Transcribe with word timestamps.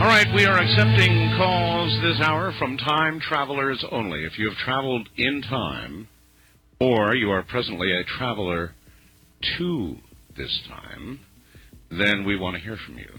All 0.00 0.06
right, 0.06 0.34
we 0.34 0.46
are 0.46 0.56
accepting 0.56 1.34
calls 1.36 2.00
this 2.00 2.26
hour 2.26 2.54
from 2.58 2.78
time 2.78 3.20
travelers 3.20 3.84
only. 3.92 4.24
If 4.24 4.38
you 4.38 4.48
have 4.48 4.56
traveled 4.56 5.10
in 5.18 5.42
time, 5.42 6.08
or 6.80 7.14
you 7.14 7.30
are 7.30 7.42
presently 7.42 7.92
a 7.92 8.02
traveler 8.04 8.72
to 9.58 9.96
this 10.38 10.62
time, 10.66 11.20
then 11.90 12.24
we 12.24 12.38
want 12.38 12.56
to 12.56 12.62
hear 12.62 12.78
from 12.86 12.96
you. 12.96 13.10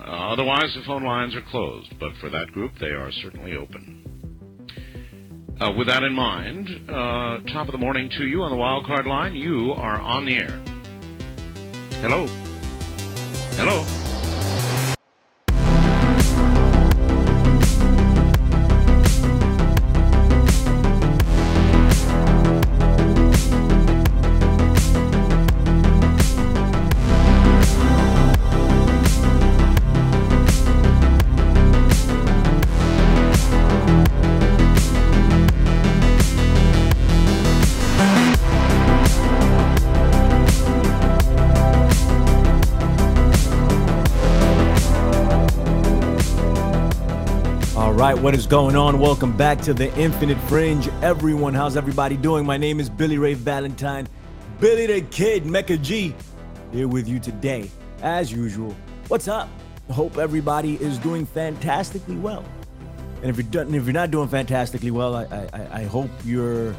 Uh, 0.00 0.32
otherwise, 0.32 0.74
the 0.74 0.82
phone 0.86 1.04
lines 1.04 1.36
are 1.36 1.42
closed, 1.50 1.92
but 2.00 2.12
for 2.22 2.30
that 2.30 2.52
group, 2.52 2.72
they 2.80 2.86
are 2.86 3.12
certainly 3.12 3.54
open. 3.54 4.64
Uh, 5.60 5.72
with 5.76 5.88
that 5.88 6.04
in 6.04 6.14
mind, 6.14 6.70
uh, 6.88 7.38
top 7.52 7.68
of 7.68 7.72
the 7.72 7.78
morning 7.78 8.08
to 8.16 8.26
you 8.26 8.42
on 8.42 8.50
the 8.50 8.56
wild 8.56 8.86
card 8.86 9.04
line. 9.04 9.34
You 9.34 9.72
are 9.72 10.00
on 10.00 10.24
the 10.24 10.36
air. 10.36 10.58
Hello. 12.00 12.26
Hello. 13.58 14.17
Right, 47.98 48.16
what 48.16 48.32
is 48.32 48.46
going 48.46 48.76
on? 48.76 49.00
Welcome 49.00 49.36
back 49.36 49.60
to 49.62 49.74
the 49.74 49.92
Infinite 49.98 50.38
Fringe. 50.42 50.86
Everyone, 51.02 51.52
how's 51.52 51.76
everybody 51.76 52.16
doing? 52.16 52.46
My 52.46 52.56
name 52.56 52.78
is 52.78 52.88
Billy 52.88 53.18
Ray 53.18 53.34
Valentine, 53.34 54.06
Billy 54.60 54.86
the 54.86 55.00
Kid, 55.00 55.44
Mecca 55.44 55.76
G, 55.78 56.14
here 56.70 56.86
with 56.86 57.08
you 57.08 57.18
today. 57.18 57.68
As 58.04 58.30
usual, 58.30 58.76
what's 59.08 59.26
up? 59.26 59.48
Hope 59.90 60.16
everybody 60.16 60.76
is 60.76 60.96
doing 60.98 61.26
fantastically 61.26 62.14
well. 62.14 62.44
And 63.20 63.30
if 63.30 63.36
you're 63.36 63.50
done, 63.50 63.74
if 63.74 63.84
you're 63.84 63.92
not 63.92 64.12
doing 64.12 64.28
fantastically 64.28 64.92
well, 64.92 65.16
I, 65.16 65.24
I, 65.52 65.80
I 65.80 65.82
hope 65.82 66.10
you're 66.24 66.76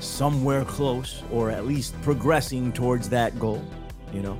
somewhere 0.00 0.66
close 0.66 1.22
or 1.32 1.48
at 1.50 1.64
least 1.64 1.98
progressing 2.02 2.74
towards 2.74 3.08
that 3.08 3.38
goal. 3.38 3.64
You 4.12 4.20
know, 4.20 4.38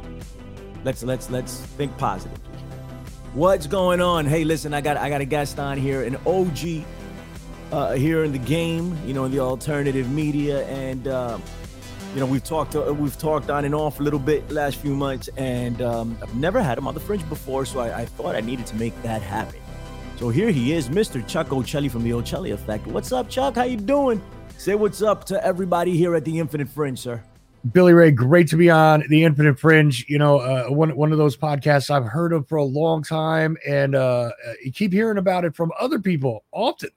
let's 0.84 1.02
let's 1.02 1.30
let's 1.30 1.60
think 1.60 1.96
positively. 1.96 2.44
What's 3.38 3.68
going 3.68 4.00
on? 4.00 4.26
Hey, 4.26 4.42
listen, 4.42 4.74
I 4.74 4.80
got 4.80 4.96
I 4.96 5.08
got 5.08 5.20
a 5.20 5.24
guest 5.24 5.60
on 5.60 5.78
here, 5.78 6.02
an 6.02 6.16
OG 6.26 6.84
uh, 7.70 7.92
here 7.92 8.24
in 8.24 8.32
the 8.32 8.38
game, 8.38 8.98
you 9.06 9.14
know, 9.14 9.26
in 9.26 9.30
the 9.30 9.38
alternative 9.38 10.10
media, 10.10 10.66
and 10.66 11.06
uh, 11.06 11.38
you 12.14 12.18
know 12.18 12.26
we've 12.26 12.42
talked 12.42 12.74
uh, 12.74 12.92
we've 12.92 13.16
talked 13.16 13.48
on 13.48 13.64
and 13.64 13.76
off 13.76 14.00
a 14.00 14.02
little 14.02 14.18
bit 14.18 14.50
last 14.50 14.78
few 14.78 14.92
months, 14.92 15.28
and 15.36 15.80
um, 15.82 16.18
I've 16.20 16.34
never 16.34 16.60
had 16.60 16.78
him 16.78 16.88
on 16.88 16.94
the 16.94 17.00
fringe 17.00 17.28
before, 17.28 17.64
so 17.64 17.78
I, 17.78 18.00
I 18.00 18.04
thought 18.06 18.34
I 18.34 18.40
needed 18.40 18.66
to 18.66 18.74
make 18.74 19.00
that 19.02 19.22
happen. 19.22 19.60
So 20.16 20.30
here 20.30 20.50
he 20.50 20.72
is, 20.72 20.88
Mr. 20.88 21.24
Chuck 21.24 21.50
Ochelli 21.50 21.88
from 21.88 22.02
the 22.02 22.10
Ochelli 22.10 22.52
Effect. 22.52 22.88
What's 22.88 23.12
up, 23.12 23.30
Chuck? 23.30 23.54
How 23.54 23.62
you 23.62 23.76
doing? 23.76 24.20
Say 24.56 24.74
what's 24.74 25.00
up 25.00 25.22
to 25.26 25.46
everybody 25.46 25.96
here 25.96 26.16
at 26.16 26.24
the 26.24 26.40
Infinite 26.40 26.70
Fringe, 26.70 26.98
sir. 26.98 27.22
Billy 27.72 27.92
Ray, 27.92 28.12
great 28.12 28.48
to 28.48 28.56
be 28.56 28.70
on 28.70 29.04
the 29.08 29.24
Infinite 29.24 29.58
Fringe. 29.58 30.04
You 30.08 30.18
know, 30.18 30.38
uh, 30.38 30.66
one 30.68 30.94
one 30.96 31.12
of 31.12 31.18
those 31.18 31.36
podcasts 31.36 31.90
I've 31.90 32.04
heard 32.04 32.32
of 32.32 32.48
for 32.48 32.56
a 32.56 32.64
long 32.64 33.02
time, 33.02 33.56
and 33.66 33.94
uh, 33.94 34.30
you 34.62 34.70
keep 34.70 34.92
hearing 34.92 35.18
about 35.18 35.44
it 35.44 35.56
from 35.56 35.72
other 35.80 35.98
people 35.98 36.44
often. 36.52 36.90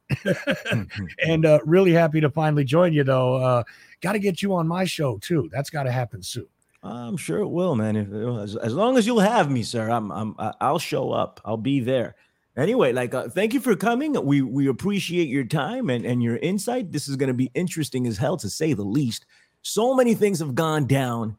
and 1.26 1.46
uh, 1.46 1.60
really 1.66 1.92
happy 1.92 2.22
to 2.22 2.30
finally 2.30 2.64
join 2.64 2.94
you, 2.94 3.04
though. 3.04 3.36
Uh, 3.36 3.64
got 4.02 4.14
to 4.14 4.20
get 4.20 4.42
you 4.42 4.54
on 4.54 4.68
my 4.68 4.86
show 4.86 5.18
too. 5.18 5.50
That's 5.52 5.70
got 5.70 5.84
to 5.84 5.92
happen 5.92 6.22
soon. 6.22 6.48
I'm 6.84 7.18
sure 7.18 7.40
it 7.40 7.48
will, 7.48 7.76
man. 7.76 7.96
If, 7.96 8.12
as, 8.44 8.56
as 8.56 8.74
long 8.74 8.98
as 8.98 9.06
you'll 9.06 9.20
have 9.20 9.52
me, 9.52 9.64
sir, 9.64 9.90
I'm, 9.90 10.12
I'm 10.12 10.36
I'll 10.60 10.80
show 10.80 11.12
up. 11.12 11.42
I'll 11.44 11.58
be 11.58 11.80
there. 11.80 12.16
Anyway, 12.58 12.92
like, 12.92 13.14
uh, 13.14 13.30
thank 13.30 13.54
you 13.54 13.62
for 13.62 13.76
coming. 13.76 14.14
We 14.26 14.42
we 14.42 14.68
appreciate 14.68 15.28
your 15.28 15.46
time 15.46 15.90
and 15.90 16.06
and 16.06 16.22
your 16.22 16.38
insight. 16.38 16.92
This 16.92 17.08
is 17.08 17.16
going 17.16 17.30
to 17.30 17.34
be 17.34 17.50
interesting 17.54 18.06
as 18.06 18.18
hell, 18.18 18.38
to 18.38 18.50
say 18.50 18.74
the 18.74 18.84
least. 18.84 19.26
So 19.62 19.96
many 19.96 20.16
things 20.16 20.40
have 20.40 20.56
gone 20.56 20.86
down 20.86 21.38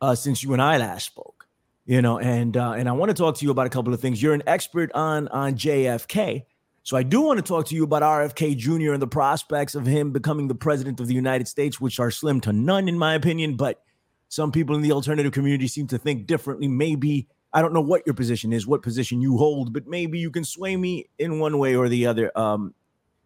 uh, 0.00 0.14
since 0.14 0.42
you 0.42 0.52
and 0.52 0.62
I 0.62 0.76
last 0.78 1.06
spoke, 1.06 1.46
you 1.86 2.02
know, 2.02 2.18
and 2.18 2.56
uh, 2.56 2.72
and 2.72 2.88
I 2.88 2.92
want 2.92 3.10
to 3.10 3.14
talk 3.14 3.36
to 3.38 3.44
you 3.44 3.50
about 3.50 3.66
a 3.66 3.70
couple 3.70 3.92
of 3.92 4.00
things. 4.00 4.22
You're 4.22 4.34
an 4.34 4.44
expert 4.46 4.92
on 4.92 5.28
on 5.28 5.54
JFK, 5.54 6.44
so 6.84 6.96
I 6.96 7.02
do 7.02 7.22
want 7.22 7.38
to 7.38 7.42
talk 7.42 7.66
to 7.68 7.74
you 7.74 7.84
about 7.84 8.02
RFK 8.02 8.56
Jr. 8.56 8.92
and 8.92 9.02
the 9.02 9.08
prospects 9.08 9.74
of 9.74 9.86
him 9.86 10.12
becoming 10.12 10.46
the 10.48 10.54
president 10.54 11.00
of 11.00 11.08
the 11.08 11.14
United 11.14 11.48
States, 11.48 11.80
which 11.80 11.98
are 11.98 12.10
slim 12.10 12.40
to 12.42 12.52
none, 12.52 12.88
in 12.88 12.98
my 12.98 13.14
opinion. 13.14 13.56
But 13.56 13.82
some 14.28 14.52
people 14.52 14.76
in 14.76 14.82
the 14.82 14.92
alternative 14.92 15.32
community 15.32 15.66
seem 15.66 15.88
to 15.88 15.98
think 15.98 16.26
differently. 16.26 16.68
Maybe 16.68 17.28
I 17.52 17.60
don't 17.60 17.72
know 17.72 17.80
what 17.80 18.02
your 18.06 18.14
position 18.14 18.52
is, 18.52 18.66
what 18.66 18.82
position 18.82 19.20
you 19.20 19.36
hold, 19.36 19.72
but 19.72 19.86
maybe 19.86 20.18
you 20.18 20.30
can 20.30 20.44
sway 20.44 20.76
me 20.76 21.08
in 21.18 21.40
one 21.40 21.58
way 21.58 21.74
or 21.74 21.88
the 21.88 22.06
other. 22.06 22.36
Um, 22.38 22.74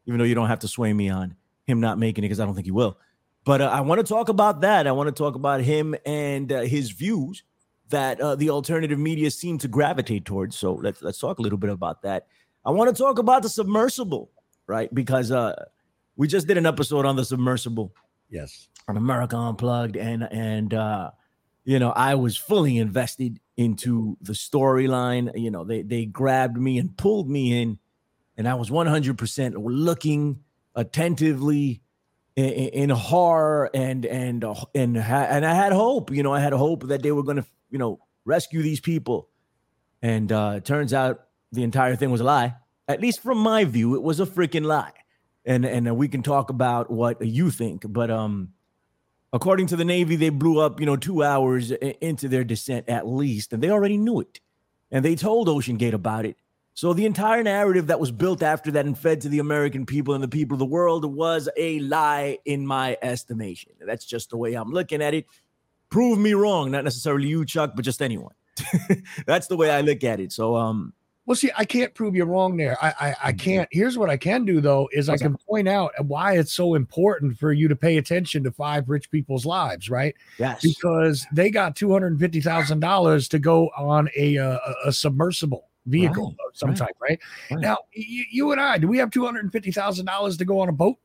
even 0.07 0.19
though 0.19 0.25
you 0.25 0.35
don't 0.35 0.49
have 0.49 0.61
to 0.61 0.69
sway 0.69 0.93
me 0.93 1.11
on 1.11 1.37
him 1.67 1.81
not 1.81 1.99
making 1.99 2.25
it, 2.25 2.29
because 2.29 2.41
I 2.41 2.47
don't 2.47 2.55
think 2.55 2.67
he 2.67 2.71
will. 2.71 2.97
But 3.49 3.63
uh, 3.63 3.71
I 3.73 3.81
want 3.81 3.99
to 3.99 4.07
talk 4.07 4.29
about 4.29 4.61
that. 4.61 4.87
I 4.87 4.93
want 4.93 5.07
to 5.07 5.23
talk 5.23 5.35
about 5.35 5.63
him 5.63 5.95
and 6.05 6.53
uh, 6.53 6.61
his 6.61 6.91
views 6.91 7.45
that 7.89 8.21
uh, 8.21 8.35
the 8.35 8.51
alternative 8.51 8.99
media 8.99 9.31
seem 9.31 9.57
to 9.61 9.69
gravitate 9.69 10.27
towards. 10.27 10.55
So 10.59 10.75
let's 10.75 11.01
let's 11.01 11.19
talk 11.19 11.39
a 11.39 11.41
little 11.41 11.57
bit 11.57 11.71
about 11.71 12.03
that. 12.03 12.27
I 12.63 12.73
want 12.73 12.95
to 12.95 13.03
talk 13.03 13.19
about 13.19 13.43
the 13.43 13.49
submersible, 13.49 14.31
right? 14.67 14.95
Because 14.95 15.31
uh, 15.33 15.65
we 16.15 16.29
just 16.29 16.47
did 16.47 16.59
an 16.59 16.67
episode 16.67 17.07
on 17.07 17.17
the 17.17 17.25
submersible 17.25 17.95
Yes. 18.29 18.69
on 18.87 18.99
America 18.99 19.35
Unplugged, 19.39 19.97
and 19.97 20.29
and 20.31 20.75
uh, 20.75 21.13
you 21.65 21.79
know 21.79 21.93
I 21.93 22.17
was 22.17 22.37
fully 22.37 22.77
invested 22.77 23.41
into 23.57 24.19
the 24.21 24.35
storyline. 24.35 25.33
You 25.41 25.51
know 25.51 25.65
they 25.65 25.81
they 25.81 26.05
grabbed 26.05 26.59
me 26.59 26.77
and 26.77 26.95
pulled 26.99 27.31
me 27.31 27.63
in, 27.63 27.79
and 28.37 28.47
I 28.47 28.57
was 28.57 28.71
one 28.71 28.89
hundred 28.89 29.17
percent 29.17 29.57
looking 29.57 30.41
attentively 30.75 31.81
in, 32.39 32.91
horror 32.91 33.71
and 33.75 34.05
and 34.07 34.45
and 34.75 34.97
and 34.97 35.47
I 35.47 35.55
had 35.55 35.73
hope. 35.73 36.11
You 36.11 36.23
know 36.23 36.33
I 36.33 36.41
had 36.41 36.53
hope 36.53 36.89
that 36.89 37.03
they 37.03 37.13
were 37.13 37.23
going 37.23 37.39
to 37.39 37.47
you 37.71 37.79
know 37.79 38.01
rescue 38.25 38.63
these 38.63 38.81
people, 38.81 39.29
and 40.03 40.31
uh, 40.31 40.55
it 40.57 40.65
turns 40.65 40.93
out 40.93 41.25
the 41.53 41.63
entire 41.63 41.97
thing 41.97 42.11
was 42.11 42.21
a 42.21 42.25
lie. 42.25 42.55
At 42.87 43.01
least 43.01 43.21
from 43.21 43.39
my 43.39 43.65
view, 43.65 43.95
it 43.95 44.03
was 44.03 44.21
a 44.21 44.27
freaking 44.27 44.65
lie 44.65 44.93
and 45.49 45.65
and 45.65 45.97
we 45.97 46.07
can 46.07 46.23
talk 46.23 46.51
about 46.51 46.91
what 46.91 47.21
you 47.25 47.51
think 47.51 47.83
but 47.89 48.11
um 48.11 48.51
according 49.33 49.67
to 49.67 49.77
the 49.77 49.85
navy 49.85 50.15
they 50.15 50.29
blew 50.29 50.61
up 50.61 50.79
you 50.79 50.87
know 50.87 50.97
2 50.97 51.25
hours 51.25 51.73
into 51.73 52.29
their 52.29 52.45
descent 52.45 52.89
at 52.89 53.09
least 53.09 53.53
and 53.53 53.63
they 53.63 53.71
already 53.71 53.97
knew 53.97 54.21
it 54.21 54.41
and 54.91 55.05
they 55.05 55.17
told 55.17 55.49
OceanGate 55.49 55.95
about 55.95 56.25
it 56.25 56.37
so 56.79 56.93
the 56.93 57.07
entire 57.07 57.43
narrative 57.43 57.89
that 57.89 57.99
was 57.99 58.13
built 58.13 58.41
after 58.41 58.71
that 58.71 58.87
and 58.87 58.97
fed 58.97 59.21
to 59.23 59.29
the 59.29 59.41
american 59.41 59.85
people 59.85 60.15
and 60.15 60.23
the 60.23 60.29
people 60.29 60.55
of 60.55 60.61
the 60.61 60.65
world 60.65 61.05
was 61.05 61.49
a 61.57 61.81
lie 61.81 62.39
in 62.45 62.65
my 62.65 62.97
estimation. 63.03 63.73
That's 63.85 64.05
just 64.05 64.31
the 64.31 64.37
way 64.37 64.55
i'm 64.55 64.71
looking 64.71 65.03
at 65.03 65.13
it. 65.13 65.27
Prove 65.91 66.21
me 66.21 66.35
wrong 66.35 66.71
not 66.71 66.85
necessarily 66.85 67.27
you 67.27 67.45
chuck 67.45 67.73
but 67.75 67.85
just 67.85 68.01
anyone. 68.01 68.35
That's 69.27 69.49
the 69.49 69.57
way 69.57 69.73
i 69.73 69.81
look 69.81 70.05
at 70.05 70.21
it. 70.21 70.31
So 70.31 70.55
um 70.55 70.93
Well, 71.27 71.35
see, 71.35 71.51
I 71.57 71.65
can't 71.65 71.93
prove 71.95 72.15
you 72.15 72.25
wrong 72.25 72.57
there. 72.57 72.77
I 72.81 72.95
I, 73.01 73.15
I 73.25 73.33
can't. 73.33 73.69
Here's 73.73 73.99
what 73.99 74.09
I 74.09 74.17
can 74.17 74.45
do 74.45 74.61
though 74.61 74.89
is 74.93 75.09
I 75.09 75.17
can 75.17 75.37
point 75.51 75.67
out 75.67 75.91
why 76.07 76.35
it's 76.35 76.53
so 76.53 76.77
important 76.77 77.39
for 77.39 77.53
you 77.53 77.67
to 77.67 77.75
pay 77.75 77.97
attention 77.97 78.45
to 78.45 78.53
five 78.53 78.89
rich 78.89 79.11
people's 79.11 79.45
lives, 79.45 79.91
right? 79.91 80.15
yes. 80.39 80.63
Because 80.63 81.27
they 81.33 81.51
got 81.51 81.75
two 81.75 81.93
hundred 81.93 82.21
fifty 82.21 82.41
thousand 82.41 82.79
dollars 82.79 83.27
to 83.31 83.41
go 83.41 83.69
on 83.77 84.09
a 84.17 84.39
uh, 84.39 84.61
a, 84.65 84.75
a 84.91 84.93
submersible 84.93 85.69
vehicle 85.89 86.27
Right, 86.39 86.49
of 86.49 86.57
some 86.57 86.69
right, 86.71 86.79
type, 86.79 86.97
right? 87.01 87.19
right. 87.51 87.61
Now, 87.61 87.79
you, 87.93 88.25
you 88.31 88.53
and 88.53 88.61
I, 88.61 88.79
do 88.79 88.87
we 88.89 88.99
have 88.99 89.11
two 89.11 89.25
hundred 89.25 89.45
and 89.45 89.53
fifty 89.53 89.73
thousand 89.73 90.07
dollars 90.07 90.37
to 90.39 90.45
go 90.45 90.61
on 90.61 90.69
a 90.69 90.73
boat? 90.73 90.97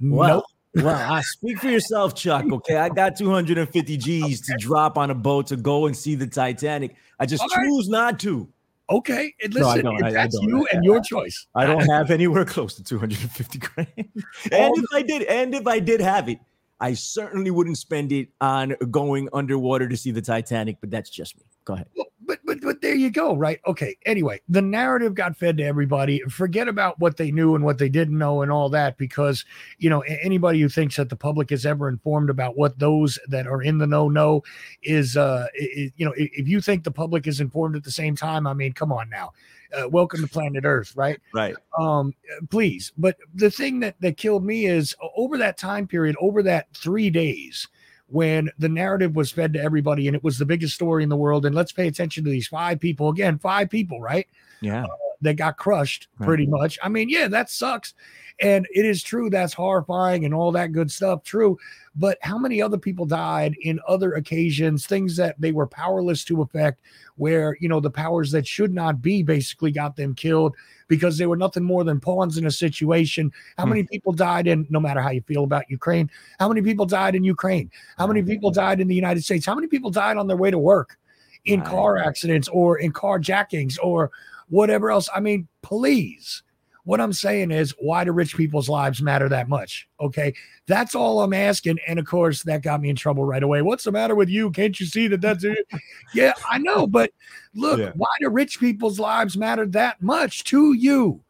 Well, 0.00 0.46
Nope. 0.74 0.84
well, 0.84 1.12
I 1.12 1.20
speak 1.22 1.58
for 1.58 1.68
yourself, 1.68 2.14
Chuck. 2.14 2.44
Okay, 2.52 2.76
I 2.76 2.88
got 2.88 3.16
250 3.16 3.96
G's 3.96 4.40
to 4.46 4.54
drop 4.58 4.96
on 4.96 5.10
a 5.10 5.14
boat 5.14 5.46
to 5.48 5.56
go 5.56 5.86
and 5.86 5.96
see 5.96 6.14
the 6.14 6.26
Titanic. 6.26 6.94
I 7.18 7.26
just 7.26 7.44
choose 7.54 7.88
not 7.88 8.18
to. 8.20 8.48
Okay, 8.88 9.32
and 9.42 9.54
No, 9.54 9.68
I 9.68 9.74
listen, 9.74 9.86
if 9.98 10.02
I- 10.04 10.22
I 10.22 10.26
don't. 10.26 10.42
you 10.42 10.66
and 10.72 10.84
your 10.84 11.00
choice. 11.00 11.46
I 11.54 11.64
don't 11.66 11.86
have 11.88 12.10
anywhere 12.10 12.44
close 12.44 12.74
to 12.74 12.82
250 12.82 13.58
grand. 13.58 13.88
and 13.96 14.74
if 14.76 14.84
I 14.92 15.02
did, 15.02 15.22
and 15.24 15.54
if 15.54 15.66
I 15.66 15.78
did 15.80 16.00
have 16.00 16.28
it, 16.28 16.38
I 16.80 16.94
certainly 16.94 17.50
wouldn't 17.50 17.76
spend 17.78 18.10
it 18.10 18.28
on 18.40 18.74
going 18.90 19.28
underwater 19.32 19.86
to 19.88 19.96
see 19.96 20.10
the 20.12 20.22
Titanic. 20.22 20.78
But 20.80 20.90
that's 20.90 21.10
just 21.10 21.36
me. 21.36 21.44
Go 21.64 21.74
ahead. 21.74 21.86
Well, 21.94 22.06
But 22.30 22.38
but 22.44 22.60
but 22.60 22.80
there 22.80 22.94
you 22.94 23.10
go, 23.10 23.34
right? 23.34 23.58
Okay. 23.66 23.96
Anyway, 24.06 24.40
the 24.48 24.62
narrative 24.62 25.16
got 25.16 25.36
fed 25.36 25.56
to 25.56 25.64
everybody. 25.64 26.20
Forget 26.28 26.68
about 26.68 26.96
what 27.00 27.16
they 27.16 27.32
knew 27.32 27.56
and 27.56 27.64
what 27.64 27.78
they 27.78 27.88
didn't 27.88 28.16
know 28.16 28.42
and 28.42 28.52
all 28.52 28.68
that, 28.68 28.96
because 28.98 29.44
you 29.78 29.90
know 29.90 30.02
anybody 30.02 30.60
who 30.60 30.68
thinks 30.68 30.94
that 30.94 31.08
the 31.08 31.16
public 31.16 31.50
is 31.50 31.66
ever 31.66 31.88
informed 31.88 32.30
about 32.30 32.56
what 32.56 32.78
those 32.78 33.18
that 33.26 33.48
are 33.48 33.62
in 33.62 33.78
the 33.78 33.86
know 33.88 34.08
know 34.08 34.44
is, 34.84 35.16
uh, 35.16 35.48
is, 35.56 35.90
you 35.96 36.06
know, 36.06 36.14
if 36.16 36.46
you 36.46 36.60
think 36.60 36.84
the 36.84 36.92
public 36.92 37.26
is 37.26 37.40
informed 37.40 37.74
at 37.74 37.82
the 37.82 37.90
same 37.90 38.14
time, 38.14 38.46
I 38.46 38.54
mean, 38.54 38.74
come 38.74 38.92
on 38.92 39.10
now. 39.10 39.32
Uh, 39.76 39.88
welcome 39.88 40.20
to 40.20 40.28
planet 40.28 40.64
Earth, 40.64 40.94
right? 40.94 41.18
Right. 41.34 41.56
Um, 41.76 42.14
please. 42.48 42.92
But 42.96 43.16
the 43.34 43.50
thing 43.50 43.80
that 43.80 44.00
that 44.02 44.18
killed 44.18 44.44
me 44.44 44.66
is 44.66 44.94
over 45.16 45.36
that 45.38 45.58
time 45.58 45.88
period, 45.88 46.14
over 46.20 46.44
that 46.44 46.68
three 46.74 47.10
days 47.10 47.66
when 48.10 48.50
the 48.58 48.68
narrative 48.68 49.14
was 49.16 49.30
fed 49.30 49.52
to 49.54 49.60
everybody 49.60 50.08
and 50.08 50.16
it 50.16 50.24
was 50.24 50.38
the 50.38 50.44
biggest 50.44 50.74
story 50.74 51.02
in 51.02 51.08
the 51.08 51.16
world. 51.16 51.46
And 51.46 51.54
let's 51.54 51.72
pay 51.72 51.86
attention 51.86 52.24
to 52.24 52.30
these 52.30 52.48
five 52.48 52.80
people 52.80 53.08
again, 53.08 53.38
five 53.38 53.70
people, 53.70 54.00
right? 54.00 54.26
Yeah. 54.60 54.84
Uh, 54.84 54.88
that 55.22 55.36
got 55.36 55.56
crushed 55.56 56.08
pretty 56.20 56.46
right. 56.46 56.60
much. 56.60 56.78
I 56.82 56.88
mean, 56.88 57.08
yeah, 57.08 57.28
that 57.28 57.50
sucks. 57.50 57.94
And 58.42 58.66
it 58.74 58.86
is 58.86 59.02
true 59.02 59.28
that's 59.28 59.52
horrifying 59.52 60.24
and 60.24 60.32
all 60.32 60.50
that 60.52 60.72
good 60.72 60.90
stuff, 60.90 61.22
true. 61.22 61.58
But 61.94 62.16
how 62.22 62.38
many 62.38 62.62
other 62.62 62.78
people 62.78 63.04
died 63.04 63.54
in 63.60 63.80
other 63.86 64.14
occasions, 64.14 64.86
things 64.86 65.14
that 65.16 65.38
they 65.38 65.52
were 65.52 65.66
powerless 65.66 66.24
to 66.24 66.40
affect, 66.40 66.80
where, 67.16 67.54
you 67.60 67.68
know, 67.68 67.80
the 67.80 67.90
powers 67.90 68.30
that 68.30 68.46
should 68.46 68.72
not 68.72 69.02
be 69.02 69.22
basically 69.22 69.70
got 69.70 69.94
them 69.94 70.14
killed 70.14 70.56
because 70.88 71.18
they 71.18 71.26
were 71.26 71.36
nothing 71.36 71.64
more 71.64 71.84
than 71.84 72.00
pawns 72.00 72.38
in 72.38 72.46
a 72.46 72.50
situation. 72.50 73.30
How 73.58 73.64
hmm. 73.64 73.70
many 73.70 73.82
people 73.82 74.12
died 74.12 74.46
in, 74.46 74.66
no 74.70 74.80
matter 74.80 75.02
how 75.02 75.10
you 75.10 75.20
feel 75.22 75.44
about 75.44 75.68
Ukraine, 75.68 76.10
how 76.38 76.48
many 76.48 76.62
people 76.62 76.86
died 76.86 77.14
in 77.14 77.24
Ukraine? 77.24 77.70
How 77.98 78.06
many 78.06 78.22
people 78.22 78.50
died 78.50 78.80
in 78.80 78.88
the 78.88 78.94
United 78.94 79.22
States? 79.22 79.44
How 79.44 79.54
many 79.54 79.66
people 79.66 79.90
died 79.90 80.16
on 80.16 80.26
their 80.26 80.38
way 80.38 80.50
to 80.50 80.58
work 80.58 80.96
in 81.44 81.62
car 81.62 81.96
accidents 81.96 82.48
or 82.48 82.78
in 82.78 82.92
carjackings 82.92 83.78
or 83.82 84.10
whatever 84.50 84.90
else? 84.90 85.08
I 85.14 85.20
mean, 85.20 85.48
please 85.62 86.42
what 86.84 87.00
I'm 87.00 87.12
saying 87.12 87.50
is, 87.50 87.74
why 87.78 88.04
do 88.04 88.12
rich 88.12 88.36
people's 88.36 88.68
lives 88.68 89.02
matter 89.02 89.28
that 89.28 89.48
much? 89.48 89.88
Okay. 90.00 90.34
That's 90.66 90.94
all 90.94 91.22
I'm 91.22 91.34
asking. 91.34 91.78
And 91.86 91.98
of 91.98 92.06
course, 92.06 92.42
that 92.44 92.62
got 92.62 92.80
me 92.80 92.88
in 92.88 92.96
trouble 92.96 93.24
right 93.24 93.42
away. 93.42 93.62
What's 93.62 93.84
the 93.84 93.92
matter 93.92 94.14
with 94.14 94.28
you? 94.28 94.50
Can't 94.50 94.78
you 94.80 94.86
see 94.86 95.06
that 95.08 95.20
that's 95.20 95.44
it? 95.44 95.66
yeah, 96.14 96.32
I 96.50 96.58
know. 96.58 96.86
But 96.86 97.12
look, 97.54 97.78
yeah. 97.78 97.92
why 97.94 98.08
do 98.20 98.28
rich 98.28 98.58
people's 98.58 98.98
lives 98.98 99.36
matter 99.36 99.66
that 99.66 100.02
much 100.02 100.44
to 100.44 100.72
you? 100.72 101.22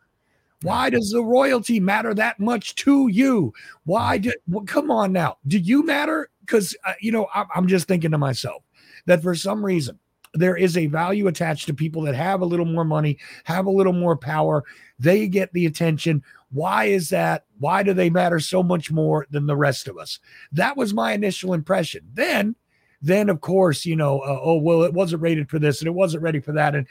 Why 0.62 0.90
does 0.90 1.10
the 1.10 1.22
royalty 1.22 1.80
matter 1.80 2.14
that 2.14 2.38
much 2.38 2.74
to 2.76 3.08
you? 3.08 3.52
Why 3.84 4.18
do, 4.18 4.32
well, 4.48 4.64
come 4.64 4.90
on 4.90 5.12
now. 5.12 5.38
Do 5.46 5.58
you 5.58 5.84
matter? 5.84 6.30
Because, 6.40 6.76
uh, 6.86 6.92
you 7.00 7.12
know, 7.12 7.28
I'm, 7.34 7.46
I'm 7.54 7.66
just 7.66 7.88
thinking 7.88 8.10
to 8.10 8.18
myself 8.18 8.62
that 9.06 9.22
for 9.22 9.34
some 9.34 9.64
reason, 9.64 9.98
there 10.34 10.56
is 10.56 10.76
a 10.76 10.86
value 10.86 11.26
attached 11.26 11.66
to 11.66 11.74
people 11.74 12.02
that 12.02 12.14
have 12.14 12.40
a 12.40 12.46
little 12.46 12.66
more 12.66 12.84
money, 12.84 13.18
have 13.44 13.66
a 13.66 13.70
little 13.70 13.92
more 13.92 14.16
power. 14.16 14.64
They 14.98 15.26
get 15.28 15.52
the 15.52 15.66
attention. 15.66 16.22
Why 16.52 16.86
is 16.86 17.08
that? 17.10 17.44
Why 17.58 17.82
do 17.82 17.92
they 17.92 18.10
matter 18.10 18.40
so 18.40 18.62
much 18.62 18.90
more 18.90 19.26
than 19.30 19.46
the 19.46 19.56
rest 19.56 19.88
of 19.88 19.98
us? 19.98 20.18
That 20.52 20.76
was 20.76 20.94
my 20.94 21.12
initial 21.12 21.54
impression. 21.54 22.02
Then, 22.12 22.54
then 23.02 23.28
of 23.28 23.40
course, 23.40 23.84
you 23.84 23.96
know, 23.96 24.20
uh, 24.20 24.40
oh 24.42 24.58
well, 24.58 24.82
it 24.82 24.92
wasn't 24.92 25.22
rated 25.22 25.48
for 25.48 25.58
this 25.58 25.80
and 25.80 25.88
it 25.88 25.94
wasn't 25.94 26.22
ready 26.22 26.40
for 26.40 26.52
that, 26.52 26.74
and 26.74 26.86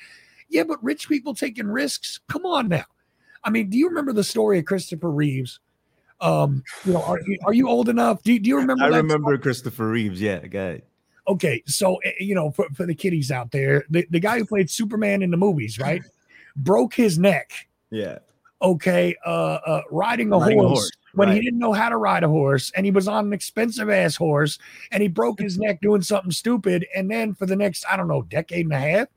yeah, 0.50 0.64
but 0.64 0.84
rich 0.84 1.08
people 1.08 1.34
taking 1.34 1.68
risks. 1.68 2.20
Come 2.28 2.46
on 2.46 2.68
now. 2.68 2.86
I 3.44 3.52
mean, 3.52 3.70
do 3.70 3.78
you 3.78 3.88
remember 3.88 4.14
the 4.14 4.24
story 4.24 4.60
of 4.60 4.66
Christopher 4.66 5.12
Reeves? 5.12 5.60
Um, 6.20 6.64
you 6.84 6.94
know, 6.94 7.02
are, 7.04 7.20
are 7.46 7.54
you 7.54 7.70
old 7.70 7.88
enough? 7.88 8.22
Do, 8.24 8.38
do 8.38 8.50
you 8.50 8.58
remember? 8.58 8.84
I 8.84 8.88
remember 8.88 9.28
story? 9.28 9.40
Christopher 9.40 9.88
Reeves. 9.88 10.20
Yeah, 10.20 10.40
guy 10.40 10.82
okay, 11.30 11.64
so 11.66 11.96
eh, 11.98 12.12
you 12.20 12.36
know, 12.36 12.52
for, 12.52 12.68
for 12.74 12.86
the 12.86 12.96
kiddies 12.96 13.32
out 13.32 13.52
there, 13.52 13.86
the, 13.90 14.06
the 14.10 14.20
guy 14.20 14.38
who 14.38 14.46
played 14.46 14.70
Superman 14.70 15.22
in 15.22 15.32
the 15.32 15.38
movies, 15.38 15.80
right, 15.80 16.02
broke 16.56 16.94
his 16.94 17.18
neck. 17.18 17.52
Yeah. 17.90 18.20
Okay, 18.62 19.16
uh, 19.26 19.60
uh 19.66 19.82
riding 19.90 20.34
a 20.34 20.38
riding 20.38 20.60
horse. 20.60 20.66
A 20.66 20.70
horse 20.70 20.92
when 21.14 21.30
right. 21.30 21.36
he 21.36 21.42
didn't 21.42 21.60
know 21.60 21.74
how 21.74 21.90
to 21.90 21.98
ride 21.98 22.24
a 22.24 22.28
horse 22.28 22.72
and 22.76 22.86
he 22.86 22.92
was 22.92 23.08
on 23.08 23.28
an 23.28 23.34
expensive 23.34 23.90
ass 23.90 24.16
horse 24.16 24.60
and 24.92 25.02
he 25.02 25.08
broke 25.08 25.40
his 25.40 25.58
neck 25.58 25.82
doing 25.82 26.02
something 26.02 26.32
stupid 26.32 26.86
and 26.96 27.10
then 27.10 27.34
for 27.34 27.46
the 27.46 27.56
next 27.56 27.86
i 27.90 27.98
don't 27.98 28.08
know 28.08 28.22
decade 28.24 28.66
and 28.66 28.74
a 28.74 28.80
half 28.80 29.08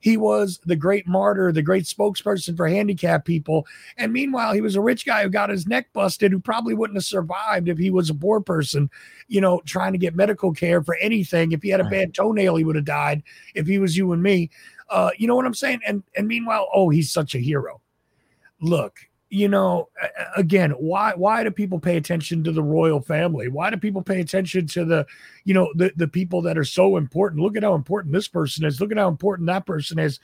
he 0.00 0.16
was 0.16 0.60
the 0.64 0.76
great 0.76 1.06
martyr, 1.06 1.52
the 1.52 1.62
great 1.62 1.84
spokesperson 1.84 2.56
for 2.56 2.68
handicapped 2.68 3.26
people. 3.26 3.66
And 3.96 4.12
meanwhile, 4.12 4.52
he 4.52 4.60
was 4.60 4.76
a 4.76 4.80
rich 4.80 5.04
guy 5.04 5.22
who 5.22 5.28
got 5.28 5.50
his 5.50 5.66
neck 5.66 5.92
busted, 5.92 6.32
who 6.32 6.40
probably 6.40 6.74
wouldn't 6.74 6.96
have 6.96 7.04
survived 7.04 7.68
if 7.68 7.78
he 7.78 7.90
was 7.90 8.10
a 8.10 8.14
poor 8.14 8.40
person, 8.40 8.90
you 9.26 9.40
know, 9.40 9.60
trying 9.66 9.92
to 9.92 9.98
get 9.98 10.14
medical 10.14 10.52
care 10.52 10.82
for 10.82 10.96
anything. 10.96 11.52
If 11.52 11.62
he 11.62 11.68
had 11.68 11.80
a 11.80 11.84
bad 11.84 12.14
toenail, 12.14 12.56
he 12.56 12.64
would 12.64 12.76
have 12.76 12.84
died. 12.84 13.22
If 13.54 13.66
he 13.66 13.78
was 13.78 13.96
you 13.96 14.12
and 14.12 14.22
me, 14.22 14.50
uh, 14.88 15.10
you 15.16 15.26
know 15.26 15.36
what 15.36 15.46
I'm 15.46 15.54
saying? 15.54 15.80
And 15.86 16.02
and 16.16 16.28
meanwhile, 16.28 16.68
oh, 16.72 16.88
he's 16.90 17.10
such 17.10 17.34
a 17.34 17.38
hero. 17.38 17.80
Look, 18.60 19.07
you 19.30 19.48
know, 19.48 19.88
again, 20.36 20.70
why 20.72 21.12
why 21.14 21.44
do 21.44 21.50
people 21.50 21.78
pay 21.78 21.96
attention 21.96 22.42
to 22.44 22.52
the 22.52 22.62
royal 22.62 23.00
family? 23.00 23.48
Why 23.48 23.70
do 23.70 23.76
people 23.76 24.02
pay 24.02 24.20
attention 24.20 24.66
to 24.68 24.84
the, 24.84 25.06
you 25.44 25.54
know, 25.54 25.70
the 25.74 25.92
the 25.96 26.08
people 26.08 26.40
that 26.42 26.56
are 26.56 26.64
so 26.64 26.96
important? 26.96 27.42
Look 27.42 27.56
at 27.56 27.62
how 27.62 27.74
important 27.74 28.14
this 28.14 28.28
person 28.28 28.64
is. 28.64 28.80
Look 28.80 28.90
at 28.90 28.98
how 28.98 29.08
important 29.08 29.46
that 29.48 29.66
person 29.66 29.98
is. 29.98 30.18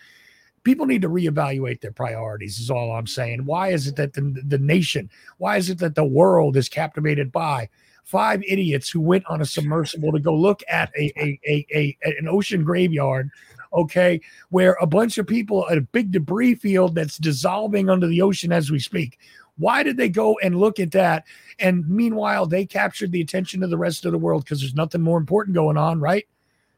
People 0.63 0.87
need 0.87 1.03
to 1.03 1.11
reevaluate 1.11 1.83
their 1.83 1.93
priorities. 1.93 2.59
Is 2.59 2.71
all 2.71 2.93
I'm 2.93 3.07
saying. 3.07 3.45
Why 3.45 3.69
is 3.69 3.87
it 3.87 3.97
that 3.97 4.15
the 4.15 4.43
the 4.47 4.59
nation? 4.59 5.11
Why 5.37 5.59
is 5.59 5.69
it 5.69 5.79
that 5.79 5.95
the 5.95 6.05
world 6.05 6.57
is 6.57 6.71
captivated 6.71 7.31
by 7.31 7.69
five 8.05 8.43
idiots 8.47 8.89
who 8.89 9.01
went 9.01 9.27
on 9.27 9.43
a 9.43 9.47
submersible 9.47 10.13
to 10.13 10.21
go 10.21 10.35
look 10.35 10.63
at 10.69 10.91
a 10.97 11.13
a, 11.19 11.41
a, 11.47 11.67
a 11.75 11.97
an 12.19 12.29
ocean 12.29 12.65
graveyard 12.65 13.31
okay, 13.75 14.21
where 14.51 14.77
a 14.81 14.87
bunch 14.87 15.19
of 15.19 15.27
people 15.27 15.69
at 15.69 15.79
a 15.79 15.83
big 15.83 16.13
debris 16.13 16.55
field 16.55 16.95
that's 16.95 17.19
dissolving 17.19 17.91
under 17.91 18.07
the 18.07 18.23
ocean 18.23 18.53
as 18.53 18.71
we 18.71 18.79
speak. 18.79 19.19
Why 19.57 19.83
did 19.83 19.97
they 19.97 20.09
go 20.09 20.37
and 20.43 20.59
look 20.59 20.81
at 20.81 20.91
that? 20.93 21.25
And 21.59 21.89
meanwhile, 21.89 22.47
they 22.47 22.67
captured 22.67 23.13
the 23.13 23.21
attention 23.21 23.63
of 23.63 23.71
the 23.71 23.79
rest 23.79 24.05
of 24.05 24.13
the 24.13 24.19
world 24.19 24.45
because 24.45 24.61
there's 24.61 24.75
nothing 24.75 25.01
more 25.01 25.19
important 25.19 25.55
going 25.55 25.77
on, 25.77 26.01
right? 26.01 26.27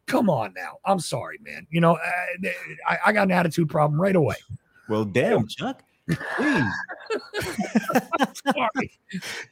Come 0.06 0.28
on 0.30 0.52
now. 0.54 0.78
I'm 0.84 1.00
sorry, 1.00 1.38
man. 1.42 1.66
You 1.70 1.80
know, 1.80 1.98
I, 2.88 2.98
I 3.06 3.12
got 3.12 3.24
an 3.24 3.32
attitude 3.32 3.68
problem 3.68 4.00
right 4.00 4.14
away. 4.14 4.36
Well, 4.88 5.04
damn, 5.04 5.46
Chuck. 5.48 5.82
Please. 6.36 6.64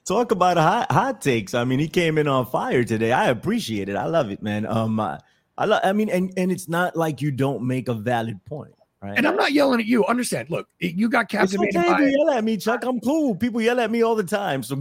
Talk 0.05 0.31
about 0.31 0.56
hot 0.56 0.93
hot 0.93 1.20
takes. 1.20 1.55
I 1.55 1.64
mean, 1.64 1.81
he 1.81 1.88
came 1.88 2.17
in 2.19 2.29
on 2.29 2.47
fire 2.47 2.85
today. 2.85 3.11
I 3.11 3.31
appreciate 3.31 3.88
it. 3.88 3.97
I 3.97 4.05
love 4.06 4.31
it, 4.31 4.43
man. 4.43 4.64
Um, 4.67 5.00
uh, 5.00 5.19
I, 5.56 5.67
lo- 5.67 5.81
I 5.83 5.93
mean, 5.93 6.11
and 6.11 6.33
and 6.37 6.51
it's 6.51 6.69
not 6.69 6.97
like 6.97 7.23
you 7.23 7.31
don't 7.31 7.62
make 7.62 7.89
a 7.89 7.95
valid 7.95 8.45
point. 8.45 8.75
Right. 9.05 9.19
And 9.19 9.27
I'm 9.27 9.37
not 9.37 9.53
yelling 9.53 9.81
at 9.81 9.87
you. 9.87 10.03
Understand? 10.06 10.49
Look, 10.49 10.67
you 10.79 11.11
got 11.11 11.29
captivated. 11.29 11.77
It's 11.77 11.77
okay 11.77 11.95
to 11.95 12.11
yell 12.11 12.31
at 12.31 12.43
me, 12.43 12.56
Chuck. 12.56 12.85
I'm 12.85 12.99
cool. 13.01 13.35
People 13.35 13.61
yell 13.61 13.79
at 13.79 13.91
me 13.91 14.01
all 14.01 14.15
the 14.15 14.25
time. 14.25 14.62
So 14.62 14.77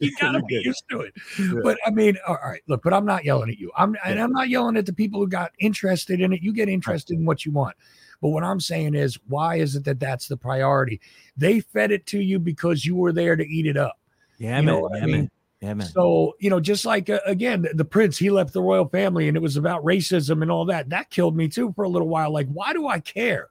you 0.00 0.10
gotta 0.20 0.42
be 0.42 0.56
used 0.56 0.82
to 0.90 1.02
it. 1.02 1.14
Yeah. 1.38 1.60
But 1.62 1.78
I 1.86 1.90
mean, 1.90 2.18
all 2.26 2.38
right. 2.44 2.60
Look, 2.66 2.82
but 2.82 2.92
I'm 2.92 3.06
not 3.06 3.24
yelling 3.24 3.48
at 3.48 3.58
you. 3.58 3.70
I'm 3.76 3.96
and 4.04 4.18
I'm 4.18 4.32
not 4.32 4.48
yelling 4.48 4.76
at 4.76 4.86
the 4.86 4.92
people 4.92 5.20
who 5.20 5.28
got 5.28 5.52
interested 5.60 6.20
in 6.20 6.32
it. 6.32 6.42
You 6.42 6.52
get 6.52 6.68
interested 6.68 7.16
in 7.16 7.24
what 7.24 7.46
you 7.46 7.52
want. 7.52 7.76
But 8.20 8.30
what 8.30 8.42
I'm 8.42 8.58
saying 8.58 8.96
is, 8.96 9.16
why 9.28 9.56
is 9.56 9.76
it 9.76 9.84
that 9.84 10.00
that's 10.00 10.26
the 10.26 10.36
priority? 10.36 11.00
They 11.36 11.60
fed 11.60 11.92
it 11.92 12.06
to 12.06 12.18
you 12.18 12.40
because 12.40 12.84
you 12.84 12.96
were 12.96 13.12
there 13.12 13.36
to 13.36 13.46
eat 13.46 13.66
it 13.66 13.76
up. 13.76 14.00
Yeah, 14.38 14.58
you 14.58 14.66
man. 14.66 14.82
Yeah, 14.82 14.98
I 15.00 15.06
mean? 15.06 15.10
man. 15.12 15.30
Yeah, 15.64 15.72
man. 15.72 15.86
So, 15.86 16.36
you 16.40 16.50
know, 16.50 16.60
just 16.60 16.84
like 16.84 17.08
uh, 17.08 17.20
again, 17.24 17.66
the, 17.72 17.86
prince, 17.86 18.18
he 18.18 18.28
left 18.28 18.52
the 18.52 18.60
royal 18.60 18.86
family 18.86 19.28
and 19.28 19.36
it 19.36 19.40
was 19.40 19.56
about 19.56 19.82
racism 19.82 20.42
and 20.42 20.50
all 20.50 20.66
that. 20.66 20.90
That 20.90 21.08
killed 21.08 21.34
me 21.34 21.48
too 21.48 21.72
for 21.74 21.84
a 21.84 21.88
little 21.88 22.08
while. 22.08 22.30
Like, 22.30 22.48
why 22.48 22.74
do 22.74 22.86
I 22.86 23.00
care? 23.00 23.48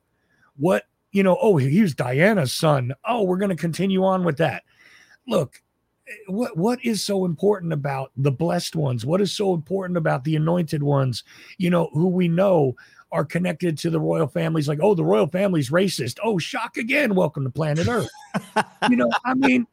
What, 0.55 0.83
you 1.11 1.23
know, 1.23 1.39
oh, 1.41 1.57
he's 1.57 1.95
Diana's 1.95 2.53
son. 2.53 2.93
Oh, 3.03 3.23
we're 3.23 3.39
going 3.39 3.49
to 3.49 3.55
continue 3.55 4.03
on 4.03 4.23
with 4.23 4.37
that. 4.37 4.61
Look, 5.27 5.63
eh, 6.07 6.11
what 6.27 6.55
what 6.55 6.85
is 6.85 7.01
so 7.01 7.25
important 7.25 7.73
about 7.73 8.11
the 8.15 8.31
blessed 8.31 8.75
ones? 8.75 9.07
What 9.07 9.19
is 9.19 9.33
so 9.33 9.55
important 9.55 9.97
about 9.97 10.23
the 10.23 10.35
anointed 10.35 10.83
ones, 10.83 11.23
you 11.57 11.71
know, 11.71 11.89
who 11.93 12.09
we 12.09 12.27
know 12.27 12.75
are 13.11 13.25
connected 13.25 13.75
to 13.79 13.89
the 13.89 13.99
royal 13.99 14.27
families 14.27 14.67
like, 14.67 14.79
oh, 14.83 14.93
the 14.93 15.03
royal 15.03 15.27
family's 15.27 15.71
racist. 15.71 16.19
Oh, 16.23 16.37
shock 16.37 16.77
again. 16.77 17.15
Welcome 17.15 17.43
to 17.43 17.49
planet 17.49 17.87
Earth. 17.87 18.09
you 18.89 18.97
know, 18.97 19.09
I 19.25 19.33
mean, 19.33 19.65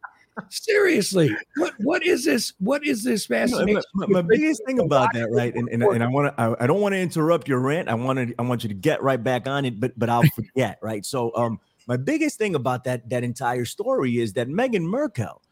Seriously, 0.49 1.37
what 1.57 1.75
what 1.81 2.05
is 2.05 2.25
this? 2.25 2.53
What 2.59 2.87
is 2.87 3.03
this 3.03 3.27
fascination? 3.27 3.83
my, 3.95 4.07
my, 4.07 4.23
my 4.23 4.23
biggest 4.23 4.63
thing 4.67 4.79
about 4.79 5.13
that, 5.13 5.31
right? 5.31 5.55
And 5.55 5.69
and, 5.69 5.83
and 5.83 6.03
I 6.03 6.09
want 6.09 6.35
to, 6.35 6.41
I, 6.41 6.65
I, 6.65 6.67
don't 6.67 6.81
want 6.81 6.95
to 6.95 6.99
interrupt 6.99 7.49
your 7.49 7.61
rant. 7.61 7.89
I 7.89 7.95
want 7.95 8.19
to, 8.19 8.35
I 8.39 8.43
want 8.43 8.63
you 8.63 8.69
to 8.69 8.75
get 8.75 9.03
right 9.03 9.23
back 9.23 9.47
on 9.47 9.65
it, 9.65 9.81
but 9.81 9.99
but 9.99 10.09
I'll 10.09 10.23
forget, 10.35 10.79
right? 10.83 11.05
So, 11.05 11.35
um, 11.37 11.61
my 11.87 11.97
biggest 11.97 12.39
thing 12.39 12.55
about 12.55 12.85
that 12.85 13.09
that 13.11 13.25
entire 13.25 13.65
story 13.65 14.19
is 14.19 14.33
that 14.35 14.49
Meghan 14.49 14.85
Markle 14.85 15.43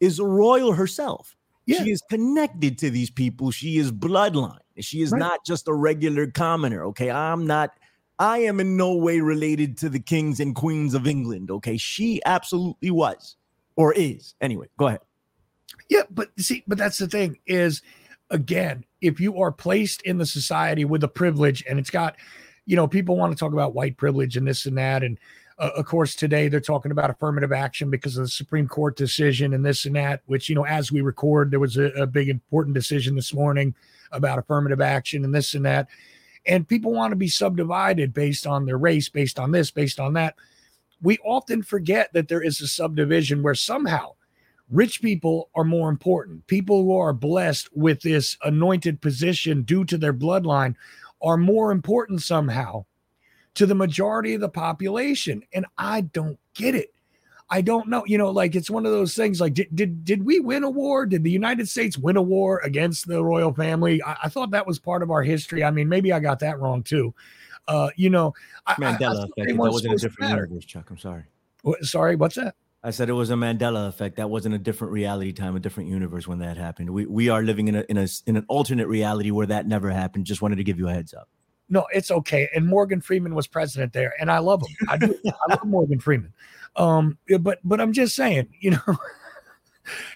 is 0.00 0.18
a 0.18 0.24
royal 0.24 0.72
herself. 0.72 1.34
Yeah. 1.66 1.82
She 1.82 1.90
is 1.90 2.02
connected 2.08 2.78
to 2.78 2.90
these 2.90 3.10
people. 3.10 3.50
She 3.50 3.78
is 3.78 3.90
bloodline. 3.90 4.58
She 4.78 5.02
is 5.02 5.10
right. 5.10 5.18
not 5.18 5.44
just 5.44 5.66
a 5.66 5.74
regular 5.74 6.28
commoner. 6.28 6.84
Okay, 6.86 7.10
I'm 7.10 7.46
not. 7.46 7.70
I 8.18 8.38
am 8.38 8.60
in 8.60 8.76
no 8.76 8.94
way 8.94 9.20
related 9.20 9.76
to 9.78 9.88
the 9.88 9.98
kings 9.98 10.40
and 10.40 10.54
queens 10.54 10.94
of 10.94 11.06
England. 11.06 11.50
Okay, 11.50 11.76
she 11.76 12.22
absolutely 12.24 12.90
was 12.90 13.36
or 13.76 13.92
is. 13.94 14.34
Anyway, 14.40 14.66
go 14.78 14.88
ahead. 14.88 15.00
Yeah, 15.88 16.02
but 16.10 16.30
see, 16.38 16.64
but 16.66 16.78
that's 16.78 16.98
the 16.98 17.06
thing 17.06 17.38
is 17.46 17.82
again, 18.30 18.84
if 19.00 19.20
you 19.20 19.40
are 19.40 19.52
placed 19.52 20.02
in 20.02 20.18
the 20.18 20.26
society 20.26 20.84
with 20.84 21.04
a 21.04 21.08
privilege 21.08 21.64
and 21.68 21.78
it's 21.78 21.90
got, 21.90 22.16
you 22.64 22.76
know, 22.76 22.88
people 22.88 23.16
want 23.16 23.32
to 23.32 23.38
talk 23.38 23.52
about 23.52 23.74
white 23.74 23.96
privilege 23.96 24.36
and 24.36 24.46
this 24.46 24.66
and 24.66 24.76
that. 24.78 25.02
And 25.02 25.18
uh, 25.58 25.70
of 25.76 25.86
course, 25.86 26.14
today 26.14 26.48
they're 26.48 26.60
talking 26.60 26.90
about 26.90 27.10
affirmative 27.10 27.52
action 27.52 27.90
because 27.90 28.16
of 28.16 28.24
the 28.24 28.30
Supreme 28.30 28.68
Court 28.68 28.96
decision 28.96 29.54
and 29.54 29.64
this 29.64 29.86
and 29.86 29.96
that, 29.96 30.22
which, 30.26 30.48
you 30.48 30.54
know, 30.54 30.66
as 30.66 30.90
we 30.90 31.00
record, 31.00 31.50
there 31.50 31.60
was 31.60 31.76
a, 31.76 31.84
a 31.92 32.06
big 32.06 32.28
important 32.28 32.74
decision 32.74 33.14
this 33.14 33.32
morning 33.32 33.74
about 34.12 34.38
affirmative 34.38 34.80
action 34.80 35.24
and 35.24 35.34
this 35.34 35.54
and 35.54 35.64
that. 35.64 35.88
And 36.46 36.68
people 36.68 36.92
want 36.92 37.12
to 37.12 37.16
be 37.16 37.28
subdivided 37.28 38.12
based 38.12 38.46
on 38.46 38.66
their 38.66 38.78
race, 38.78 39.08
based 39.08 39.38
on 39.38 39.50
this, 39.50 39.70
based 39.70 39.98
on 39.98 40.12
that. 40.14 40.36
We 41.02 41.18
often 41.18 41.62
forget 41.62 42.12
that 42.12 42.28
there 42.28 42.42
is 42.42 42.60
a 42.60 42.66
subdivision 42.66 43.42
where 43.42 43.54
somehow 43.54 44.12
rich 44.70 45.00
people 45.00 45.50
are 45.54 45.64
more 45.64 45.88
important. 45.88 46.46
People 46.46 46.82
who 46.82 46.96
are 46.96 47.12
blessed 47.12 47.68
with 47.74 48.00
this 48.00 48.36
anointed 48.44 49.00
position 49.00 49.62
due 49.62 49.84
to 49.84 49.98
their 49.98 50.14
bloodline 50.14 50.74
are 51.22 51.36
more 51.36 51.70
important 51.70 52.22
somehow 52.22 52.84
to 53.54 53.66
the 53.66 53.74
majority 53.74 54.34
of 54.34 54.40
the 54.40 54.48
population. 54.48 55.42
And 55.52 55.66
I 55.78 56.02
don't 56.02 56.38
get 56.54 56.74
it. 56.74 56.92
I 57.48 57.60
don't 57.60 57.88
know. 57.88 58.04
You 58.06 58.18
know, 58.18 58.30
like 58.30 58.56
it's 58.56 58.70
one 58.70 58.84
of 58.84 58.92
those 58.92 59.14
things 59.14 59.40
like, 59.40 59.54
did, 59.54 59.68
did, 59.74 60.04
did 60.04 60.24
we 60.24 60.40
win 60.40 60.64
a 60.64 60.70
war? 60.70 61.06
Did 61.06 61.22
the 61.22 61.30
United 61.30 61.68
States 61.68 61.96
win 61.96 62.16
a 62.16 62.22
war 62.22 62.60
against 62.64 63.06
the 63.06 63.22
royal 63.22 63.52
family? 63.54 64.02
I, 64.02 64.16
I 64.24 64.28
thought 64.28 64.50
that 64.50 64.66
was 64.66 64.78
part 64.78 65.02
of 65.02 65.10
our 65.10 65.22
history. 65.22 65.62
I 65.62 65.70
mean, 65.70 65.88
maybe 65.88 66.12
I 66.12 66.18
got 66.18 66.40
that 66.40 66.58
wrong 66.58 66.82
too. 66.82 67.14
Uh, 67.68 67.90
you 67.96 68.10
know, 68.10 68.34
Mandela 68.68 69.16
I, 69.16 69.20
I 69.20 69.24
effect. 69.24 69.48
That 69.48 69.56
wasn't 69.56 69.94
a 69.94 69.96
different 69.96 70.30
universe, 70.30 70.64
Chuck. 70.64 70.88
I'm 70.90 70.98
sorry. 70.98 71.24
What, 71.62 71.84
sorry, 71.84 72.16
what's 72.16 72.36
that? 72.36 72.54
I 72.82 72.90
said 72.90 73.08
it 73.08 73.14
was 73.14 73.30
a 73.30 73.34
Mandela 73.34 73.88
effect. 73.88 74.16
That 74.16 74.30
wasn't 74.30 74.54
a 74.54 74.58
different 74.58 74.92
reality 74.92 75.32
time, 75.32 75.56
a 75.56 75.60
different 75.60 75.88
universe 75.88 76.28
when 76.28 76.38
that 76.38 76.56
happened. 76.56 76.90
We 76.90 77.06
we 77.06 77.28
are 77.28 77.42
living 77.42 77.66
in 77.66 77.74
a 77.74 77.84
in 77.88 77.98
a 77.98 78.06
in 78.26 78.36
an 78.36 78.44
alternate 78.48 78.86
reality 78.86 79.32
where 79.32 79.46
that 79.46 79.66
never 79.66 79.90
happened. 79.90 80.26
Just 80.26 80.40
wanted 80.40 80.56
to 80.56 80.64
give 80.64 80.78
you 80.78 80.88
a 80.88 80.92
heads 80.92 81.12
up. 81.12 81.28
No, 81.68 81.86
it's 81.92 82.12
okay. 82.12 82.48
And 82.54 82.64
Morgan 82.64 83.00
Freeman 83.00 83.34
was 83.34 83.48
president 83.48 83.92
there, 83.92 84.14
and 84.20 84.30
I 84.30 84.38
love 84.38 84.62
him. 84.62 84.88
I 84.88 84.96
do. 84.98 85.18
I 85.26 85.50
love 85.50 85.64
Morgan 85.64 85.98
Freeman. 85.98 86.32
Um, 86.76 87.18
but 87.40 87.58
but 87.64 87.80
I'm 87.80 87.92
just 87.92 88.14
saying, 88.14 88.48
you 88.60 88.72
know. 88.72 88.80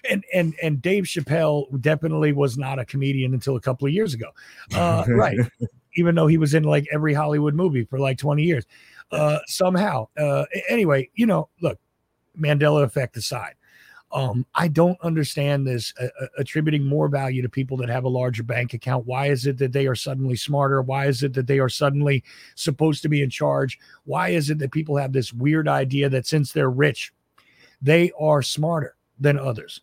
and 0.09 0.23
and 0.33 0.55
and 0.61 0.81
Dave 0.81 1.05
Chappelle 1.05 1.79
definitely 1.81 2.31
was 2.31 2.57
not 2.57 2.79
a 2.79 2.85
comedian 2.85 3.33
until 3.33 3.55
a 3.55 3.61
couple 3.61 3.87
of 3.87 3.93
years 3.93 4.13
ago, 4.13 4.27
uh, 4.75 5.03
right? 5.09 5.37
Even 5.95 6.15
though 6.15 6.27
he 6.27 6.37
was 6.37 6.53
in 6.53 6.63
like 6.63 6.87
every 6.91 7.13
Hollywood 7.13 7.53
movie 7.53 7.85
for 7.85 7.99
like 7.99 8.17
20 8.17 8.43
years, 8.43 8.65
uh, 9.11 9.39
somehow. 9.45 10.07
Uh, 10.17 10.45
anyway, 10.69 11.09
you 11.15 11.25
know, 11.25 11.49
look, 11.61 11.79
Mandela 12.39 12.83
effect 12.83 13.17
aside, 13.17 13.55
um, 14.13 14.45
I 14.55 14.67
don't 14.67 14.99
understand 15.01 15.65
this 15.65 15.93
uh, 15.99 16.07
uh, 16.21 16.27
attributing 16.37 16.83
more 16.83 17.07
value 17.07 17.41
to 17.41 17.49
people 17.49 17.77
that 17.77 17.89
have 17.89 18.03
a 18.03 18.09
larger 18.09 18.43
bank 18.43 18.73
account. 18.73 19.05
Why 19.05 19.27
is 19.27 19.45
it 19.45 19.57
that 19.59 19.71
they 19.71 19.87
are 19.87 19.95
suddenly 19.95 20.35
smarter? 20.35 20.81
Why 20.81 21.07
is 21.07 21.23
it 21.23 21.33
that 21.33 21.47
they 21.47 21.59
are 21.59 21.69
suddenly 21.69 22.23
supposed 22.55 23.01
to 23.03 23.09
be 23.09 23.21
in 23.21 23.29
charge? 23.29 23.79
Why 24.03 24.29
is 24.29 24.49
it 24.49 24.59
that 24.59 24.71
people 24.71 24.97
have 24.97 25.13
this 25.13 25.31
weird 25.31 25.67
idea 25.67 26.09
that 26.09 26.27
since 26.27 26.51
they're 26.51 26.69
rich, 26.69 27.13
they 27.81 28.11
are 28.19 28.41
smarter 28.41 28.95
than 29.19 29.39
others? 29.39 29.81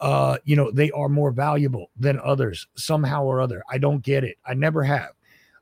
Uh, 0.00 0.38
you 0.44 0.56
know, 0.56 0.70
they 0.70 0.90
are 0.92 1.08
more 1.08 1.30
valuable 1.30 1.90
than 1.96 2.20
others 2.20 2.66
somehow 2.76 3.24
or 3.24 3.40
other. 3.40 3.62
I 3.70 3.78
don't 3.78 4.02
get 4.02 4.24
it. 4.24 4.38
I 4.44 4.54
never 4.54 4.82
have. 4.82 5.10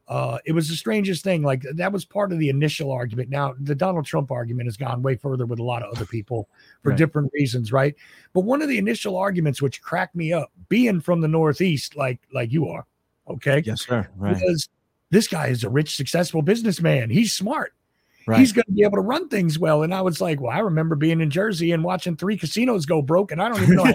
Uh, 0.08 0.38
it 0.44 0.52
was 0.52 0.68
the 0.68 0.76
strangest 0.76 1.24
thing. 1.24 1.42
Like 1.42 1.62
that 1.74 1.92
was 1.92 2.04
part 2.04 2.32
of 2.32 2.38
the 2.38 2.48
initial 2.48 2.92
argument. 2.92 3.28
Now 3.28 3.54
the 3.60 3.74
Donald 3.74 4.04
Trump 4.06 4.30
argument 4.30 4.68
has 4.68 4.76
gone 4.76 5.02
way 5.02 5.16
further 5.16 5.46
with 5.46 5.58
a 5.58 5.64
lot 5.64 5.82
of 5.82 5.92
other 5.92 6.06
people 6.06 6.48
for 6.82 6.90
right. 6.90 6.98
different 6.98 7.30
reasons, 7.34 7.72
right? 7.72 7.94
But 8.32 8.42
one 8.42 8.62
of 8.62 8.68
the 8.68 8.78
initial 8.78 9.16
arguments 9.16 9.60
which 9.60 9.82
cracked 9.82 10.14
me 10.14 10.32
up, 10.32 10.52
being 10.68 11.00
from 11.00 11.20
the 11.20 11.28
Northeast, 11.28 11.96
like 11.96 12.20
like 12.32 12.52
you 12.52 12.68
are, 12.68 12.86
okay, 13.28 13.62
yes, 13.66 13.84
sir, 13.84 14.08
right. 14.16 14.34
because 14.34 14.68
this 15.10 15.26
guy 15.26 15.48
is 15.48 15.64
a 15.64 15.68
rich, 15.68 15.96
successful 15.96 16.42
businessman. 16.42 17.10
He's 17.10 17.32
smart. 17.32 17.72
Right. 18.28 18.40
He's 18.40 18.52
going 18.52 18.64
to 18.64 18.72
be 18.72 18.82
able 18.82 18.96
to 18.96 19.02
run 19.02 19.28
things 19.28 19.56
well. 19.56 19.84
And 19.84 19.94
I 19.94 20.02
was 20.02 20.20
like, 20.20 20.40
well, 20.40 20.50
I 20.50 20.58
remember 20.58 20.96
being 20.96 21.20
in 21.20 21.30
Jersey 21.30 21.70
and 21.70 21.84
watching 21.84 22.16
three 22.16 22.36
casinos 22.36 22.84
go 22.84 23.00
broke, 23.00 23.30
and 23.30 23.40
I 23.40 23.48
don't 23.48 23.62
even 23.62 23.76
know 23.76 23.92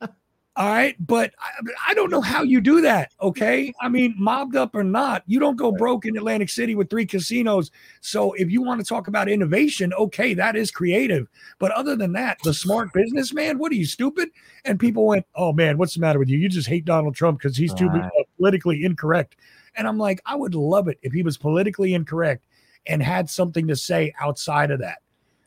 how. 0.00 0.08
All 0.54 0.68
right. 0.68 0.94
But 1.00 1.32
I, 1.38 1.50
I, 1.88 1.94
don't 1.94 2.10
know 2.10 2.20
how 2.20 2.42
you 2.42 2.60
do 2.60 2.82
that. 2.82 3.12
Okay. 3.22 3.72
I 3.80 3.88
mean, 3.88 4.14
mobbed 4.18 4.54
up 4.54 4.74
or 4.74 4.84
not, 4.84 5.22
you 5.26 5.40
don't 5.40 5.56
go 5.56 5.72
broke 5.72 6.04
in 6.04 6.14
Atlantic 6.14 6.50
City 6.50 6.74
with 6.74 6.90
three 6.90 7.06
casinos. 7.06 7.70
So 8.02 8.34
if 8.34 8.50
you 8.50 8.60
want 8.60 8.80
to 8.80 8.86
talk 8.86 9.08
about 9.08 9.30
innovation, 9.30 9.94
okay, 9.94 10.34
that 10.34 10.54
is 10.54 10.70
creative. 10.70 11.26
But 11.58 11.70
other 11.70 11.96
than 11.96 12.12
that, 12.12 12.38
the 12.44 12.52
smart 12.52 12.92
businessman, 12.92 13.56
what 13.56 13.72
are 13.72 13.76
you, 13.76 13.86
stupid? 13.86 14.28
And 14.66 14.78
people 14.78 15.06
went, 15.06 15.24
oh 15.34 15.54
man, 15.54 15.78
what's 15.78 15.94
the 15.94 16.00
matter 16.00 16.18
with 16.18 16.28
you? 16.28 16.38
You 16.38 16.50
just 16.50 16.68
hate 16.68 16.84
Donald 16.84 17.14
Trump 17.14 17.38
because 17.38 17.56
he's 17.56 17.72
too 17.72 17.88
right. 17.88 18.04
Uh, 18.04 18.24
politically 18.36 18.84
incorrect. 18.84 19.36
And 19.76 19.88
I'm 19.88 19.98
like, 19.98 20.20
I 20.26 20.36
would 20.36 20.54
love 20.54 20.86
it 20.88 20.98
if 21.00 21.14
he 21.14 21.22
was 21.22 21.38
politically 21.38 21.94
incorrect 21.94 22.46
and 22.86 23.02
had 23.02 23.30
something 23.30 23.68
to 23.68 23.76
say 23.76 24.12
outside 24.20 24.70
of 24.70 24.80
that. 24.80 24.98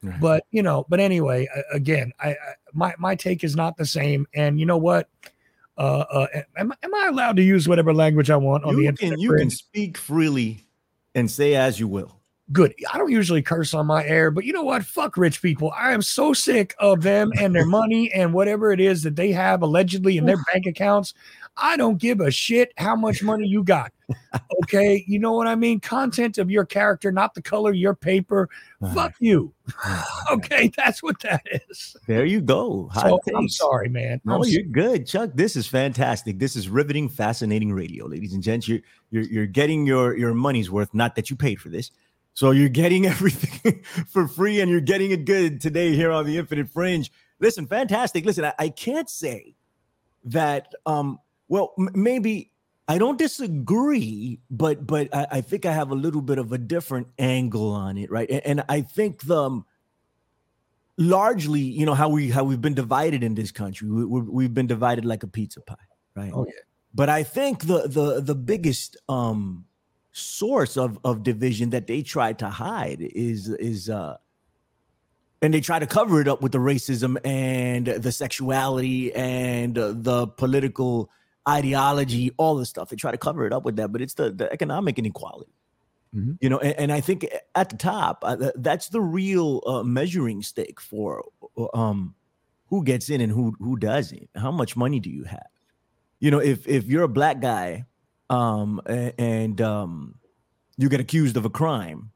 Right. 0.04 0.20
But 0.20 0.44
you 0.52 0.62
know, 0.62 0.86
but 0.90 1.00
anyway, 1.00 1.48
again, 1.72 2.12
I, 2.20 2.30
I, 2.30 2.36
my 2.74 2.94
my 2.98 3.16
take 3.16 3.44
is 3.44 3.56
not 3.56 3.78
the 3.78 3.86
same. 3.86 4.28
And 4.34 4.60
you 4.60 4.66
know 4.66 4.78
what? 4.78 5.10
Uh, 5.78 6.06
uh, 6.10 6.28
am, 6.58 6.74
am 6.84 6.96
I 6.96 7.08
allowed 7.10 7.36
to 7.36 7.44
use 7.44 7.68
whatever 7.68 7.94
language 7.94 8.30
I 8.30 8.38
want 8.38 8.64
on 8.64 8.76
you 8.76 8.84
the 8.84 8.88
internet? 8.88 9.14
Can, 9.14 9.20
you 9.20 9.36
can 9.36 9.50
speak 9.50 9.98
freely 9.98 10.66
and 11.16 11.30
say 11.30 11.56
as 11.56 11.80
you 11.80 11.88
will. 11.88 12.16
Good. 12.52 12.76
I 12.94 13.00
don't 13.00 13.12
usually 13.12 13.42
curse 13.42 13.74
on 13.74 13.88
my 13.88 14.06
air, 14.06 14.30
but 14.30 14.46
you 14.46 14.54
know 14.54 14.64
what? 14.64 14.86
Fuck 14.86 15.18
rich 15.18 15.42
people. 15.42 15.74
I 15.76 15.94
am 15.94 16.04
so 16.04 16.32
sick 16.32 16.76
of 16.78 17.02
them 17.02 17.32
and 17.40 17.56
their 17.56 17.66
money 17.66 18.12
and 18.14 18.34
whatever 18.34 18.72
it 18.72 18.80
is 18.80 19.02
that 19.02 19.16
they 19.16 19.32
have 19.32 19.64
allegedly 19.64 20.18
in 20.18 20.26
their 20.26 20.38
bank 20.54 20.68
accounts. 20.68 21.16
I 21.58 21.78
don't 21.78 21.98
give 21.98 22.20
a 22.20 22.32
shit 22.32 22.74
how 22.78 22.96
much 22.96 23.24
money 23.24 23.48
you 23.48 23.64
got. 23.64 23.92
Okay. 24.64 25.04
You 25.08 25.20
know 25.20 25.34
what 25.34 25.48
I 25.48 25.56
mean? 25.56 25.80
Content 25.80 26.38
of 26.38 26.50
your 26.50 26.66
character, 26.66 27.12
not 27.12 27.34
the 27.34 27.42
color 27.42 27.72
of 27.72 27.76
your 27.76 27.94
paper. 27.94 28.50
Fuck 28.94 29.14
you. 29.20 29.54
okay. 30.32 30.72
That's 30.78 31.04
what 31.04 31.20
that 31.22 31.42
is. 31.70 31.96
There 32.08 32.26
you 32.26 32.42
go. 32.42 32.90
So, 32.94 33.20
I'm 33.36 33.50
sorry, 33.50 33.90
man. 33.90 34.22
No, 34.26 34.36
I'm 34.36 34.44
you're 34.46 34.64
good, 34.64 35.08
Chuck. 35.08 35.32
This 35.34 35.56
is 35.56 35.68
fantastic. 35.68 36.40
This 36.40 36.56
is 36.56 36.70
riveting, 36.70 37.10
fascinating 37.10 37.74
radio, 37.74 38.06
ladies 38.06 38.34
and 38.34 38.42
gents. 38.42 38.68
You're, 38.68 38.80
you're, 39.12 39.24
you're 39.24 39.46
getting 39.46 39.86
your, 39.86 40.18
your 40.18 40.34
money's 40.34 40.72
worth. 40.72 40.94
Not 40.94 41.16
that 41.16 41.30
you 41.30 41.36
paid 41.36 41.60
for 41.60 41.70
this. 41.70 41.92
So 42.34 42.52
you're 42.52 42.70
getting 42.70 43.06
everything 43.08 43.84
for 44.08 44.28
free 44.28 44.62
and 44.62 44.70
you're 44.70 44.82
getting 44.82 45.12
it 45.12 45.26
good 45.26 45.62
today 45.62 45.96
here 45.96 46.12
on 46.12 46.26
the 46.26 46.38
Infinite 46.38 46.70
Fringe. 46.70 47.12
Listen, 47.40 47.68
fantastic. 47.68 48.26
Listen, 48.26 48.46
I, 48.46 48.54
I 48.58 48.70
can't 48.70 49.10
say 49.10 49.56
that 50.26 50.74
um 50.86 51.20
well, 51.48 51.74
m- 51.78 51.90
maybe 51.94 52.52
I 52.88 52.98
don't 52.98 53.18
disagree, 53.18 54.40
but 54.50 54.86
but 54.86 55.14
I, 55.14 55.28
I, 55.32 55.42
think 55.42 55.66
I 55.66 55.74
have 55.74 55.92
a 55.92 55.96
little 55.96 56.22
bit 56.22 56.38
of 56.38 56.52
a 56.52 56.58
different 56.58 57.08
angle 57.18 57.72
on 57.72 57.98
it, 57.98 58.12
right? 58.12 58.30
And, 58.30 58.46
and 58.46 58.64
I 58.70 58.82
think 58.82 59.24
the 59.24 59.44
um, 59.44 59.66
largely, 60.98 61.62
you 61.62 61.86
know, 61.86 61.96
how 61.96 62.10
we 62.10 62.30
how 62.30 62.44
we've 62.44 62.62
been 62.62 62.76
divided 62.76 63.24
in 63.24 63.36
this 63.36 63.52
country, 63.52 63.90
we, 63.90 64.44
have 64.44 64.54
been 64.54 64.68
divided 64.68 65.06
like 65.06 65.24
a 65.24 65.28
pizza 65.28 65.62
pie, 65.62 65.76
right? 66.16 66.32
Oh 66.34 66.46
yeah. 66.46 66.62
But 66.94 67.10
I 67.10 67.24
think 67.24 67.66
the 67.66 67.88
the 67.88 68.22
the 68.22 68.36
biggest 68.36 68.98
um 69.10 69.66
source 70.12 70.78
of 70.78 71.00
of 71.04 71.24
division 71.24 71.72
that 71.72 71.88
they 71.88 72.02
try 72.02 72.34
to 72.34 72.50
hide 72.50 73.02
is 73.02 73.50
is 73.50 73.90
uh 73.90 74.16
and 75.42 75.54
they 75.54 75.60
try 75.60 75.78
to 75.78 75.86
cover 75.86 76.22
it 76.22 76.28
up 76.28 76.42
with 76.42 76.54
the 76.54 76.58
racism 76.58 77.18
and 77.26 77.88
the 77.88 78.12
sexuality 78.12 79.14
and 79.14 79.78
uh, 79.78 79.94
the 79.94 80.26
political 80.26 81.12
ideology, 81.48 82.32
all 82.38 82.56
this 82.56 82.70
stuff. 82.70 82.90
They 82.90 82.96
try 82.96 83.12
to 83.12 83.18
cover 83.18 83.46
it 83.46 83.54
up 83.54 83.64
with 83.64 83.76
that, 83.78 83.92
but 83.92 84.02
it's 84.02 84.16
the, 84.16 84.32
the 84.32 84.52
economic 84.52 84.98
inequality. 84.98 85.52
Mm-hmm. 86.16 86.34
You 86.40 86.50
know, 86.50 86.60
and, 86.60 86.76
and, 86.80 86.92
I 86.92 87.02
think 87.02 87.28
at 87.56 87.70
the 87.70 87.76
top, 87.76 88.20
uh, 88.24 88.52
that's 88.56 88.88
the 88.90 89.02
real 89.02 89.62
uh, 89.66 89.84
measuring 89.84 90.42
stick 90.44 90.80
for 90.80 91.26
uh, 91.58 91.68
um, 91.74 92.16
who 92.68 92.84
gets 92.84 93.10
in 93.10 93.20
and 93.20 93.32
who 93.32 93.54
who 93.60 93.76
doesn't. 93.76 94.30
How 94.36 94.52
much 94.52 94.78
money 94.78 95.02
do 95.02 95.10
you 95.10 95.26
have? 95.26 95.48
You 96.20 96.32
know, 96.32 96.40
if 96.40 96.68
if 96.68 96.86
you're 96.86 97.04
a 97.04 97.10
black 97.10 97.42
guy 97.42 97.86
um, 98.30 98.82
and 98.88 99.60
um, 99.60 100.16
you 100.78 100.88
get 100.88 101.02
accused 101.02 101.36
of 101.36 101.44
a 101.44 101.50
crime, 101.50 102.12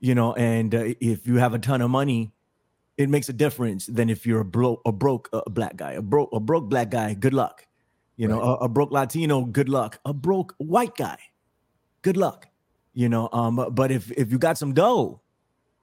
you 0.00 0.14
know, 0.14 0.34
and 0.34 0.74
uh, 0.74 0.94
if 1.00 1.26
you 1.26 1.36
have 1.36 1.54
a 1.54 1.58
ton 1.58 1.82
of 1.82 1.90
money, 1.90 2.32
it 2.96 3.08
makes 3.08 3.28
a 3.28 3.32
difference 3.32 3.86
than 3.86 4.10
if 4.10 4.26
you're 4.26 4.40
a 4.40 4.44
broke 4.44 4.82
a 4.84 4.92
broke 4.92 5.28
uh, 5.32 5.42
black 5.48 5.76
guy. 5.76 5.92
A 5.92 6.02
broke 6.02 6.30
a 6.32 6.40
broke 6.40 6.68
black 6.68 6.90
guy. 6.90 7.14
Good 7.14 7.34
luck. 7.34 7.66
You 8.20 8.28
know, 8.28 8.38
right. 8.38 8.58
a, 8.60 8.64
a, 8.64 8.68
broke 8.68 8.90
Latino, 8.90 9.46
good 9.46 9.70
luck. 9.70 9.98
A 10.04 10.12
broke 10.12 10.54
white 10.58 10.94
guy, 10.94 11.16
good 12.02 12.18
luck. 12.18 12.48
You 12.92 13.08
know, 13.08 13.30
um, 13.32 13.70
but 13.72 13.90
if 13.90 14.10
if 14.10 14.30
you 14.30 14.36
got 14.36 14.58
some 14.58 14.74
dough, 14.74 15.22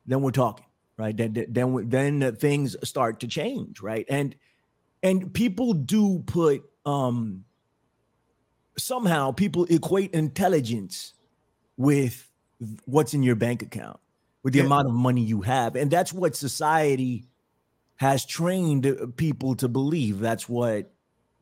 then 0.05 0.21
we're 0.21 0.29
talking, 0.29 0.67
right? 0.97 1.17
Then 1.17 1.47
then 1.49 1.89
then 1.89 2.35
things 2.35 2.75
start 2.83 3.21
to 3.21 3.27
change, 3.27 3.81
right? 3.81 4.05
And 4.07 4.35
and 5.01 5.33
people 5.33 5.73
do 5.73 6.19
put 6.27 6.61
um 6.85 7.45
somehow 8.77 9.31
people 9.31 9.65
equate 9.71 10.13
intelligence 10.13 11.15
with 11.75 12.29
what's 12.85 13.15
in 13.15 13.23
your 13.23 13.35
bank 13.35 13.63
account, 13.63 13.99
with 14.43 14.53
the 14.53 14.59
yeah. 14.59 14.65
amount 14.65 14.89
of 14.89 14.93
money 14.93 15.23
you 15.23 15.41
have, 15.41 15.75
and 15.75 15.89
that's 15.89 16.13
what 16.13 16.35
society 16.35 17.25
has 17.95 18.27
trained 18.27 19.15
people 19.15 19.55
to 19.55 19.67
believe. 19.67 20.19
That's 20.19 20.47
what 20.47 20.93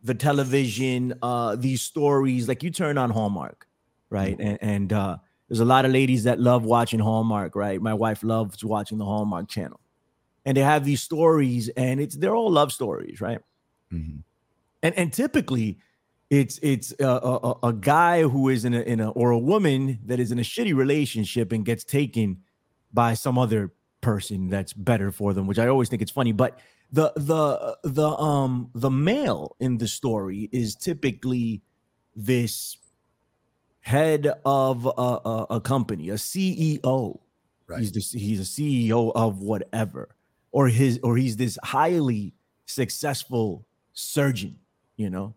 the 0.05 0.13
television, 0.13 1.13
uh, 1.21 1.55
these 1.55 1.81
stories. 1.81 2.47
Like 2.47 2.63
you 2.63 2.69
turn 2.71 2.97
on 2.97 3.09
Hallmark, 3.09 3.67
right? 4.09 4.37
Mm-hmm. 4.37 4.47
And 4.47 4.57
and 4.61 4.93
uh, 4.93 5.17
there's 5.49 5.59
a 5.59 5.65
lot 5.65 5.85
of 5.85 5.91
ladies 5.91 6.23
that 6.23 6.39
love 6.39 6.63
watching 6.63 6.99
Hallmark, 6.99 7.55
right? 7.55 7.81
My 7.81 7.93
wife 7.93 8.23
loves 8.23 8.63
watching 8.63 8.97
the 8.97 9.05
Hallmark 9.05 9.47
channel, 9.49 9.79
and 10.45 10.55
they 10.57 10.61
have 10.61 10.85
these 10.85 11.01
stories, 11.01 11.69
and 11.69 11.99
it's 11.99 12.15
they're 12.15 12.35
all 12.35 12.51
love 12.51 12.71
stories, 12.71 13.21
right? 13.21 13.39
Mhm. 13.93 14.23
and 14.81 14.97
and 14.97 15.13
typically 15.13 15.77
it's 16.31 16.59
it's 16.63 16.91
a, 16.99 17.05
a, 17.05 17.35
a- 17.51 17.59
a 17.69 17.73
guy 17.73 18.23
who 18.23 18.49
is 18.49 18.65
in 18.65 18.73
a 18.73 18.81
in 18.81 18.99
a 18.99 19.11
or 19.11 19.29
a 19.29 19.37
woman 19.37 19.99
that 20.05 20.19
is 20.19 20.31
in 20.31 20.39
a 20.39 20.41
shitty 20.43 20.75
relationship 20.75 21.51
and 21.51 21.63
gets 21.65 21.83
taken 21.83 22.37
by 22.91 23.13
some 23.13 23.37
other 23.37 23.71
person 24.01 24.49
that's 24.49 24.73
better 24.73 25.11
for 25.11 25.33
them 25.33 25.45
which 25.47 25.59
i 25.59 25.67
always 25.67 25.87
think 25.89 26.01
it's 26.01 26.11
funny 26.11 26.31
but 26.31 26.59
the 26.95 27.11
the 27.15 27.77
the 27.83 28.09
um 28.31 28.69
the 28.73 28.89
male 28.91 29.55
in 29.59 29.77
the 29.77 29.87
story 29.87 30.49
is 30.51 30.75
typically 30.75 31.61
this 32.15 32.77
head 33.81 34.23
of 34.45 34.85
a, 34.85 34.89
a, 35.33 35.35
a 35.57 35.61
company 35.61 36.09
a 36.09 36.13
ceo 36.15 37.19
Right. 37.67 37.79
he's 37.79 37.91
the, 37.91 38.19
he's 38.19 38.39
a 38.39 38.43
ceo 38.43 39.11
of 39.15 39.41
whatever 39.41 40.03
or 40.51 40.67
his 40.67 40.99
or 41.03 41.17
he's 41.17 41.35
this 41.37 41.57
highly 41.63 42.33
successful 42.65 43.65
surgeon 43.93 44.53
you 44.95 45.09
know 45.09 45.33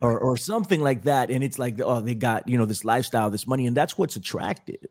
or 0.00 0.18
or 0.18 0.36
something 0.36 0.80
like 0.80 1.02
that. 1.02 1.30
And 1.30 1.44
it's 1.44 1.58
like 1.58 1.80
oh 1.80 2.00
they 2.00 2.14
got 2.14 2.48
you 2.48 2.56
know 2.58 2.64
this 2.64 2.84
lifestyle 2.84 3.30
this 3.30 3.46
money 3.46 3.66
and 3.66 3.76
that's 3.76 3.98
what's 3.98 4.16
attractive 4.16 4.86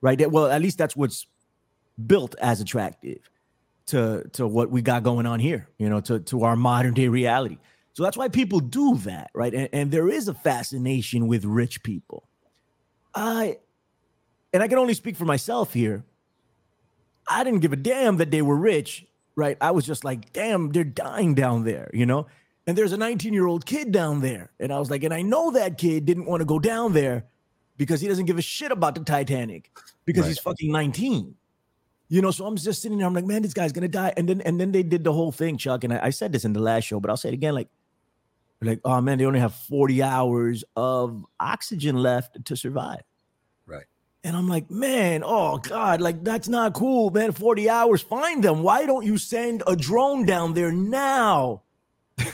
right? 0.00 0.30
Well 0.30 0.46
at 0.46 0.62
least 0.62 0.78
that's 0.78 0.96
what's 0.96 1.26
built 2.06 2.34
as 2.40 2.60
attractive 2.60 3.18
to 3.88 4.24
to 4.34 4.46
what 4.46 4.70
we 4.70 4.80
got 4.82 5.02
going 5.02 5.26
on 5.26 5.40
here 5.40 5.68
you 5.78 5.88
know 5.88 6.00
to 6.00 6.20
to 6.20 6.44
our 6.44 6.56
modern 6.56 6.94
day 6.94 7.08
reality. 7.08 7.58
So 7.94 8.04
that's 8.04 8.16
why 8.16 8.28
people 8.28 8.60
do 8.60 8.96
that 8.98 9.30
right? 9.34 9.52
And, 9.52 9.68
and 9.72 9.90
there 9.90 10.08
is 10.08 10.28
a 10.28 10.34
fascination 10.34 11.26
with 11.26 11.44
rich 11.44 11.82
people. 11.82 12.28
I 13.14 13.58
and 14.52 14.62
i 14.62 14.68
can 14.68 14.78
only 14.78 14.94
speak 14.94 15.16
for 15.16 15.24
myself 15.24 15.72
here. 15.72 16.04
I 17.28 17.44
didn't 17.44 17.60
give 17.60 17.72
a 17.72 17.76
damn 17.76 18.16
that 18.18 18.30
they 18.30 18.42
were 18.42 18.56
rich 18.56 19.04
right? 19.36 19.56
I 19.60 19.70
was 19.70 19.86
just 19.86 20.04
like 20.04 20.32
damn 20.32 20.70
they're 20.70 20.84
dying 20.84 21.34
down 21.34 21.64
there 21.64 21.90
you 21.92 22.06
know? 22.06 22.26
And 22.66 22.76
there's 22.76 22.92
a 22.92 22.98
19 22.98 23.32
year 23.32 23.46
old 23.46 23.64
kid 23.64 23.92
down 23.92 24.20
there. 24.20 24.50
And 24.60 24.72
i 24.72 24.78
was 24.78 24.90
like 24.90 25.02
and 25.04 25.14
i 25.14 25.22
know 25.22 25.50
that 25.52 25.78
kid 25.78 26.04
didn't 26.06 26.26
want 26.26 26.40
to 26.40 26.44
go 26.46 26.58
down 26.58 26.92
there 26.92 27.24
because 27.78 28.00
he 28.00 28.08
doesn't 28.08 28.26
give 28.26 28.38
a 28.38 28.42
shit 28.42 28.70
about 28.72 28.94
the 28.94 29.02
titanic 29.04 29.70
because 30.04 30.22
Right. 30.22 30.28
he's 30.28 30.38
fucking 30.38 30.70
19 30.70 31.34
you 32.08 32.22
know 32.22 32.30
so 32.30 32.46
i'm 32.46 32.56
just 32.56 32.80
sitting 32.82 32.98
there 32.98 33.06
i'm 33.06 33.14
like 33.14 33.24
man 33.26 33.42
this 33.42 33.52
guy's 33.54 33.72
gonna 33.72 33.88
die 33.88 34.12
and 34.16 34.28
then 34.28 34.40
and 34.42 34.60
then 34.60 34.72
they 34.72 34.82
did 34.82 35.04
the 35.04 35.12
whole 35.12 35.30
thing 35.32 35.56
chuck 35.58 35.84
and 35.84 35.92
i, 35.92 36.06
I 36.06 36.10
said 36.10 36.32
this 36.32 36.44
in 36.44 36.52
the 36.52 36.60
last 36.60 36.84
show 36.84 37.00
but 37.00 37.10
i'll 37.10 37.16
say 37.16 37.28
it 37.28 37.34
again 37.34 37.54
like 37.54 37.68
like 38.62 38.80
oh 38.84 39.00
man 39.00 39.18
they 39.18 39.24
only 39.26 39.40
have 39.40 39.54
40 39.54 40.02
hours 40.02 40.64
of 40.76 41.24
oxygen 41.38 41.96
left 41.96 42.44
to 42.44 42.56
survive 42.56 43.02
Right. 43.66 43.84
and 44.24 44.36
i'm 44.36 44.48
like 44.48 44.70
man 44.70 45.22
oh 45.24 45.58
god 45.58 46.00
like 46.00 46.24
that's 46.24 46.48
not 46.48 46.72
cool 46.74 47.10
man 47.10 47.30
40 47.32 47.68
hours 47.70 48.02
find 48.02 48.42
them 48.42 48.62
why 48.62 48.86
don't 48.86 49.04
you 49.06 49.16
send 49.18 49.62
a 49.66 49.76
drone 49.76 50.24
down 50.26 50.54
there 50.54 50.72
now 50.72 51.62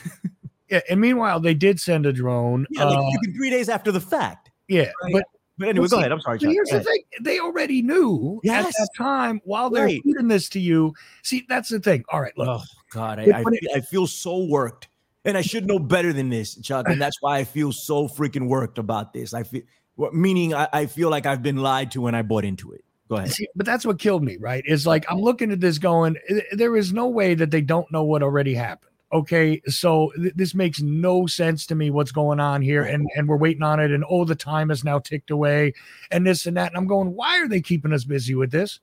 Yeah, 0.70 0.80
and 0.88 0.98
meanwhile, 0.98 1.40
they 1.40 1.52
did 1.54 1.78
send 1.78 2.06
a 2.06 2.12
drone. 2.12 2.66
yeah 2.70 2.84
like 2.84 2.98
uh, 2.98 3.02
you 3.10 3.18
can 3.22 3.34
three 3.34 3.50
days 3.50 3.68
after 3.68 3.92
the 3.92 4.00
fact 4.00 4.50
yeah, 4.66 4.90
Right. 5.02 5.12
but 5.12 5.24
but 5.58 5.68
anyway 5.68 5.82
Well, 5.82 5.88
go 5.88 5.96
see, 5.96 6.00
ahead 6.00 6.12
i'm 6.12 6.20
sorry 6.20 6.38
But 6.38 6.50
here's 6.50 6.70
the 6.70 6.80
thing: 6.82 7.02
they 7.20 7.38
already 7.38 7.82
knew 7.82 8.40
at 8.48 8.64
that 8.64 8.88
time 8.96 9.40
while 9.44 9.70
they're 9.70 9.84
Right. 9.84 10.02
feeding 10.02 10.28
this 10.28 10.48
to 10.50 10.60
you. 10.60 10.94
See, 11.22 11.44
that's 11.48 11.68
the 11.68 11.80
thing. 11.80 12.04
All 12.12 12.20
right, 12.20 12.36
look, 12.36 12.48
Oh 12.48 12.64
God, 12.90 13.18
I, 13.18 13.40
I, 13.40 13.44
I 13.76 13.80
feel 13.80 14.06
so 14.06 14.44
worked, 14.44 14.88
and 15.24 15.36
I 15.36 15.42
should 15.42 15.66
know 15.66 15.78
better 15.78 16.12
than 16.12 16.30
this, 16.30 16.54
Chuck, 16.56 16.86
and 16.88 17.00
that's 17.00 17.16
why 17.20 17.38
I 17.38 17.44
feel 17.44 17.72
so 17.72 18.08
freaking 18.08 18.46
worked 18.48 18.78
about 18.78 19.12
this. 19.12 19.34
I 19.34 19.42
feel, 19.42 19.62
what 19.96 20.14
meaning 20.14 20.54
I, 20.54 20.68
I 20.72 20.86
feel 20.86 21.10
like 21.10 21.26
I've 21.26 21.42
been 21.42 21.56
lied 21.56 21.90
to 21.92 22.00
when 22.00 22.14
I 22.14 22.22
bought 22.22 22.44
into 22.44 22.72
it. 22.72 22.84
Go 23.08 23.16
ahead. 23.16 23.32
See, 23.32 23.46
but 23.54 23.66
that's 23.66 23.84
what 23.84 23.98
killed 23.98 24.22
me, 24.24 24.36
right? 24.38 24.64
Is 24.66 24.86
like 24.86 25.04
I'm 25.10 25.20
looking 25.20 25.52
at 25.52 25.60
this 25.60 25.78
going, 25.78 26.16
"Eh, 26.28 26.40
there 26.52 26.76
is 26.76 26.92
no 26.92 27.08
way 27.08 27.34
that 27.34 27.50
they 27.50 27.60
don't 27.60 27.90
know 27.92 28.02
what 28.04 28.22
already 28.22 28.54
happened. 28.54 28.93
Okay, 29.14 29.62
so 29.68 30.10
th- 30.16 30.34
this 30.34 30.56
makes 30.56 30.82
no 30.82 31.26
sense 31.26 31.66
to 31.66 31.76
me 31.76 31.88
what's 31.88 32.10
going 32.10 32.40
on 32.40 32.60
here, 32.60 32.82
and 32.82 33.08
and 33.16 33.28
we're 33.28 33.36
waiting 33.36 33.62
on 33.62 33.78
it, 33.78 33.92
and 33.92 34.04
oh, 34.10 34.24
the 34.24 34.34
time 34.34 34.70
has 34.70 34.82
now 34.82 34.98
ticked 34.98 35.30
away, 35.30 35.72
and 36.10 36.26
this 36.26 36.46
and 36.46 36.56
that, 36.56 36.72
and 36.72 36.76
I'm 36.76 36.88
going, 36.88 37.14
why 37.14 37.38
are 37.40 37.46
they 37.46 37.60
keeping 37.60 37.92
us 37.92 38.02
busy 38.02 38.34
with 38.34 38.50
this? 38.50 38.80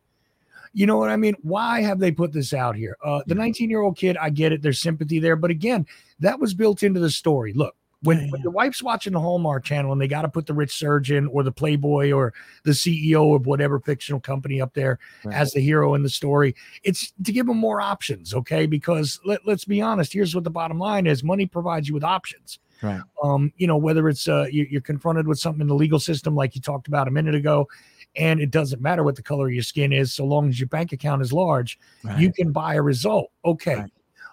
You 0.74 0.86
know 0.86 0.96
what 0.98 1.10
I 1.10 1.18
mean? 1.18 1.36
Why 1.42 1.82
have 1.82 2.00
they 2.00 2.14
put 2.14 2.32
this 2.32 2.54
out 2.54 2.78
here? 2.78 2.96
Uh, 3.04 3.22
the 3.28 3.36
19 3.36 3.70
year 3.70 3.82
old 3.82 3.98
kid, 3.98 4.16
I 4.16 4.30
get 4.30 4.54
it. 4.54 4.62
There's 4.62 4.80
sympathy 4.80 5.20
there, 5.20 5.36
but 5.36 5.52
again, 5.52 5.86
that 6.22 6.40
was 6.40 6.54
built 6.54 6.82
into 6.82 7.02
the 7.02 7.10
story. 7.10 7.52
Look, 7.52 7.76
when, 8.04 8.18
Yeah, 8.18 8.24
when 8.32 8.40
yeah. 8.40 8.44
your 8.44 8.52
wife's 8.52 8.82
watching 8.82 9.14
the 9.14 9.20
Hallmark 9.20 9.64
channel 9.64 9.92
and 9.92 10.02
they 10.02 10.08
got 10.08 10.24
to 10.24 10.30
put 10.30 10.46
the 10.48 10.54
rich 10.54 10.76
surgeon 10.78 11.28
or 11.28 11.44
the 11.44 11.52
Playboy 11.52 12.12
or 12.12 12.34
the 12.64 12.72
CEO 12.72 13.36
of 13.36 13.46
whatever 13.46 13.80
fictional 13.80 14.20
company 14.20 14.60
up 14.62 14.74
there 14.74 15.00
Right. 15.24 15.36
as 15.36 15.52
the 15.52 15.60
hero 15.62 15.94
in 15.94 16.04
the 16.04 16.10
story, 16.10 16.56
it's 16.84 17.14
to 17.24 17.32
give 17.32 17.46
them 17.46 17.58
more 17.58 17.80
options. 17.82 18.34
Okay. 18.34 18.66
Because 18.66 19.20
let, 19.26 19.46
let's 19.46 19.66
be 19.66 19.82
honest, 19.82 20.14
here's 20.14 20.34
what 20.34 20.44
the 20.44 20.50
bottom 20.50 20.80
line 20.80 21.06
is 21.08 21.24
money 21.24 21.46
provides 21.46 21.88
you 21.88 21.94
with 21.94 22.04
options. 22.04 22.60
Right. 22.82 23.02
Um, 23.24 23.54
you 23.58 23.68
know, 23.68 23.78
whether 23.78 24.10
it's 24.10 24.28
uh, 24.28 24.48
you, 24.52 24.66
you're 24.70 24.82
confronted 24.82 25.28
with 25.28 25.38
something 25.38 25.62
in 25.62 25.68
the 25.68 25.76
legal 25.76 26.00
system, 26.00 26.36
like 26.36 26.56
you 26.56 26.62
talked 26.62 26.88
about 26.88 27.08
a 27.08 27.12
minute 27.12 27.36
ago, 27.36 27.68
and 28.16 28.40
it 28.42 28.50
doesn't 28.50 28.82
matter 28.82 29.04
what 29.04 29.16
the 29.16 29.22
color 29.22 29.48
of 29.48 29.54
your 29.54 29.62
skin 29.62 29.94
is, 29.94 30.12
so 30.14 30.26
long 30.26 30.50
as 30.50 30.60
your 30.60 30.68
bank 30.68 30.92
account 30.92 31.22
is 31.22 31.32
large, 31.32 31.78
Right. 32.04 32.20
you 32.20 32.34
can 32.34 32.52
buy 32.52 32.74
a 32.74 32.82
result. 32.82 33.30
Okay. 33.46 33.76
Right. 33.76 33.92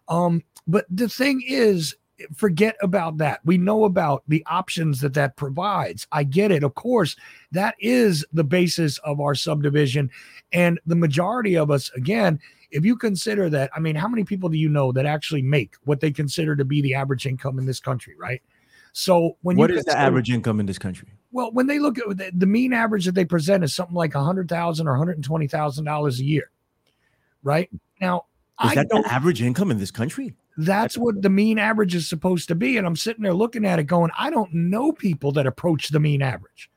Um, 0.08 0.42
but 0.66 0.86
the 0.88 1.08
thing 1.10 1.42
is, 1.46 1.94
forget 2.34 2.76
about 2.82 3.18
that. 3.18 3.40
We 3.44 3.58
know 3.58 3.84
about 3.84 4.22
the 4.28 4.44
options 4.46 5.00
that 5.00 5.14
that 5.14 5.36
provides. 5.36 6.06
I 6.12 6.24
get 6.24 6.50
it. 6.50 6.62
Of 6.62 6.74
course, 6.74 7.16
that 7.52 7.74
is 7.78 8.24
the 8.32 8.44
basis 8.44 8.98
of 8.98 9.20
our 9.20 9.34
subdivision. 9.34 10.10
And 10.52 10.80
the 10.86 10.96
majority 10.96 11.56
of 11.56 11.70
us, 11.70 11.90
again, 11.94 12.40
if 12.70 12.84
you 12.84 12.96
consider 12.96 13.48
that, 13.50 13.70
I 13.74 13.80
mean, 13.80 13.96
how 13.96 14.08
many 14.08 14.24
people 14.24 14.48
do 14.48 14.58
you 14.58 14.68
know 14.68 14.92
that 14.92 15.06
actually 15.06 15.42
make 15.42 15.74
what 15.84 16.00
they 16.00 16.10
consider 16.10 16.56
to 16.56 16.64
be 16.64 16.82
the 16.82 16.94
average 16.94 17.26
income 17.26 17.58
in 17.58 17.66
this 17.66 17.80
country, 17.80 18.14
right? 18.18 18.42
So 18.92 19.36
when 19.42 19.56
what 19.56 19.70
is 19.70 19.84
the 19.84 19.96
average 19.96 20.30
income 20.30 20.60
in 20.60 20.66
this 20.66 20.78
country? 20.78 21.08
well, 21.30 21.52
when 21.52 21.66
they 21.66 21.78
look 21.78 21.98
at 21.98 22.16
the, 22.16 22.30
the 22.34 22.46
mean 22.46 22.72
average 22.72 23.04
that 23.04 23.14
they 23.14 23.24
present 23.24 23.64
is 23.64 23.74
something 23.74 23.94
like 23.94 24.14
a 24.14 24.22
hundred 24.22 24.48
thousand 24.48 24.88
or 24.88 24.96
hundred 24.96 25.16
and 25.16 25.24
twenty 25.24 25.46
thousand 25.46 25.84
dollars 25.84 26.20
a 26.20 26.24
year, 26.24 26.50
right? 27.42 27.70
Now, 28.00 28.24
Is 28.64 28.70
I 28.70 28.74
that 28.76 28.88
the 28.88 29.04
average 29.06 29.42
income 29.42 29.70
in 29.70 29.78
this 29.78 29.90
country? 29.90 30.34
That's 30.60 30.98
what 30.98 31.22
the 31.22 31.30
mean 31.30 31.56
average 31.56 31.94
is 31.94 32.08
supposed 32.08 32.48
to 32.48 32.56
be, 32.56 32.76
and 32.78 32.86
I'm 32.86 32.96
sitting 32.96 33.22
there 33.22 33.32
looking 33.32 33.64
at 33.64 33.78
it, 33.78 33.84
going, 33.84 34.10
I 34.18 34.28
don't 34.28 34.52
know 34.52 34.90
people 34.90 35.30
that 35.32 35.46
approach 35.46 35.88
the 35.90 36.00
mean 36.00 36.20
average, 36.20 36.68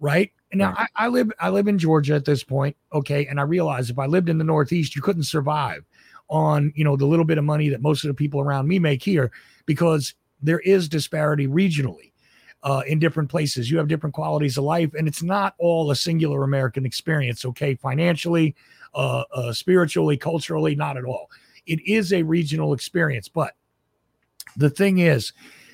right? 0.00 0.32
And 0.50 0.58
now 0.58 0.72
Right. 0.72 0.88
I, 0.96 1.04
I 1.04 1.08
live 1.08 1.30
I 1.38 1.48
live 1.50 1.68
in 1.68 1.78
Georgia 1.78 2.14
at 2.14 2.24
this 2.24 2.42
point, 2.42 2.76
okay, 2.92 3.26
and 3.26 3.38
I 3.38 3.44
realize 3.44 3.90
if 3.90 3.98
I 3.98 4.06
lived 4.06 4.28
in 4.28 4.38
the 4.38 4.44
Northeast, 4.44 4.96
you 4.96 5.02
couldn't 5.02 5.22
survive 5.22 5.84
on 6.30 6.72
you 6.74 6.82
know 6.82 6.96
the 6.96 7.06
little 7.06 7.24
bit 7.24 7.38
of 7.38 7.44
money 7.44 7.68
that 7.68 7.80
most 7.80 8.04
of 8.04 8.08
the 8.08 8.14
people 8.14 8.40
around 8.40 8.66
me 8.66 8.80
make 8.80 9.02
here 9.04 9.30
because 9.66 10.14
there 10.42 10.60
is 10.60 10.88
disparity 10.88 11.46
regionally 11.46 12.12
uh, 12.64 12.82
in 12.88 12.98
different 12.98 13.30
places. 13.30 13.70
You 13.70 13.78
have 13.78 13.88
different 13.88 14.14
qualities 14.14 14.58
of 14.58 14.64
life, 14.64 14.94
and 14.94 15.06
it's 15.06 15.22
not 15.22 15.54
all 15.58 15.92
a 15.92 15.96
singular 15.96 16.42
American 16.42 16.84
experience. 16.84 17.44
Okay, 17.44 17.76
financially, 17.76 18.56
uh, 18.94 19.22
uh, 19.32 19.52
spiritually, 19.52 20.16
culturally, 20.16 20.74
not 20.74 20.96
at 20.96 21.04
all. 21.04 21.30
It 21.66 21.80
is 21.86 22.12
a 22.12 22.22
regional 22.22 22.72
experience, 22.72 23.28
but 23.28 23.54
the 24.56 24.70
thing 24.70 24.98
is 24.98 25.32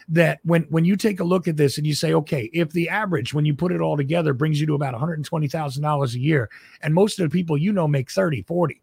that 0.09 0.41
when 0.43 0.63
when 0.71 0.85
you 0.85 0.97
take 0.97 1.21
a 1.21 1.25
look 1.25 1.49
at 1.49 1.57
this 1.57 1.77
and 1.77 1.87
you 1.87 1.95
say, 1.95 2.15
okay, 2.15 2.51
if 2.53 2.71
the 2.71 2.89
average 2.89 3.35
when 3.35 3.45
you 3.45 3.55
put 3.55 3.73
it 3.73 3.81
all 3.81 3.97
together 3.97 4.33
brings 4.33 4.61
you 4.61 4.67
to 4.67 4.75
about 4.75 4.95
$120,000 4.95 6.15
a 6.15 6.19
year, 6.19 6.51
and 6.83 6.95
most 6.95 7.19
of 7.19 7.29
the 7.29 7.37
people 7.37 7.57
you 7.57 7.73
know 7.73 7.87
make 7.87 8.11
30, 8.11 8.43
40, 8.43 8.81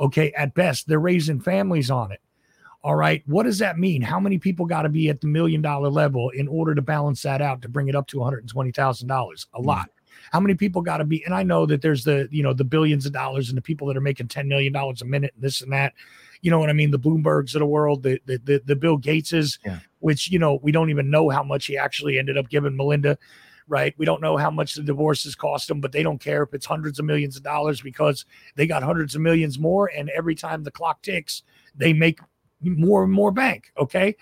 okay, 0.00 0.32
at 0.32 0.54
best, 0.54 0.88
they're 0.88 0.98
raising 0.98 1.40
families 1.40 1.90
on 1.90 2.12
it. 2.12 2.20
All 2.82 2.94
right. 2.94 3.22
What 3.26 3.44
does 3.44 3.58
that 3.58 3.78
mean? 3.78 4.00
How 4.02 4.20
many 4.20 4.38
people 4.38 4.64
got 4.64 4.82
to 4.82 4.88
be 4.88 5.08
at 5.08 5.20
the 5.20 5.26
million 5.26 5.60
dollar 5.60 5.88
level 5.88 6.30
in 6.30 6.46
order 6.46 6.74
to 6.74 6.82
balance 6.82 7.22
that 7.22 7.42
out 7.42 7.62
to 7.62 7.68
bring 7.68 7.88
it 7.88 7.96
up 7.96 8.06
to 8.08 8.18
$120,000? 8.18 8.36
A 8.44 9.08
mm-hmm. 9.10 9.66
lot. 9.66 9.90
How 10.32 10.40
many 10.40 10.54
people 10.54 10.82
got 10.82 10.98
to 10.98 11.04
be? 11.04 11.24
And 11.24 11.34
I 11.34 11.42
know 11.42 11.66
that 11.66 11.82
there's 11.82 12.04
the, 12.04 12.28
you 12.30 12.42
know, 12.42 12.52
the 12.52 12.64
billions 12.64 13.04
of 13.04 13.12
dollars 13.12 13.48
and 13.48 13.56
the 13.56 13.62
people 13.62 13.86
that 13.88 13.96
are 13.96 14.00
making 14.02 14.28
$10 14.28 14.46
million 14.46 14.74
a 14.74 15.04
minute 15.04 15.32
and 15.34 15.42
this 15.42 15.60
and 15.62 15.72
that. 15.72 15.94
You 16.42 16.50
know 16.50 16.58
what 16.58 16.70
I 16.70 16.74
mean? 16.74 16.90
The 16.90 16.98
Bloombergs 16.98 17.54
of 17.54 17.60
the 17.60 17.66
world, 17.66 18.02
the 18.02 18.20
the 18.26 18.38
the, 18.38 18.62
the 18.64 18.76
Bill 18.76 18.98
Gateses, 18.98 19.58
Yeah. 19.64 19.78
which, 20.00 20.30
you 20.30 20.38
know, 20.38 20.58
we 20.62 20.72
don't 20.72 20.90
even 20.90 21.10
know 21.10 21.28
how 21.30 21.42
much 21.42 21.66
he 21.66 21.76
actually 21.76 22.18
ended 22.18 22.36
up 22.36 22.48
giving 22.48 22.76
Melinda 22.76 23.18
right? 23.68 23.94
We 23.98 24.06
don't 24.06 24.22
know 24.22 24.36
how 24.36 24.50
much 24.50 24.74
the 24.74 24.82
divorces 24.84 25.34
cost 25.34 25.66
them, 25.66 25.80
but 25.80 25.90
they 25.90 26.04
don't 26.04 26.20
care 26.20 26.44
if 26.44 26.54
it's 26.54 26.66
hundreds 26.66 27.00
of 27.00 27.04
millions 27.04 27.36
of 27.36 27.42
dollars 27.42 27.80
because 27.80 28.24
they 28.54 28.64
got 28.64 28.84
hundreds 28.84 29.16
of 29.16 29.22
millions 29.22 29.58
more. 29.58 29.88
And 29.88 30.08
every 30.10 30.36
time 30.36 30.62
the 30.62 30.70
clock 30.70 31.02
ticks, 31.02 31.42
they 31.74 31.92
make 31.92 32.20
more 32.60 33.02
and 33.02 33.12
more 33.12 33.32
bank. 33.32 33.72
Okay. 33.76 34.14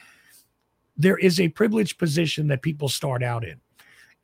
There 0.97 1.19
is 1.19 1.41
a 1.41 1.49
privileged 1.49 1.99
position 1.99 2.47
that 2.49 2.63
people 2.63 2.89
start 2.89 3.23
out 3.23 3.45
in. 3.45 3.61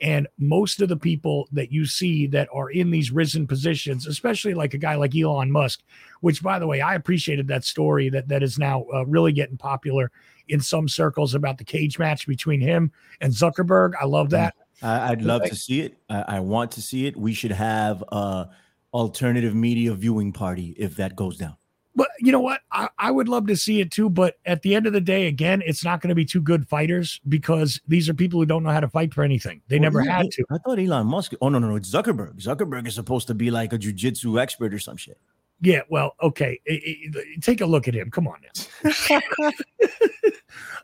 And 0.00 0.26
most 0.38 0.80
of 0.80 0.88
the 0.88 0.96
people 0.96 1.48
that 1.52 1.70
you 1.70 1.84
see 1.84 2.26
that 2.28 2.48
are 2.52 2.70
in 2.70 2.90
these 2.90 3.10
risen 3.10 3.46
positions, 3.46 4.06
especially 4.06 4.54
like 4.54 4.72
a 4.72 4.78
guy 4.78 4.94
like 4.94 5.14
Elon 5.14 5.50
Musk, 5.50 5.82
which 6.20 6.42
by 6.42 6.58
the 6.58 6.66
way, 6.66 6.80
I 6.80 6.94
appreciated 6.94 7.46
that 7.48 7.64
story 7.64 8.08
that 8.08 8.28
that 8.28 8.42
is 8.42 8.58
now 8.58 8.86
uh, 8.94 9.04
really 9.04 9.32
getting 9.32 9.58
popular 9.58 10.10
in 10.48 10.60
some 10.60 10.88
circles 10.88 11.34
about 11.34 11.58
the 11.58 11.64
cage 11.64 11.98
match 11.98 12.26
between 12.26 12.60
him 12.60 12.90
and 13.20 13.32
Zuckerberg. 13.32 13.92
I 14.00 14.06
love 14.06 14.30
that. 14.30 14.54
I, 14.82 15.10
would 15.10 15.22
love 15.22 15.44
to 15.44 15.54
see 15.54 15.82
it. 15.82 15.98
I, 16.08 16.24
I, 16.36 16.40
want 16.40 16.70
to 16.72 16.82
see 16.82 17.06
it. 17.06 17.14
We 17.16 17.34
should 17.34 17.52
have 17.52 18.02
a 18.10 18.48
alternative 18.94 19.54
media 19.54 19.92
viewing 19.94 20.32
party 20.32 20.74
if 20.78 20.96
that 20.96 21.14
goes 21.14 21.36
down. 21.36 21.56
But 21.96 22.08
you 22.20 22.30
know 22.30 22.40
what? 22.40 22.60
I, 22.70 22.88
I 22.98 23.10
would 23.10 23.28
love 23.28 23.46
to 23.48 23.56
see 23.56 23.80
it 23.80 23.90
too. 23.90 24.08
But 24.08 24.36
at 24.46 24.62
the 24.62 24.74
end 24.74 24.86
of 24.86 24.92
the 24.92 25.00
day, 25.00 25.26
again, 25.26 25.62
it's 25.66 25.84
not 25.84 26.00
going 26.00 26.08
to 26.10 26.14
be 26.14 26.24
two 26.24 26.40
good 26.40 26.68
fighters 26.68 27.20
because 27.28 27.80
these 27.88 28.08
are 28.08 28.14
people 28.14 28.38
who 28.38 28.46
don't 28.46 28.62
know 28.62 28.70
how 28.70 28.80
to 28.80 28.88
fight 28.88 29.12
for 29.12 29.24
anything. 29.24 29.60
They 29.68 29.76
well, 29.76 29.82
never 29.82 30.04
yeah, 30.04 30.18
had 30.18 30.30
to. 30.32 30.44
I 30.50 30.58
thought 30.58 30.78
Elon 30.78 31.06
Musk. 31.06 31.32
Oh 31.40 31.48
no, 31.48 31.58
no, 31.58 31.68
no! 31.68 31.76
It's 31.76 31.90
Zuckerberg. 31.90 32.40
Zuckerberg 32.40 32.86
is 32.86 32.94
supposed 32.94 33.26
to 33.26 33.34
be 33.34 33.50
like 33.50 33.72
a 33.72 33.78
jujitsu 33.78 34.40
expert 34.40 34.72
or 34.72 34.78
some 34.78 34.96
shit. 34.96 35.18
Yeah, 35.62 35.82
well, 35.90 36.14
okay. 36.22 36.58
It, 36.64 37.14
it, 37.14 37.42
take 37.42 37.60
a 37.60 37.66
look 37.66 37.86
at 37.86 37.94
him. 37.94 38.10
Come 38.10 38.26
on 38.26 38.40
now. 38.42 39.20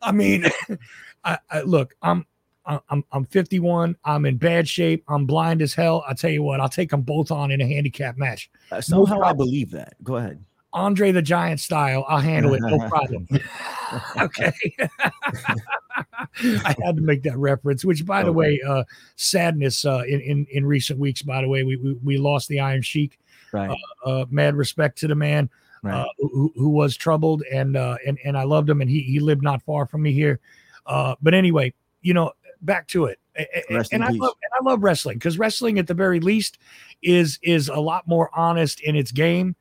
I 0.02 0.12
mean, 0.12 0.44
I, 1.24 1.38
I, 1.50 1.62
look, 1.62 1.94
I'm 2.02 2.26
I'm 2.66 3.04
I'm 3.12 3.24
51. 3.24 3.96
I'm 4.04 4.26
in 4.26 4.36
bad 4.36 4.68
shape. 4.68 5.04
I'm 5.08 5.24
blind 5.24 5.62
as 5.62 5.72
hell. 5.72 6.04
I 6.06 6.14
tell 6.14 6.30
you 6.30 6.42
what, 6.42 6.60
I'll 6.60 6.68
take 6.68 6.90
them 6.90 7.02
both 7.02 7.30
on 7.30 7.50
in 7.50 7.60
a 7.60 7.66
handicap 7.66 8.16
match. 8.16 8.50
Uh, 8.70 8.80
somehow 8.80 9.18
no 9.18 9.22
I 9.22 9.32
believe 9.32 9.70
that. 9.70 9.94
Go 10.02 10.16
ahead. 10.16 10.44
Andre 10.76 11.10
the 11.10 11.22
Giant 11.22 11.58
style. 11.58 12.04
I'll 12.06 12.20
handle 12.20 12.52
it, 12.52 12.60
no 12.60 12.78
problem. 12.86 13.26
okay. 14.20 14.52
I 16.38 16.76
had 16.84 16.96
to 16.96 17.02
make 17.02 17.22
that 17.22 17.38
reference. 17.38 17.82
Which, 17.82 18.04
by 18.04 18.18
okay. 18.18 18.26
the 18.26 18.32
way, 18.32 18.60
uh, 18.66 18.84
sadness 19.16 19.86
uh, 19.86 20.02
in, 20.06 20.20
in 20.20 20.46
in 20.50 20.66
recent 20.66 20.98
weeks. 20.98 21.22
By 21.22 21.40
the 21.40 21.48
way, 21.48 21.62
we 21.62 21.76
we, 21.76 21.94
we 22.04 22.18
lost 22.18 22.48
the 22.48 22.60
Iron 22.60 22.82
Sheik. 22.82 23.18
Right. 23.52 23.70
Uh, 24.04 24.08
uh 24.08 24.26
mad 24.28 24.54
respect 24.54 24.98
to 24.98 25.08
the 25.08 25.14
man. 25.14 25.48
Right. 25.82 26.00
Uh, 26.00 26.06
who, 26.18 26.52
who 26.56 26.68
was 26.68 26.94
troubled 26.94 27.42
and 27.50 27.76
uh, 27.76 27.96
and 28.06 28.18
and 28.24 28.36
I 28.36 28.44
loved 28.44 28.68
him 28.68 28.82
and 28.82 28.90
he 28.90 29.00
he 29.00 29.18
lived 29.18 29.42
not 29.42 29.62
far 29.62 29.86
from 29.86 30.02
me 30.02 30.12
here. 30.12 30.40
but 30.84 31.32
anyway, 31.32 31.72
you 32.02 32.12
know, 32.12 32.32
back 32.60 32.86
to 32.88 33.06
it. 33.06 33.18
And, 33.70 33.86
and 33.92 34.04
I 34.04 34.10
love 34.10 34.34
and 34.42 34.52
I 34.60 34.70
love 34.70 34.82
wrestling 34.82 35.16
because 35.16 35.38
wrestling 35.38 35.78
at 35.78 35.86
the 35.86 35.94
very 35.94 36.20
least 36.20 36.58
is 37.02 37.38
is 37.42 37.68
a 37.68 37.80
lot 37.80 38.06
more 38.06 38.30
honest 38.34 38.80
in 38.80 38.94
its 38.94 39.12
game 39.12 39.56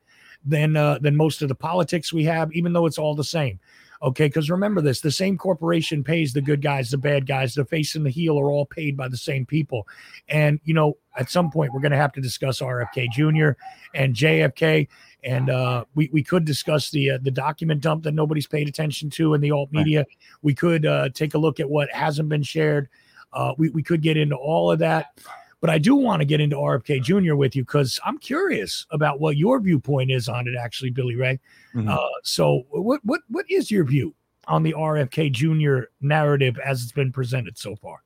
than 0.46 0.76
uh, 0.76 0.98
than 0.98 1.16
most 1.16 1.42
of 1.42 1.48
the 1.48 1.54
politics 1.54 2.12
we 2.12 2.24
have, 2.24 2.52
even 2.52 2.72
though 2.72 2.86
it's 2.86 2.98
all 2.98 3.14
the 3.14 3.24
same. 3.24 3.58
Okay, 4.02 4.26
because 4.26 4.50
remember 4.50 4.80
this: 4.80 5.00
the 5.00 5.10
same 5.10 5.38
corporation 5.38 6.04
pays 6.04 6.32
the 6.32 6.40
good 6.40 6.62
guys, 6.62 6.90
the 6.90 6.98
bad 6.98 7.26
guys, 7.26 7.54
the 7.54 7.64
face 7.64 7.94
and 7.94 8.04
the 8.04 8.10
heel 8.10 8.38
are 8.38 8.50
all 8.50 8.66
paid 8.66 8.96
by 8.96 9.08
the 9.08 9.16
same 9.16 9.46
people. 9.46 9.86
And 10.28 10.60
you 10.64 10.74
know, 10.74 10.98
at 11.18 11.30
some 11.30 11.50
point, 11.50 11.72
we're 11.72 11.80
going 11.80 11.92
to 11.92 11.98
have 11.98 12.12
to 12.12 12.20
discuss 12.20 12.60
RFK 12.60 13.10
Jr. 13.10 13.58
and 13.94 14.14
JFK, 14.14 14.88
and 15.24 15.50
uh, 15.50 15.84
we 15.94 16.10
we 16.12 16.22
could 16.22 16.44
discuss 16.44 16.90
the 16.90 17.12
uh, 17.12 17.18
the 17.22 17.30
document 17.30 17.80
dump 17.80 18.04
that 18.04 18.12
nobody's 18.12 18.46
paid 18.46 18.68
attention 18.68 19.08
to 19.10 19.34
in 19.34 19.40
the 19.40 19.50
alt 19.50 19.72
media. 19.72 20.00
Right. 20.00 20.06
We 20.42 20.54
could 20.54 20.84
uh, 20.84 21.08
take 21.14 21.34
a 21.34 21.38
look 21.38 21.58
at 21.58 21.68
what 21.68 21.90
hasn't 21.90 22.28
been 22.28 22.42
shared. 22.42 22.88
Uh, 23.32 23.54
we 23.56 23.70
we 23.70 23.82
could 23.82 24.02
get 24.02 24.16
into 24.16 24.36
all 24.36 24.70
of 24.70 24.78
that. 24.80 25.18
But 25.60 25.70
I 25.70 25.78
do 25.78 25.94
want 25.94 26.20
to 26.20 26.26
get 26.26 26.40
into 26.40 26.56
RFK 26.56 27.02
Jr. 27.02 27.34
with 27.34 27.56
you 27.56 27.62
because 27.62 27.98
I'm 28.04 28.18
curious 28.18 28.86
about 28.90 29.20
what 29.20 29.36
your 29.36 29.58
viewpoint 29.58 30.10
is 30.10 30.28
on 30.28 30.46
it, 30.46 30.54
actually, 30.54 30.90
Billy 30.90 31.16
Ray. 31.16 31.40
Mm-hmm. 31.74 31.88
Uh, 31.88 31.98
so, 32.22 32.66
what 32.70 33.00
what 33.04 33.22
what 33.28 33.46
is 33.50 33.70
your 33.70 33.84
view 33.84 34.14
on 34.48 34.62
the 34.62 34.74
RFK 34.74 35.32
Jr. 35.32 35.86
narrative 36.00 36.58
as 36.58 36.82
it's 36.82 36.92
been 36.92 37.10
presented 37.10 37.56
so 37.56 37.74
far? 37.76 38.02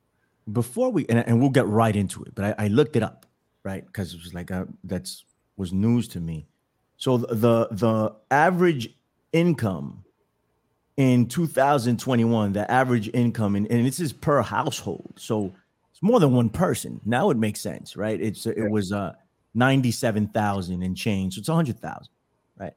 Before 0.51 0.89
we 0.91 1.05
and, 1.07 1.19
and 1.27 1.39
we'll 1.39 1.49
get 1.49 1.67
right 1.67 1.95
into 1.95 2.23
it, 2.23 2.33
but 2.35 2.57
I, 2.57 2.65
I 2.65 2.67
looked 2.69 2.95
it 2.95 3.03
up, 3.03 3.25
right? 3.63 3.85
Because 3.85 4.13
it 4.13 4.21
was 4.23 4.33
like 4.33 4.49
a, 4.49 4.67
that's 4.83 5.25
was 5.57 5.73
news 5.73 6.07
to 6.09 6.19
me. 6.19 6.47
So 6.97 7.17
the 7.17 7.67
the 7.71 8.15
average 8.31 8.95
income 9.33 10.03
in 10.97 11.25
2021, 11.27 12.53
the 12.53 12.69
average 12.69 13.09
income, 13.13 13.55
and, 13.55 13.65
and 13.71 13.85
this 13.85 13.99
is 13.99 14.13
per 14.13 14.41
household. 14.41 15.13
So 15.17 15.53
more 16.01 16.19
than 16.19 16.33
one 16.33 16.49
person. 16.49 16.99
Now 17.05 17.29
it 17.29 17.37
makes 17.37 17.61
sense, 17.61 17.95
right? 17.95 18.19
It's 18.19 18.45
it 18.45 18.69
was 18.69 18.91
uh 18.91 19.13
97,000 19.53 20.81
and 20.81 20.95
change. 20.97 21.35
So 21.35 21.39
it's 21.39 21.49
100,000, 21.49 22.07
right? 22.57 22.73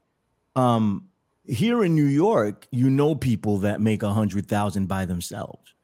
Um 0.54 1.08
here 1.46 1.84
in 1.84 1.94
New 1.94 2.06
York, 2.06 2.66
you 2.70 2.88
know 2.88 3.14
people 3.14 3.58
that 3.58 3.80
make 3.80 4.02
a 4.02 4.06
100,000 4.06 4.86
by 4.86 5.04
themselves. 5.06 5.74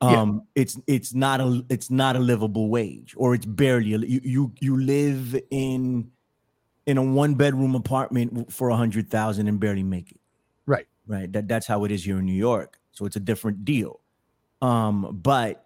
Um 0.00 0.42
yeah. 0.56 0.62
it's 0.62 0.80
it's 0.86 1.14
not 1.14 1.40
a 1.40 1.64
it's 1.68 1.90
not 1.90 2.16
a 2.16 2.18
livable 2.18 2.68
wage 2.68 3.14
or 3.16 3.34
it's 3.34 3.46
barely 3.46 3.94
a, 3.94 3.98
you 3.98 4.20
you 4.24 4.52
you 4.60 4.80
live 4.80 5.40
in 5.50 6.10
in 6.86 6.98
a 6.98 7.02
one 7.02 7.34
bedroom 7.34 7.74
apartment 7.74 8.52
for 8.52 8.68
a 8.68 8.72
100,000 8.72 9.48
and 9.48 9.60
barely 9.60 9.82
make 9.82 10.10
it. 10.10 10.20
Right. 10.66 10.86
Right. 11.06 11.32
That 11.32 11.46
that's 11.46 11.66
how 11.66 11.84
it 11.84 11.92
is 11.92 12.04
here 12.04 12.18
in 12.18 12.26
New 12.26 12.32
York. 12.32 12.78
So 12.90 13.06
it's 13.06 13.16
a 13.16 13.20
different 13.20 13.64
deal. 13.64 14.00
Um 14.60 15.20
but 15.22 15.63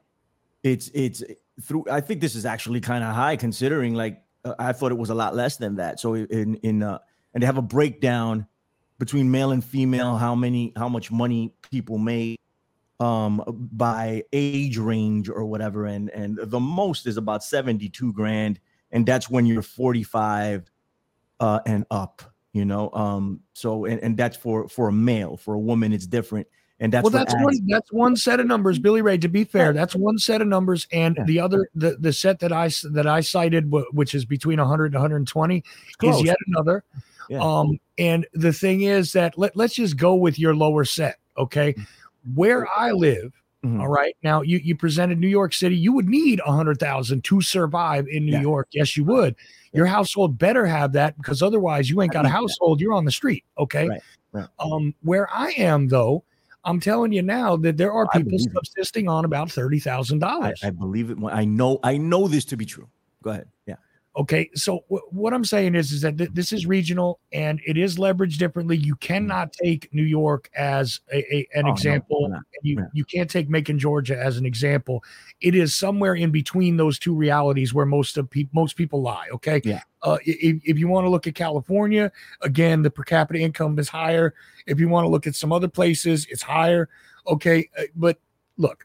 it's 0.62 0.90
it's 0.94 1.22
through 1.62 1.84
i 1.90 2.00
think 2.00 2.20
this 2.20 2.34
is 2.34 2.46
actually 2.46 2.80
kind 2.80 3.04
of 3.04 3.14
high 3.14 3.36
considering 3.36 3.94
like 3.94 4.22
uh, 4.44 4.54
i 4.58 4.72
thought 4.72 4.92
it 4.92 4.98
was 4.98 5.10
a 5.10 5.14
lot 5.14 5.34
less 5.34 5.56
than 5.56 5.76
that. 5.76 6.00
So 6.00 6.14
in 6.14 6.56
in 6.56 6.82
uh 6.82 6.98
and 7.34 7.42
they 7.42 7.46
have 7.46 7.58
a 7.58 7.62
breakdown 7.62 8.46
between 8.98 9.30
male 9.30 9.52
and 9.52 9.64
female 9.64 10.16
how 10.16 10.34
many 10.34 10.72
how 10.76 10.88
much 10.88 11.10
money 11.10 11.54
people 11.70 11.98
make 11.98 12.40
um 13.00 13.42
by 13.72 14.24
age 14.32 14.76
range 14.76 15.28
or 15.28 15.44
whatever 15.44 15.86
and 15.86 16.10
and 16.10 16.38
the 16.42 16.60
most 16.60 17.06
is 17.06 17.16
about 17.16 17.44
72 17.44 18.12
grand 18.12 18.58
and 18.90 19.06
that's 19.06 19.30
when 19.30 19.46
you're 19.46 19.62
45 19.62 20.70
uh 21.40 21.60
and 21.66 21.84
up 21.90 22.22
you 22.52 22.64
know? 22.64 22.90
Um 22.92 23.40
so 23.52 23.84
and, 23.84 24.00
and 24.00 24.16
that's 24.16 24.36
for 24.36 24.68
for 24.68 24.88
a 24.88 24.92
male. 24.92 25.36
For 25.36 25.54
a 25.54 25.58
woman 25.58 25.92
it's 25.92 26.06
different 26.06 26.48
and 26.80 26.92
that's 26.92 27.02
well, 27.02 27.10
that's 27.10 27.34
one 27.34 27.54
that's 27.66 27.92
one 27.92 28.16
set 28.16 28.38
of 28.38 28.46
numbers, 28.46 28.78
Billy 28.78 29.02
Ray. 29.02 29.18
To 29.18 29.28
be 29.28 29.42
fair, 29.42 29.72
that's 29.72 29.96
one 29.96 30.16
set 30.16 30.40
of 30.40 30.46
numbers, 30.46 30.86
and 30.92 31.16
yeah. 31.16 31.24
the 31.24 31.40
other 31.40 31.68
the 31.74 31.96
the 31.98 32.12
set 32.12 32.38
that 32.38 32.52
I 32.52 32.70
that 32.92 33.06
I 33.06 33.20
cited, 33.20 33.72
which 33.92 34.14
is 34.14 34.24
between 34.24 34.58
100 34.58 34.86
and 34.86 34.94
120, 34.94 35.64
is 36.04 36.22
yet 36.22 36.36
another. 36.46 36.84
Yeah. 37.28 37.40
Um, 37.40 37.78
and 37.98 38.26
the 38.32 38.52
thing 38.52 38.82
is 38.82 39.12
that 39.12 39.36
let, 39.36 39.56
let's 39.56 39.74
just 39.74 39.96
go 39.96 40.14
with 40.14 40.38
your 40.38 40.54
lower 40.54 40.84
set, 40.84 41.18
okay? 41.36 41.74
Where 42.34 42.66
I 42.68 42.92
live, 42.92 43.32
mm-hmm. 43.64 43.80
all 43.80 43.88
right. 43.88 44.16
Now 44.22 44.42
you 44.42 44.58
you 44.58 44.76
presented 44.76 45.18
New 45.18 45.28
York 45.28 45.54
City, 45.54 45.76
you 45.76 45.92
would 45.92 46.08
need 46.08 46.40
a 46.46 46.52
hundred 46.52 46.78
thousand 46.78 47.24
to 47.24 47.40
survive 47.40 48.06
in 48.06 48.24
New 48.24 48.32
yeah. 48.32 48.40
York. 48.40 48.68
Yes, 48.70 48.96
you 48.96 49.04
would. 49.04 49.34
Your 49.72 49.86
household 49.86 50.38
better 50.38 50.64
have 50.64 50.92
that 50.92 51.16
because 51.18 51.42
otherwise 51.42 51.90
you 51.90 52.00
ain't 52.00 52.12
got 52.12 52.24
a 52.24 52.30
household. 52.30 52.80
You're 52.80 52.94
on 52.94 53.04
the 53.04 53.10
street, 53.10 53.44
okay? 53.58 53.88
Right. 53.88 54.02
Right. 54.30 54.46
Um, 54.60 54.94
where 55.02 55.28
I 55.32 55.50
am 55.52 55.88
though 55.88 56.22
I'm 56.64 56.80
telling 56.80 57.12
you 57.12 57.22
now 57.22 57.56
that 57.56 57.76
there 57.76 57.92
are 57.92 58.06
people 58.08 58.38
subsisting 58.38 59.06
it. 59.06 59.08
on 59.08 59.24
about 59.24 59.50
thirty 59.50 59.78
thousand 59.78 60.18
dollars. 60.18 60.60
I 60.62 60.70
believe 60.70 61.10
it. 61.10 61.18
I 61.30 61.44
know. 61.44 61.78
I 61.82 61.96
know 61.96 62.28
this 62.28 62.44
to 62.46 62.56
be 62.56 62.66
true. 62.66 62.88
Go 63.22 63.30
ahead. 63.30 63.48
Yeah. 64.18 64.22
Okay, 64.22 64.50
so 64.54 64.84
w- 64.90 65.06
what 65.10 65.32
I'm 65.32 65.44
saying 65.44 65.76
is, 65.76 65.92
is 65.92 66.00
that 66.02 66.18
th- 66.18 66.30
this 66.32 66.52
is 66.52 66.66
regional 66.66 67.20
and 67.32 67.60
it 67.64 67.76
is 67.76 67.98
leveraged 67.98 68.38
differently. 68.38 68.76
You 68.76 68.96
mm-hmm. 68.96 69.06
cannot 69.06 69.52
take 69.52 69.88
New 69.94 70.02
York 70.02 70.50
as 70.56 71.00
a, 71.12 71.18
a 71.34 71.48
an 71.54 71.66
oh, 71.66 71.72
example. 71.72 72.28
No, 72.28 72.40
you 72.62 72.84
you 72.92 73.04
can't 73.04 73.30
take 73.30 73.48
Macon, 73.48 73.78
Georgia, 73.78 74.18
as 74.20 74.36
an 74.36 74.44
example. 74.44 75.04
It 75.40 75.54
is 75.54 75.74
somewhere 75.74 76.14
in 76.14 76.32
between 76.32 76.76
those 76.76 76.98
two 76.98 77.14
realities 77.14 77.72
where 77.72 77.86
most 77.86 78.16
of 78.18 78.28
people 78.28 78.50
most 78.54 78.76
people 78.76 79.02
lie. 79.02 79.28
Okay, 79.32 79.60
yeah. 79.64 79.82
Uh, 80.02 80.18
if, 80.24 80.60
if 80.64 80.78
you 80.78 80.88
want 80.88 81.04
to 81.04 81.10
look 81.10 81.26
at 81.26 81.34
California, 81.34 82.10
again, 82.42 82.82
the 82.82 82.90
per 82.90 83.04
capita 83.04 83.38
income 83.38 83.78
is 83.78 83.88
higher. 83.88 84.34
If 84.66 84.80
you 84.80 84.88
want 84.88 85.04
to 85.04 85.08
look 85.08 85.26
at 85.28 85.36
some 85.36 85.52
other 85.52 85.68
places, 85.68 86.26
it's 86.28 86.42
higher. 86.42 86.88
Okay, 87.26 87.70
uh, 87.78 87.84
but 87.94 88.18
look, 88.56 88.84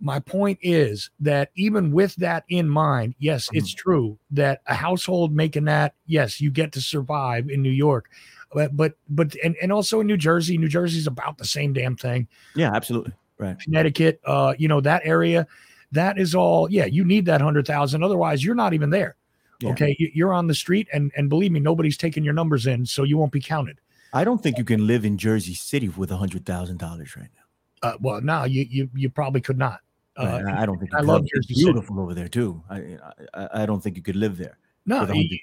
my 0.00 0.20
point 0.20 0.58
is 0.62 1.10
that 1.20 1.50
even 1.56 1.92
with 1.92 2.14
that 2.16 2.44
in 2.48 2.68
mind, 2.68 3.14
yes, 3.18 3.46
mm-hmm. 3.46 3.58
it's 3.58 3.74
true 3.74 4.18
that 4.30 4.62
a 4.66 4.74
household 4.74 5.32
making 5.32 5.64
that, 5.64 5.94
yes, 6.06 6.40
you 6.40 6.50
get 6.50 6.72
to 6.72 6.80
survive 6.80 7.48
in 7.48 7.62
New 7.62 7.70
York. 7.70 8.10
But 8.52 8.76
but 8.76 8.94
but 9.10 9.34
and, 9.44 9.56
and 9.60 9.72
also 9.72 10.00
in 10.00 10.06
New 10.06 10.16
Jersey, 10.16 10.56
New 10.56 10.68
Jersey's 10.68 11.06
about 11.06 11.36
the 11.36 11.44
same 11.44 11.72
damn 11.72 11.96
thing. 11.96 12.28
Yeah, 12.54 12.74
absolutely. 12.74 13.12
Right. 13.38 13.58
Connecticut, 13.58 14.20
uh, 14.24 14.54
you 14.58 14.68
know, 14.68 14.80
that 14.80 15.02
area, 15.04 15.46
that 15.92 16.18
is 16.18 16.34
all, 16.34 16.70
yeah, 16.70 16.86
you 16.86 17.04
need 17.04 17.26
that 17.26 17.40
hundred 17.40 17.66
thousand. 17.66 18.02
Otherwise, 18.02 18.44
you're 18.44 18.54
not 18.54 18.72
even 18.72 18.90
there. 18.90 19.16
Yeah. 19.60 19.70
Okay. 19.70 19.96
You're 19.98 20.32
on 20.32 20.46
the 20.46 20.54
street 20.54 20.88
and 20.92 21.12
and 21.16 21.28
believe 21.28 21.52
me, 21.52 21.60
nobody's 21.60 21.96
taking 21.96 22.24
your 22.24 22.34
numbers 22.34 22.66
in, 22.66 22.86
so 22.86 23.02
you 23.02 23.18
won't 23.18 23.32
be 23.32 23.40
counted. 23.40 23.80
I 24.12 24.24
don't 24.24 24.42
think 24.42 24.56
you 24.56 24.64
can 24.64 24.86
live 24.86 25.04
in 25.04 25.18
Jersey 25.18 25.54
City 25.54 25.88
with 25.88 26.10
a 26.10 26.16
hundred 26.16 26.46
thousand 26.46 26.78
dollars 26.78 27.16
right 27.16 27.28
now. 27.34 27.88
Uh, 27.90 27.96
well, 28.00 28.20
no, 28.20 28.44
you, 28.44 28.66
you 28.68 28.90
you 28.94 29.10
probably 29.10 29.40
could 29.40 29.58
not. 29.58 29.80
Uh, 30.18 30.42
I 30.56 30.66
don't 30.66 30.78
think 30.78 30.92
I 30.94 31.00
love 31.00 31.24
Jersey. 31.32 31.54
beautiful 31.54 31.94
City. 31.94 32.02
over 32.02 32.14
there 32.14 32.28
too. 32.28 32.62
I, 32.68 32.98
I, 33.34 33.62
I 33.62 33.66
don't 33.66 33.80
think 33.80 33.96
you 33.96 34.02
could 34.02 34.16
live 34.16 34.36
there. 34.36 34.58
No, 34.88 35.02
you, 35.12 35.38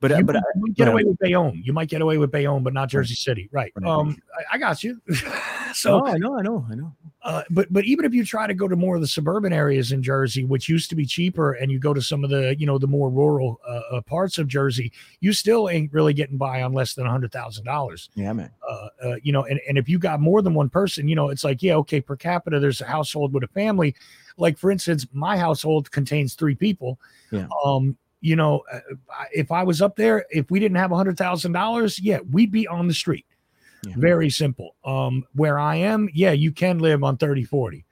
but 0.00 0.10
you, 0.10 0.24
but 0.24 0.34
you 0.34 0.60
might 0.60 0.74
get 0.74 0.84
but 0.86 0.88
away 0.88 1.02
I, 1.02 1.08
with 1.08 1.18
Bayonne. 1.20 1.62
You 1.64 1.72
might 1.72 1.88
get 1.88 2.02
away 2.02 2.18
with 2.18 2.32
Bayonne, 2.32 2.64
but 2.64 2.72
not 2.72 2.88
Jersey 2.88 3.14
City, 3.14 3.48
right? 3.52 3.72
Um, 3.86 4.16
I, 4.36 4.56
I 4.56 4.58
got 4.58 4.82
you. 4.82 5.00
so 5.72 6.04
I 6.04 6.18
know, 6.18 6.36
I 6.36 6.42
know, 6.42 6.66
I 6.68 6.74
know. 6.74 6.92
uh, 7.22 7.44
but 7.48 7.72
but 7.72 7.84
even 7.84 8.04
if 8.04 8.12
you 8.12 8.24
try 8.24 8.48
to 8.48 8.54
go 8.54 8.66
to 8.66 8.74
more 8.74 8.96
of 8.96 9.00
the 9.00 9.06
suburban 9.06 9.52
areas 9.52 9.92
in 9.92 10.02
Jersey, 10.02 10.44
which 10.44 10.68
used 10.68 10.90
to 10.90 10.96
be 10.96 11.06
cheaper, 11.06 11.52
and 11.52 11.70
you 11.70 11.78
go 11.78 11.94
to 11.94 12.02
some 12.02 12.24
of 12.24 12.30
the 12.30 12.56
you 12.58 12.66
know 12.66 12.76
the 12.76 12.88
more 12.88 13.08
rural 13.08 13.60
uh, 13.64 13.82
uh, 13.92 14.00
parts 14.00 14.36
of 14.38 14.48
Jersey, 14.48 14.90
you 15.20 15.32
still 15.32 15.68
ain't 15.68 15.92
really 15.92 16.12
getting 16.12 16.38
by 16.38 16.62
on 16.62 16.72
less 16.72 16.94
than 16.94 17.06
a 17.06 17.10
hundred 17.10 17.30
thousand 17.30 17.64
dollars. 17.64 18.10
Yeah, 18.16 18.32
man. 18.32 18.50
Uh, 18.68 18.88
uh, 19.04 19.16
you 19.22 19.30
know, 19.30 19.44
and 19.44 19.60
and 19.68 19.78
if 19.78 19.88
you 19.88 20.00
got 20.00 20.18
more 20.18 20.42
than 20.42 20.54
one 20.54 20.70
person, 20.70 21.06
you 21.06 21.14
know, 21.14 21.28
it's 21.28 21.44
like 21.44 21.62
yeah, 21.62 21.76
okay, 21.76 22.00
per 22.00 22.16
capita, 22.16 22.58
there's 22.58 22.80
a 22.80 22.86
household 22.86 23.32
with 23.32 23.44
a 23.44 23.48
family. 23.48 23.94
Like 24.36 24.58
for 24.58 24.72
instance, 24.72 25.06
my 25.12 25.38
household 25.38 25.88
contains 25.92 26.34
three 26.34 26.56
people. 26.56 26.98
Yeah. 27.30 27.46
Um, 27.64 27.96
you 28.20 28.36
know, 28.36 28.62
uh, 28.72 28.80
if 29.32 29.52
I 29.52 29.62
was 29.62 29.80
up 29.80 29.96
there, 29.96 30.26
if 30.30 30.50
we 30.50 30.58
didn't 30.60 30.76
have 30.76 30.92
a 30.92 30.96
hundred 30.96 31.16
thousand 31.16 31.52
dollars, 31.52 31.98
yeah, 32.00 32.18
we'd 32.30 32.50
be 32.52 32.66
on 32.66 32.88
the 32.88 32.94
street. 32.94 33.26
Yeah. 33.86 33.94
Very 33.96 34.28
simple. 34.30 34.74
Um, 34.84 35.24
where 35.34 35.58
I 35.58 35.76
am, 35.76 36.08
yeah, 36.12 36.32
you 36.32 36.50
can 36.50 36.80
live 36.80 37.04
on 37.04 37.16
30, 37.16 37.44
40. 37.44 37.84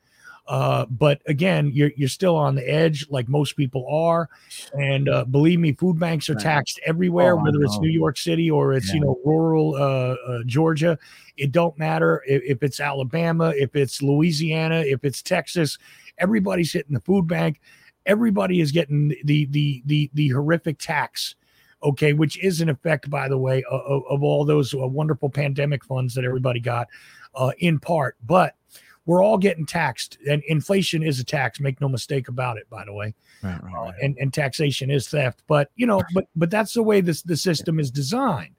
Uh, 0.49 0.87
but 0.87 1.21
again, 1.27 1.71
you're 1.75 1.91
you're 1.97 2.09
still 2.09 2.37
on 2.37 2.55
the 2.55 2.69
edge, 2.69 3.07
like 3.11 3.29
most 3.29 3.57
people 3.57 3.85
are. 3.89 4.29
And 4.75 5.09
uh, 5.09 5.25
believe 5.25 5.59
me, 5.59 5.73
food 5.73 5.99
banks 5.99 6.31
are 6.31 6.37
taxed 6.37 6.81
everywhere, 6.87 7.35
Oh, 7.35 7.43
whether 7.43 7.62
it's. 7.65 7.79
New 7.79 7.89
York 7.91 8.17
City 8.17 8.49
or 8.51 8.73
it's 8.73 8.93
you 8.93 9.01
know 9.01 9.19
rural 9.25 9.75
uh, 9.75 10.15
uh, 10.31 10.43
Georgia. 10.47 10.99
It 11.37 11.51
don't 11.51 11.77
matter 11.79 12.23
if, 12.27 12.43
if 12.45 12.62
it's 12.62 12.79
Alabama, 12.79 13.53
if 13.57 13.75
it's 13.75 14.03
Louisiana, 14.03 14.81
if 14.81 15.05
it's 15.05 15.21
Texas. 15.21 15.79
Everybody's 16.19 16.73
hitting 16.73 16.95
the 16.95 17.01
food 17.01 17.27
bank. 17.27 17.61
Everybody 18.07 18.61
is 18.61 18.73
getting 18.73 19.09
the 19.25 19.47
the 19.47 19.83
the 19.87 20.11
the 20.14 20.29
horrific 20.31 20.79
tax 20.79 21.35
okay, 21.83 22.14
which 22.14 22.42
is 22.42 22.62
an 22.62 22.71
effect, 22.71 23.09
by 23.11 23.29
the 23.29 23.37
way, 23.38 23.62
of, 23.71 24.03
of- 24.09 24.23
all 24.23 24.45
those 24.45 24.73
uh, 24.75 24.79
wonderful 24.79 25.29
pandemic 25.29 25.85
funds 25.85 26.14
that 26.14 26.25
everybody 26.25 26.59
got 26.59 26.88
uh, 27.35 27.53
in 27.59 27.79
part. 27.79 28.16
But 28.27 28.57
we're 29.05 29.23
all 29.23 29.37
getting 29.38 29.66
taxed, 29.66 30.19
and 30.29 30.42
inflation 30.49 31.03
is 31.03 31.21
a 31.21 31.25
tax. 31.25 31.61
Make 31.61 31.81
no 31.81 31.88
mistake 31.88 32.29
about 32.29 32.57
it. 32.57 32.69
By 32.71 32.85
the 32.87 32.92
way, 32.95 33.14
Right, 33.42 33.62
right, 33.62 33.75
uh, 33.75 33.83
right. 33.85 33.95
and 34.03 34.16
and 34.19 34.33
taxation 34.33 34.90
is 34.90 35.07
theft. 35.09 35.42
But 35.47 35.71
you 35.77 35.87
know, 35.87 36.03
but 36.14 36.25
but 36.35 36.51
that's 36.51 36.73
the 36.73 36.83
way 36.83 37.01
this 37.03 37.23
the 37.23 37.37
system 37.37 37.79
is 37.79 37.90
designed. 37.90 38.55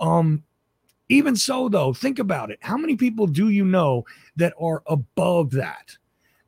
Um, 0.00 0.44
even 1.10 1.36
so, 1.36 1.68
though, 1.68 1.92
think 1.92 2.18
about 2.18 2.50
it. 2.50 2.58
How 2.62 2.78
many 2.78 2.96
people 2.96 3.26
do 3.26 3.50
you 3.50 3.64
know 3.64 4.04
that 4.36 4.54
are 4.58 4.82
above 4.86 5.50
that, 5.50 5.98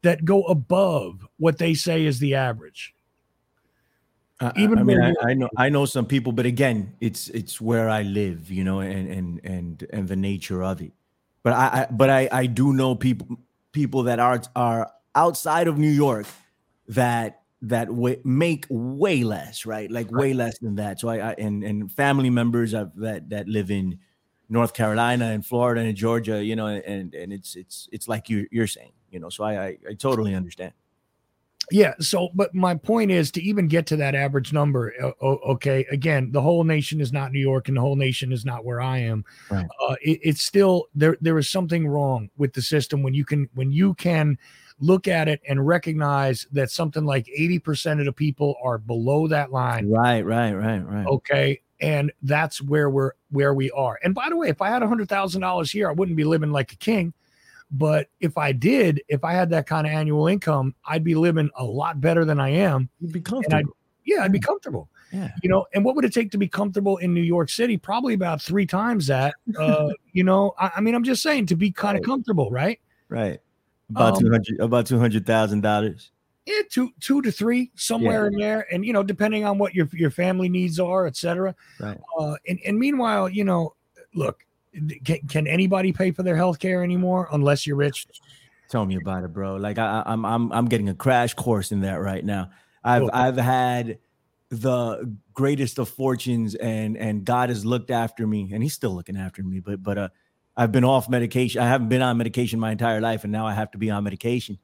that 0.07 0.25
go 0.25 0.42
above 0.45 1.27
what 1.37 1.59
they 1.59 1.75
say 1.75 2.07
is 2.07 2.21
the 2.21 2.35
average? 2.37 2.95
Even 4.57 4.79
I 4.79 4.83
mean, 4.83 5.01
I, 5.01 5.14
I 5.23 5.35
know, 5.35 5.49
I 5.57 5.69
know 5.69 5.85
some 5.87 6.07
people, 6.07 6.31
but 6.31 6.47
again, 6.47 6.95
it's 7.01 7.29
it's 7.29 7.61
where 7.61 7.88
I 7.88 8.03
live, 8.03 8.51
you 8.51 8.64
know, 8.64 8.81
and 8.81 9.09
and 9.09 9.40
and 9.45 9.87
and 9.90 10.09
the 10.09 10.16
nature 10.16 10.62
of 10.62 10.81
it. 10.83 10.92
But 11.42 11.55
I, 11.55 11.66
I 11.66 11.87
but 11.90 12.11
I 12.11 12.29
I 12.31 12.47
do 12.47 12.73
know 12.73 12.95
people 12.95 13.38
people 13.73 14.05
that 14.05 14.19
are 14.19 14.42
are 14.55 14.92
outside 15.14 15.69
of 15.69 15.79
New 15.79 15.90
York 15.90 16.27
that 16.88 17.40
that 17.62 17.90
way, 17.90 18.21
make 18.25 18.66
way 18.69 19.25
less, 19.25 19.64
right? 19.64 19.90
Like 19.90 20.12
way 20.12 20.35
less 20.35 20.59
than 20.59 20.77
that. 20.77 21.01
So 21.01 21.09
I, 21.09 21.31
I 21.31 21.35
and 21.38 21.64
and 21.64 21.90
family 21.90 22.31
members 22.31 22.75
of 22.75 22.95
that 22.97 23.31
that 23.31 23.49
live 23.49 23.71
in 23.71 23.99
North 24.51 24.75
Carolina 24.75 25.27
and 25.33 25.45
Florida 25.45 25.81
and 25.81 25.97
Georgia, 25.97 26.45
you 26.45 26.55
know, 26.55 26.66
and 26.66 27.14
and 27.14 27.33
it's 27.33 27.57
it's 27.57 27.88
it's 27.90 28.07
like 28.07 28.29
you 28.29 28.47
you're 28.51 28.66
saying, 28.66 28.92
you 29.11 29.21
know. 29.21 29.29
So 29.29 29.45
I 29.45 29.66
I, 29.66 29.79
I 29.90 29.95
totally 29.95 30.35
understand. 30.35 30.73
Yeah. 31.71 31.95
So, 31.99 32.29
but 32.33 32.55
my 32.55 32.77
point 32.77 33.11
is 33.11 33.33
to 33.33 33.42
even 33.42 33.66
get 33.66 33.87
to 33.87 33.97
that 33.97 34.14
average 34.14 34.53
number. 34.53 34.95
Okay. 35.21 35.85
Again, 35.90 36.31
the 36.31 36.40
whole 36.40 36.62
nation 36.62 37.01
is 37.01 37.12
not 37.12 37.33
New 37.33 37.40
York, 37.40 37.66
and 37.66 37.77
the 37.77 37.81
whole 37.81 37.97
nation 37.97 38.31
is 38.33 38.45
not 38.45 38.64
where 38.64 38.81
I 38.81 38.99
am. 38.99 39.25
Right. 39.51 39.66
Uh, 39.83 39.97
it, 40.01 40.21
it's 40.23 40.42
still 40.42 40.85
there. 40.95 41.16
There 41.21 41.38
is 41.38 41.51
something 41.51 41.88
wrong 41.88 42.31
with 42.37 42.53
the 42.53 42.62
system 42.62 43.03
when 43.03 43.14
you 43.14 43.25
can 43.25 43.49
when 43.55 43.73
you 43.73 43.95
can 43.95 44.38
look 44.79 45.09
at 45.09 45.27
it 45.27 45.40
and 45.49 45.66
recognize 45.66 46.47
that 46.53 46.71
something 46.71 47.05
like 47.05 47.29
eighty 47.31 47.59
percent 47.59 47.99
of 47.99 48.07
the 48.07 48.12
people 48.12 48.55
are 48.62 48.79
below 48.79 49.27
that 49.27 49.51
line. 49.51 49.90
Right, 49.90 50.25
right, 50.25 50.53
right, 50.53 50.87
right. 50.87 51.07
Okay. 51.07 51.61
And 51.81 52.12
that's 52.23 52.62
where 52.62 52.90
we're 52.90 53.12
where 53.31 53.55
we 53.55 53.73
are. 53.73 53.99
And 54.05 54.14
by 54.14 54.29
the 54.29 54.37
way, 54.37 54.49
if 54.51 54.62
I 54.62 54.69
had 54.69 54.85
a 54.85 54.88
hundred 54.88 55.09
thousand 55.09 55.40
dollars 55.40 55.73
here, 55.73 55.88
I 55.88 55.92
wouldn't 55.92 56.16
be 56.16 56.25
living 56.25 56.53
like 56.53 56.73
a 56.73 56.77
king. 56.77 57.12
But 57.70 58.09
if 58.20 58.38
I 58.38 58.52
did, 58.52 59.02
if 59.09 59.24
I 59.24 59.33
had 59.33 59.50
that 59.50 59.66
kind 59.66 59.87
of 59.87 59.92
annual 59.92 60.29
income, 60.29 60.74
I'd 60.87 61.02
be 61.05 61.14
living 61.14 61.50
a 61.57 61.64
lot 61.64 62.00
better 62.00 62.24
than 62.24 62.38
I 62.40 62.50
am 62.50 62.88
You'd 63.00 63.12
be 63.12 63.20
comfortable. 63.20 63.76
yeah, 64.05 64.22
I'd 64.22 64.33
be 64.33 64.38
comfortable. 64.38 64.88
Yeah. 65.12 65.31
You 65.42 65.48
know, 65.48 65.66
and 65.74 65.85
what 65.85 65.94
would 65.96 66.05
it 66.05 66.12
take 66.12 66.31
to 66.33 66.38
be 66.38 66.48
comfortable 66.48 66.96
in 66.98 67.12
New 67.14 67.22
York 67.22 67.48
City? 67.48 67.76
Probably 67.76 68.14
about 68.14 68.40
three 68.42 68.66
times 68.66 69.07
that. 69.09 69.35
Uh, 69.59 69.90
you 70.12 70.24
know, 70.24 70.55
I, 70.59 70.70
I 70.76 70.81
mean, 70.81 70.94
I'm 70.94 71.05
just 71.05 71.22
saying 71.22 71.46
to 71.46 71.57
be 71.57 71.70
kind 71.70 71.96
of 71.96 72.00
Right. 72.00 72.07
comfortable, 72.07 72.50
right? 72.50 72.81
Right. 73.09 73.40
About 73.90 74.14
Um, 74.14 74.20
two 74.20 74.31
hundred 74.31 74.61
about 74.61 74.87
two 74.87 74.98
hundred 74.98 75.26
thousand 75.26 75.61
dollars. 75.62 76.11
Yeah, 76.44 76.62
two 76.70 76.90
two 77.00 77.22
to 77.22 77.33
three, 77.33 77.72
somewhere 77.74 78.29
in 78.29 78.37
there, 78.38 78.66
and 78.72 78.85
you 78.87 78.92
know, 78.92 79.02
depending 79.02 79.44
on 79.44 79.59
what 79.59 79.74
your 79.74 79.88
your 79.92 80.11
family 80.11 80.48
needs 80.48 80.79
are, 80.79 81.07
et 81.07 81.16
cetera. 81.16 81.55
Right. 81.81 81.98
Uh, 82.18 82.35
and 82.48 82.61
and 82.64 82.79
meanwhile, 82.79 83.29
you 83.29 83.42
know, 83.44 83.74
look, 84.14 84.44
can, 85.05 85.19
can 85.29 85.47
anybody 85.47 85.93
pay 85.93 86.11
for 86.11 86.23
their 86.23 86.37
health 86.37 86.59
care 86.59 86.83
anymore 86.83 87.29
unless 87.33 87.67
you're 87.67 87.77
rich? 87.77 88.07
Tell 88.69 88.85
me 88.85 88.97
about 88.97 89.25
it, 89.25 89.33
bro. 89.33 89.57
Like 89.57 89.79
I, 89.79 90.03
I'm 90.07 90.25
I'm 90.25 90.53
I'm 90.53 90.67
getting 90.67 90.89
a 90.89 90.95
crash 90.95 91.35
course 91.35 91.71
in 91.73 91.81
that 91.83 91.97
right 92.01 92.25
now. 92.25 92.51
I've 92.83 93.03
Cool. 93.03 93.11
I've 93.12 93.37
had 93.37 93.99
the 94.49 95.17
greatest 95.35 95.79
of 95.79 95.89
fortunes 95.89 96.55
and 96.57 96.97
and 96.97 97.25
God 97.25 97.49
has 97.49 97.65
looked 97.65 97.91
after 97.91 98.27
me 98.27 98.51
and 98.53 98.62
he's 98.62 98.75
still 98.75 98.95
looking 98.95 99.17
after 99.17 99.43
me. 99.43 99.61
But 99.61 99.83
but 99.83 99.99
uh 99.99 100.09
I've 100.57 100.73
been 100.73 100.85
off 100.85 101.09
medication. 101.09 101.61
I 101.61 101.69
haven't 101.69 101.89
been 101.91 102.03
on 102.03 102.17
medication 102.17 102.59
my 102.59 102.73
entire 102.73 103.01
life 103.01 103.25
and 103.25 103.33
now 103.33 103.47
I 103.47 103.55
have 103.55 103.71
to 103.73 103.79
be 103.79 103.91
on 103.91 104.03
medication. 104.05 104.59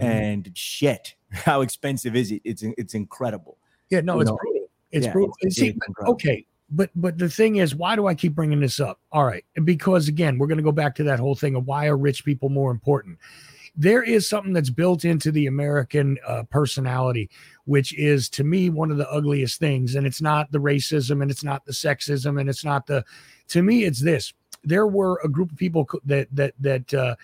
Mhm. 0.00 0.04
And 0.04 0.50
shit, 0.54 1.14
how 1.30 1.60
expensive 1.60 2.16
is 2.16 2.30
it? 2.32 2.42
It's 2.44 2.62
it's 2.62 2.94
incredible. 2.94 3.58
Yeah, 3.90 4.00
no, 4.00 4.14
You 4.14 4.20
it's 4.22 4.30
know, 4.30 4.36
brutal. 4.36 4.70
It's 4.90 5.06
Yeah, 5.06 5.12
brutal. 5.12 5.34
it's- 5.42 5.54
See, 5.56 5.68
incredible. 5.68 6.12
okay 6.14 6.46
but 6.70 6.90
but 6.94 7.18
the 7.18 7.28
thing 7.28 7.56
is 7.56 7.74
why 7.74 7.94
do 7.94 8.06
i 8.06 8.14
keep 8.14 8.34
bringing 8.34 8.60
this 8.60 8.80
up? 8.80 9.00
All 9.12 9.24
right. 9.24 9.44
Because 9.64 10.08
again 10.08 10.38
we're 10.38 10.46
going 10.46 10.58
to 10.58 10.64
go 10.64 10.72
back 10.72 10.94
to 10.96 11.04
that 11.04 11.20
whole 11.20 11.34
thing 11.34 11.54
of 11.54 11.66
why 11.66 11.86
are 11.86 11.96
rich 11.96 12.24
people 12.24 12.48
more 12.48 12.70
important? 12.70 13.18
There 13.76 14.02
is 14.02 14.28
something 14.28 14.52
that's 14.52 14.70
built 14.70 15.04
into 15.04 15.30
the 15.30 15.46
american 15.46 16.18
uh, 16.26 16.44
personality 16.44 17.30
which 17.64 17.92
is 17.98 18.28
to 18.30 18.44
me 18.44 18.70
one 18.70 18.90
of 18.90 18.96
the 18.96 19.10
ugliest 19.10 19.58
things. 19.58 19.96
And 19.96 20.06
it's 20.06 20.22
not 20.22 20.50
the 20.52 20.58
racism 20.58 21.22
and 21.22 21.30
it's 21.30 21.44
not 21.44 21.64
the 21.64 21.72
sexism 21.72 22.40
and 22.40 22.48
it's 22.48 22.64
not 22.64 22.86
the 22.86 23.04
to 23.48 23.62
me 23.62 23.84
it's 23.84 24.00
this. 24.00 24.32
There 24.64 24.86
were 24.86 25.20
a 25.22 25.28
group 25.28 25.52
of 25.52 25.58
people 25.58 25.88
that 26.04 26.28
that 26.32 26.54
that 26.60 26.94
uh 26.94 27.16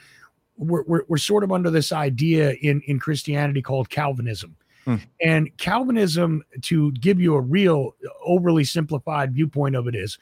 were, 0.59 0.85
were, 0.87 1.05
were 1.09 1.18
sort 1.18 1.42
of 1.42 1.50
under 1.50 1.70
this 1.70 1.92
idea 1.92 2.52
in 2.61 2.83
in 2.87 2.98
christianity 2.98 3.62
called 3.62 3.88
calvinism 3.88 4.55
and 5.21 5.57
Calvinism, 5.59 6.42
to 6.62 6.92
give 6.92 7.21
you 7.21 7.35
a 7.35 7.40
real 7.40 7.95
overly 8.25 8.64
simplified 8.64 9.33
viewpoint 9.33 9.77
of 9.77 9.87
it, 9.87 9.95
is 9.95 10.18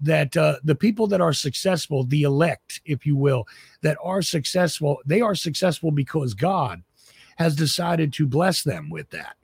that 0.00 0.36
uh, 0.36 0.56
the 0.64 0.74
people 0.74 1.06
that 1.08 1.20
are 1.20 1.32
successful, 1.32 2.04
the 2.04 2.22
elect, 2.22 2.80
if 2.84 3.04
you 3.04 3.16
will, 3.16 3.46
that 3.82 3.98
are 4.02 4.22
successful, 4.22 5.00
they 5.04 5.20
are 5.20 5.34
successful 5.34 5.90
because 5.90 6.34
God 6.34 6.82
has 7.36 7.54
decided 7.54 8.12
to 8.14 8.26
bless 8.26 8.62
them 8.62 8.90
with 8.90 9.10
that. 9.10 9.36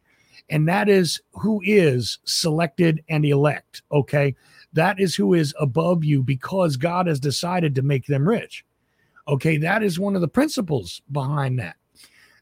And 0.51 0.69
that 0.69 0.89
is 0.89 1.21
who 1.33 1.63
is 1.65 2.19
selected 2.25 3.03
and 3.09 3.25
elect. 3.25 3.83
Okay. 3.91 4.35
That 4.73 5.01
is 5.01 5.15
who 5.15 5.35
is 5.35 5.55
above 5.59 6.05
you 6.05 6.23
because 6.23 6.77
God 6.77 7.07
has 7.07 7.21
decided 7.21 7.75
to 7.75 7.83
make 7.83 8.07
them 8.07 8.29
rich. 8.29 8.65
Okay. 9.27 9.57
That 9.57 9.83
is 9.83 9.99
one 9.99 10.15
of 10.15 10.21
the 10.21 10.29
principles 10.29 11.01
behind 11.11 11.59
that. 11.61 11.77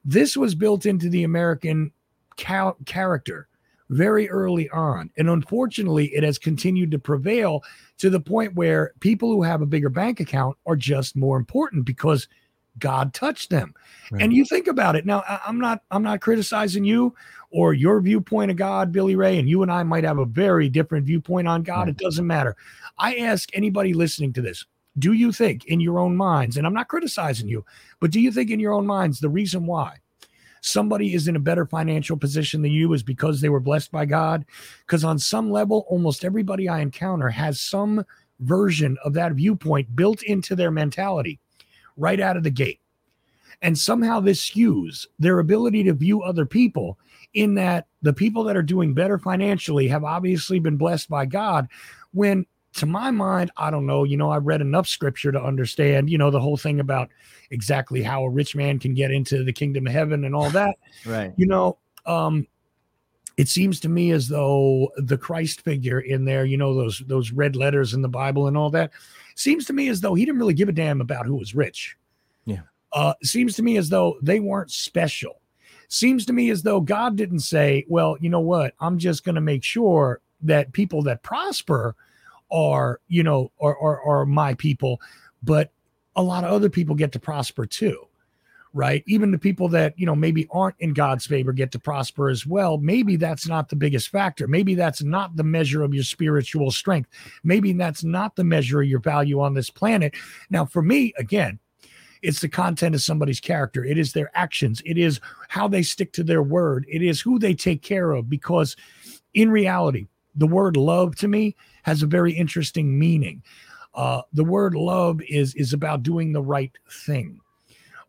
This 0.05 0.37
was 0.37 0.55
built 0.55 0.85
into 0.85 1.09
the 1.09 1.25
American 1.25 1.93
cal- 2.37 2.77
character 2.87 3.49
very 3.91 4.29
early 4.31 4.71
on. 4.71 5.11
And 5.17 5.29
unfortunately, 5.29 6.07
it 6.15 6.23
has 6.23 6.39
continued 6.39 6.91
to 6.93 6.99
prevail 6.99 7.63
to 7.99 8.11
the 8.11 8.21
point 8.21 8.55
where 8.55 8.93
people 9.01 9.31
who 9.31 9.43
have 9.43 9.63
a 9.63 9.67
bigger 9.67 9.91
bank 9.91 10.21
account 10.21 10.57
are 10.67 10.77
just 10.77 11.15
more 11.15 11.37
important 11.37 11.85
because 11.85 12.27
God 12.79 13.13
touched 13.13 13.51
them. 13.51 13.75
Right. 14.11 14.23
And 14.23 14.33
you 14.33 14.45
think 14.45 14.67
about 14.67 14.97
it. 14.97 15.05
Now, 15.05 15.23
I'm 15.47 15.61
not 15.61 15.83
I'm 15.91 16.03
not 16.03 16.21
criticizing 16.21 16.85
you 16.85 17.15
or 17.51 17.75
your 17.75 18.01
viewpoint 18.01 18.51
of 18.51 18.57
God, 18.57 18.93
Billy 18.93 19.15
Ray, 19.15 19.39
and 19.39 19.49
you 19.49 19.63
and 19.63 19.71
I 19.71 19.83
might 19.83 20.05
have 20.05 20.19
a 20.19 20.25
very 20.25 20.71
different 20.71 21.05
viewpoint 21.05 21.47
on 21.47 21.63
God. 21.63 21.81
Right. 21.81 21.89
It 21.89 21.99
doesn't 21.99 22.27
matter. 22.27 22.57
I 22.99 23.17
ask 23.17 23.51
anybody 23.53 23.93
listening 23.93 24.33
to 24.35 24.43
this, 24.43 24.65
do 24.99 25.13
you 25.13 25.33
think 25.33 25.67
in 25.67 25.81
your 25.81 25.99
own 25.99 26.17
minds, 26.17 26.57
and 26.57 26.67
I'm 26.67 26.73
not 26.73 26.89
criticizing 26.89 27.49
you, 27.49 27.65
but 28.01 28.11
do 28.11 28.21
you 28.21 28.33
think 28.33 28.51
in 28.51 28.61
your 28.61 28.73
own 28.73 28.87
minds 28.87 29.21
the 29.21 29.29
reason 29.29 29.67
why 29.67 29.97
somebody 30.63 31.13
is 31.13 31.29
in 31.29 31.37
a 31.37 31.41
better 31.41 31.67
financial 31.67 32.17
position 32.17 32.63
than 32.63 32.73
you 32.73 32.93
is 32.95 33.03
because 33.03 33.41
they 33.41 33.51
were 33.51 33.61
blessed 33.61 33.93
by 33.93 34.07
God? 34.07 34.47
Because 34.87 35.05
on 35.05 35.19
some 35.19 35.51
level, 35.51 35.85
almost 35.89 36.25
everybody 36.25 36.69
I 36.69 36.81
encounter 36.81 37.29
has 37.29 37.61
some 37.61 38.05
version 38.41 38.97
of 39.05 39.13
that 39.15 39.33
viewpoint 39.33 39.95
built 39.95 40.23
into 40.23 40.57
their 40.57 40.71
mentality 40.71 41.39
right 41.97 42.21
out 42.21 42.37
of 42.37 42.43
the 42.43 42.51
gate. 42.51 42.81
And 43.61 43.79
somehow 43.79 44.21
this 44.21 44.51
skews 44.51 45.07
their 45.19 45.39
ability 45.39 45.85
to 45.85 45.93
view 45.93 46.23
other 46.23 46.47
people 46.47 46.99
in 47.35 47.55
that 47.55 47.87
the 48.03 48.13
people 48.13 48.45
that 48.45 48.57
are 48.57 48.63
doing 48.63 48.95
better 48.95 49.19
financially 49.19 49.89
have 49.89 50.05
obviously 50.05 50.59
been 50.59 50.77
blessed 50.77 51.09
by 51.09 51.27
God 51.27 51.69
when 52.13 52.47
to 52.75 52.87
my 52.87 53.11
mind, 53.11 53.51
I 53.57 53.71
don't 53.71 53.87
know. 53.87 54.05
You 54.05 54.17
know, 54.17 54.31
I've 54.31 54.47
read 54.47 54.61
enough 54.61 54.89
scripture 54.89 55.33
to 55.33 55.43
understand, 55.43 56.09
you 56.09 56.19
know, 56.19 56.31
the 56.31 56.41
whole 56.41 56.57
thing 56.57 56.81
about 56.81 57.11
exactly 57.51 58.03
how 58.03 58.25
a 58.25 58.31
rich 58.31 58.57
man 58.57 58.79
can 58.79 58.95
get 58.95 59.11
into 59.11 59.45
the 59.45 59.53
kingdom 59.53 59.87
of 59.87 59.93
heaven 59.93 60.25
and 60.25 60.35
all 60.35 60.51
that. 60.51 60.77
Right. 61.05 61.33
You 61.37 61.47
know, 61.47 61.79
um, 62.07 62.47
it 63.37 63.49
seems 63.49 63.81
to 63.81 63.89
me 63.89 64.11
as 64.13 64.29
though 64.29 64.91
the 64.97 65.19
Christ 65.19 65.63
figure 65.63 66.01
in 66.01 66.25
there, 66.25 66.45
you 66.45 66.57
know, 66.57 66.75
those 66.75 67.03
those 67.07 67.33
red 67.33 67.57
letters 67.57 67.95
in 67.95 68.03
the 68.03 68.09
Bible 68.09 68.47
and 68.47 68.57
all 68.57 68.71
that, 68.71 68.93
seems 69.37 69.65
to 69.67 69.73
me 69.73 69.89
as 69.89 70.01
though 70.01 70.15
he 70.15 70.25
didn't 70.25 70.39
really 70.39 70.55
give 70.55 70.69
a 70.69 70.73
damn 70.73 71.01
about 71.01 71.27
who 71.27 71.37
was 71.37 71.55
rich. 71.55 71.97
Yeah. 72.45 72.63
Uh, 72.93 73.15
seems 73.23 73.55
to 73.57 73.63
me 73.63 73.77
as 73.77 73.89
though 73.89 74.17
they 74.23 74.41
weren't 74.41 74.71
special. 74.71 75.41
Seems 75.89 76.25
to 76.27 76.33
me 76.33 76.51
as 76.51 76.63
though 76.63 76.81
God 76.81 77.17
didn't 77.17 77.41
say, 77.41 77.85
well, 77.89 78.17
you 78.21 78.31
know 78.31 78.41
what? 78.41 78.75
I'm 78.81 78.99
just 78.99 79.25
going 79.25 79.35
to 79.35 79.43
make 79.43 79.63
sure 79.63 80.21
that 80.43 80.73
people 80.73 81.03
that 81.03 81.23
prosper 81.23 81.95
are, 82.53 83.01
you 83.09 83.23
know, 83.23 83.51
are, 83.61 83.77
are, 83.79 84.01
are 84.03 84.27
my 84.27 84.55
people, 84.55 85.01
but 85.43 85.73
a 86.15 86.23
lot 86.23 86.45
of 86.45 86.53
other 86.53 86.69
people 86.69 86.95
get 86.95 87.13
to 87.13 87.19
prosper 87.19 87.67
too 87.67 88.07
right? 88.75 89.03
Even 89.07 89.31
the 89.31 89.39
people 89.39 89.69
that, 89.69 89.99
you 89.99 90.07
know, 90.07 90.15
maybe 90.15 90.49
aren't 90.51 90.77
in 90.79 90.93
God's 90.95 91.27
favor 91.27 91.53
get 91.53 91.73
to 91.73 91.79
prosper 91.79 92.29
as 92.29 92.47
well. 92.47 92.79
Maybe 92.79 93.17
that's 93.17 93.47
not 93.47 93.69
the 93.69 93.77
biggest 93.77 94.09
factor. 94.09 94.49
Maybe 94.49 94.75
that's 94.75 95.03
not 95.03 95.37
the 95.37 95.45
measure 95.45 95.83
of 95.83 95.95
your 95.95 96.05
spiritual 96.05 96.71
strength. 96.71 97.11
Maybe 97.45 97.73
that's 97.73 98.03
not 98.03 98.35
the 98.37 98.45
measure 98.45 98.81
of 98.83 98.89
your 98.89 99.01
value 99.01 99.41
on 99.41 99.55
this 99.55 99.71
planet. 99.71 100.15
Now, 100.51 100.65
for 100.65 100.83
me, 100.83 101.13
again, 101.19 101.59
it's 102.23 102.41
the 102.41 102.49
content 102.49 102.95
of 102.95 103.03
somebody's 103.03 103.41
character. 103.41 103.85
It 103.85 103.99
is 103.99 104.13
their 104.13 104.31
actions. 104.35 104.81
It 104.87 104.97
is 104.97 105.21
how 105.49 105.69
they 105.69 105.83
stick 105.83 106.13
to 106.15 106.23
their 106.23 106.43
word. 106.43 106.87
It 106.89 107.03
is 107.03 107.21
who 107.21 107.39
they 107.39 107.55
take 107.55 107.83
care 107.83 108.13
of. 108.13 108.31
Because 108.31 108.77
in 109.35 109.51
reality, 109.51 110.07
the 110.37 110.47
word 110.47 110.77
love 110.77 111.17
to 111.17 111.29
me 111.29 111.57
has 111.83 112.03
a 112.03 112.07
very 112.07 112.33
interesting 112.33 112.99
meaning. 112.99 113.43
Uh, 113.95 114.23
the 114.33 114.45
word 114.45 114.75
love 114.75 115.21
is 115.29 115.55
is 115.55 115.73
about 115.73 116.03
doing 116.03 116.33
the 116.33 116.43
right 116.43 116.73
thing. 116.91 117.39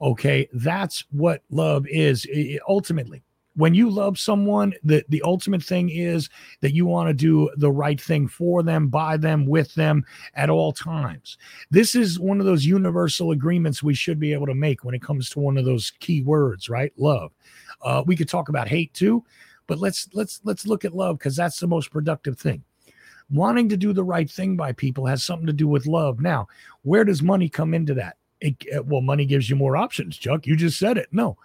Okay, 0.01 0.47
that's 0.53 1.05
what 1.11 1.43
love 1.49 1.85
is 1.87 2.27
ultimately. 2.67 3.23
When 3.55 3.75
you 3.75 3.89
love 3.89 4.17
someone, 4.17 4.73
the, 4.83 5.05
the 5.09 5.21
ultimate 5.21 5.61
thing 5.61 5.89
is 5.89 6.27
that 6.61 6.73
you 6.73 6.87
want 6.87 7.09
to 7.09 7.13
do 7.13 7.51
the 7.57 7.71
right 7.71 8.01
thing 8.01 8.27
for 8.27 8.63
them, 8.63 8.87
by 8.87 9.15
them, 9.15 9.45
with 9.45 9.75
them 9.75 10.03
at 10.33 10.49
all 10.49 10.71
times. 10.71 11.37
This 11.69 11.93
is 11.93 12.19
one 12.19 12.39
of 12.39 12.47
those 12.47 12.65
universal 12.65 13.29
agreements 13.29 13.83
we 13.83 13.93
should 13.93 14.19
be 14.19 14.33
able 14.33 14.47
to 14.47 14.55
make 14.55 14.83
when 14.83 14.95
it 14.95 15.03
comes 15.03 15.29
to 15.29 15.39
one 15.39 15.57
of 15.57 15.65
those 15.65 15.91
key 15.99 16.23
words, 16.23 16.67
right? 16.67 16.91
Love. 16.97 17.31
Uh, 17.83 18.03
we 18.07 18.15
could 18.15 18.27
talk 18.27 18.49
about 18.49 18.67
hate 18.67 18.91
too, 18.95 19.23
but 19.67 19.77
let's 19.77 20.09
let's 20.13 20.41
let's 20.43 20.65
look 20.65 20.83
at 20.83 20.95
love 20.95 21.19
because 21.19 21.35
that's 21.35 21.59
the 21.59 21.67
most 21.67 21.91
productive 21.91 22.39
thing 22.39 22.63
wanting 23.33 23.67
to 23.69 23.77
do 23.77 23.91
the 23.91 24.03
right 24.03 24.29
thing 24.29 24.55
by 24.55 24.71
people 24.71 25.05
has 25.07 25.23
something 25.23 25.47
to 25.47 25.53
do 25.53 25.67
with 25.67 25.87
love. 25.87 26.21
Now, 26.21 26.47
where 26.83 27.03
does 27.03 27.21
money 27.21 27.49
come 27.49 27.73
into 27.73 27.93
that? 27.95 28.15
it, 28.43 28.55
uh, 28.75 28.83
well, 28.83 29.01
money 29.01 29.25
gives 29.25 29.49
you 29.49 29.55
more 29.55 29.77
options, 29.77 30.17
Chuck. 30.17 30.45
You 30.45 30.55
just 30.55 30.77
said 30.77 30.97
it. 30.97 31.07
No, 31.11 31.37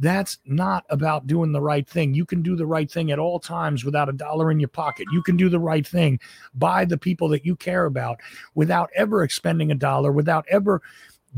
that's 0.00 0.38
not 0.44 0.84
about 0.90 1.28
doing 1.28 1.52
the 1.52 1.60
right 1.60 1.88
thing. 1.88 2.12
You 2.12 2.26
can 2.26 2.42
do 2.42 2.56
the 2.56 2.66
right 2.66 2.90
thing 2.90 3.12
at 3.12 3.20
all 3.20 3.38
times 3.38 3.84
without 3.84 4.08
a 4.08 4.12
dollar 4.12 4.50
in 4.50 4.58
your 4.58 4.68
pocket. 4.68 5.06
You 5.12 5.22
can 5.22 5.36
do 5.36 5.48
the 5.48 5.60
right 5.60 5.86
thing 5.86 6.18
by 6.54 6.84
the 6.84 6.98
people 6.98 7.28
that 7.28 7.46
you 7.46 7.54
care 7.54 7.86
about 7.86 8.18
without 8.54 8.90
ever 8.96 9.22
expending 9.22 9.70
a 9.70 9.76
dollar, 9.76 10.10
without 10.10 10.44
ever 10.50 10.82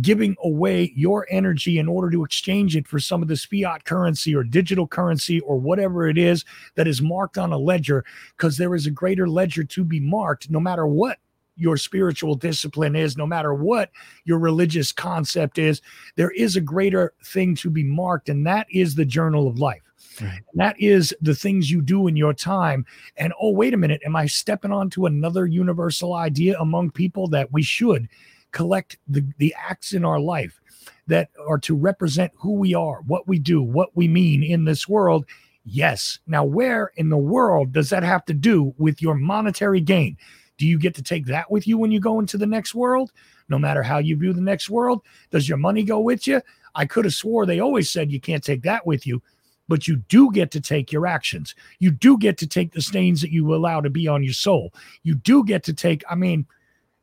giving 0.01 0.35
away 0.43 0.93
your 0.97 1.27
energy 1.31 1.79
in 1.79 1.89
order 1.89 2.11
to 2.11 2.25
exchange 2.25 2.77
it 2.77 2.89
for 2.89 2.99
some 2.99 3.21
of 3.23 3.29
this 3.29 3.45
fiat 3.45 3.85
currency 3.85 4.35
or 4.35 4.43
digital 4.43 4.87
currency 4.87 5.41
or 5.41 5.59
whatever 5.59 6.09
it 6.09 6.17
is 6.17 6.45
that 6.77 6.89
is 6.89 7.03
marked 7.03 7.37
on 7.37 7.53
a 7.53 7.59
ledger 7.59 8.05
because 8.37 8.57
there 8.57 8.75
is 8.75 8.87
a 8.87 8.91
greater 8.91 9.29
ledger 9.29 9.65
to 9.65 9.85
be 9.85 10.01
marked 10.01 10.51
no 10.51 10.61
matter 10.61 10.87
what 10.87 11.19
your 11.57 11.77
spiritual 11.77 12.35
discipline 12.35 12.97
is, 12.97 13.17
no 13.17 13.27
matter 13.27 13.53
what 13.53 13.91
your 14.25 14.39
religious 14.39 14.91
concept 14.91 15.59
is, 15.59 15.83
there 16.17 16.31
is 16.31 16.57
a 16.57 16.61
greater 16.61 17.13
thing 17.25 17.55
to 17.57 17.69
be 17.69 17.85
marked, 17.85 18.31
and 18.31 18.47
that 18.47 18.67
is 18.71 18.95
the 18.95 19.05
journal 19.05 19.47
of 19.47 19.59
life. 19.59 19.83
Right. 20.21 20.41
That 20.55 20.77
is 20.79 21.15
the 21.21 21.35
things 21.35 21.71
you 21.71 21.81
do 21.81 22.07
in 22.07 22.17
your 22.17 22.35
time. 22.35 22.85
And 23.17 23.33
oh, 23.41 23.51
wait 23.51 23.75
a 23.75 23.79
minute, 23.79 24.03
am 24.05 24.17
I 24.17 24.27
stepping 24.27 24.73
onto 24.73 25.07
another 25.07 25.47
universal 25.47 26.15
idea 26.15 26.59
among 26.59 26.91
people 26.91 27.29
that 27.29 27.53
we 27.53 27.63
should 27.63 28.09
collect 28.53 28.99
the, 29.09 29.27
the 29.39 29.55
acts 29.59 29.93
in 29.93 30.05
our 30.05 30.21
life 30.21 30.61
that 31.07 31.31
are 31.47 31.59
to 31.59 31.75
represent 31.75 32.33
who 32.37 32.53
we 32.53 32.75
are, 32.75 33.03
what 33.07 33.27
we 33.27 33.39
do, 33.39 33.63
what 33.63 33.97
we 33.97 34.07
mean 34.07 34.43
in 34.43 34.65
this 34.65 34.89
world? 34.89 35.27
Yes. 35.65 36.19
Now, 36.27 36.45
where 36.45 36.93
in 36.97 37.09
the 37.09 37.17
world 37.17 37.73
does 37.73 37.91
that 37.91 38.03
have 38.03 38.25
to 38.27 38.35
do 38.35 38.75
with 38.79 39.03
your 39.03 39.15
monetary 39.15 39.81
gain? 39.81 40.17
Do 40.59 40.67
you 40.67 40.79
get 40.79 40.95
to 40.97 41.03
take 41.03 41.27
that 41.27 41.51
with 41.51 41.67
you 41.67 41.79
when 41.79 41.91
you 41.91 42.01
go 42.01 42.21
into 42.21 42.39
the 42.39 42.47
next 42.47 42.75
world? 42.75 43.13
No 43.49 43.59
matter 43.59 43.83
how 43.83 43.99
you 43.99 44.17
view 44.17 44.33
the 44.33 44.41
next 44.41 44.71
world, 44.71 45.03
does 45.31 45.49
your 45.49 45.59
money 45.59 45.83
go 45.83 46.01
with 46.01 46.27
you? 46.27 46.41
I 46.75 46.87
could 46.87 47.05
have 47.05 47.15
swore 47.15 47.47
they 47.47 47.61
always 47.61 47.91
said 47.91 48.13
you 48.13 48.21
can't 48.21 48.45
take 48.45 48.63
that 48.63 48.87
with 48.87 49.07
you, 49.07 49.23
but 49.69 49.87
you 49.87 49.97
do 49.97 50.31
get 50.33 50.51
to 50.53 50.61
take 50.61 50.93
your 50.93 51.07
actions. 51.07 51.55
You 51.79 51.91
do 51.91 52.17
get 52.17 52.39
to 52.39 52.47
take 52.47 52.73
the 52.73 52.83
stains 52.83 53.21
that 53.21 53.33
you 53.33 53.55
allow 53.55 53.81
to 53.81 53.91
be 53.91 54.09
on 54.09 54.23
your 54.23 54.33
soul. 54.33 54.73
You 55.03 55.15
do 55.15 55.45
get 55.45 55.65
to 55.65 55.73
take, 55.73 56.03
I 56.09 56.15
mean, 56.15 56.47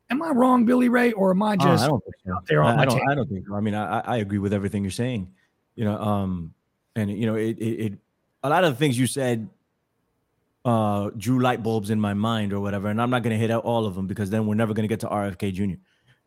am 0.09 0.21
I 0.21 0.29
wrong, 0.29 0.65
Billy 0.65 0.89
Ray, 0.89 1.11
or 1.13 1.31
am 1.31 1.43
I 1.43 1.53
uh, 1.53 1.57
just 1.57 1.83
uh, 1.83 1.85
I 1.85 1.87
don't 1.87 2.03
think 2.03 2.15
so. 2.25 2.33
out 2.33 2.47
there 2.47 2.63
on 2.63 2.79
I, 2.79 2.81
I 2.81 2.85
don't, 2.85 3.09
I 3.09 3.15
don't 3.15 3.29
think 3.29 3.47
so. 3.47 3.55
I 3.55 3.59
mean, 3.59 3.75
I, 3.75 3.99
I 3.99 4.17
agree 4.17 4.39
with 4.39 4.53
everything 4.53 4.83
you're 4.83 4.91
saying. 4.91 5.31
You 5.75 5.85
know, 5.85 5.97
um, 5.97 6.53
and 6.95 7.09
you 7.09 7.25
know, 7.25 7.35
it, 7.35 7.57
it, 7.57 7.85
it 7.85 7.93
a 8.43 8.49
lot 8.49 8.63
of 8.63 8.73
the 8.73 8.77
things 8.77 8.97
you 8.97 9.07
said 9.07 9.49
uh, 10.65 11.09
drew 11.17 11.39
light 11.39 11.63
bulbs 11.63 11.89
in 11.89 11.99
my 11.99 12.13
mind 12.13 12.53
or 12.53 12.59
whatever. 12.59 12.89
And 12.89 13.01
I'm 13.01 13.09
not 13.09 13.23
going 13.23 13.33
to 13.33 13.39
hit 13.39 13.51
out 13.51 13.63
all 13.63 13.85
of 13.85 13.95
them 13.95 14.07
because 14.07 14.29
then 14.29 14.45
we're 14.45 14.55
never 14.55 14.73
going 14.73 14.83
to 14.83 14.87
get 14.87 14.99
to 15.01 15.07
RFK 15.07 15.53
Jr. 15.53 15.79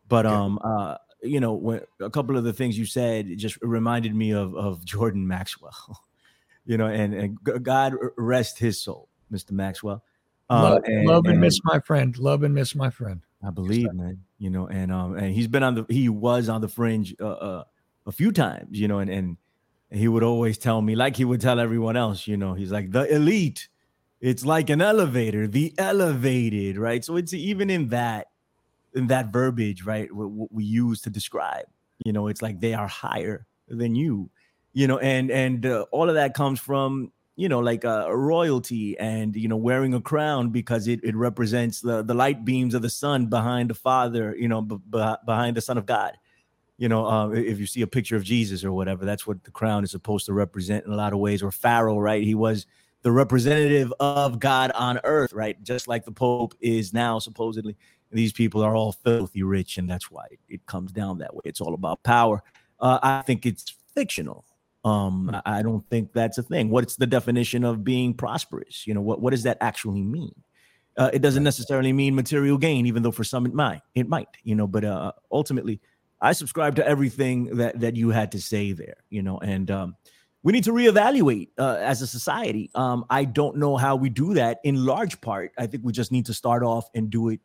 But 0.07 0.25
um, 0.25 0.59
uh, 0.63 0.97
you 1.21 1.39
know, 1.39 1.53
when, 1.53 1.81
a 2.01 2.09
couple 2.09 2.37
of 2.37 2.43
the 2.43 2.53
things 2.53 2.77
you 2.77 2.85
said 2.85 3.37
just 3.37 3.57
reminded 3.61 4.15
me 4.15 4.31
of 4.31 4.55
of 4.55 4.83
Jordan 4.85 5.27
Maxwell. 5.27 6.03
you 6.65 6.77
know, 6.77 6.87
and 6.87 7.13
and 7.13 7.63
God 7.63 7.95
rest 8.17 8.59
his 8.59 8.81
soul, 8.81 9.09
Mr. 9.31 9.51
Maxwell. 9.51 10.03
Uh, 10.49 10.63
love, 10.63 10.83
and, 10.85 11.07
love 11.07 11.25
and, 11.25 11.33
and, 11.33 11.41
miss 11.41 11.59
my 11.63 11.79
friend. 11.79 12.17
Love 12.17 12.43
and 12.43 12.53
miss 12.53 12.75
my 12.75 12.89
friend. 12.89 13.21
I 13.45 13.49
believe, 13.49 13.91
man. 13.93 14.19
You 14.37 14.49
know, 14.49 14.67
and 14.67 14.91
um, 14.91 15.15
and 15.17 15.33
he's 15.33 15.47
been 15.47 15.63
on 15.63 15.75
the 15.75 15.85
he 15.89 16.09
was 16.09 16.49
on 16.49 16.61
the 16.61 16.69
fringe 16.69 17.15
uh, 17.19 17.27
uh 17.27 17.63
a 18.05 18.11
few 18.11 18.31
times. 18.31 18.79
You 18.79 18.87
know, 18.87 18.99
and 18.99 19.09
and 19.09 19.37
he 19.91 20.07
would 20.07 20.23
always 20.23 20.57
tell 20.57 20.81
me, 20.81 20.95
like 20.95 21.15
he 21.15 21.25
would 21.25 21.41
tell 21.41 21.59
everyone 21.59 21.97
else. 21.97 22.27
You 22.27 22.37
know, 22.37 22.53
he's 22.53 22.71
like 22.71 22.91
the 22.91 23.13
elite 23.13 23.67
it's 24.23 24.45
like 24.45 24.69
an 24.69 24.81
elevator, 24.81 25.47
the 25.49 25.73
elevated, 25.77 26.77
right? 26.77 27.03
So 27.03 27.17
it's 27.17 27.33
even 27.33 27.69
in 27.69 27.89
that 27.89 28.27
in 28.95 29.07
that 29.07 29.33
verbiage, 29.33 29.83
right? 29.83 30.09
What, 30.15 30.29
what 30.29 30.49
we 30.49 30.63
use 30.63 31.01
to 31.01 31.09
describe, 31.09 31.65
you 32.05 32.13
know, 32.13 32.27
it's 32.27 32.41
like 32.41 32.61
they 32.61 32.73
are 32.73 32.87
higher 32.87 33.45
than 33.67 33.95
you, 33.95 34.29
you 34.71 34.87
know, 34.87 34.97
and 34.99 35.29
and 35.29 35.65
uh, 35.65 35.85
all 35.91 36.07
of 36.07 36.15
that 36.15 36.35
comes 36.35 36.61
from 36.61 37.11
you 37.35 37.49
know 37.49 37.59
like 37.59 37.83
uh, 37.85 38.07
royalty 38.13 38.97
and 38.99 39.35
you 39.35 39.47
know 39.47 39.57
wearing 39.57 39.93
a 39.93 40.01
crown 40.01 40.49
because 40.49 40.87
it, 40.87 40.99
it 41.03 41.15
represents 41.15 41.81
the 41.81 42.03
the 42.03 42.13
light 42.13 42.45
beams 42.45 42.73
of 42.73 42.81
the 42.81 42.89
sun 42.89 43.25
behind 43.25 43.69
the 43.69 43.75
father 43.75 44.35
you 44.37 44.47
know 44.47 44.61
b- 44.61 44.77
b- 44.89 45.15
behind 45.25 45.57
the 45.57 45.61
son 45.61 45.77
of 45.77 45.85
god 45.85 46.17
you 46.77 46.87
know 46.87 47.05
uh, 47.05 47.29
if 47.29 47.59
you 47.59 47.65
see 47.65 47.81
a 47.81 47.87
picture 47.87 48.15
of 48.15 48.23
jesus 48.23 48.63
or 48.63 48.71
whatever 48.71 49.05
that's 49.05 49.25
what 49.25 49.43
the 49.43 49.51
crown 49.51 49.83
is 49.83 49.91
supposed 49.91 50.25
to 50.25 50.33
represent 50.33 50.85
in 50.85 50.91
a 50.91 50.95
lot 50.95 51.13
of 51.13 51.19
ways 51.19 51.41
or 51.41 51.51
pharaoh 51.51 51.97
right 51.99 52.23
he 52.23 52.35
was 52.35 52.65
the 53.03 53.11
representative 53.11 53.93
of 53.99 54.39
God 54.39 54.71
on 54.71 54.99
earth, 55.03 55.33
right? 55.33 55.61
Just 55.61 55.87
like 55.87 56.05
the 56.05 56.11
Pope 56.11 56.55
is 56.61 56.93
now 56.93 57.19
supposedly. 57.19 57.75
These 58.11 58.31
people 58.31 58.63
are 58.63 58.75
all 58.75 58.93
filthy 58.93 59.43
rich, 59.43 59.77
and 59.77 59.89
that's 59.89 60.09
why 60.09 60.25
it 60.47 60.65
comes 60.65 60.91
down 60.91 61.17
that 61.19 61.35
way. 61.35 61.41
It's 61.45 61.61
all 61.61 61.73
about 61.73 62.01
power. 62.03 62.41
Uh, 62.79 62.99
I 63.03 63.21
think 63.23 63.45
it's 63.45 63.75
fictional. 63.93 64.45
Um, 64.83 65.29
hmm. 65.29 65.35
I 65.45 65.61
don't 65.61 65.87
think 65.89 66.13
that's 66.13 66.37
a 66.37 66.43
thing. 66.43 66.69
What's 66.69 66.95
the 66.97 67.07
definition 67.07 67.63
of 67.63 67.83
being 67.83 68.13
prosperous? 68.13 68.85
You 68.85 68.93
know, 68.93 69.01
what, 69.01 69.21
what 69.21 69.31
does 69.31 69.43
that 69.43 69.57
actually 69.61 70.01
mean? 70.01 70.33
Uh, 70.97 71.09
it 71.11 71.19
doesn't 71.19 71.43
necessarily 71.43 71.91
mean 71.91 72.13
material 72.13 72.57
gain, 72.57 72.85
even 72.85 73.01
though 73.01 73.11
for 73.11 73.23
some 73.23 73.45
it 73.45 73.53
might. 73.53 73.81
It 73.95 74.07
might, 74.07 74.27
you 74.43 74.55
know. 74.55 74.67
But 74.67 74.85
uh, 74.85 75.11
ultimately, 75.31 75.79
I 76.21 76.33
subscribe 76.33 76.75
to 76.75 76.87
everything 76.87 77.57
that 77.57 77.79
that 77.79 77.95
you 77.95 78.09
had 78.09 78.31
to 78.33 78.41
say 78.41 78.73
there, 78.73 78.97
you 79.09 79.23
know. 79.23 79.39
And 79.39 79.71
um, 79.71 79.95
we 80.43 80.53
need 80.53 80.65
to 80.65 80.71
reevaluate 80.71 81.49
uh, 81.57 81.77
as 81.79 82.01
a 82.03 82.07
society. 82.07 82.69
Um, 82.75 83.05
I 83.09 83.25
don't 83.25 83.57
know 83.57 83.75
how 83.75 83.95
we 83.95 84.09
do 84.09 84.35
that 84.35 84.59
in 84.63 84.85
large 84.85 85.19
part. 85.19 85.51
I 85.57 85.65
think 85.65 85.83
we 85.83 85.93
just 85.93 86.11
need 86.11 86.27
to 86.27 86.33
start 86.33 86.61
off 86.61 86.87
and 86.93 87.09
do 87.09 87.29
it 87.29 87.39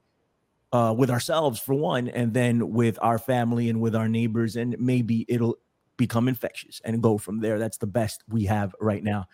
uh, 0.72 0.94
with 0.96 1.09
ourselves 1.09 1.59
for 1.59 1.74
one, 1.74 2.09
and 2.09 2.35
then 2.35 2.72
with 2.72 2.98
our 3.01 3.18
family 3.18 3.70
and 3.70 3.81
with 3.81 3.96
our 3.96 4.09
neighbors, 4.09 4.57
and 4.57 4.77
maybe 4.79 5.24
it'll 5.27 5.57
become 5.98 6.28
infectious 6.28 6.80
and 6.84 7.02
go 7.02 7.18
from 7.18 7.40
there. 7.40 7.58
That's 7.58 7.76
the 7.76 7.87
best 7.87 8.24
we 8.28 8.44
have 8.44 8.74
right 8.80 9.04
now, 9.04 9.26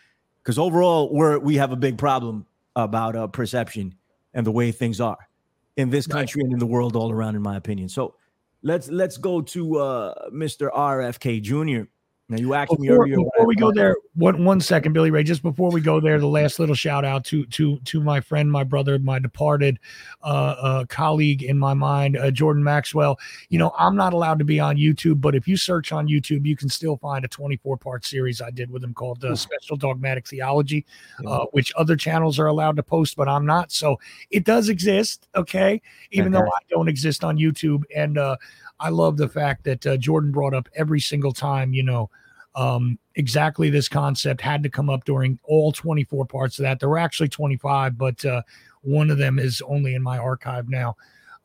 because 0.42 0.58
overall 0.58 1.14
we're 1.14 1.38
we 1.38 1.54
have 1.54 1.70
a 1.70 1.76
big 1.76 1.96
problem 1.96 2.46
about 2.74 3.14
uh, 3.14 3.28
perception 3.28 3.94
and 4.32 4.44
the 4.44 4.50
way 4.50 4.72
things 4.72 5.00
are 5.00 5.28
in 5.76 5.90
this 5.90 6.08
country 6.08 6.40
right. 6.40 6.46
and 6.46 6.52
in 6.54 6.58
the 6.58 6.66
world 6.66 6.96
all 6.96 7.12
around, 7.12 7.36
in 7.36 7.42
my 7.42 7.56
opinion. 7.56 7.88
So 7.88 8.16
let's 8.62 8.90
let's 8.90 9.16
go 9.16 9.40
to 9.40 9.78
uh, 9.78 10.28
Mr. 10.30 10.72
RFK 10.72 11.40
Jr. 11.40 11.88
Now 12.30 12.38
you 12.38 12.54
asked 12.54 12.70
before, 12.70 12.80
me 12.80 12.88
earlier. 12.88 13.16
Before 13.16 13.46
we 13.46 13.54
go 13.54 13.70
there, 13.70 13.96
one 14.14 14.46
one 14.46 14.58
second, 14.58 14.94
Billy 14.94 15.10
Ray. 15.10 15.24
Just 15.24 15.42
before 15.42 15.70
we 15.70 15.82
go 15.82 16.00
there, 16.00 16.18
the 16.18 16.26
last 16.26 16.58
little 16.58 16.74
shout 16.74 17.04
out 17.04 17.22
to 17.26 17.44
to 17.46 17.78
to 17.80 18.00
my 18.00 18.18
friend, 18.18 18.50
my 18.50 18.64
brother, 18.64 18.98
my 18.98 19.18
departed 19.18 19.78
uh, 20.22 20.56
uh, 20.58 20.84
colleague 20.86 21.42
in 21.42 21.58
my 21.58 21.74
mind, 21.74 22.16
uh, 22.16 22.30
Jordan 22.30 22.64
Maxwell. 22.64 23.18
You 23.50 23.58
know, 23.58 23.74
I'm 23.78 23.94
not 23.94 24.14
allowed 24.14 24.38
to 24.38 24.44
be 24.46 24.58
on 24.58 24.76
YouTube, 24.76 25.20
but 25.20 25.34
if 25.34 25.46
you 25.46 25.58
search 25.58 25.92
on 25.92 26.08
YouTube, 26.08 26.46
you 26.46 26.56
can 26.56 26.70
still 26.70 26.96
find 26.96 27.26
a 27.26 27.28
24 27.28 27.76
part 27.76 28.06
series 28.06 28.40
I 28.40 28.50
did 28.50 28.70
with 28.70 28.82
him 28.82 28.94
called 28.94 29.22
uh, 29.22 29.36
Special 29.36 29.76
Dogmatic 29.76 30.26
Theology, 30.26 30.86
uh, 31.26 31.44
which 31.52 31.74
other 31.76 31.94
channels 31.94 32.38
are 32.38 32.46
allowed 32.46 32.76
to 32.76 32.82
post, 32.82 33.16
but 33.16 33.28
I'm 33.28 33.44
not. 33.44 33.70
So 33.70 34.00
it 34.30 34.44
does 34.44 34.70
exist, 34.70 35.28
okay, 35.34 35.82
even 36.10 36.32
though 36.32 36.40
I 36.40 36.60
don't 36.70 36.88
exist 36.88 37.22
on 37.22 37.36
YouTube. 37.36 37.82
And 37.94 38.16
uh, 38.16 38.36
I 38.84 38.90
love 38.90 39.16
the 39.16 39.28
fact 39.28 39.64
that 39.64 39.86
uh, 39.86 39.96
Jordan 39.96 40.30
brought 40.30 40.54
up 40.54 40.68
every 40.76 41.00
single 41.00 41.32
time, 41.32 41.72
you 41.72 41.82
know 41.82 42.10
um, 42.54 42.98
exactly 43.16 43.70
this 43.70 43.88
concept 43.88 44.40
had 44.40 44.62
to 44.62 44.68
come 44.68 44.88
up 44.88 45.04
during 45.04 45.38
all 45.44 45.72
24 45.72 46.26
parts 46.26 46.58
of 46.58 46.62
that. 46.62 46.80
There 46.80 46.88
were 46.88 46.98
actually 46.98 47.28
25, 47.28 47.98
but 47.98 48.24
uh, 48.24 48.42
one 48.82 49.10
of 49.10 49.18
them 49.18 49.38
is 49.38 49.62
only 49.66 49.94
in 49.94 50.02
my 50.02 50.18
archive 50.18 50.68
now. 50.68 50.96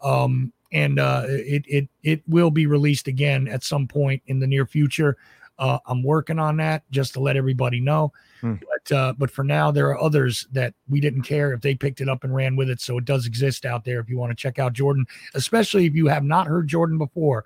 Um, 0.02 0.54
and 0.72 1.00
uh, 1.00 1.24
it, 1.28 1.64
it, 1.68 1.90
it 2.04 2.22
will 2.28 2.52
be 2.52 2.68
released 2.68 3.08
again 3.08 3.48
at 3.48 3.64
some 3.64 3.88
point 3.88 4.22
in 4.28 4.40
the 4.40 4.48
near 4.48 4.66
future. 4.66 5.18
Uh, 5.58 5.80
I'm 5.88 6.04
working 6.04 6.40
on 6.40 6.58
that 6.58 6.84
just 6.92 7.14
to 7.14 7.20
let 7.20 7.36
everybody 7.36 7.80
know. 7.80 8.14
Hmm. 8.42 8.56
But 8.56 8.96
uh, 8.96 9.14
but 9.18 9.32
for 9.32 9.44
now, 9.44 9.72
there 9.72 9.88
are 9.90 10.02
others 10.02 10.48
that 10.52 10.74
we 10.88 11.00
didn't 11.00 11.24
care 11.24 11.54
if 11.54 11.62
they 11.62 11.76
picked 11.76 12.02
it 12.02 12.10
up 12.10 12.24
and 12.24 12.34
ran 12.34 12.56
with 12.56 12.70
it. 12.70 12.80
So 12.82 12.98
it 12.98 13.06
does 13.06 13.26
exist 13.26 13.66
out 13.66 13.84
there 13.84 14.00
if 14.00 14.10
you 14.10 14.18
want 14.18 14.32
to 14.32 14.36
check 14.36 14.60
out 14.60 14.74
Jordan, 14.74 15.06
especially 15.34 15.86
if 15.86 15.96
you 15.96 16.08
have 16.08 16.24
not 16.24 16.48
heard 16.48 16.68
Jordan 16.68 16.98
before. 16.98 17.46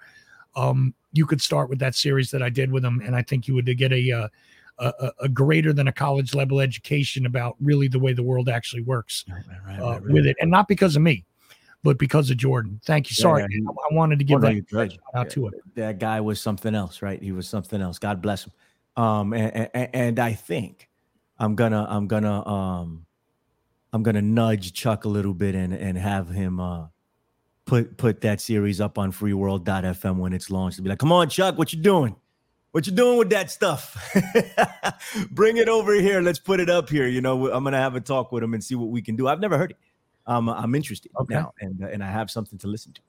Um, 0.56 0.94
you 1.14 1.26
could 1.26 1.42
start 1.42 1.70
with 1.70 1.80
that 1.80 1.96
series 1.96 2.32
that 2.32 2.44
I 2.44 2.50
did 2.50 2.72
with 2.72 2.84
him, 2.84 3.02
and 3.06 3.16
I 3.16 3.22
think 3.22 3.48
you 3.48 3.54
would 3.56 3.78
get 3.78 3.92
a, 3.92 4.12
uh, 4.12 4.28
a, 4.80 5.12
a 5.22 5.30
greater 5.30 5.74
than 5.74 5.88
a 5.88 5.92
college 5.92 6.34
level 6.34 6.60
education 6.60 7.26
about 7.26 7.56
really 7.62 7.88
the 7.88 8.00
way 8.00 8.14
the 8.14 8.24
world 8.24 8.50
actually 8.50 8.82
works 8.82 9.26
right, 9.30 9.44
right, 9.66 9.80
uh, 9.80 9.92
right, 9.92 10.04
with 10.04 10.26
it, 10.26 10.36
and 10.42 10.50
not 10.50 10.68
because 10.68 10.96
of 10.96 11.02
me, 11.02 11.24
but 11.84 11.98
because 11.98 12.30
of 12.30 12.38
Jordan. 12.38 12.80
Thank 12.86 13.10
you. 13.10 13.16
Sorry, 13.16 13.46
yeah, 13.50 13.70
I, 13.70 13.94
wanted 13.94 14.20
to 14.20 14.26
give 14.26 14.42
well, 14.42 14.54
that 14.54 14.98
out 15.16 15.30
to 15.32 15.48
it. 15.48 15.54
That 15.76 16.00
guy 16.00 16.20
was 16.20 16.42
something 16.42 16.74
else, 16.74 17.02
right? 17.02 17.22
He 17.22 17.32
was 17.32 17.48
something 17.48 17.82
else. 17.82 18.00
God 18.00 18.22
bless 18.22 18.46
him. 18.46 18.52
Um, 18.96 19.34
and, 19.34 19.70
and, 19.74 19.90
and 19.94 20.20
I 20.20 20.34
think 20.34 20.90
I'm 21.40 21.56
gonna 21.56 21.86
I'm 21.90 22.08
gonna 22.08 22.48
um 22.48 23.06
I'm 23.92 24.04
gonna 24.04 24.22
nudge 24.22 24.74
Chuck 24.74 25.06
a 25.06 25.10
little 25.10 25.34
bit 25.34 25.56
and 25.56 25.74
and 25.74 25.98
have 25.98 26.30
him 26.30 26.60
uh 26.60 26.88
put 27.66 27.98
put 27.98 28.22
that 28.22 28.42
series 28.42 28.80
up 28.80 28.98
on 28.98 29.12
freeworld.fm 29.12 30.18
when 30.18 30.34
it's 30.34 30.50
launched 30.50 30.78
to 30.78 30.84
be 30.84 30.90
like, 30.90 31.00
come 31.00 31.12
on, 31.12 31.30
Chuck, 31.30 31.58
what 31.58 31.74
you 31.74 31.80
doing? 31.82 32.16
What 32.72 32.88
you 32.88 32.94
doing 32.94 33.20
with 33.20 33.30
that 33.30 33.52
stuff? 33.52 34.16
Bring 35.32 35.58
it 35.58 35.70
over 35.70 35.94
here. 35.94 36.22
Let's 36.22 36.40
put 36.40 36.60
it 36.60 36.72
up 36.72 36.90
here. 36.90 37.08
You 37.08 37.22
know, 37.22 37.52
I'm 37.52 37.64
gonna 37.64 37.78
have 37.78 37.96
a 37.96 38.02
talk 38.02 38.32
with 38.32 38.44
him 38.44 38.54
and 38.54 38.64
see 38.64 38.76
what 38.76 38.90
we 38.90 39.02
can 39.02 39.16
do. 39.16 39.28
I've 39.28 39.40
never 39.40 39.58
heard 39.58 39.72
it. 39.72 39.78
Um, 40.26 40.50
I'm 40.50 40.74
interested 40.74 41.12
okay. 41.20 41.34
now, 41.34 41.54
and 41.60 41.84
uh, 41.84 41.88
and 41.88 42.04
I 42.04 42.10
have 42.10 42.32
something 42.32 42.58
to 42.60 42.68
listen 42.68 42.94
to. 42.94 43.02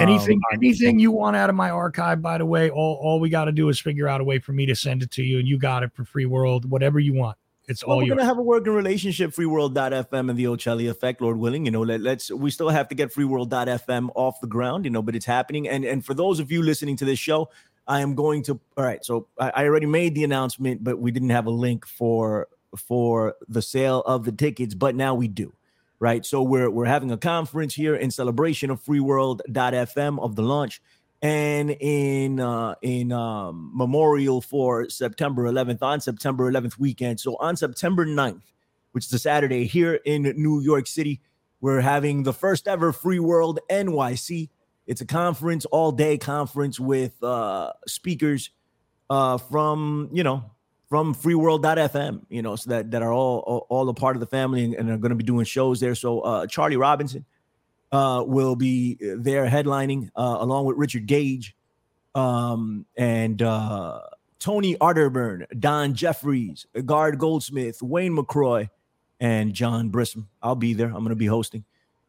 Anything, 0.00 0.40
um, 0.52 0.58
anything 0.60 0.98
you 0.98 1.12
want 1.12 1.36
out 1.36 1.48
of 1.48 1.56
my 1.56 1.70
archive, 1.70 2.20
by 2.20 2.38
the 2.38 2.46
way, 2.46 2.68
all, 2.68 2.98
all 3.00 3.20
we 3.20 3.28
got 3.28 3.44
to 3.44 3.52
do 3.52 3.68
is 3.68 3.80
figure 3.80 4.08
out 4.08 4.20
a 4.20 4.24
way 4.24 4.38
for 4.38 4.52
me 4.52 4.66
to 4.66 4.74
send 4.74 5.02
it 5.02 5.10
to 5.12 5.22
you, 5.22 5.38
and 5.38 5.46
you 5.46 5.56
got 5.56 5.82
it 5.82 5.92
for 5.94 6.04
free 6.04 6.26
world, 6.26 6.68
whatever 6.68 6.98
you 6.98 7.14
want. 7.14 7.36
It's 7.66 7.84
well, 7.84 7.92
all 7.92 7.98
we're 7.98 8.08
yours. 8.08 8.18
gonna 8.18 8.28
have 8.28 8.38
a 8.38 8.42
working 8.42 8.74
relationship, 8.74 9.30
freeworld.fm 9.30 10.28
and 10.30 10.38
the 10.38 10.44
Ochelli 10.44 10.90
effect, 10.90 11.20
Lord 11.22 11.38
willing. 11.38 11.64
You 11.64 11.70
know, 11.70 11.82
let, 11.82 12.00
let's 12.00 12.30
we 12.30 12.50
still 12.50 12.68
have 12.68 12.88
to 12.88 12.94
get 12.94 13.14
freeworld.fm 13.14 14.10
off 14.14 14.40
the 14.40 14.46
ground, 14.46 14.84
you 14.84 14.90
know, 14.90 15.00
but 15.00 15.16
it's 15.16 15.24
happening. 15.24 15.68
And 15.68 15.84
and 15.84 16.04
for 16.04 16.12
those 16.12 16.40
of 16.40 16.52
you 16.52 16.62
listening 16.62 16.96
to 16.96 17.04
this 17.06 17.18
show, 17.18 17.48
I 17.86 18.00
am 18.00 18.14
going 18.14 18.42
to 18.44 18.60
all 18.76 18.84
right. 18.84 19.02
So 19.02 19.28
I, 19.38 19.50
I 19.50 19.64
already 19.64 19.86
made 19.86 20.14
the 20.14 20.24
announcement, 20.24 20.84
but 20.84 20.98
we 20.98 21.10
didn't 21.10 21.30
have 21.30 21.46
a 21.46 21.50
link 21.50 21.86
for 21.86 22.48
for 22.76 23.34
the 23.48 23.62
sale 23.62 24.00
of 24.00 24.24
the 24.24 24.32
tickets, 24.32 24.74
but 24.74 24.94
now 24.94 25.14
we 25.14 25.28
do. 25.28 25.52
Right. 26.00 26.26
So 26.26 26.42
we're 26.42 26.68
we're 26.70 26.86
having 26.86 27.12
a 27.12 27.16
conference 27.16 27.74
here 27.74 27.94
in 27.94 28.10
celebration 28.10 28.70
of 28.70 28.82
freeworld.fm 28.82 30.20
of 30.20 30.36
the 30.36 30.42
launch 30.42 30.82
and 31.24 31.70
in 31.70 32.38
uh, 32.38 32.74
in 32.82 33.10
um, 33.10 33.70
memorial 33.74 34.42
for 34.42 34.90
September 34.90 35.44
11th 35.44 35.82
on 35.82 36.00
September 36.00 36.52
11th 36.52 36.78
weekend. 36.78 37.18
So 37.18 37.36
on 37.36 37.56
September 37.56 38.04
9th, 38.04 38.42
which 38.92 39.06
is 39.06 39.12
a 39.14 39.18
Saturday 39.18 39.66
here 39.66 39.94
in 40.04 40.22
New 40.36 40.60
York 40.60 40.86
City, 40.86 41.22
we're 41.62 41.80
having 41.80 42.24
the 42.24 42.34
first 42.34 42.68
ever 42.68 42.92
Free 42.92 43.20
World 43.20 43.58
NYC. 43.70 44.50
It's 44.86 45.00
a 45.00 45.06
conference, 45.06 45.64
all 45.64 45.92
day 45.92 46.18
conference 46.18 46.78
with 46.78 47.22
uh, 47.22 47.72
speakers 47.86 48.50
uh, 49.08 49.38
from 49.38 50.10
you 50.12 50.24
know 50.24 50.50
from 50.94 51.12
freeworld.fm, 51.12 52.20
you 52.28 52.40
know, 52.40 52.54
so 52.54 52.70
that 52.70 52.92
that 52.92 53.02
are 53.02 53.12
all 53.12 53.40
all, 53.40 53.66
all 53.68 53.88
a 53.88 53.94
part 53.94 54.14
of 54.14 54.20
the 54.20 54.28
family 54.28 54.62
and, 54.62 54.74
and 54.74 54.88
are 54.88 54.96
going 54.96 55.10
to 55.10 55.16
be 55.16 55.24
doing 55.24 55.44
shows 55.44 55.80
there. 55.80 55.96
So 55.96 56.20
uh, 56.20 56.46
Charlie 56.46 56.76
Robinson 56.76 57.24
uh, 57.90 58.22
will 58.24 58.54
be 58.54 58.96
there 59.00 59.44
headlining 59.44 60.10
uh, 60.14 60.36
along 60.38 60.66
with 60.66 60.76
Richard 60.76 61.06
Gage 61.06 61.56
um, 62.14 62.86
and 62.96 63.42
uh, 63.42 64.02
Tony 64.38 64.76
Arterburn, 64.76 65.46
Don 65.58 65.94
Jeffries, 65.94 66.64
Gard 66.84 67.18
Goldsmith, 67.18 67.82
Wayne 67.82 68.16
McRoy, 68.16 68.70
and 69.18 69.52
John 69.52 69.88
Brisson. 69.88 70.28
I'll 70.40 70.54
be 70.54 70.74
there. 70.74 70.86
I'm 70.86 70.98
going 70.98 71.08
to 71.08 71.16
be 71.16 71.26
hosting. 71.26 71.64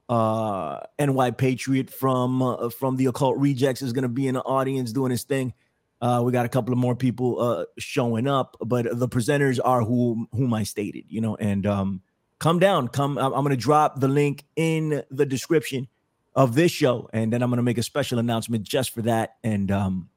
Uh, 0.07 0.81
NY 0.99 1.31
Patriot 1.31 1.89
from 1.89 2.43
uh, 2.43 2.69
from 2.69 2.97
the 2.97 3.07
Occult 3.07 3.39
Rejects 3.39 3.81
is 3.81 3.93
going 3.93 4.03
to 4.03 4.09
be 4.09 4.27
in 4.27 4.35
the 4.35 4.43
audience 4.43 4.91
doing 4.91 5.09
his 5.09 5.23
thing. 5.23 5.55
Uh, 6.01 6.21
we 6.23 6.31
got 6.31 6.45
a 6.45 6.49
couple 6.49 6.73
of 6.73 6.77
more 6.77 6.95
people 6.95 7.41
uh, 7.41 7.65
showing 7.77 8.27
up, 8.27 8.57
but 8.59 8.87
the 8.91 9.07
presenters 9.07 9.59
are 9.63 9.81
who 9.81 10.27
whom 10.33 10.53
I 10.53 10.63
stated, 10.63 11.05
you 11.07 11.21
know, 11.21 11.35
and 11.35 11.65
um, 11.65 12.01
come 12.39 12.59
down. 12.59 12.89
Come, 12.89 13.17
I'm, 13.17 13.31
going 13.31 13.49
to 13.49 13.57
drop 13.57 13.99
the 13.99 14.07
link 14.07 14.43
in 14.55 15.03
the 15.09 15.25
description 15.25 15.87
of 16.35 16.53
this 16.53 16.71
show, 16.71 17.09
and 17.13 17.31
then 17.31 17.41
I'm 17.41 17.49
going 17.49 17.57
to 17.57 17.63
make 17.63 17.77
a 17.77 17.83
special 17.83 18.19
announcement 18.19 18.63
just 18.63 18.93
for 18.93 19.01
that. 19.03 19.37
And 19.43 19.71
um, 19.71 20.09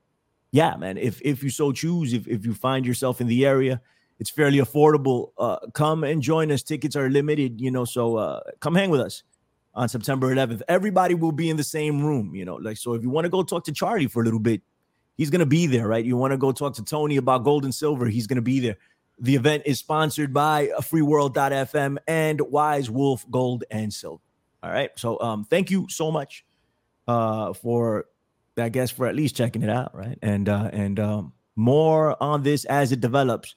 yeah, 0.50 0.76
man, 0.76 0.98
if 0.98 1.22
if 1.22 1.42
you 1.42 1.50
so 1.50 1.72
choose, 1.72 2.12
if 2.12 2.26
if 2.26 2.44
you 2.44 2.54
find 2.54 2.84
yourself 2.84 3.20
in 3.20 3.28
the 3.28 3.46
area, 3.46 3.80
it's 4.18 4.30
fairly 4.30 4.58
affordable. 4.58 5.30
Uh, 5.38 5.58
come 5.74 6.02
and 6.02 6.20
join 6.20 6.50
us. 6.50 6.62
Tickets 6.62 6.96
are 6.96 7.08
limited, 7.08 7.60
you 7.60 7.70
know, 7.70 7.84
so 7.84 8.16
uh, 8.16 8.40
come 8.60 8.74
hang 8.74 8.90
with 8.90 9.00
us 9.00 9.22
on 9.74 9.88
September 9.88 10.34
11th. 10.34 10.62
Everybody 10.68 11.14
will 11.14 11.32
be 11.32 11.48
in 11.48 11.56
the 11.56 11.64
same 11.64 12.04
room, 12.04 12.34
you 12.34 12.44
know. 12.44 12.56
Like 12.56 12.76
so, 12.76 12.94
if 12.94 13.02
you 13.02 13.10
want 13.10 13.26
to 13.26 13.30
go 13.30 13.42
talk 13.42 13.64
to 13.64 13.72
Charlie 13.72 14.08
for 14.08 14.22
a 14.22 14.24
little 14.24 14.40
bit, 14.40 14.60
he's 15.18 15.28
going 15.28 15.40
to 15.40 15.46
be 15.46 15.66
there, 15.66 15.86
right? 15.86 16.04
You 16.04 16.16
want 16.16 16.30
to 16.30 16.38
go 16.38 16.52
talk 16.52 16.74
to 16.74 16.84
Tony 16.84 17.16
about 17.18 17.44
gold 17.44 17.64
and 17.64 17.74
silver, 17.74 18.06
he's 18.06 18.26
going 18.26 18.36
to 18.36 18.42
be 18.42 18.60
there. 18.60 18.78
The 19.20 19.34
event 19.34 19.64
is 19.66 19.80
sponsored 19.80 20.32
by 20.32 20.68
freeworld.fm 20.80 21.98
and 22.06 22.40
Wise 22.40 22.88
Wolf 22.88 23.28
Gold 23.30 23.64
and 23.70 23.92
Silver. 23.92 24.22
All 24.62 24.70
right. 24.70 24.90
So 24.96 25.20
um 25.20 25.44
thank 25.44 25.70
you 25.70 25.88
so 25.88 26.10
much 26.10 26.44
uh 27.06 27.52
for 27.52 28.06
I 28.56 28.68
guess 28.68 28.90
for 28.90 29.06
at 29.06 29.14
least 29.14 29.36
checking 29.36 29.62
it 29.62 29.70
out, 29.70 29.94
right? 29.94 30.18
And 30.22 30.48
uh 30.48 30.70
and 30.72 30.98
um 31.00 31.32
more 31.56 32.20
on 32.22 32.42
this 32.42 32.64
as 32.64 32.92
it 32.92 33.00
develops. 33.00 33.56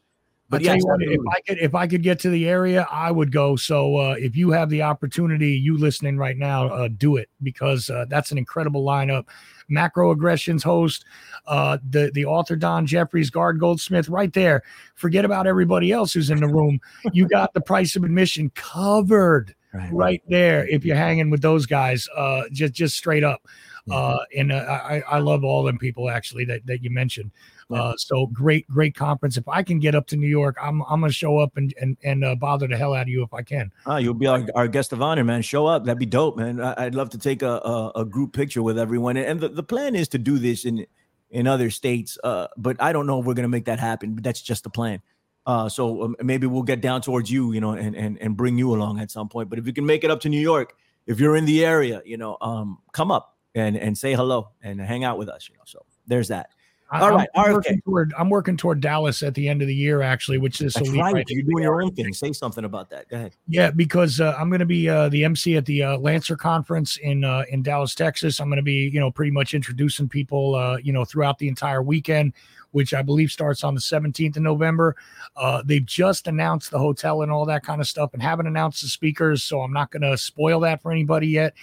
But 0.51 0.63
yes, 0.63 0.83
what, 0.83 1.01
if 1.01 1.21
I 1.31 1.39
could 1.47 1.59
if 1.59 1.73
I 1.73 1.87
could 1.87 2.03
get 2.03 2.19
to 2.19 2.29
the 2.29 2.47
area, 2.47 2.85
I 2.91 3.09
would 3.09 3.31
go. 3.31 3.55
So 3.55 3.95
uh, 3.95 4.15
if 4.19 4.35
you 4.35 4.51
have 4.51 4.69
the 4.69 4.81
opportunity, 4.81 5.51
you 5.51 5.77
listening 5.77 6.17
right 6.17 6.37
now, 6.37 6.67
uh, 6.67 6.89
do 6.89 7.15
it 7.15 7.29
because 7.41 7.89
uh, 7.89 8.03
that's 8.09 8.33
an 8.33 8.37
incredible 8.37 8.83
lineup. 8.83 9.27
Macro 9.69 10.11
Aggressions 10.11 10.61
host, 10.61 11.05
uh, 11.47 11.77
the 11.89 12.11
the 12.13 12.25
author 12.25 12.57
Don 12.57 12.85
Jeffries, 12.85 13.29
Gard 13.29 13.61
Goldsmith, 13.61 14.09
right 14.09 14.33
there. 14.33 14.61
Forget 14.95 15.23
about 15.23 15.47
everybody 15.47 15.93
else 15.93 16.11
who's 16.11 16.29
in 16.29 16.41
the 16.41 16.49
room. 16.49 16.81
you 17.13 17.29
got 17.29 17.53
the 17.53 17.61
price 17.61 17.95
of 17.95 18.03
admission 18.03 18.51
covered 18.53 19.55
right, 19.73 19.93
right 19.93 20.23
there 20.27 20.67
if 20.67 20.83
you're 20.83 20.97
hanging 20.97 21.29
with 21.29 21.41
those 21.41 21.65
guys. 21.65 22.09
Uh, 22.13 22.43
just 22.51 22.73
just 22.73 22.97
straight 22.97 23.23
up. 23.23 23.41
Uh, 23.89 24.17
and 24.37 24.51
uh, 24.51 24.55
I, 24.55 25.01
I 25.09 25.19
love 25.19 25.43
all 25.43 25.63
them 25.63 25.77
people 25.77 26.09
actually 26.09 26.45
that, 26.45 26.65
that 26.67 26.83
you 26.83 26.91
mentioned. 26.91 27.31
Uh, 27.73 27.95
so 27.97 28.27
great, 28.27 28.67
great 28.69 28.95
conference. 28.95 29.37
If 29.37 29.47
I 29.47 29.63
can 29.63 29.79
get 29.79 29.95
up 29.95 30.07
to 30.07 30.17
New 30.17 30.27
York, 30.27 30.57
I'm 30.61 30.81
I'm 30.83 31.01
gonna 31.01 31.11
show 31.11 31.39
up 31.39 31.57
and 31.57 31.73
and 31.79 31.97
and 32.03 32.23
uh, 32.23 32.35
bother 32.35 32.67
the 32.67 32.77
hell 32.77 32.93
out 32.93 33.03
of 33.03 33.07
you 33.07 33.23
if 33.23 33.33
I 33.33 33.41
can. 33.41 33.71
Oh, 33.85 33.97
you'll 33.97 34.13
be 34.13 34.27
our, 34.27 34.45
our 34.55 34.67
guest 34.67 34.93
of 34.93 35.01
honor, 35.01 35.23
man. 35.23 35.41
Show 35.41 35.65
up. 35.65 35.85
That'd 35.85 35.99
be 35.99 36.05
dope, 36.05 36.37
man. 36.37 36.61
I, 36.61 36.85
would 36.85 36.95
love 36.95 37.09
to 37.11 37.17
take 37.17 37.41
a, 37.41 37.57
a, 37.57 37.91
a 38.01 38.05
group 38.05 38.33
picture 38.33 38.63
with 38.63 38.77
everyone. 38.77 39.17
And 39.17 39.39
the, 39.39 39.49
the 39.49 39.63
plan 39.63 39.95
is 39.95 40.07
to 40.09 40.17
do 40.17 40.37
this 40.37 40.65
in 40.65 40.85
in 41.29 41.47
other 41.47 41.69
states. 41.69 42.17
Uh, 42.23 42.47
but 42.57 42.81
I 42.81 42.93
don't 42.93 43.07
know 43.07 43.19
if 43.19 43.25
we're 43.25 43.33
gonna 43.33 43.47
make 43.47 43.65
that 43.65 43.79
happen. 43.79 44.15
But 44.15 44.23
that's 44.23 44.41
just 44.41 44.63
the 44.63 44.69
plan. 44.69 45.01
Uh, 45.45 45.67
so 45.67 46.03
um, 46.03 46.15
maybe 46.21 46.45
we'll 46.45 46.61
get 46.61 46.81
down 46.81 47.01
towards 47.01 47.31
you, 47.31 47.51
you 47.51 47.61
know, 47.61 47.71
and, 47.71 47.95
and 47.95 48.17
and 48.21 48.37
bring 48.37 48.57
you 48.57 48.73
along 48.73 48.99
at 48.99 49.09
some 49.09 49.27
point. 49.27 49.49
But 49.49 49.59
if 49.59 49.65
you 49.65 49.73
can 49.73 49.85
make 49.85 50.03
it 50.03 50.11
up 50.11 50.19
to 50.21 50.29
New 50.29 50.39
York, 50.39 50.75
if 51.07 51.19
you're 51.19 51.35
in 51.35 51.45
the 51.45 51.65
area, 51.65 52.01
you 52.05 52.17
know, 52.17 52.37
um, 52.41 52.77
come 52.91 53.11
up 53.11 53.37
and 53.55 53.75
and 53.75 53.97
say 53.97 54.13
hello 54.13 54.49
and 54.61 54.79
hang 54.79 55.03
out 55.03 55.17
with 55.17 55.29
us, 55.29 55.49
you 55.49 55.55
know. 55.55 55.63
So 55.65 55.85
there's 56.07 56.27
that. 56.27 56.49
All 56.91 57.03
I'm, 57.03 57.15
right, 57.15 57.29
I'm 57.35 57.53
working 57.53 57.81
toward 57.81 58.13
I'm 58.17 58.29
working 58.29 58.57
toward 58.57 58.81
Dallas 58.81 59.23
at 59.23 59.33
the 59.33 59.47
end 59.47 59.61
of 59.61 59.69
the 59.69 59.75
year, 59.75 60.01
actually, 60.01 60.39
which 60.39 60.59
is 60.59 60.73
That's 60.73 60.89
elite 60.89 61.01
right. 61.01 61.13
right 61.13 61.25
You're 61.29 61.43
doing 61.43 61.63
your 61.63 61.81
own 61.81 61.95
thing. 61.95 62.11
Say 62.11 62.33
something 62.33 62.65
about 62.65 62.89
that. 62.89 63.07
Go 63.07 63.15
ahead. 63.15 63.35
Yeah, 63.47 63.71
because 63.71 64.19
uh, 64.19 64.35
I'm 64.37 64.49
going 64.49 64.59
to 64.59 64.65
be 64.65 64.89
uh, 64.89 65.07
the 65.07 65.23
MC 65.23 65.55
at 65.55 65.65
the 65.65 65.83
uh, 65.83 65.97
Lancer 65.99 66.35
conference 66.35 66.97
in 66.97 67.23
uh, 67.23 67.45
in 67.49 67.63
Dallas, 67.63 67.95
Texas. 67.95 68.41
I'm 68.41 68.49
going 68.49 68.57
to 68.57 68.63
be, 68.63 68.89
you 68.89 68.99
know, 68.99 69.09
pretty 69.09 69.31
much 69.31 69.53
introducing 69.53 70.09
people, 70.09 70.55
uh, 70.55 70.77
you 70.83 70.91
know, 70.91 71.05
throughout 71.05 71.37
the 71.37 71.47
entire 71.47 71.81
weekend, 71.81 72.33
which 72.71 72.93
I 72.93 73.01
believe 73.01 73.31
starts 73.31 73.63
on 73.63 73.73
the 73.73 73.79
17th 73.79 74.35
of 74.35 74.43
November. 74.43 74.97
Uh, 75.37 75.63
they've 75.65 75.85
just 75.85 76.27
announced 76.27 76.71
the 76.71 76.79
hotel 76.79 77.21
and 77.21 77.31
all 77.31 77.45
that 77.45 77.63
kind 77.63 77.79
of 77.79 77.87
stuff, 77.87 78.13
and 78.13 78.21
haven't 78.21 78.47
announced 78.47 78.81
the 78.81 78.89
speakers, 78.89 79.43
so 79.43 79.61
I'm 79.61 79.71
not 79.71 79.91
going 79.91 80.01
to 80.01 80.17
spoil 80.17 80.59
that 80.61 80.81
for 80.81 80.91
anybody 80.91 81.27
yet. 81.27 81.53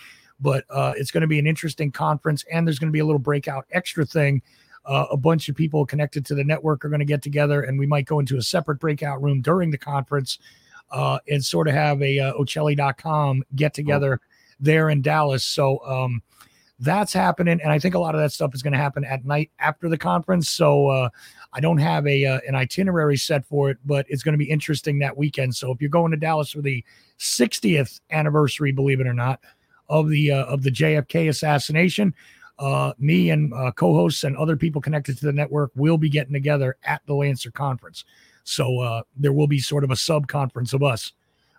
But 0.40 0.64
uh, 0.70 0.94
it's 0.96 1.10
going 1.10 1.20
to 1.20 1.26
be 1.26 1.38
an 1.38 1.46
interesting 1.46 1.90
conference, 1.90 2.46
and 2.50 2.66
there's 2.66 2.78
going 2.78 2.88
to 2.88 2.92
be 2.92 3.00
a 3.00 3.04
little 3.04 3.18
breakout 3.18 3.66
extra 3.72 4.06
thing. 4.06 4.40
Uh, 4.84 5.06
a 5.10 5.16
bunch 5.16 5.48
of 5.48 5.56
people 5.56 5.84
connected 5.84 6.24
to 6.26 6.34
the 6.34 6.44
network 6.44 6.84
are 6.84 6.88
going 6.88 6.98
to 6.98 7.04
get 7.04 7.22
together, 7.22 7.62
and 7.62 7.78
we 7.78 7.86
might 7.86 8.06
go 8.06 8.20
into 8.20 8.36
a 8.36 8.42
separate 8.42 8.78
breakout 8.78 9.22
room 9.22 9.40
during 9.40 9.70
the 9.70 9.78
conference 9.78 10.38
uh, 10.90 11.18
and 11.28 11.44
sort 11.44 11.68
of 11.68 11.74
have 11.74 12.00
a 12.02 12.18
uh, 12.18 12.32
Ochelli.com 12.34 13.42
get 13.54 13.74
together 13.74 14.20
there 14.60 14.90
in 14.90 15.02
Dallas. 15.02 15.44
So 15.44 15.84
um, 15.86 16.22
that's 16.80 17.12
happening, 17.12 17.60
and 17.62 17.72
I 17.72 17.78
think 17.78 17.94
a 17.94 17.98
lot 17.98 18.14
of 18.14 18.20
that 18.20 18.32
stuff 18.32 18.54
is 18.54 18.62
going 18.62 18.72
to 18.72 18.78
happen 18.78 19.04
at 19.04 19.24
night 19.24 19.50
after 19.58 19.88
the 19.88 19.98
conference. 19.98 20.48
So 20.48 20.88
uh, 20.88 21.08
I 21.52 21.60
don't 21.60 21.78
have 21.78 22.06
a 22.06 22.24
uh, 22.24 22.40
an 22.46 22.54
itinerary 22.54 23.16
set 23.16 23.44
for 23.44 23.70
it, 23.70 23.78
but 23.84 24.06
it's 24.08 24.22
going 24.22 24.34
to 24.34 24.38
be 24.38 24.50
interesting 24.50 24.98
that 25.00 25.16
weekend. 25.16 25.56
So 25.56 25.72
if 25.72 25.80
you're 25.80 25.90
going 25.90 26.12
to 26.12 26.16
Dallas 26.16 26.52
for 26.52 26.62
the 26.62 26.84
60th 27.18 28.00
anniversary, 28.10 28.72
believe 28.72 29.00
it 29.00 29.06
or 29.06 29.14
not, 29.14 29.40
of 29.88 30.08
the 30.08 30.32
uh, 30.32 30.44
of 30.44 30.62
the 30.62 30.70
JFK 30.70 31.28
assassination. 31.28 32.14
Uh, 32.58 32.92
me 32.98 33.30
and 33.30 33.52
uh, 33.54 33.70
co-hosts 33.72 34.24
and 34.24 34.36
other 34.36 34.56
people 34.56 34.80
connected 34.80 35.16
to 35.18 35.26
the 35.26 35.32
network 35.32 35.70
will 35.76 35.98
be 35.98 36.08
getting 36.08 36.32
together 36.32 36.76
at 36.84 37.00
the 37.06 37.14
Lancer 37.14 37.50
conference. 37.50 38.04
So 38.44 38.80
uh, 38.80 39.02
there 39.16 39.32
will 39.32 39.46
be 39.46 39.58
sort 39.60 39.84
of 39.84 39.90
a 39.90 39.96
sub 39.96 40.26
conference 40.26 40.72
of 40.72 40.82
us. 40.82 41.12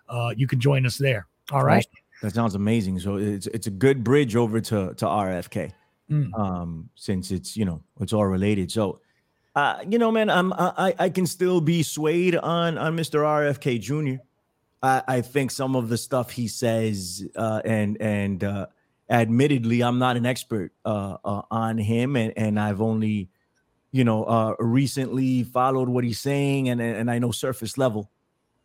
Uh, 0.08 0.34
you 0.36 0.46
can 0.46 0.60
join 0.60 0.84
us 0.84 0.98
there. 0.98 1.26
All 1.52 1.64
right. 1.64 1.86
That 2.22 2.34
sounds 2.34 2.54
amazing. 2.54 2.98
So 3.00 3.16
it's 3.16 3.46
it's 3.46 3.66
a 3.66 3.70
good 3.70 4.04
bridge 4.04 4.36
over 4.36 4.60
to 4.60 4.92
to 4.94 5.04
RFK, 5.06 5.72
Mm. 6.10 6.36
um, 6.38 6.90
since 6.96 7.30
it's 7.30 7.56
you 7.56 7.64
know 7.64 7.80
it's 8.00 8.12
all 8.12 8.26
related. 8.26 8.70
So, 8.72 9.00
uh, 9.54 9.78
you 9.88 9.96
know, 9.96 10.10
man, 10.10 10.28
I'm 10.28 10.52
I 10.52 10.94
I 10.98 11.08
can 11.08 11.24
still 11.26 11.60
be 11.60 11.82
swayed 11.82 12.34
on 12.36 12.76
on 12.76 12.96
Mr. 12.96 13.20
RFK 13.24 13.80
Jr. 13.80 14.20
I 14.82 15.02
I 15.06 15.20
think 15.22 15.50
some 15.52 15.76
of 15.76 15.88
the 15.88 15.96
stuff 15.96 16.30
he 16.30 16.48
says, 16.48 17.24
uh, 17.36 17.62
and 17.64 17.96
and 18.02 18.42
uh, 18.44 18.66
admittedly, 19.10 19.82
I'm 19.82 19.98
not 19.98 20.16
an 20.16 20.24
expert 20.24 20.72
uh, 20.84 21.16
uh 21.24 21.42
on 21.50 21.78
him, 21.78 22.16
and 22.16 22.32
and 22.36 22.58
I've 22.58 22.80
only 22.80 23.28
you 23.92 24.04
know 24.04 24.24
uh 24.24 24.54
recently 24.58 25.42
followed 25.42 25.88
what 25.88 26.04
he's 26.04 26.20
saying, 26.20 26.68
and 26.68 26.80
and 26.80 27.10
I 27.10 27.18
know 27.18 27.32
surface 27.32 27.76
level 27.76 28.10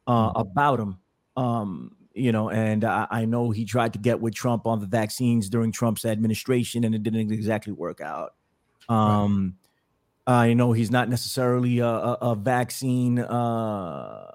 uh 0.07 0.31
about 0.35 0.79
him. 0.79 0.99
Um, 1.35 1.95
you 2.13 2.31
know, 2.31 2.49
and 2.49 2.85
I, 2.85 3.07
I 3.11 3.25
know 3.25 3.51
he 3.51 3.65
tried 3.65 3.93
to 3.93 3.99
get 3.99 4.21
with 4.21 4.33
Trump 4.33 4.65
on 4.65 4.79
the 4.79 4.85
vaccines 4.85 5.49
during 5.49 5.73
Trump's 5.73 6.05
administration, 6.05 6.85
and 6.85 6.95
it 6.95 7.03
didn't 7.03 7.31
exactly 7.31 7.73
work 7.73 7.99
out. 7.99 8.35
Um, 8.87 9.57
I 10.25 10.53
know 10.53 10.71
he's 10.71 10.91
not 10.91 11.09
necessarily 11.09 11.79
a, 11.79 11.87
a, 11.87 12.13
a 12.21 12.35
vaccine, 12.35 13.19
uh, 13.19 14.31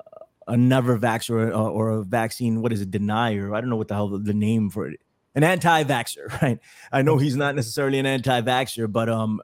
a 0.46 0.56
never 0.56 0.98
vax 0.98 1.30
or, 1.30 1.50
or 1.52 1.90
a 1.90 2.04
vaccine. 2.04 2.60
What 2.60 2.72
is 2.72 2.80
it? 2.80 2.90
Denier. 2.90 3.54
I 3.54 3.60
don't 3.60 3.70
know 3.70 3.76
what 3.76 3.88
the 3.88 3.94
hell 3.94 4.08
the, 4.08 4.18
the 4.18 4.34
name 4.34 4.70
for 4.70 4.88
it. 4.88 5.00
An 5.34 5.44
anti-vaxxer, 5.44 6.42
right? 6.42 6.58
I 6.90 7.02
know 7.02 7.18
he's 7.18 7.36
not 7.36 7.54
necessarily 7.54 7.98
an 7.98 8.06
anti-vaxxer, 8.06 8.90
but 8.90 9.08
um, 9.08 9.40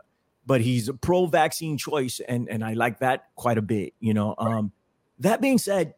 but 0.47 0.61
he's 0.61 0.89
a 0.89 0.95
pro-vaccine 0.95 1.78
choice, 1.78 2.20
and 2.20 2.49
and 2.49 2.64
I 2.64 2.74
like 2.74 3.01
that 3.01 3.28
quite 3.34 3.59
a 3.59 3.62
bit. 3.62 3.95
You 4.01 4.14
know, 4.14 4.34
um, 4.39 4.72
that 5.18 5.41
being 5.41 5.59
said, 5.59 5.95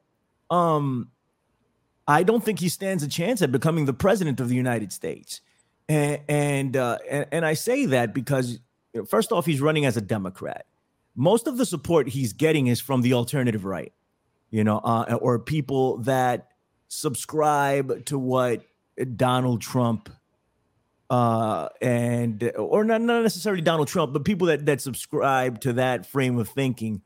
um, 0.50 1.10
I 2.08 2.22
don't 2.22 2.42
think 2.42 2.58
he 2.58 2.70
stands 2.70 3.02
a 3.02 3.08
chance 3.08 3.42
at 3.42 3.52
becoming 3.52 3.84
the 3.84 3.92
president 3.92 4.40
of 4.40 4.48
the 4.48 4.54
United 4.54 4.92
States. 4.92 5.42
And 5.88 6.20
and 6.28 6.76
uh, 6.76 6.98
and, 7.08 7.26
and 7.30 7.46
I 7.46 7.52
say 7.54 7.84
that 7.86 8.14
because 8.14 8.60
you 8.94 9.00
know, 9.00 9.04
first 9.04 9.30
off, 9.30 9.44
he's 9.44 9.60
running 9.60 9.84
as 9.84 9.96
a 9.96 10.00
Democrat. 10.00 10.66
Most 11.14 11.46
of 11.46 11.58
the 11.58 11.66
support 11.66 12.08
he's 12.08 12.32
getting 12.32 12.68
is 12.68 12.80
from 12.80 13.02
the 13.02 13.12
alternative 13.12 13.64
right, 13.64 13.92
you 14.50 14.64
know, 14.64 14.78
uh, 14.78 15.18
or 15.20 15.38
people 15.38 15.98
that 15.98 16.48
subscribe 16.88 18.06
to 18.06 18.18
what 18.18 18.62
Donald 19.16 19.60
Trump 19.60 20.10
uh 21.10 21.68
and 21.80 22.52
or 22.56 22.84
not, 22.84 23.00
not 23.00 23.22
necessarily 23.22 23.62
Donald 23.62 23.88
Trump, 23.88 24.12
but 24.12 24.24
people 24.24 24.46
that 24.48 24.66
that 24.66 24.80
subscribe 24.80 25.60
to 25.60 25.72
that 25.74 26.06
frame 26.06 26.38
of 26.38 26.48
thinking 26.48 27.02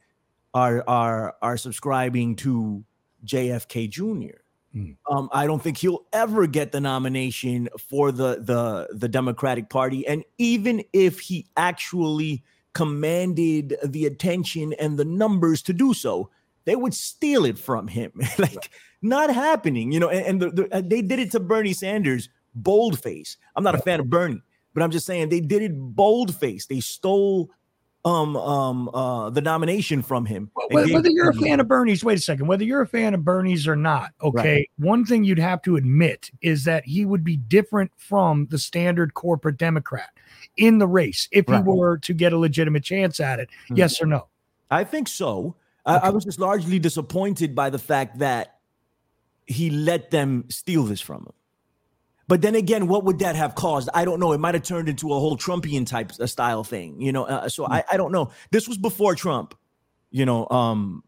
are 0.55 0.85
are 0.89 1.37
are 1.41 1.57
subscribing 1.57 2.37
to 2.37 2.85
JFK 3.25 3.89
Jr. 3.89 4.39
Hmm. 4.73 4.93
Um, 5.11 5.29
I 5.33 5.47
don't 5.47 5.63
think 5.63 5.77
he'll 5.77 6.05
ever 6.13 6.47
get 6.47 6.73
the 6.73 6.81
nomination 6.81 7.69
for 7.79 8.11
the 8.11 8.37
the 8.41 8.89
the 8.93 9.09
Democratic 9.09 9.69
Party, 9.69 10.07
and 10.07 10.25
even 10.39 10.83
if 10.93 11.21
he 11.21 11.47
actually 11.57 12.43
commanded 12.73 13.77
the 13.85 14.07
attention 14.07 14.73
and 14.75 14.99
the 14.99 15.05
numbers 15.05 15.61
to 15.63 15.75
do 15.75 15.93
so, 15.93 16.31
they 16.65 16.75
would 16.75 16.95
steal 16.95 17.45
it 17.45 17.59
from 17.59 17.87
him. 17.87 18.13
like 18.39 18.71
not 19.03 19.33
happening, 19.35 19.93
you 19.93 20.01
know. 20.01 20.09
And, 20.09 20.27
and 20.27 20.43
the, 20.43 20.51
the, 20.51 20.75
uh, 20.77 20.83
they 20.85 21.03
did 21.03 21.19
it 21.19 21.31
to 21.33 21.41
Bernie 21.41 21.73
Sanders, 21.73 22.29
boldface. 22.55 23.37
I'm 23.57 23.65
not 23.65 23.75
a 23.75 23.79
fan 23.79 24.01
of 24.01 24.09
Bernie, 24.09 24.43
but 24.75 24.83
I'm 24.83 24.91
just 24.91 25.07
saying 25.07 25.29
they 25.29 25.41
did 25.41 25.63
it 25.63 25.73
boldface. 25.75 26.67
They 26.67 26.81
stole 26.81 27.51
um 28.05 28.37
um 28.37 28.89
uh 28.93 29.31
the 29.31 29.41
nomination 29.41 30.03
from 30.03 30.27
him. 30.27 30.51
and 30.71 30.93
Whether, 30.93 31.09
you're 31.09 31.31
a 31.31 31.35
fan 31.35 31.61
of 31.61 31.69
Bernie's, 31.69 32.03
wait 32.03 32.19
a 32.19 32.21
second. 32.21 32.47
Whether 32.49 32.65
you're 32.65 32.81
a 32.83 32.87
fan 32.87 33.15
of 33.15 33.25
Bernie's 33.25 33.69
or 33.69 33.77
not, 33.77 34.11
okay. 34.21 34.69
One 34.79 35.05
thing 35.05 35.23
you'd 35.23 35.39
have 35.39 35.63
to 35.63 35.77
admit 35.77 36.31
is 36.41 36.65
that 36.65 36.85
he 36.85 37.05
would 37.05 37.23
be 37.23 37.37
different 37.37 37.93
from 37.97 38.47
the 38.51 38.59
standard 38.59 39.15
corporate 39.15 39.57
Democrat 39.57 40.11
in 40.57 40.79
the 40.79 40.87
race 40.89 41.29
if 41.31 41.49
Right. 41.49 41.59
he 41.59 41.63
were 41.63 41.97
to 41.99 42.13
get 42.13 42.33
a 42.33 42.39
legitimate 42.39 42.83
chance 42.83 43.21
at 43.21 43.39
it. 43.39 43.49
Mhm. 43.71 43.79
Yes 43.79 44.03
or 44.03 44.07
no? 44.07 44.27
I 44.71 44.83
think 44.83 45.07
so. 45.07 45.55
I, 45.87 45.97
I 45.99 46.11
was 46.11 46.25
just 46.25 46.41
largely 46.41 46.81
disappointed 46.81 47.55
by 47.55 47.71
the 47.71 47.79
fact 47.79 48.19
that 48.19 48.59
he 49.53 49.71
let 49.71 50.11
them 50.11 50.45
steal 50.49 50.85
this 50.85 51.01
from 51.01 51.23
him. 51.23 51.33
But 52.29 52.41
then 52.41 52.55
again, 52.55 52.89
what 52.89 53.05
would 53.05 53.19
that 53.19 53.37
have 53.37 53.55
caused? 53.55 53.91
I 53.93 54.05
don't 54.05 54.19
know. 54.19 54.33
It 54.33 54.39
might 54.39 54.55
have 54.55 54.63
turned 54.63 54.89
into 54.89 55.13
a 55.13 55.19
whole 55.19 55.37
Trumpian 55.37 55.87
type 55.87 56.13
uh, 56.19 56.27
style 56.27 56.65
thing, 56.65 57.01
you 57.01 57.13
know. 57.13 57.25
Uh, 57.25 57.49
so 57.49 57.67
I, 57.67 57.85
I 57.91 57.97
don't 57.97 58.13
know. 58.13 58.31
This 58.51 58.67
was 58.67 58.79
before 58.79 59.15
Trump, 59.15 59.55
you 60.11 60.25
know. 60.25 60.49
Um, 60.49 61.05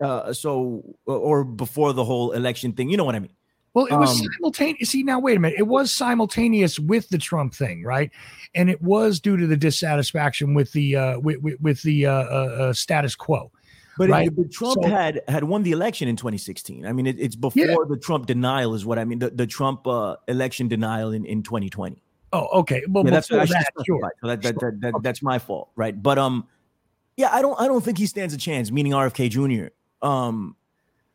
uh, 0.00 0.32
so 0.32 0.82
or 1.06 1.42
before 1.42 1.92
the 1.92 2.04
whole 2.04 2.32
election 2.32 2.72
thing, 2.72 2.90
you 2.90 2.96
know 2.96 3.04
what 3.04 3.16
I 3.16 3.20
mean? 3.20 3.32
Well, 3.72 3.86
it 3.86 3.94
was 3.94 4.20
Um, 4.20 4.28
simultaneous. 4.34 4.90
See, 4.90 5.02
now 5.02 5.18
wait 5.18 5.36
a 5.36 5.40
minute. 5.40 5.58
It 5.58 5.66
was 5.66 5.92
simultaneous 5.92 6.78
with 6.78 7.08
the 7.08 7.18
Trump 7.18 7.54
thing, 7.54 7.82
right? 7.82 8.12
And 8.54 8.70
it 8.70 8.80
was 8.80 9.18
due 9.18 9.36
to 9.36 9.48
the 9.48 9.56
dissatisfaction 9.56 10.54
with 10.54 10.70
the 10.72 10.94
uh, 10.94 11.18
with, 11.18 11.38
with, 11.42 11.60
with 11.60 11.82
the 11.82 12.06
uh, 12.06 12.12
uh, 12.12 12.56
uh, 12.60 12.72
status 12.72 13.16
quo. 13.16 13.50
But, 13.96 14.08
it- 14.08 14.12
Right. 14.12 14.34
but 14.36 14.50
Trump 14.50 14.82
So- 14.82 14.88
had 14.88 15.22
had 15.28 15.44
won 15.44 15.62
the 15.62 15.72
election 15.72 16.08
in 16.08 16.16
2016. 16.16 16.84
I 16.86 16.92
mean, 16.92 17.06
it, 17.06 17.18
it's 17.20 17.36
before 17.36 17.64
Yeah. 17.64 17.76
the 17.88 17.96
Trump 17.96 18.26
denial 18.26 18.74
is 18.74 18.84
what 18.84 18.98
I 18.98 19.04
mean. 19.04 19.18
The, 19.20 19.30
the 19.30 19.46
Trump 19.46 19.86
uh, 19.86 20.16
election 20.28 20.68
denial 20.68 21.12
in, 21.12 21.24
in 21.24 21.42
2020. 21.42 22.02
Oh, 22.32 22.48
okay. 22.60 22.82
Well, 22.88 23.04
yeah, 23.04 23.10
that's 23.12 23.30
I 23.30 23.44
that, 23.46 23.72
sure. 23.86 24.12
So 24.20 24.26
that, 24.26 24.42
that, 24.42 24.58
that, 24.60 24.80
that- 24.80 24.94
that's 25.02 25.22
my 25.22 25.38
fault, 25.38 25.70
right? 25.76 26.00
But 26.02 26.18
um, 26.18 26.46
yeah, 27.16 27.28
I 27.32 27.40
don't 27.42 27.58
I 27.60 27.66
don't 27.68 27.84
think 27.84 27.98
he 27.98 28.06
stands 28.06 28.34
a 28.34 28.38
chance. 28.38 28.72
Meaning 28.72 28.92
RFK 28.92 29.30
Jr. 29.30 29.68
Um, 30.06 30.56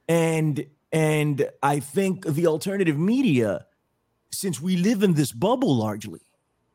and 0.08 0.66
and 0.92 1.50
I 1.62 1.80
think 1.82 2.26
the 2.26 2.48
alternative 2.48 2.98
media, 2.98 3.66
since 4.32 4.62
we 4.62 4.78
live 4.78 5.04
in 5.04 5.14
this 5.14 5.32
bubble 5.34 5.76
largely, 5.76 6.22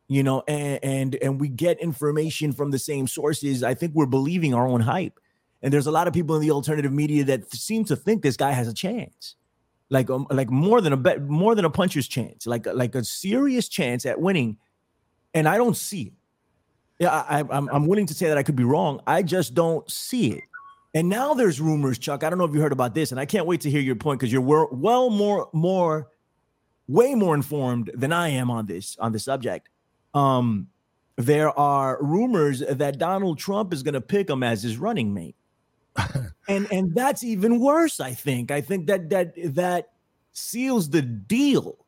you 0.07 0.21
know, 0.21 0.43
and 0.47 0.79
and 0.83 1.15
and 1.15 1.41
we 1.41 1.47
get 1.49 1.79
information 1.79 2.51
from 2.53 2.69
the 2.71 2.79
same 2.79 3.07
sources, 3.07 3.63
I 3.63 3.73
think 3.73 3.93
we're 3.95 4.05
believing 4.05 4.53
our 4.53 4.67
own 4.67 4.81
hype. 4.81 5.19
And 5.65 5.73
there's 5.73 5.87
a 5.87 5.91
lot 5.91 6.07
of 6.07 6.13
people 6.13 6.35
in 6.35 6.43
the 6.43 6.51
alternative 6.51 6.93
media 6.93 7.23
that 7.23 7.51
seem 7.51 7.85
to 7.85 7.95
think 7.95 8.21
this 8.21 8.37
guy 8.37 8.51
has 8.51 8.67
a 8.67 8.73
chance, 8.73 9.35
like 9.89 10.11
um, 10.11 10.27
like 10.29 10.51
more 10.51 10.79
than 10.79 10.93
a 10.93 10.97
bet, 10.97 11.23
more 11.23 11.55
than 11.55 11.65
a 11.65 11.71
puncher's 11.71 12.07
chance, 12.07 12.45
like 12.45 12.67
like 12.67 12.93
a 12.93 13.03
serious 13.03 13.67
chance 13.67 14.05
at 14.05 14.21
winning. 14.21 14.57
And 15.33 15.49
I 15.49 15.57
don't 15.57 15.75
see 15.75 16.03
it. 16.03 16.13
Yeah, 16.99 17.09
I, 17.09 17.39
I'm 17.39 17.67
I'm 17.69 17.87
willing 17.87 18.05
to 18.05 18.13
say 18.13 18.27
that 18.27 18.37
I 18.37 18.43
could 18.43 18.55
be 18.55 18.63
wrong. 18.63 19.01
I 19.07 19.23
just 19.23 19.55
don't 19.55 19.89
see 19.89 20.33
it. 20.33 20.43
And 20.93 21.09
now 21.09 21.33
there's 21.33 21.59
rumors, 21.59 21.97
Chuck. 21.97 22.23
I 22.23 22.29
don't 22.29 22.37
know 22.37 22.45
if 22.45 22.53
you 22.53 22.61
heard 22.61 22.71
about 22.71 22.93
this, 22.93 23.09
and 23.09 23.19
I 23.19 23.25
can't 23.25 23.47
wait 23.47 23.61
to 23.61 23.71
hear 23.71 23.81
your 23.81 23.95
point 23.95 24.19
because 24.19 24.31
you're 24.31 24.67
well 24.71 25.09
more 25.09 25.49
more 25.51 26.09
way 26.87 27.15
more 27.15 27.33
informed 27.33 27.89
than 27.95 28.13
I 28.13 28.29
am 28.29 28.51
on 28.51 28.67
this 28.67 28.97
on 28.99 29.13
the 29.13 29.19
subject. 29.19 29.69
Um, 30.13 30.67
there 31.17 31.57
are 31.57 31.97
rumors 32.03 32.59
that 32.59 32.99
Donald 32.99 33.39
Trump 33.39 33.73
is 33.73 33.81
going 33.81 33.95
to 33.95 34.01
pick 34.01 34.29
him 34.29 34.43
as 34.43 34.61
his 34.61 34.77
running 34.77 35.11
mate, 35.11 35.35
and 36.47 36.67
and 36.71 36.93
that's 36.93 37.23
even 37.23 37.59
worse. 37.59 37.99
I 37.99 38.13
think. 38.13 38.51
I 38.51 38.61
think 38.61 38.87
that 38.87 39.09
that 39.09 39.33
that 39.55 39.89
seals 40.31 40.89
the 40.89 41.01
deal 41.01 41.85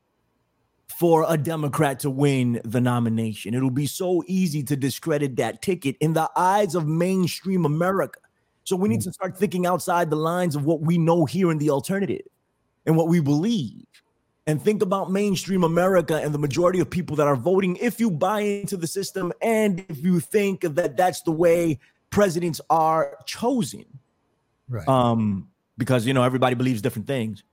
for 0.97 1.25
a 1.27 1.37
Democrat 1.37 1.99
to 1.99 2.09
win 2.09 2.59
the 2.63 2.81
nomination. 2.81 3.53
It'll 3.53 3.69
be 3.69 3.85
so 3.85 4.23
easy 4.25 4.63
to 4.63 4.75
discredit 4.75 5.35
that 5.35 5.61
ticket 5.61 5.95
in 5.99 6.13
the 6.13 6.29
eyes 6.35 6.73
of 6.73 6.87
mainstream 6.87 7.65
America. 7.65 8.19
So 8.63 8.75
we 8.75 8.89
need 8.89 9.01
mm. 9.01 9.05
to 9.05 9.13
start 9.13 9.37
thinking 9.37 9.65
outside 9.65 10.09
the 10.09 10.15
lines 10.15 10.55
of 10.55 10.65
what 10.65 10.81
we 10.81 10.97
know 10.97 11.25
here 11.25 11.51
in 11.51 11.57
the 11.57 11.69
alternative 11.69 12.25
and 12.85 12.97
what 12.97 13.07
we 13.09 13.19
believe. 13.19 13.85
And 14.47 14.61
think 14.61 14.81
about 14.81 15.11
mainstream 15.11 15.63
America 15.63 16.15
and 16.15 16.33
the 16.33 16.39
majority 16.39 16.79
of 16.79 16.89
people 16.89 17.17
that 17.17 17.27
are 17.27 17.35
voting 17.35 17.75
if 17.75 17.99
you 17.99 18.09
buy 18.09 18.39
into 18.39 18.77
the 18.77 18.87
system 18.87 19.33
and 19.41 19.85
if 19.89 20.01
you 20.03 20.21
think 20.21 20.61
that 20.61 20.95
that's 20.95 21.21
the 21.21 21.31
way 21.31 21.79
presidents 22.09 22.61
are 22.69 23.17
chosen. 23.25 23.85
Right. 24.69 24.87
Um, 24.87 25.49
because 25.77 26.05
you 26.05 26.13
know 26.13 26.23
everybody 26.23 26.55
believes 26.55 26.81
different 26.81 27.07
things. 27.07 27.43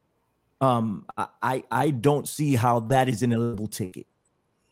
Um, 0.60 1.06
I 1.16 1.26
I, 1.42 1.64
I 1.70 1.90
don't 1.90 2.28
see 2.28 2.54
how 2.54 2.80
that 2.80 3.08
is 3.08 3.22
an 3.22 3.32
illegal 3.32 3.66
ticket, 3.66 4.06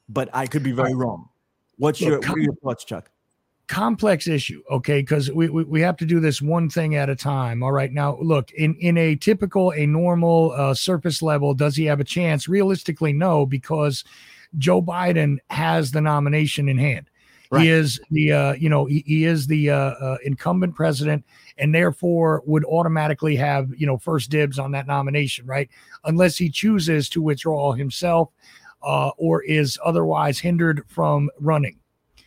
but 0.08 0.28
I 0.32 0.46
could 0.46 0.62
be 0.62 0.72
very 0.72 0.94
wrong. 0.94 1.28
What's 1.76 2.00
Look, 2.00 2.10
your, 2.10 2.20
com- 2.20 2.32
what 2.32 2.38
are 2.38 2.42
your 2.42 2.54
thoughts, 2.56 2.84
Chuck? 2.84 3.10
complex 3.72 4.26
issue 4.28 4.62
okay 4.70 5.00
because 5.00 5.30
we, 5.30 5.48
we 5.48 5.64
we 5.64 5.80
have 5.80 5.96
to 5.96 6.04
do 6.04 6.20
this 6.20 6.42
one 6.42 6.68
thing 6.68 6.94
at 6.94 7.08
a 7.08 7.16
time 7.16 7.62
all 7.62 7.72
right 7.72 7.92
now 7.92 8.18
look 8.20 8.50
in 8.52 8.74
in 8.74 8.98
a 8.98 9.16
typical 9.16 9.72
a 9.72 9.86
normal 9.86 10.52
uh, 10.52 10.74
surface 10.74 11.22
level 11.22 11.54
does 11.54 11.74
he 11.74 11.86
have 11.86 11.98
a 11.98 12.04
chance 12.04 12.48
realistically 12.48 13.14
no 13.14 13.46
because 13.46 14.04
joe 14.58 14.82
biden 14.82 15.38
has 15.48 15.90
the 15.90 16.02
nomination 16.02 16.68
in 16.68 16.76
hand 16.76 17.08
Right. 17.52 17.64
he 17.64 17.68
is 17.70 18.00
the 18.10 18.32
uh, 18.32 18.52
you 18.54 18.70
know 18.70 18.86
he, 18.86 19.04
he 19.06 19.24
is 19.26 19.46
the 19.46 19.68
uh, 19.70 19.76
uh, 19.76 20.16
incumbent 20.24 20.74
president 20.74 21.22
and 21.58 21.74
therefore 21.74 22.42
would 22.46 22.64
automatically 22.64 23.36
have 23.36 23.68
you 23.76 23.86
know 23.86 23.98
first 23.98 24.30
dibs 24.30 24.58
on 24.58 24.72
that 24.72 24.86
nomination 24.86 25.44
right 25.46 25.68
unless 26.04 26.38
he 26.38 26.48
chooses 26.48 27.10
to 27.10 27.20
withdraw 27.20 27.72
himself 27.72 28.30
uh, 28.82 29.10
or 29.18 29.42
is 29.42 29.78
otherwise 29.84 30.38
hindered 30.38 30.82
from 30.88 31.28
running 31.40 31.78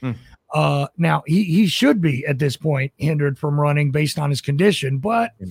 Hmm. 0.02 0.12
uh, 0.54 0.88
now 0.98 1.24
he 1.26 1.44
he 1.44 1.66
should 1.66 2.02
be 2.02 2.24
at 2.28 2.38
this 2.38 2.56
point 2.56 2.92
hindered 2.98 3.40
from 3.40 3.60
running 3.60 3.92
based 3.92 4.20
on 4.20 4.30
his 4.30 4.42
condition, 4.42 5.00
but 5.00 5.32
Hmm. 5.40 5.48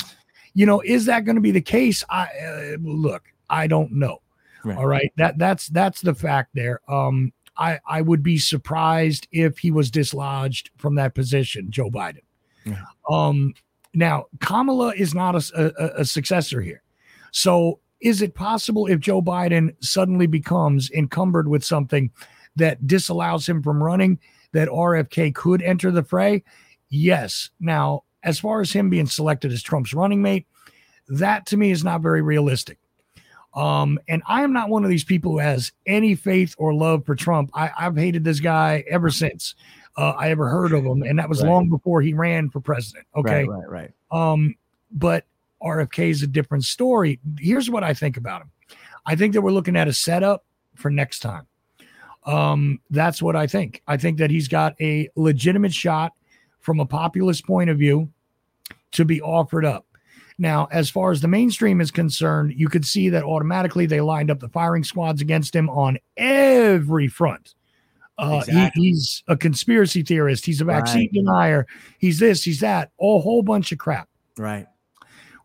you 0.55 0.67
know, 0.67 0.81
is 0.83 1.05
that 1.07 1.25
going 1.25 1.35
to 1.35 1.43
be 1.43 1.51
the 1.51 1.61
case? 1.61 2.05
I 2.09 2.25
uh, 2.27 2.77
look, 2.81 3.25
I 3.51 3.67
don't 3.67 3.91
know. 3.91 4.21
Right. 4.65 4.79
All 4.79 4.87
right, 4.87 5.13
that 5.17 5.37
that's 5.37 5.67
that's 5.69 6.01
the 6.01 6.15
fact 6.15 6.51
there. 6.55 6.81
Um, 6.89 7.33
I 7.57 7.79
I 7.87 8.01
would 8.01 8.23
be 8.23 8.39
surprised 8.39 9.29
if 9.33 9.59
he 9.59 9.71
was 9.71 9.91
dislodged 9.91 10.71
from 10.77 10.95
that 10.97 11.15
position, 11.15 11.71
Joe 11.71 11.91
Biden. 11.91 12.23
Yeah. 12.65 12.85
Um, 13.11 13.55
now 13.93 14.27
Kamala 14.41 14.95
is 14.95 15.15
not 15.15 15.35
a, 15.35 15.73
a, 15.79 16.01
a 16.01 16.05
successor 16.05 16.61
here, 16.61 16.83
so 17.31 17.81
is 18.01 18.23
it 18.23 18.35
possible 18.35 18.87
if 18.87 19.01
Joe 19.01 19.23
Biden 19.23 19.75
suddenly 19.81 20.27
becomes 20.27 20.91
encumbered 20.91 21.49
with 21.49 21.65
something 21.65 22.11
that 22.57 22.87
disallows 22.87 23.49
him 23.49 23.63
from 23.63 23.83
running? 23.83 24.19
that 24.55 24.69
RFK 24.69 25.35
could 25.35 25.61
enter 25.61 25.91
the 25.91 26.03
fray? 26.03 26.43
Yes. 26.89 27.51
Now, 27.61 28.05
as 28.23 28.41
far 28.41 28.63
as 28.63 28.73
him 28.73 28.89
being 28.89 29.07
selected 29.07 29.53
as 29.53 29.63
Trump's 29.63 29.93
running 29.93 30.23
mate, 30.23 30.47
that 31.09 31.45
to 31.47 31.59
me 31.59 31.71
is 31.71 31.85
not 31.85 32.01
very 32.01 32.23
realistic. 32.23 32.79
Um, 33.55 34.01
and 34.09 34.23
I 34.27 34.43
am 34.43 34.53
not 34.53 34.69
one 34.69 34.83
of 34.85 34.91
these 34.91 35.05
people 35.05 35.33
who 35.33 35.39
has 35.39 35.73
any 35.87 36.15
faith 36.15 36.55
or 36.59 36.75
love 36.75 37.07
for 37.07 37.15
Trump. 37.15 37.51
I, 37.55 37.71
I've 37.79 37.97
hated 37.97 38.25
this 38.25 38.41
guy 38.41 38.85
ever 38.91 39.11
since 39.11 39.55
uh, 39.97 40.11
I 40.11 40.31
ever 40.31 40.49
heard 40.49 40.73
of 40.73 40.85
him, 40.85 41.03
and 41.03 41.19
that 41.19 41.29
was 41.29 41.41
Right. 41.43 41.49
long 41.51 41.69
before 41.71 42.03
he 42.03 42.15
ran 42.15 42.51
for 42.51 42.61
president. 42.61 43.07
Okay. 43.15 43.45
Right, 43.45 43.69
right, 43.69 43.93
right. 44.13 44.33
Um, 44.33 44.57
but 44.91 45.25
RFK 45.63 46.11
is 46.11 46.23
a 46.23 46.27
different 46.27 46.65
story. 46.65 47.21
Here's 47.39 47.71
what 47.71 47.85
I 47.85 47.95
think 47.95 48.17
about 48.17 48.43
him. 48.43 48.51
I 49.07 49.15
think 49.15 49.35
that 49.35 49.43
we're 49.43 49.53
looking 49.53 49.77
at 49.77 49.87
a 49.87 49.93
setup 49.93 50.45
for 50.75 50.91
next 50.91 51.21
time. 51.21 51.47
Um, 52.27 52.81
that's 52.91 53.23
what 53.23 53.37
I 53.37 53.47
think. 53.47 53.83
I 53.87 53.97
think 53.97 54.19
that 54.19 54.31
he's 54.31 54.49
got 54.49 54.75
a 54.81 55.09
legitimate 55.15 55.75
shot 55.75 56.13
from 56.61 56.81
a 56.81 56.87
populist 56.87 57.47
point 57.47 57.71
of 57.71 57.79
view 57.79 58.11
to 58.93 59.05
be 59.05 59.21
offered 59.21 59.65
up. 59.65 59.87
Now, 60.39 60.67
as 60.73 60.91
far 60.91 61.13
as 61.13 61.21
the 61.21 61.29
mainstream 61.29 61.81
is 61.81 61.91
concerned, 61.91 62.55
you 62.57 62.69
could 62.69 62.85
see 62.85 63.09
that 63.11 63.23
automatically 63.25 63.87
they 63.87 64.01
lined 64.01 64.31
up 64.31 64.41
the 64.41 64.49
firing 64.49 64.83
squads 64.83 65.23
against 65.23 65.55
him 65.55 65.71
on 65.71 65.99
every 66.17 67.07
front. 67.09 67.55
Uh, 68.19 68.43
he- 68.45 68.71
he's 68.75 69.23
a 69.29 69.37
conspiracy 69.37 70.03
theorist. 70.03 70.45
He's 70.47 70.61
a 70.61 70.65
vaccine 70.65 71.03
Right. 71.03 71.13
denier. 71.13 71.67
He's 71.99 72.19
this, 72.19 72.43
he's 72.45 72.61
that, 72.61 72.91
a 73.01 73.19
whole 73.19 73.43
bunch 73.43 73.73
of 73.73 73.79
crap 73.79 74.09
Right. 74.39 74.67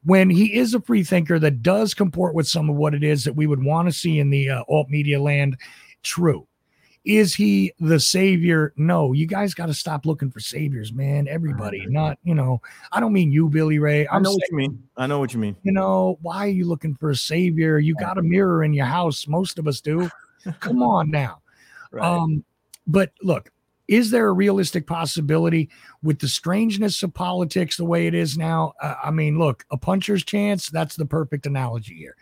when 0.03 0.29
he 0.29 0.55
is 0.55 0.73
a 0.73 0.81
free 0.81 1.03
thinker 1.03 1.39
that 1.39 1.61
does 1.63 1.93
comport 1.93 2.33
with 2.35 2.47
some 2.47 2.69
of 2.69 2.75
what 2.75 2.93
it 2.95 3.03
is 3.03 3.23
that 3.23 3.35
we 3.35 3.47
would 3.47 3.63
want 3.63 3.87
to 3.87 3.91
see 3.91 4.19
in 4.19 4.29
the 4.29 4.49
uh, 4.49 4.63
alt 4.69 4.89
media 4.89 5.21
land, 5.21 5.57
true. 6.03 6.47
Is 7.09 7.33
he 7.33 7.73
the 7.79 7.99
savior? 7.99 8.71
No, 8.77 9.13
you 9.13 9.25
guys 9.25 9.55
got 9.55 9.65
to 9.65 9.73
stop 9.73 10.05
looking 10.05 10.29
for 10.29 10.39
saviors, 10.39 10.93
man. 10.93 11.27
Everybody, 11.27 11.83
not 11.87 12.19
you 12.21 12.35
know. 12.35 12.61
I 12.91 12.99
don't 12.99 13.13
mean 13.13 13.31
you, 13.31 13.49
Billy 13.49 13.79
Ray. 13.79 14.05
I 14.05 14.17
I'm 14.17 14.21
know 14.21 14.29
saying, 14.29 14.37
what 14.37 14.51
you 14.51 14.57
mean. 14.57 14.83
I 14.95 15.07
know 15.07 15.17
what 15.17 15.33
you 15.33 15.39
mean. 15.39 15.55
you 15.63 15.71
know, 15.71 16.19
why 16.21 16.45
are 16.45 16.51
you 16.51 16.65
looking 16.65 16.93
for 16.93 17.09
a 17.09 17.15
savior? 17.15 17.79
You 17.79 17.95
got 17.95 18.19
a 18.19 18.21
mirror 18.21 18.63
in 18.63 18.73
your 18.73 18.85
house. 18.85 19.27
Most 19.27 19.57
of 19.57 19.67
us 19.67 19.81
do. 19.81 20.07
Come 20.59 20.83
on 20.83 21.09
now. 21.09 21.41
Right. 21.91 22.05
Um, 22.05 22.43
but 22.85 23.11
look, 23.23 23.49
is 23.87 24.11
there 24.11 24.27
a 24.27 24.33
realistic 24.33 24.85
possibility 24.85 25.67
with 26.03 26.19
the 26.19 26.27
strangeness 26.27 27.01
of 27.01 27.11
politics 27.11 27.75
the 27.75 27.85
way 27.85 28.05
it 28.05 28.13
is 28.13 28.37
now? 28.37 28.73
Uh, 28.79 28.93
I 29.03 29.09
mean, 29.09 29.39
look, 29.39 29.65
a 29.71 29.77
puncher's 29.77 30.23
chance, 30.23 30.69
that's 30.69 30.95
the 30.95 31.07
perfect 31.07 31.47
analogy 31.47 31.95
here. 31.95 32.15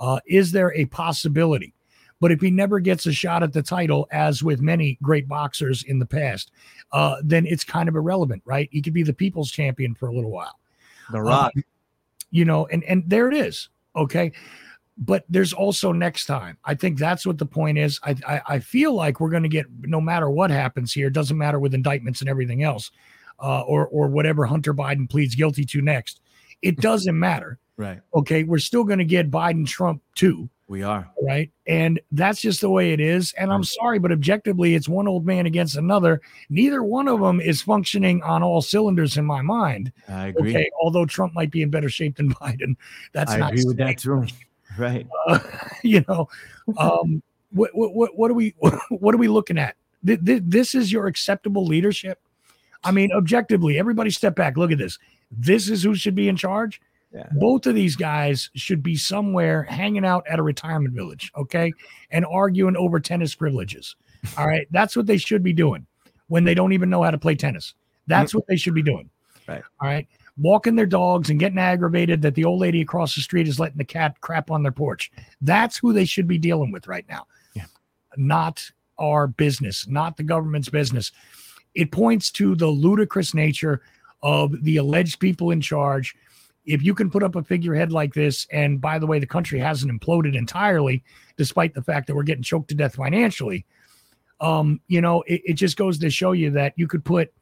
Uh, 0.00 0.18
is 0.26 0.50
there 0.50 0.74
a 0.74 0.86
possibility? 0.86 1.74
But 2.22 2.30
if 2.30 2.40
he 2.40 2.52
never 2.52 2.78
gets 2.78 3.04
a 3.06 3.12
shot 3.12 3.42
at 3.42 3.52
the 3.52 3.64
title, 3.64 4.06
as 4.12 4.44
with 4.44 4.60
many 4.60 4.96
great 5.02 5.26
boxers 5.26 5.82
in 5.82 5.98
the 5.98 6.06
past, 6.06 6.52
uh, 6.92 7.16
then 7.24 7.46
it's 7.46 7.64
kind 7.64 7.88
of 7.88 7.96
irrelevant, 7.96 8.42
right? 8.44 8.68
He 8.70 8.80
could 8.80 8.94
be 8.94 9.02
the 9.02 9.12
people's 9.12 9.50
champion 9.50 9.92
for 9.96 10.06
a 10.06 10.14
little 10.14 10.30
while 10.30 10.56
the 11.10 11.20
Rock. 11.20 11.52
you 12.30 12.44
know, 12.44 12.66
and 12.66 12.84
and 12.84 13.02
there 13.08 13.28
it 13.28 13.34
is. 13.34 13.70
Okay. 13.96 14.30
But 14.96 15.24
there's 15.28 15.52
also 15.52 15.90
next 15.90 16.26
time. 16.26 16.58
I 16.64 16.76
think 16.76 16.96
that's 16.96 17.26
what 17.26 17.38
the 17.38 17.44
point 17.44 17.76
is. 17.76 17.98
I 18.04 18.14
I, 18.24 18.40
I 18.46 18.58
feel 18.60 18.94
like 18.94 19.18
we're 19.18 19.30
going 19.30 19.42
to 19.42 19.48
get 19.48 19.66
no 19.80 20.00
matter 20.00 20.30
what 20.30 20.52
happens 20.52 20.92
here. 20.92 21.08
It 21.08 21.14
doesn't 21.14 21.36
matter 21.36 21.58
with 21.58 21.74
indictments 21.74 22.20
and 22.20 22.30
everything 22.30 22.62
else, 22.62 22.92
uh, 23.42 23.62
or 23.62 23.88
or 23.88 24.06
whatever 24.06 24.44
Hunter 24.44 24.72
Biden 24.72 25.10
pleads 25.10 25.34
guilty 25.34 25.64
to 25.64 25.82
next. 25.82 26.20
It 26.62 26.76
doesn't 26.80 27.18
matter. 27.18 27.58
right. 27.76 28.00
Okay, 28.14 28.44
we're 28.44 28.58
still 28.58 28.84
going 28.84 29.00
to 29.00 29.04
get 29.04 29.28
Biden 29.28 29.66
Trump 29.66 30.02
too, 30.14 30.48
We 30.68 30.82
are. 30.82 31.10
right? 31.22 31.50
And 31.66 32.00
that's 32.12 32.40
just 32.40 32.62
the 32.62 32.70
way 32.70 32.92
it 32.92 33.00
is. 33.00 33.34
And 33.36 33.52
I'm 33.52 33.62
sorry, 33.64 33.98
but 33.98 34.10
objectively, 34.10 34.74
it's 34.74 34.88
one 34.88 35.06
old 35.06 35.26
man 35.26 35.44
against 35.44 35.76
another. 35.76 36.22
Neither 36.48 36.82
one 36.82 37.08
of 37.08 37.20
them 37.20 37.40
is 37.40 37.60
functioning 37.60 38.22
on 38.22 38.42
all 38.42 38.62
cylinders 38.62 39.18
in 39.18 39.26
my 39.26 39.42
mind. 39.42 39.92
I 40.08 40.28
agree. 40.28 40.50
Okay, 40.50 40.70
although 40.80 41.04
Trump 41.04 41.34
might 41.34 41.50
be 41.50 41.60
in 41.62 41.68
better 41.68 41.90
shape 41.90 42.16
than 42.16 42.32
Biden, 42.34 42.76
that's 43.12 43.32
I 43.32 43.38
not 43.38 43.52
agree 43.52 43.64
with 43.66 43.76
that 43.78 43.98
too. 43.98 44.26
Right. 44.78 45.06
uh, 45.28 45.38
you 45.82 46.02
know, 46.08 46.30
um, 46.78 47.22
what, 47.50 47.74
what 47.74 47.94
what 47.94 48.16
what 48.16 48.30
are 48.30 48.34
we 48.34 48.54
what 48.88 49.14
are 49.14 49.18
we 49.18 49.28
looking 49.28 49.58
at? 49.58 49.76
Th- 50.06 50.24
th- 50.24 50.42
This 50.46 50.74
is 50.74 50.90
your 50.90 51.08
acceptable 51.08 51.66
leadership. 51.66 52.18
I 52.82 52.90
mean, 52.90 53.12
objectively, 53.12 53.78
everybody 53.78 54.08
step 54.10 54.34
back. 54.34 54.56
Look 54.56 54.72
at 54.72 54.78
this. 54.78 54.98
This 55.30 55.68
is 55.68 55.82
who 55.82 55.94
should 55.94 56.14
be 56.14 56.26
in 56.28 56.36
charge. 56.36 56.80
Yeah. 57.14 57.28
Both 57.32 57.66
of 57.66 57.74
these 57.74 57.94
guys 57.94 58.50
should 58.54 58.82
be 58.82 58.96
somewhere 58.96 59.64
hanging 59.64 60.04
out 60.04 60.24
at 60.28 60.38
a 60.38 60.42
retirement 60.42 60.94
village, 60.94 61.30
okay, 61.36 61.72
and 62.10 62.24
arguing 62.24 62.76
over 62.76 63.00
tennis 63.00 63.34
privileges. 63.34 63.96
All 64.38 64.46
right, 64.46 64.66
that's 64.70 64.96
what 64.96 65.06
they 65.06 65.18
should 65.18 65.42
be 65.42 65.52
doing 65.52 65.86
when 66.28 66.44
they 66.44 66.54
don't 66.54 66.72
even 66.72 66.88
know 66.88 67.02
how 67.02 67.10
to 67.10 67.18
play 67.18 67.34
tennis. 67.34 67.74
That's 68.06 68.34
what 68.34 68.46
they 68.46 68.56
should 68.56 68.74
be 68.74 68.82
doing. 68.82 69.10
Right. 69.46 69.62
All 69.80 69.88
right. 69.88 70.06
Walking 70.38 70.76
their 70.76 70.86
dogs 70.86 71.30
and 71.30 71.38
getting 71.38 71.58
aggravated 71.58 72.22
that 72.22 72.34
the 72.34 72.44
old 72.44 72.60
lady 72.60 72.80
across 72.80 73.14
the 73.14 73.20
street 73.20 73.48
is 73.48 73.60
letting 73.60 73.78
the 73.78 73.84
cat 73.84 74.20
crap 74.20 74.50
on 74.50 74.62
their 74.62 74.72
porch. 74.72 75.12
That's 75.40 75.76
who 75.76 75.92
they 75.92 76.04
should 76.04 76.26
be 76.26 76.38
dealing 76.38 76.72
with 76.72 76.88
right 76.88 77.04
now. 77.08 77.26
Yeah. 77.54 77.66
Not 78.16 78.70
our 78.98 79.26
business, 79.26 79.86
not 79.86 80.16
the 80.16 80.22
government's 80.22 80.68
business. 80.68 81.12
It 81.74 81.90
points 81.90 82.30
to 82.32 82.54
the 82.54 82.68
ludicrous 82.68 83.34
nature 83.34 83.82
of 84.22 84.62
the 84.64 84.76
alleged 84.76 85.20
people 85.20 85.50
in 85.50 85.60
charge. 85.60 86.14
If 86.64 86.82
you 86.82 86.94
can 86.94 87.10
put 87.10 87.22
up 87.22 87.34
a 87.34 87.42
figurehead 87.42 87.92
like 87.92 88.14
this, 88.14 88.46
and 88.52 88.80
by 88.80 88.98
the 88.98 89.06
way, 89.06 89.18
the 89.18 89.26
country 89.26 89.58
hasn't 89.58 89.92
imploded 89.92 90.36
entirely, 90.36 91.02
despite 91.36 91.74
the 91.74 91.82
fact 91.82 92.06
that 92.06 92.14
we're 92.14 92.22
getting 92.22 92.42
choked 92.42 92.68
to 92.68 92.74
death 92.74 92.94
financially. 92.94 93.66
Um, 94.40 94.80
you 94.88 95.00
know, 95.00 95.22
it, 95.22 95.42
it 95.44 95.54
just 95.54 95.76
goes 95.76 95.98
to 95.98 96.10
show 96.10 96.32
you 96.32 96.50
that 96.50 96.72
you 96.76 96.86
could 96.88 97.04
put 97.04 97.32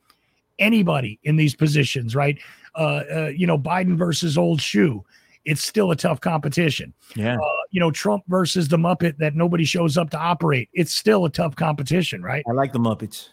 anybody 0.59 1.19
in 1.25 1.37
these 1.37 1.55
positions, 1.55 2.15
right? 2.15 2.39
Uh, 2.75 3.03
uh, 3.13 3.31
you 3.35 3.47
know, 3.47 3.59
Biden 3.59 3.97
versus 3.97 4.39
old 4.39 4.61
shoe. 4.61 5.05
It's 5.47 5.65
still 5.67 5.91
a 5.91 5.97
tough 5.97 6.21
competition. 6.21 6.93
Yeah. 7.17 7.37
Uh, 7.37 7.63
you 7.71 7.81
know, 7.81 7.91
Trump 7.91 8.25
versus 8.29 8.69
the 8.69 8.77
Muppet 8.77 9.17
that 9.19 9.35
nobody 9.35 9.65
shows 9.65 9.97
up 9.97 10.11
to 10.11 10.19
operate. 10.19 10.69
It's 10.75 10.93
still 10.93 11.25
a 11.25 11.31
tough 11.31 11.57
competition, 11.57 12.23
right? 12.23 12.45
I 12.49 12.53
like 12.53 12.73
the 12.73 12.79
Muppets. 12.79 13.31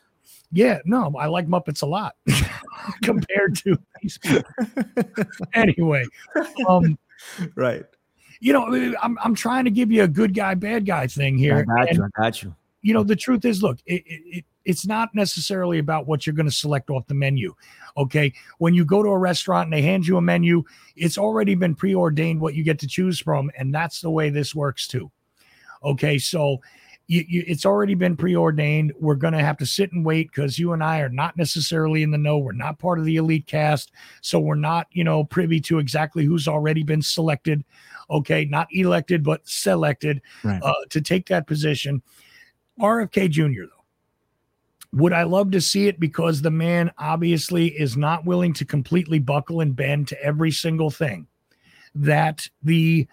Yeah, 0.52 0.80
no, 0.86 1.14
I 1.20 1.28
like 1.28 1.48
Muppets 1.48 1.82
a 1.82 1.86
lot 1.86 2.16
compared 3.04 3.56
to 3.58 3.78
these 4.02 4.18
people. 4.18 4.44
anyway, 5.54 6.06
um, 6.68 6.98
Right. 7.56 7.84
you 8.40 8.54
know, 8.54 8.66
I'm 9.02 9.18
I'm 9.24 9.36
trying 9.36 9.66
to 9.66 9.72
give 9.72 9.92
you 9.92 10.04
a 10.04 10.08
good 10.08 10.34
guy, 10.34 10.54
bad 10.56 10.86
guy 10.86 11.08
thing 11.08 11.38
here. 11.38 11.58
I 11.58 11.64
got 11.64 11.90
And, 11.90 11.98
you. 11.98 12.04
I 12.06 12.22
got 12.22 12.44
you. 12.44 12.56
you 12.82 12.94
know, 12.94 13.04
the 13.04 13.16
truth 13.16 13.44
is, 13.46 13.62
look, 13.62 13.80
it, 13.86 14.04
it, 14.06 14.22
it- 14.38 14.46
it's 14.66 14.86
not 14.86 15.08
necessarily 15.16 15.80
about 15.80 16.08
what 16.08 16.28
you're 16.28 16.36
going 16.36 16.46
to 16.46 16.52
select 16.52 16.90
off 16.90 17.08
the 17.08 17.14
menu. 17.14 17.56
Okay. 17.96 18.34
When 18.58 18.74
you 18.74 18.84
go 18.84 19.02
to 19.02 19.08
a 19.08 19.18
restaurant 19.18 19.68
and 19.68 19.72
they 19.74 19.82
hand 19.82 20.06
you 20.06 20.18
a 20.18 20.22
menu, 20.22 20.62
it's 20.98 21.18
already 21.18 21.56
been 21.56 21.74
preordained 21.74 22.42
what 22.42 22.54
you 22.54 22.66
get 22.66 22.78
to 22.80 22.88
choose 22.88 23.18
from. 23.18 23.50
And 23.58 23.74
that's 23.74 24.02
the 24.02 24.10
way 24.10 24.30
this 24.30 24.54
works 24.54 24.86
too. 24.86 25.10
Okay. 25.86 26.18
So 26.18 26.58
you, 27.08 27.24
you, 27.28 27.44
it's 27.48 27.66
already 27.66 27.96
been 27.96 28.18
preordained. 28.18 28.94
We're 29.00 29.16
going 29.16 29.34
to 29.34 29.44
have 29.44 29.58
to 29.58 29.66
sit 29.66 29.94
and 29.94 30.06
wait 30.06 30.30
because 30.30 30.60
you 30.60 30.74
and 30.74 30.84
I 30.84 31.00
are 31.00 31.10
not 31.10 31.38
necessarily 31.38 32.04
in 32.04 32.12
the 32.12 32.18
know. 32.18 32.38
We're 32.38 32.52
not 32.52 32.80
part 32.80 33.00
of 33.00 33.06
the 33.06 33.16
elite 33.16 33.48
cast. 33.48 33.92
So 34.22 34.40
we're 34.40 34.56
not, 34.56 34.88
you 34.92 35.04
know, 35.06 35.24
privy 35.24 35.62
to 35.62 35.80
exactly 35.80 36.26
who's 36.26 36.48
already 36.50 36.84
been 36.84 37.02
selected. 37.02 37.64
Okay. 38.10 38.46
Not 38.46 38.68
elected, 38.72 39.24
but 39.24 39.48
selected 39.48 40.22
Right. 40.44 40.62
uh, 40.62 40.74
to 40.90 41.00
take 41.02 41.28
that 41.28 41.48
position. 41.48 42.02
RFK 42.80 43.30
Jr., 43.30 43.62
though, 43.62 45.00
would 45.00 45.14
I 45.14 45.24
love 45.24 45.52
to 45.52 45.62
see 45.62 45.88
it 45.88 46.00
because 46.00 46.42
the 46.42 46.52
man 46.52 46.92
obviously 46.98 47.68
is 47.68 47.96
not 47.98 48.26
willing 48.26 48.54
to 48.54 48.66
completely 48.66 49.20
buckle 49.20 49.62
and 49.62 49.76
bend 49.76 50.08
to 50.10 50.22
every 50.22 50.52
single 50.52 50.90
thing 50.92 51.28
that 51.96 52.48
the 52.64 53.08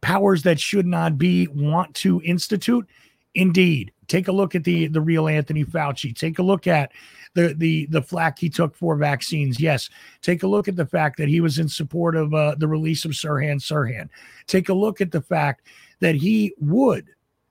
powers 0.00 0.42
that 0.42 0.60
should 0.60 0.86
not 0.86 1.16
be 1.18 1.46
want 1.48 1.94
to 1.96 2.20
institute? 2.24 2.86
Indeed. 3.34 3.92
Take 4.06 4.28
a 4.28 4.32
look 4.32 4.54
at 4.54 4.64
the 4.64 4.86
the 4.86 5.00
real 5.00 5.28
Anthony 5.28 5.64
Fauci. 5.64 6.14
Take 6.14 6.38
a 6.38 6.42
look 6.42 6.66
at 6.66 6.92
the 7.34 7.54
the 7.54 7.86
the 7.86 8.02
flack 8.02 8.38
he 8.38 8.48
took 8.48 8.76
for 8.76 8.96
vaccines. 8.96 9.58
Yes. 9.58 9.90
Take 10.22 10.42
a 10.42 10.46
look 10.46 10.68
at 10.68 10.76
the 10.76 10.86
fact 10.86 11.16
that 11.18 11.28
he 11.28 11.40
was 11.40 11.58
in 11.58 11.68
support 11.68 12.16
of 12.16 12.32
uh, 12.34 12.54
the 12.58 12.68
release 12.68 13.04
of 13.04 13.12
Sirhan 13.12 13.56
Sirhan. 13.56 14.08
Take 14.46 14.68
a 14.68 14.74
look 14.74 15.00
at 15.00 15.10
the 15.10 15.22
fact 15.22 15.66
that 16.00 16.14
he 16.14 16.54
would, 16.58 17.08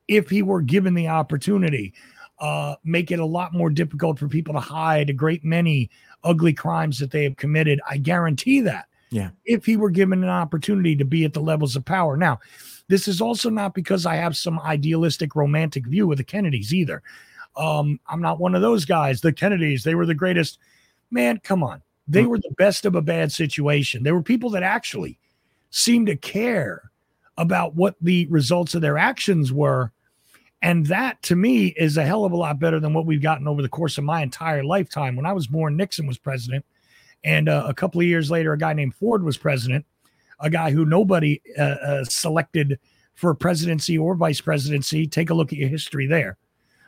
if 0.07 0.29
he 0.29 0.41
were 0.41 0.61
given 0.61 0.93
the 0.93 1.07
opportunity, 1.07 1.93
uh, 2.39 2.75
make 2.83 3.11
it 3.11 3.19
a 3.19 3.25
lot 3.25 3.53
more 3.53 3.69
difficult 3.69 4.19
for 4.19 4.27
people 4.27 4.53
to 4.53 4.59
hide 4.59 5.09
a 5.09 5.13
great 5.13 5.43
many 5.43 5.89
ugly 6.23 6.53
crimes 6.53 6.99
that 6.99 7.11
they 7.11 7.23
have 7.23 7.35
committed. 7.37 7.81
I 7.89 7.97
guarantee 7.97 8.61
that. 8.61 8.87
Yeah. 9.11 9.29
If 9.45 9.65
he 9.65 9.77
were 9.77 9.91
given 9.91 10.23
an 10.23 10.29
opportunity 10.29 10.95
to 10.95 11.05
be 11.05 11.23
at 11.23 11.33
the 11.33 11.41
levels 11.41 11.75
of 11.75 11.85
power. 11.85 12.17
Now, 12.17 12.39
this 12.87 13.07
is 13.07 13.21
also 13.21 13.49
not 13.49 13.73
because 13.73 14.05
I 14.05 14.15
have 14.15 14.35
some 14.35 14.59
idealistic 14.59 15.35
romantic 15.35 15.87
view 15.87 16.11
of 16.11 16.17
the 16.17 16.23
Kennedys 16.23 16.73
either. 16.73 17.01
Um, 17.55 17.99
I'm 18.07 18.21
not 18.21 18.39
one 18.39 18.55
of 18.55 18.61
those 18.61 18.85
guys. 18.85 19.21
The 19.21 19.31
Kennedys, 19.33 19.83
they 19.83 19.95
were 19.95 20.05
the 20.05 20.15
greatest. 20.15 20.59
Man, 21.11 21.39
come 21.43 21.63
on. 21.63 21.81
They 22.07 22.23
Mm. 22.23 22.29
were 22.29 22.39
the 22.39 22.53
best 22.57 22.85
of 22.85 22.95
a 22.95 23.01
bad 23.01 23.31
situation. 23.31 24.03
They 24.03 24.11
were 24.11 24.21
people 24.21 24.49
that 24.51 24.63
actually 24.63 25.17
seemed 25.69 26.07
to 26.07 26.15
care 26.15 26.91
about 27.37 27.75
what 27.75 27.95
the 28.01 28.27
results 28.27 28.75
of 28.75 28.81
their 28.81 28.97
actions 28.97 29.51
were. 29.53 29.91
And 30.61 30.85
that 30.87 31.21
to 31.23 31.35
me 31.35 31.67
is 31.77 31.97
a 31.97 32.05
hell 32.05 32.25
of 32.25 32.31
a 32.31 32.37
lot 32.37 32.59
better 32.59 32.79
than 32.79 32.93
what 32.93 33.05
we've 33.05 33.21
gotten 33.21 33.47
over 33.47 33.61
the 33.61 33.69
course 33.69 33.97
of 33.97 34.03
my 34.03 34.21
entire 34.21 34.63
lifetime. 34.63 35.15
When 35.15 35.25
I 35.25 35.33
was 35.33 35.47
born, 35.47 35.75
Nixon 35.77 36.05
was 36.07 36.17
president. 36.17 36.65
And 37.23 37.47
uh, 37.49 37.65
a 37.67 37.73
couple 37.73 38.01
of 38.01 38.07
years 38.07 38.29
later, 38.29 38.53
a 38.53 38.57
guy 38.57 38.73
named 38.73 38.95
Ford 38.95 39.23
was 39.23 39.37
president, 39.37 39.85
a 40.43 40.49
guy 40.49 40.69
who 40.69 40.85
nobody 40.85 41.41
uh, 41.57 41.61
uh, 41.61 42.03
selected 42.03 42.79
for 43.15 43.33
presidency 43.33 43.97
or 43.97 44.13
vice 44.13 44.41
presidency. 44.41 45.07
Take 45.07 45.29
a 45.29 45.33
look 45.33 45.51
at 45.51 45.57
your 45.57 45.69
history 45.69 46.05
there. 46.05 46.37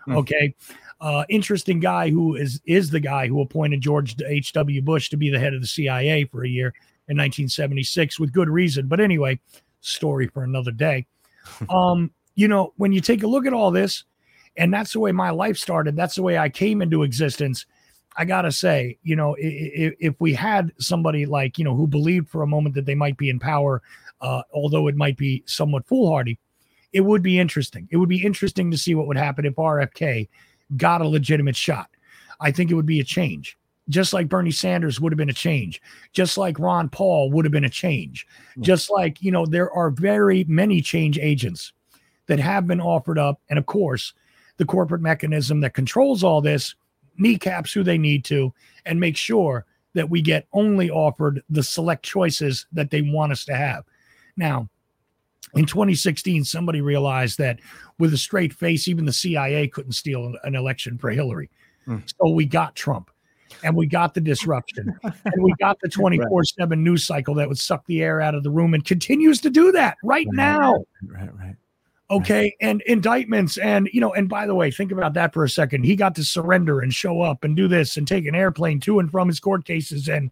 Hmm. 0.06 0.18
Okay. 0.18 0.53
Uh, 1.01 1.26
interesting 1.30 1.80
guy 1.80 2.10
who 2.10 2.36
is 2.36 2.62
is 2.66 2.89
the 2.89 2.99
guy 2.99 3.28
who 3.28 3.41
appointed 3.41 3.82
George 3.82 4.16
H.W. 4.26 4.82
Bush 4.82 5.10
to 5.10 5.18
be 5.18 5.30
the 5.30 5.39
head 5.39 5.53
of 5.53 5.62
the 5.62 5.68
CIA 5.68 6.26
for 6.26 6.43
a 6.43 6.49
year 6.49 6.68
in 7.08 7.18
1976 7.18 8.20
with 8.20 8.32
good 8.32 8.49
reason. 8.49 8.88
But 8.88 8.99
anyway, 8.99 9.39
story 9.82 10.28
for 10.28 10.43
another 10.43 10.72
day. 10.72 11.08
Um, 11.70 12.10
you 12.34 12.47
know, 12.47 12.74
when 12.78 12.91
you 12.91 13.01
take 13.01 13.22
a 13.22 13.28
look 13.28 13.45
at 13.45 13.53
all 13.53 13.70
this, 13.70 14.03
and 14.58 14.74
that's 14.74 14.93
the 14.93 14.99
way 14.99 15.12
my 15.12 15.30
life 15.30 15.58
started, 15.58 15.95
that's 15.95 16.16
the 16.16 16.24
way 16.24 16.39
I 16.39 16.49
came 16.49 16.82
into 16.82 17.03
existence. 17.03 17.68
I 18.18 18.26
gotta 18.26 18.51
say, 18.51 18.97
you 19.03 19.16
know, 19.16 19.36
if, 19.38 19.93
if 19.99 20.16
we 20.20 20.34
had 20.34 20.72
somebody 20.80 21.26
like, 21.26 21.57
you 21.57 21.66
know, 21.66 21.76
who 21.76 21.88
believed 21.88 22.30
for 22.30 22.43
a 22.43 22.47
moment 22.47 22.76
that 22.76 22.86
they 22.86 22.95
might 22.95 23.18
be 23.18 23.30
in 23.30 23.39
power, 23.39 23.82
uh, 24.22 24.41
although 24.53 24.88
it 24.88 24.95
might 24.95 25.18
be 25.18 25.43
somewhat 25.45 25.86
foolhardy, 25.86 26.39
it 26.93 27.01
would 27.01 27.22
be 27.22 27.38
interesting. 27.39 27.88
It 27.91 27.97
would 27.97 28.07
be 28.09 28.24
interesting 28.24 28.72
to 28.72 28.78
see 28.78 28.95
what 28.95 29.07
would 29.07 29.18
happen 29.18 29.45
if 29.45 29.55
RFK 29.55 30.30
got 30.78 31.01
a 31.01 31.07
legitimate 31.07 31.55
shot. 31.57 31.89
I 32.39 32.51
think 32.51 32.72
it 32.72 32.76
would 32.76 32.86
be 32.86 33.01
a 33.01 33.03
change, 33.03 33.57
just 33.89 34.13
like 34.13 34.30
Bernie 34.30 34.51
Sanders 34.51 34.99
would 35.01 35.11
have 35.11 35.18
been 35.18 35.30
a 35.30 35.34
change, 35.34 35.82
just 36.13 36.38
like 36.38 36.57
Ron 36.57 36.88
Paul 36.89 37.32
would 37.32 37.43
have 37.45 37.51
been 37.51 37.66
a 37.66 37.70
change, 37.70 38.26
Yeah. 38.55 38.63
just 38.63 38.89
like, 38.89 39.22
you 39.22 39.32
know, 39.32 39.45
there 39.45 39.72
are 39.72 39.89
very 39.89 40.45
many 40.45 40.82
change 40.82 41.20
agents 41.20 41.74
that 42.28 42.39
have 42.39 42.66
been 42.66 42.82
offered 42.82 43.20
up. 43.20 43.41
And 43.49 43.59
of 43.59 43.66
course, 43.66 44.13
the 44.57 44.66
corporate 44.66 45.01
mechanism 45.01 45.59
that 45.61 45.74
controls 45.74 46.24
all 46.24 46.41
this 46.41 46.76
kneecaps 47.18 47.72
who 47.74 47.84
they 47.84 47.97
need 47.97 48.24
to 48.26 48.53
and 48.86 48.99
make 48.99 49.18
sure 49.18 49.66
that 49.93 50.09
we 50.09 50.22
get 50.22 50.47
only 50.53 50.89
offered 50.89 51.41
the 51.49 51.63
select 51.63 52.03
choices 52.03 52.66
that 52.74 52.89
they 52.91 53.01
want 53.01 53.32
us 53.32 53.45
to 53.45 53.55
have. 53.55 53.84
Now, 54.38 54.68
in 55.53 55.66
2016, 55.66 56.43
somebody 56.43 56.82
realized 56.82 57.38
that 57.38 57.59
with 57.97 58.13
a 58.13 58.18
straight 58.18 58.51
face, 58.53 58.88
even 58.89 59.05
the 59.05 59.13
CIA 59.13 59.68
couldn't 59.70 59.93
steal 59.93 60.34
an- 60.43 60.55
election 60.55 60.97
for 60.97 61.09
Hillary. 61.11 61.49
Hmm. 61.86 61.99
So 62.07 62.30
we 62.30 62.45
got 62.45 62.76
Trump 62.76 63.09
and 63.63 63.74
we 63.76 63.86
got 63.88 64.13
the 64.13 64.20
disruption 64.22 64.93
and 65.03 65.41
we 65.43 65.53
got 65.61 65.78
the 65.82 65.88
24 65.88 66.43
7 66.43 66.84
news 66.84 67.05
cycle 67.05 67.34
that 67.36 67.47
would 67.47 67.57
suck 67.59 67.86
the 67.86 68.01
air 68.03 68.20
out 68.20 68.36
of 68.36 68.43
the 68.43 68.49
room 68.51 68.74
and 68.74 68.84
continues 68.84 69.39
to 69.41 69.49
do 69.49 69.72
that 69.72 69.95
right 70.03 70.28
Right. 70.28 70.36
now 70.36 70.74
Right, 71.07 71.34
right. 71.38 71.55
Okay 72.10 72.56
and 72.62 72.82
indictments 72.84 73.58
and 73.58 73.89
you 73.91 73.99
know 73.99 74.14
and 74.14 74.30
by 74.30 74.45
the 74.45 74.53
way 74.53 74.70
think 74.70 74.91
about 74.91 75.14
that 75.14 75.34
for 75.34 75.43
a 75.43 75.49
second. 75.49 75.84
He 75.84 75.95
got 75.95 76.16
to 76.16 76.24
surrender 76.24 76.80
and 76.82 76.93
show 76.93 77.22
up 77.22 77.43
and 77.43 77.56
do 77.56 77.68
this 77.68 77.97
and 77.97 78.08
take 78.08 78.26
an 78.26 78.36
airplane 78.36 78.80
to 78.82 78.99
and 78.99 79.10
from 79.10 79.28
his 79.28 79.39
court 79.39 79.66
cases. 79.66 80.08
And 80.08 80.30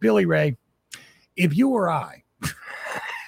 billy 0.00 0.24
ray 0.24 0.56
if 1.36 1.56
you 1.56 1.70
or 1.70 1.90
i 1.90 2.22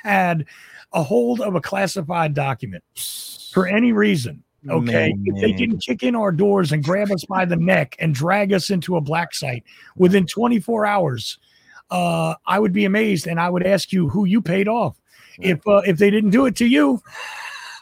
had 0.05 0.47
a 0.93 1.03
hold 1.03 1.41
of 1.41 1.55
a 1.55 1.61
classified 1.61 2.35
document 2.35 2.85
for 3.53 3.67
any 3.67 3.93
reason 3.93 4.43
okay 4.69 5.13
Man, 5.13 5.25
if 5.27 5.41
they 5.41 5.49
man. 5.49 5.57
didn't 5.57 5.79
kick 5.79 6.03
in 6.03 6.15
our 6.15 6.33
doors 6.33 6.73
and 6.73 6.85
grab 6.85 7.11
us 7.11 7.25
by 7.25 7.45
the 7.45 7.57
neck 7.57 7.97
and 7.99 8.15
drag 8.15 8.53
us 8.53 8.71
into 8.71 8.97
a 8.97 9.01
black 9.01 9.35
site 9.35 9.65
within 9.97 10.27
24 10.27 10.87
hours 10.87 11.39
uh 11.91 12.35
i 12.47 12.59
would 12.59 12.73
be 12.73 12.85
amazed 12.85 13.27
and 13.27 13.41
i 13.41 13.49
would 13.49 13.67
ask 13.67 13.93
you 13.93 14.09
who 14.09 14.25
you 14.25 14.41
paid 14.41 14.69
off. 14.69 14.97
If 15.41 15.67
uh, 15.69 15.83
if 15.87 15.99
they 15.99 16.11
didn't 16.11 16.31
do 16.31 16.47
it 16.47 16.57
to 16.57 16.67
you 16.67 17.01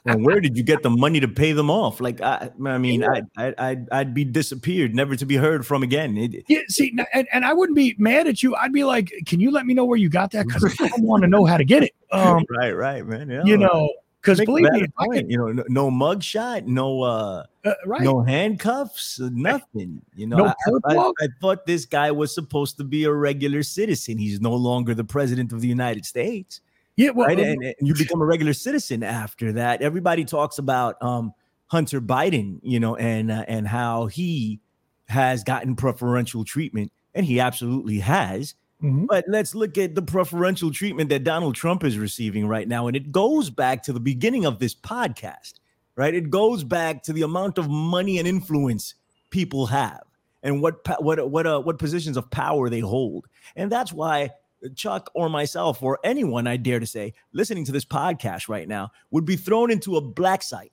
and 0.07 0.25
where 0.25 0.41
did 0.41 0.57
you 0.57 0.63
get 0.63 0.83
the 0.83 0.91
money 0.91 1.21
to 1.21 1.29
pay 1.29 1.53
them 1.53 1.71
off? 1.71 2.01
Like, 2.01 2.21
I, 2.21 2.51
I 2.65 2.79
mean, 2.79 3.05
I, 3.05 3.23
I, 3.37 3.55
I'd, 3.59 3.91
I'd 3.91 4.15
be 4.15 4.25
disappeared, 4.25 4.95
never 4.95 5.17
to 5.17 5.27
be 5.27 5.37
heard 5.37 5.67
from 5.67 5.83
again. 5.83 6.17
It, 6.17 6.45
Yeah, 6.49 6.61
see, 6.69 6.97
and, 7.13 7.29
and 7.33 7.45
I 7.45 7.53
wouldn't 7.53 7.77
be 7.77 7.95
mad 7.99 8.27
at 8.27 8.43
you. 8.43 8.55
I'd 8.57 8.73
be 8.73 8.85
like, 8.85 9.13
can 9.27 9.41
you 9.41 9.51
let 9.51 9.67
me 9.67 9.75
know 9.75 9.85
where 9.85 9.99
you 9.99 10.09
got 10.09 10.31
that? 10.33 10.47
Because 10.57 10.77
I 10.81 10.91
want 10.99 11.23
to 11.23 11.29
know 11.29 11.45
how 11.45 11.57
to 11.57 11.65
get 11.65 11.83
it. 11.83 11.93
Um, 12.13 12.45
right, 12.57 12.71
right, 12.71 13.05
man. 13.05 13.29
Yeah. 13.29 13.43
you 13.45 13.59
know, 13.59 13.91
because 14.27 14.41
believe 14.45 14.71
me, 14.73 14.87
could, 14.99 15.31
you 15.31 15.39
know, 15.39 15.53
no, 15.53 15.65
no 15.69 15.91
mug 15.91 16.23
shot, 16.23 16.67
no, 16.67 17.03
uh, 17.03 17.45
uh, 17.65 17.75
right? 17.85 18.01
no 18.01 18.23
handcuffs, 18.23 19.21
uh, 19.21 19.29
nothing. 19.33 20.03
You 20.17 20.27
know, 20.27 20.37
No 20.39 20.55
I, 20.85 20.95
I. 20.97 21.13
I 21.21 21.29
thought 21.41 21.67
this 21.67 21.85
guy 21.85 22.11
was 22.11 22.35
supposed 22.35 22.77
to 22.79 22.85
be 22.85 23.05
a 23.05 23.13
regular 23.13 23.63
citizen. 23.63 24.19
He's 24.19 24.41
no 24.41 24.53
longer 24.53 24.95
the 24.95 25.05
president 25.05 25.53
of 25.53 25.61
the 25.61 25.69
United 25.69 26.05
States. 26.05 26.61
Yeah, 26.97 27.11
well, 27.11 27.29
right? 27.29 27.39
uh, 27.39 27.43
And, 27.43 27.63
and 27.63 27.75
you 27.81 27.95
become 27.95 28.21
a 28.21 28.25
regular 28.27 28.53
citizen 28.53 29.03
after 29.03 29.53
that. 29.53 29.83
Everybody 29.83 30.25
talks 30.25 30.59
about 30.59 31.01
um, 31.03 31.33
Hunter 31.69 32.01
Biden, 32.01 32.61
you 32.63 32.81
know, 32.81 32.97
and 32.97 33.31
uh, 33.31 33.45
and 33.49 33.67
how 33.69 34.07
he 34.07 34.61
has 35.09 35.45
gotten 35.45 35.77
preferential 35.77 36.45
treatment, 36.45 36.93
and 37.15 37.25
he 37.27 37.39
absolutely 37.41 37.99
has. 38.01 38.55
mhm. 38.83 39.07
But 39.09 39.25
let's 39.29 39.55
look 39.55 39.79
at 39.79 39.95
the 39.95 40.03
preferential 40.03 40.71
treatment 40.73 41.11
that 41.11 41.25
Donald 41.25 41.55
Trump 41.55 41.85
is 41.85 41.99
receiving 41.99 42.47
right 42.49 42.67
now, 42.69 42.87
and 42.87 42.97
it 42.97 43.13
goes 43.13 43.51
back 43.51 43.83
to 43.85 43.93
the 43.93 44.01
beginning 44.01 44.45
of 44.47 44.59
this 44.59 44.75
podcast, 44.75 45.55
right? 45.97 46.15
It 46.15 46.31
goes 46.31 46.65
back 46.65 47.03
to 47.05 47.13
the 47.13 47.23
amount 47.23 47.59
of 47.59 47.69
money 47.69 48.19
and 48.19 48.27
influence 48.29 48.95
people 49.31 49.67
have, 49.67 50.03
and 50.43 50.63
what 50.63 50.81
what 51.01 51.31
what 51.31 51.47
uh, 51.47 51.61
what 51.61 51.79
positions 51.79 52.17
of 52.17 52.31
power 52.31 52.69
they 52.71 52.81
hold, 52.81 53.27
and 53.55 53.71
that's 53.71 53.93
why 53.93 54.31
Chuck 54.75 55.11
or 55.15 55.29
myself 55.29 55.83
or 55.83 55.99
anyone 56.03 56.47
I 56.47 56.57
dare 56.57 56.81
to 56.81 56.87
say 56.87 57.15
listening 57.33 57.65
to 57.67 57.73
this 57.73 57.85
podcast 57.85 58.49
right 58.49 58.67
now 58.67 58.91
would 59.11 59.25
be 59.25 59.37
thrown 59.37 59.71
into 59.71 59.97
a 59.97 60.01
black 60.01 60.43
site 60.43 60.73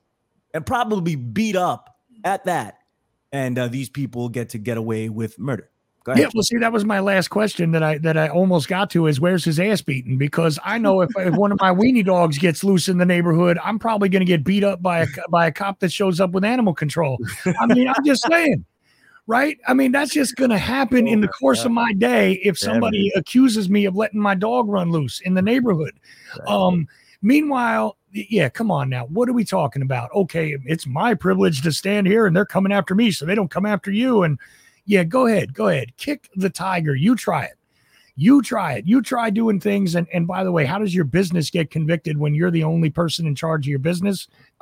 and 0.53 0.65
probably 0.65 1.15
beat 1.15 1.55
up 1.55 1.97
at 2.23 2.45
that, 2.45 2.79
and 3.31 3.57
uh, 3.57 3.67
these 3.67 3.89
people 3.89 4.29
get 4.29 4.49
to 4.49 4.57
get 4.57 4.77
away 4.77 5.09
with 5.09 5.37
murder. 5.39 5.69
Go 6.03 6.11
ahead. 6.11 6.21
yeah. 6.21 6.29
Well, 6.33 6.43
see, 6.43 6.57
that 6.57 6.73
was 6.73 6.83
my 6.83 6.99
last 6.99 7.29
question 7.29 7.71
that 7.71 7.81
I 7.81 7.97
that 7.99 8.17
I 8.17 8.27
almost 8.27 8.67
got 8.67 8.89
to 8.91 9.07
is 9.07 9.21
where's 9.21 9.45
his 9.45 9.59
ass 9.59 9.81
beaten? 9.81 10.17
Because 10.17 10.59
I 10.63 10.77
know 10.77 11.01
if, 11.01 11.09
if 11.17 11.33
one 11.35 11.51
of 11.51 11.59
my 11.61 11.73
weenie 11.73 12.05
dogs 12.05 12.37
gets 12.37 12.63
loose 12.63 12.89
in 12.89 12.97
the 12.97 13.05
neighborhood, 13.05 13.57
I'm 13.63 13.79
probably 13.79 14.09
going 14.09 14.19
to 14.19 14.25
get 14.25 14.43
beat 14.43 14.63
up 14.63 14.81
by 14.81 14.99
a 14.99 15.07
by 15.29 15.47
a 15.47 15.51
cop 15.51 15.79
that 15.79 15.91
shows 15.91 16.19
up 16.19 16.31
with 16.31 16.43
animal 16.43 16.73
control. 16.73 17.17
I 17.59 17.65
mean, 17.67 17.87
I'm 17.87 18.03
just 18.05 18.25
saying. 18.27 18.65
Right? 19.25 19.57
I 19.67 19.73
mean, 19.73 19.93
that's 19.93 20.11
just 20.11 20.35
going 20.35 20.49
to 20.49 20.57
happen 20.57 21.07
in 21.07 21.21
the 21.21 21.29
course 21.29 21.63
of 21.63 21.71
my 21.71 21.93
day 21.93 22.33
if 22.43 22.61
Yeah, 22.61 22.73
somebody 22.73 23.09
accuses 23.15 23.69
me 23.69 23.85
of 23.85 23.95
letting 23.95 24.19
my 24.19 24.35
dog 24.35 24.67
run 24.67 24.91
loose 24.91 25.21
in 25.21 25.33
the 25.33 25.41
neighborhood. 25.41 25.93
Right. 26.39 26.47
Um, 26.49 26.87
Meanwhile, 27.23 27.97
yeah, 28.11 28.49
come 28.49 28.69
on 28.69 28.89
now. 28.89 29.05
What 29.05 29.29
are 29.29 29.33
we 29.33 29.45
talking 29.45 29.81
about? 29.81 30.09
Okay, 30.13 30.57
it's 30.65 30.85
my 30.85 31.13
privilege 31.13 31.61
to 31.61 31.71
stand 31.71 32.05
here 32.05 32.27
and 32.27 32.35
they're 32.35 32.45
coming 32.45 32.73
after 32.73 32.93
me, 32.93 33.11
so 33.11 33.25
they 33.25 33.33
don't 33.33 33.49
come 33.49 33.65
after 33.65 33.91
you. 33.91 34.23
And 34.23 34.37
yeah, 34.85 35.05
go 35.05 35.25
ahead, 35.25 35.53
go 35.53 35.69
ahead. 35.69 35.95
Kick 35.95 36.29
the 36.35 36.49
tiger. 36.49 36.93
You 36.93 37.15
try 37.15 37.45
it. 37.45 37.53
You 38.17 38.41
try 38.41 38.73
it. 38.73 38.85
You 38.85 39.01
try 39.01 39.29
doing 39.29 39.61
things. 39.61 39.95
And, 39.95 40.05
and 40.13 40.27
by 40.27 40.43
the 40.43 40.51
way, 40.51 40.65
how 40.65 40.79
does 40.79 40.93
your 40.93 41.05
business 41.05 41.49
get 41.49 41.71
convicted 41.71 42.17
when 42.17 42.35
you're 42.35 42.51
the 42.51 42.65
only 42.65 42.89
person 42.89 43.25
in 43.25 43.35
charge 43.35 43.65
of 43.65 43.69
your 43.69 43.79
business? 43.79 44.27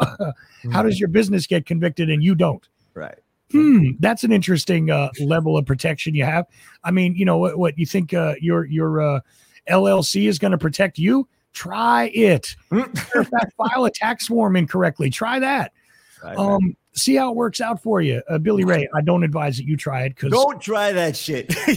how 0.72 0.84
does 0.84 1.00
your 1.00 1.10
business 1.10 1.48
get 1.48 1.66
convicted 1.66 2.12
and 2.12 2.24
you 2.24 2.36
don't? 2.36 2.66
Right. 2.94 3.18
Hmm, 3.52 3.90
that's 4.00 4.24
an 4.24 4.32
interesting 4.32 4.90
uh, 4.92 5.10
level 5.20 5.58
of 5.58 5.66
protection 5.66 6.16
you 6.16 6.24
have. 6.26 6.46
I 6.84 6.92
mean, 6.92 7.16
you 7.16 7.26
know 7.26 7.38
what? 7.38 7.58
What 7.58 7.78
you 7.78 7.86
think 7.86 8.14
uh, 8.14 8.36
your 8.42 8.66
your 8.66 9.02
uh, 9.02 9.20
LLC 9.70 10.28
is 10.28 10.40
going 10.40 10.52
to 10.52 10.58
protect 10.58 10.98
you? 10.98 11.28
Try 11.54 12.06
it. 12.14 12.56
Matter 12.72 13.24
fact, 13.26 13.54
file 13.58 13.86
a 13.86 13.92
tax 13.92 14.28
form 14.28 14.56
incorrectly. 14.56 15.10
Try 15.10 15.40
that. 15.40 15.74
Right, 16.24 16.38
Um, 16.38 16.78
see 16.94 17.16
how 17.16 17.32
it 17.32 17.36
works 17.36 17.60
out 17.60 17.82
for 17.82 18.00
you, 18.00 18.22
uh, 18.30 18.38
Billy 18.38 18.64
Ray. 18.64 18.88
I 18.94 19.02
don't 19.02 19.24
advise 19.24 19.58
that 19.58 19.66
you 19.66 19.76
try 19.76 20.04
it 20.04 20.10
because 20.16 20.32
Don't 20.32 20.62
try 20.62 20.92
that 20.92 21.18
shit. 21.18 21.54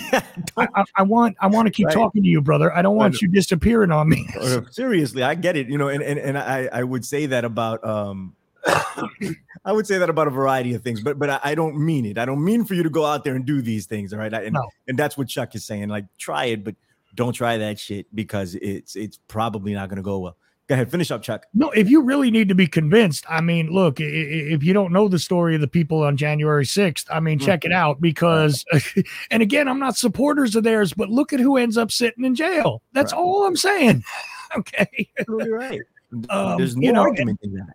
I, 0.56 0.68
I, 0.74 0.84
I 0.96 1.02
want 1.02 1.36
I 1.40 1.46
want 1.46 1.66
to 1.66 1.72
keep 1.72 1.86
Right. 1.86 1.94
talking 1.94 2.22
to 2.22 2.28
you, 2.28 2.40
brother. 2.42 2.72
I 2.76 2.82
don't 2.82 2.94
want 2.96 3.14
know. 3.14 3.18
you 3.22 3.28
disappearing 3.28 3.90
on 3.90 4.08
me. 4.08 4.28
Uh, 4.38 4.60
Seriously, 4.70 5.22
I 5.22 5.34
get 5.34 5.56
it. 5.56 5.68
You 5.68 5.78
know, 5.78 5.88
and 5.88 6.02
and, 6.02 6.18
and 6.18 6.36
I 6.38 6.68
I 6.72 6.82
would 6.84 7.04
say 7.06 7.26
that 7.26 7.44
about 7.44 7.82
um 7.84 8.36
I 8.66 9.72
would 9.72 9.86
say 9.86 9.98
that 9.98 10.10
about 10.10 10.26
a 10.26 10.30
variety 10.30 10.74
of 10.74 10.82
things, 10.82 11.02
but 11.02 11.18
but 11.18 11.30
I, 11.30 11.40
I 11.42 11.54
don't 11.54 11.76
mean 11.78 12.04
it. 12.06 12.18
I 12.18 12.24
don't 12.24 12.44
mean 12.44 12.64
for 12.64 12.74
you 12.74 12.82
to 12.82 12.90
go 12.90 13.04
out 13.04 13.24
there 13.24 13.34
and 13.34 13.44
do 13.44 13.62
these 13.62 13.86
things. 13.86 14.12
All 14.12 14.18
right. 14.18 14.32
I- 14.32 14.42
And 14.44 14.54
No. 14.54 14.68
and 14.88 14.98
that's 14.98 15.16
what 15.16 15.28
Chuck 15.28 15.54
is 15.54 15.64
saying. 15.64 15.88
Like 15.88 16.06
try 16.18 16.46
it, 16.46 16.64
but 16.64 16.74
don't 17.14 17.32
try 17.32 17.56
that 17.58 17.78
shit 17.78 18.06
because 18.14 18.54
it's 18.56 18.96
it's 18.96 19.18
probably 19.28 19.72
not 19.74 19.88
gonna 19.88 20.02
go 20.02 20.18
well. 20.18 20.36
Go 20.66 20.74
ahead, 20.76 20.90
finish 20.90 21.10
up, 21.10 21.20
Chuck. 21.20 21.44
No, 21.52 21.70
if 21.72 21.90
you 21.90 22.00
really 22.00 22.30
need 22.30 22.48
to 22.48 22.54
be 22.54 22.66
convinced, 22.66 23.26
I 23.28 23.42
mean, 23.42 23.68
look, 23.70 24.00
if 24.00 24.62
you 24.64 24.72
don't 24.72 24.92
know 24.94 25.08
the 25.08 25.18
story 25.18 25.54
of 25.54 25.60
the 25.60 25.68
people 25.68 26.02
on 26.02 26.16
January 26.16 26.64
6th, 26.64 27.04
I 27.10 27.20
mean, 27.20 27.38
check 27.38 27.66
it 27.66 27.72
out 27.72 28.00
because, 28.00 28.64
and 29.30 29.42
again, 29.42 29.68
I'm 29.68 29.78
not 29.78 29.98
supporters 29.98 30.56
of 30.56 30.64
theirs, 30.64 30.94
but 30.94 31.10
look 31.10 31.34
at 31.34 31.40
who 31.40 31.58
ends 31.58 31.76
up 31.76 31.92
sitting 31.92 32.24
in 32.24 32.34
jail. 32.34 32.80
That's 32.94 33.12
Right. 33.12 33.18
all 33.18 33.46
I'm 33.46 33.56
saying. 33.56 34.04
okay. 34.56 35.06
Absolutely 35.18 35.50
right. 35.50 35.80
Um, 36.30 36.56
There's 36.56 36.76
no 36.76 36.82
you 36.86 36.92
know, 36.94 37.02
argument 37.02 37.40
in 37.42 37.52
that. 37.56 37.74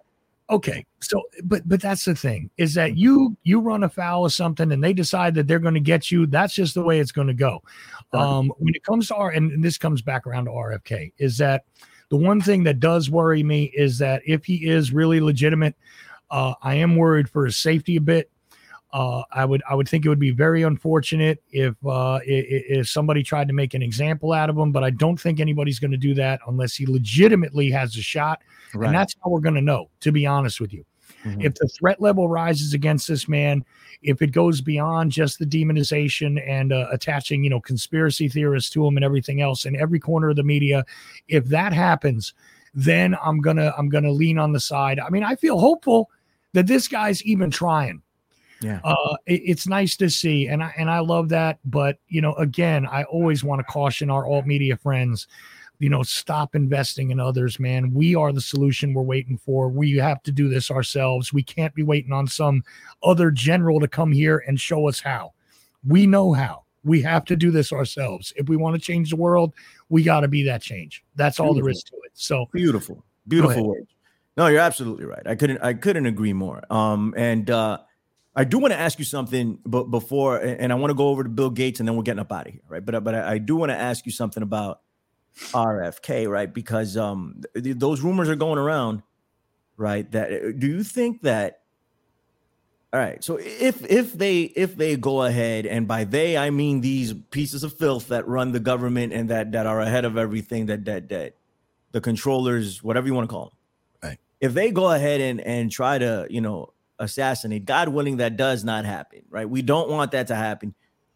Okay 0.49 0.85
so 0.99 1.21
but 1.43 1.67
but 1.67 1.81
that's 1.81 2.05
the 2.05 2.15
thing 2.15 2.49
is 2.57 2.73
that 2.73 2.97
you 2.97 3.37
you 3.43 3.59
run 3.59 3.83
afoul 3.83 4.25
of 4.25 4.33
something 4.33 4.71
and 4.71 4.83
they 4.83 4.93
decide 4.93 5.35
that 5.35 5.47
they're 5.47 5.59
going 5.59 5.73
to 5.73 5.79
get 5.79 6.09
you 6.09 6.25
that's 6.25 6.53
just 6.53 6.73
the 6.73 6.81
way 6.81 6.99
it's 6.99 7.11
going 7.11 7.27
to 7.27 7.33
go 7.33 7.61
um 8.13 8.51
when 8.57 8.73
it 8.73 8.83
comes 8.83 9.07
to 9.07 9.15
our 9.15 9.29
and, 9.29 9.51
and 9.51 9.63
this 9.63 9.77
comes 9.77 10.01
back 10.01 10.25
around 10.25 10.45
to 10.45 10.51
rfk 10.51 11.11
is 11.17 11.37
that 11.37 11.65
the 12.09 12.17
one 12.17 12.41
thing 12.41 12.63
that 12.63 12.79
does 12.79 13.09
worry 13.09 13.43
me 13.43 13.65
is 13.75 13.99
that 13.99 14.21
if 14.25 14.43
he 14.43 14.67
is 14.67 14.91
really 14.91 15.21
legitimate 15.21 15.75
uh 16.31 16.53
i 16.63 16.73
am 16.73 16.95
worried 16.95 17.29
for 17.29 17.45
his 17.45 17.57
safety 17.57 17.95
a 17.95 18.01
bit 18.01 18.31
uh, 18.91 19.23
I 19.31 19.45
would 19.45 19.61
I 19.69 19.75
would 19.75 19.87
think 19.87 20.05
it 20.05 20.09
would 20.09 20.19
be 20.19 20.31
very 20.31 20.63
unfortunate 20.63 21.43
if 21.51 21.75
uh, 21.85 22.19
if 22.23 22.89
somebody 22.89 23.21
tried 23.23 23.47
to 23.47 23.53
make 23.53 23.73
an 23.73 23.81
example 23.81 24.33
out 24.33 24.49
of 24.49 24.57
him, 24.57 24.71
but 24.71 24.83
I 24.83 24.89
don't 24.89 25.19
think 25.19 25.39
anybody's 25.39 25.79
going 25.79 25.91
to 25.91 25.97
do 25.97 26.13
that 26.15 26.39
unless 26.47 26.75
he 26.75 26.85
legitimately 26.87 27.69
has 27.71 27.95
a 27.97 28.01
shot. 28.01 28.41
And 28.87 28.95
that's 28.95 29.15
how 29.23 29.29
we're 29.29 29.41
going 29.41 29.55
to 29.55 29.61
know 29.61 29.89
to 30.01 30.11
be 30.11 30.25
honest 30.25 30.59
with 30.59 30.73
you. 30.73 30.85
Mhm. 31.25 31.43
if 31.43 31.55
the 31.55 31.67
threat 31.67 31.99
level 31.99 32.29
rises 32.29 32.73
against 32.73 33.07
this 33.07 33.27
man 33.27 33.65
if 34.03 34.21
it 34.21 34.31
goes 34.31 34.61
beyond 34.61 35.11
just 35.11 35.37
the 35.37 35.45
demonization 35.45 36.41
and 36.47 36.71
uh, 36.71 36.87
attaching 36.91 37.43
you 37.43 37.49
know 37.49 37.59
conspiracy 37.59 38.29
theorists 38.29 38.69
to 38.69 38.85
him 38.85 38.95
and 38.95 39.03
everything 39.03 39.41
else 39.41 39.65
in 39.65 39.75
every 39.75 39.99
corner 39.99 40.29
of 40.29 40.37
the 40.37 40.43
media 40.43 40.85
if 41.27 41.43
that 41.45 41.73
happens 41.73 42.33
then 42.73 43.17
i'm 43.21 43.41
gonna 43.41 43.73
i'm 43.77 43.89
gonna 43.89 44.11
lean 44.11 44.37
on 44.37 44.53
the 44.53 44.59
side. 44.61 44.97
I 44.99 45.09
mean 45.09 45.23
i 45.23 45.35
feel 45.35 45.59
hopeful 45.59 46.09
that 46.53 46.67
this 46.67 46.87
guy's 46.87 47.21
even 47.23 47.49
trying 47.51 48.01
Yeah. 48.61 48.79
uh 48.83 49.15
it- 49.25 49.41
it's 49.45 49.67
nice 49.67 49.95
to 49.97 50.09
see 50.09 50.47
and 50.47 50.61
i 50.63 50.73
and 50.77 50.89
i 50.89 50.99
love 50.99 51.29
that 51.29 51.59
but 51.65 51.97
you 52.07 52.21
know 52.21 52.33
again 52.33 52.85
i 52.87 53.03
always 53.03 53.43
want 53.43 53.59
to 53.59 53.63
caution 53.63 54.09
our 54.09 54.25
alt 54.27 54.45
media 54.45 54.75
friends 54.75 55.27
you 55.79 55.89
know 55.89 56.03
stop 56.03 56.55
investing 56.55 57.11
in 57.11 57.19
others 57.21 57.57
man. 57.59 57.93
We 57.93 58.13
are 58.15 58.33
the 58.33 58.41
solution 58.41 58.93
we're 58.93 59.01
waiting 59.03 59.37
for. 59.37 59.69
We 59.69 59.95
have 59.97 60.21
to 60.23 60.31
do 60.33 60.49
this 60.49 60.69
ourselves. 60.69 61.31
We 61.31 61.41
can't 61.41 61.73
be 61.73 61.83
waiting 61.83 62.11
on 62.11 62.27
some 62.27 62.63
other 63.01 63.31
general 63.31 63.79
to 63.79 63.87
come 63.87 64.11
here 64.11 64.43
and 64.45 64.59
show 64.59 64.89
us 64.89 64.99
how. 64.99 65.31
We 65.87 66.05
know 66.05 66.33
how. 66.33 66.63
We 66.83 67.01
have 67.03 67.23
to 67.25 67.37
do 67.37 67.49
this 67.49 67.71
ourselves. 67.71 68.33
If 68.35 68.49
we 68.49 68.57
want 68.57 68.75
to 68.75 68.81
change 68.81 69.11
the 69.11 69.15
world 69.15 69.53
we 69.87 70.03
got 70.03 70.19
to 70.19 70.27
be 70.27 70.43
that 70.43 70.61
change. 70.61 71.01
That's 71.15 71.39
all 71.39 71.53
there 71.53 71.69
is 71.69 71.81
to 71.83 71.95
it. 72.03 72.11
So 72.13 72.47
Beautiful, 72.51 73.05
beautiful 73.27 73.69
words. 73.69 73.87
No, 74.35 74.47
you're 74.47 74.59
absolutely 74.59 75.05
right. 75.05 75.25
I 75.25 75.35
couldn't, 75.35 75.61
I 75.63 75.73
couldn't 75.75 76.05
agree 76.07 76.33
more. 76.33 76.61
Um, 76.69 77.13
and 77.15 77.49
uh, 77.49 77.77
I 78.39 78.45
do 78.45 78.57
want 78.57 78.71
to 78.71 78.79
ask 78.79 78.97
you 78.99 79.03
something, 79.03 79.59
but 79.65 79.91
before, 79.91 80.37
and 80.37 80.71
I 80.71 80.75
want 80.75 80.91
to 80.91 80.95
go 80.95 81.09
over 81.09 81.23
to 81.23 81.29
Bill 81.29 81.49
Gates, 81.49 81.81
and 81.81 81.89
then 81.89 81.97
we're 81.97 82.03
getting 82.03 82.21
up 82.21 82.31
out 82.31 82.47
of 82.47 82.53
here, 82.53 82.61
right? 82.69 82.85
But 82.85 83.03
but 83.03 83.13
I, 83.13 83.33
I 83.33 83.37
do 83.37 83.57
want 83.57 83.69
to 83.71 83.75
ask 83.75 84.05
you 84.05 84.13
something 84.13 84.41
about 84.41 84.79
RFK, 85.51 86.25
right? 86.29 86.51
Because 86.53 86.95
um, 86.95 87.41
th- 87.53 87.75
those 87.75 87.99
rumors 87.99 88.29
are 88.29 88.37
going 88.37 88.57
around, 88.57 89.03
right? 89.75 90.09
That 90.13 90.31
uh, 90.31 90.51
do 90.57 90.67
you 90.67 90.83
think 90.83 91.23
that? 91.23 91.63
All 92.93 92.99
right, 93.01 93.21
so 93.21 93.35
if 93.35 93.85
if 93.85 94.13
they 94.13 94.43
if 94.43 94.77
they 94.77 94.95
go 94.95 95.23
ahead, 95.23 95.65
and 95.65 95.85
by 95.85 96.05
they 96.05 96.37
I 96.37 96.49
mean 96.49 96.79
these 96.79 97.13
pieces 97.31 97.65
of 97.65 97.73
filth 97.77 98.07
that 98.07 98.25
run 98.25 98.53
the 98.53 98.61
government 98.61 99.11
and 99.11 99.27
that 99.31 99.51
that 99.51 99.65
are 99.65 99.81
ahead 99.81 100.05
of 100.05 100.17
everything 100.17 100.67
that 100.67 100.85
that 100.85 101.09
that 101.09 101.35
the 101.91 101.99
controllers, 101.99 102.81
whatever 102.81 103.05
you 103.05 103.13
want 103.13 103.29
to 103.29 103.33
call 103.33 103.45
them. 103.47 104.11
Right. 104.11 104.19
If 104.39 104.53
they 104.53 104.71
go 104.71 104.93
ahead 104.93 105.19
and 105.19 105.41
and 105.41 105.69
try 105.69 105.97
to, 105.97 106.25
you 106.29 106.39
know, 106.39 106.71
assassinate, 106.99 107.65
God 107.65 107.89
willing, 107.89 108.17
that 108.17 108.37
does 108.37 108.63
not 108.63 108.85
happen, 108.85 109.21
right? 109.29 109.49
We 109.49 109.61
don't 109.61 109.89
want 109.89 110.11
that 110.11 110.27
to 110.27 110.35
happen. 110.35 110.75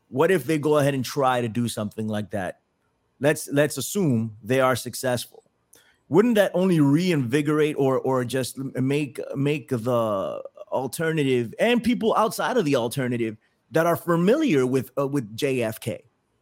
What 0.10 0.32
if 0.32 0.46
they 0.46 0.58
go 0.58 0.78
ahead 0.78 0.94
and 0.94 1.04
try 1.04 1.42
to 1.42 1.48
do 1.48 1.68
something 1.68 2.08
like 2.08 2.32
that? 2.32 2.60
Let's 3.20 3.48
let's 3.52 3.78
assume 3.78 4.38
they 4.44 4.60
are 4.60 4.76
successful. 4.76 5.44
Wouldn't 6.10 6.36
that 6.36 6.52
only 6.54 6.80
reinvigorate 6.80 7.76
or 7.78 8.00
or 8.00 8.26
just 8.26 8.58
make 8.58 9.20
make 9.36 9.70
the 9.70 10.42
alternative 10.72 11.54
and 11.60 11.84
people 11.84 12.14
outside 12.18 12.58
of 12.58 12.66
the 12.66 12.76
alternative 12.76 13.38
that 13.72 13.86
are 13.86 13.96
familiar 13.96 14.66
with 14.66 14.92
uh, 14.98 15.08
with 15.08 15.36
JFK 15.36 16.00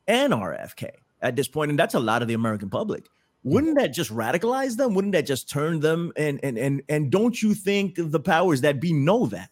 and 0.08 0.34
RFK 0.34 0.90
at 1.22 1.36
this 1.36 1.48
point, 1.48 1.70
and 1.70 1.80
that's 1.80 1.94
a 1.94 2.00
lot 2.00 2.22
of 2.22 2.28
the 2.28 2.34
American 2.34 2.70
public 2.70 3.08
wouldn't 3.44 3.78
that 3.78 3.88
just 3.88 4.12
radicalize 4.12 4.78
them? 4.78 4.94
Wouldn't 4.94 5.14
that 5.14 5.26
just 5.26 5.50
turn 5.50 5.80
them 5.80 6.12
and 6.16 6.40
and 6.44 6.58
and 6.58 6.82
and 6.90 7.12
don't 7.12 7.42
you 7.42 7.54
think 7.54 7.96
the 7.98 8.20
powers 8.20 8.62
that 8.62 8.80
be 8.80 8.94
know 8.94 9.26
that? 9.28 9.50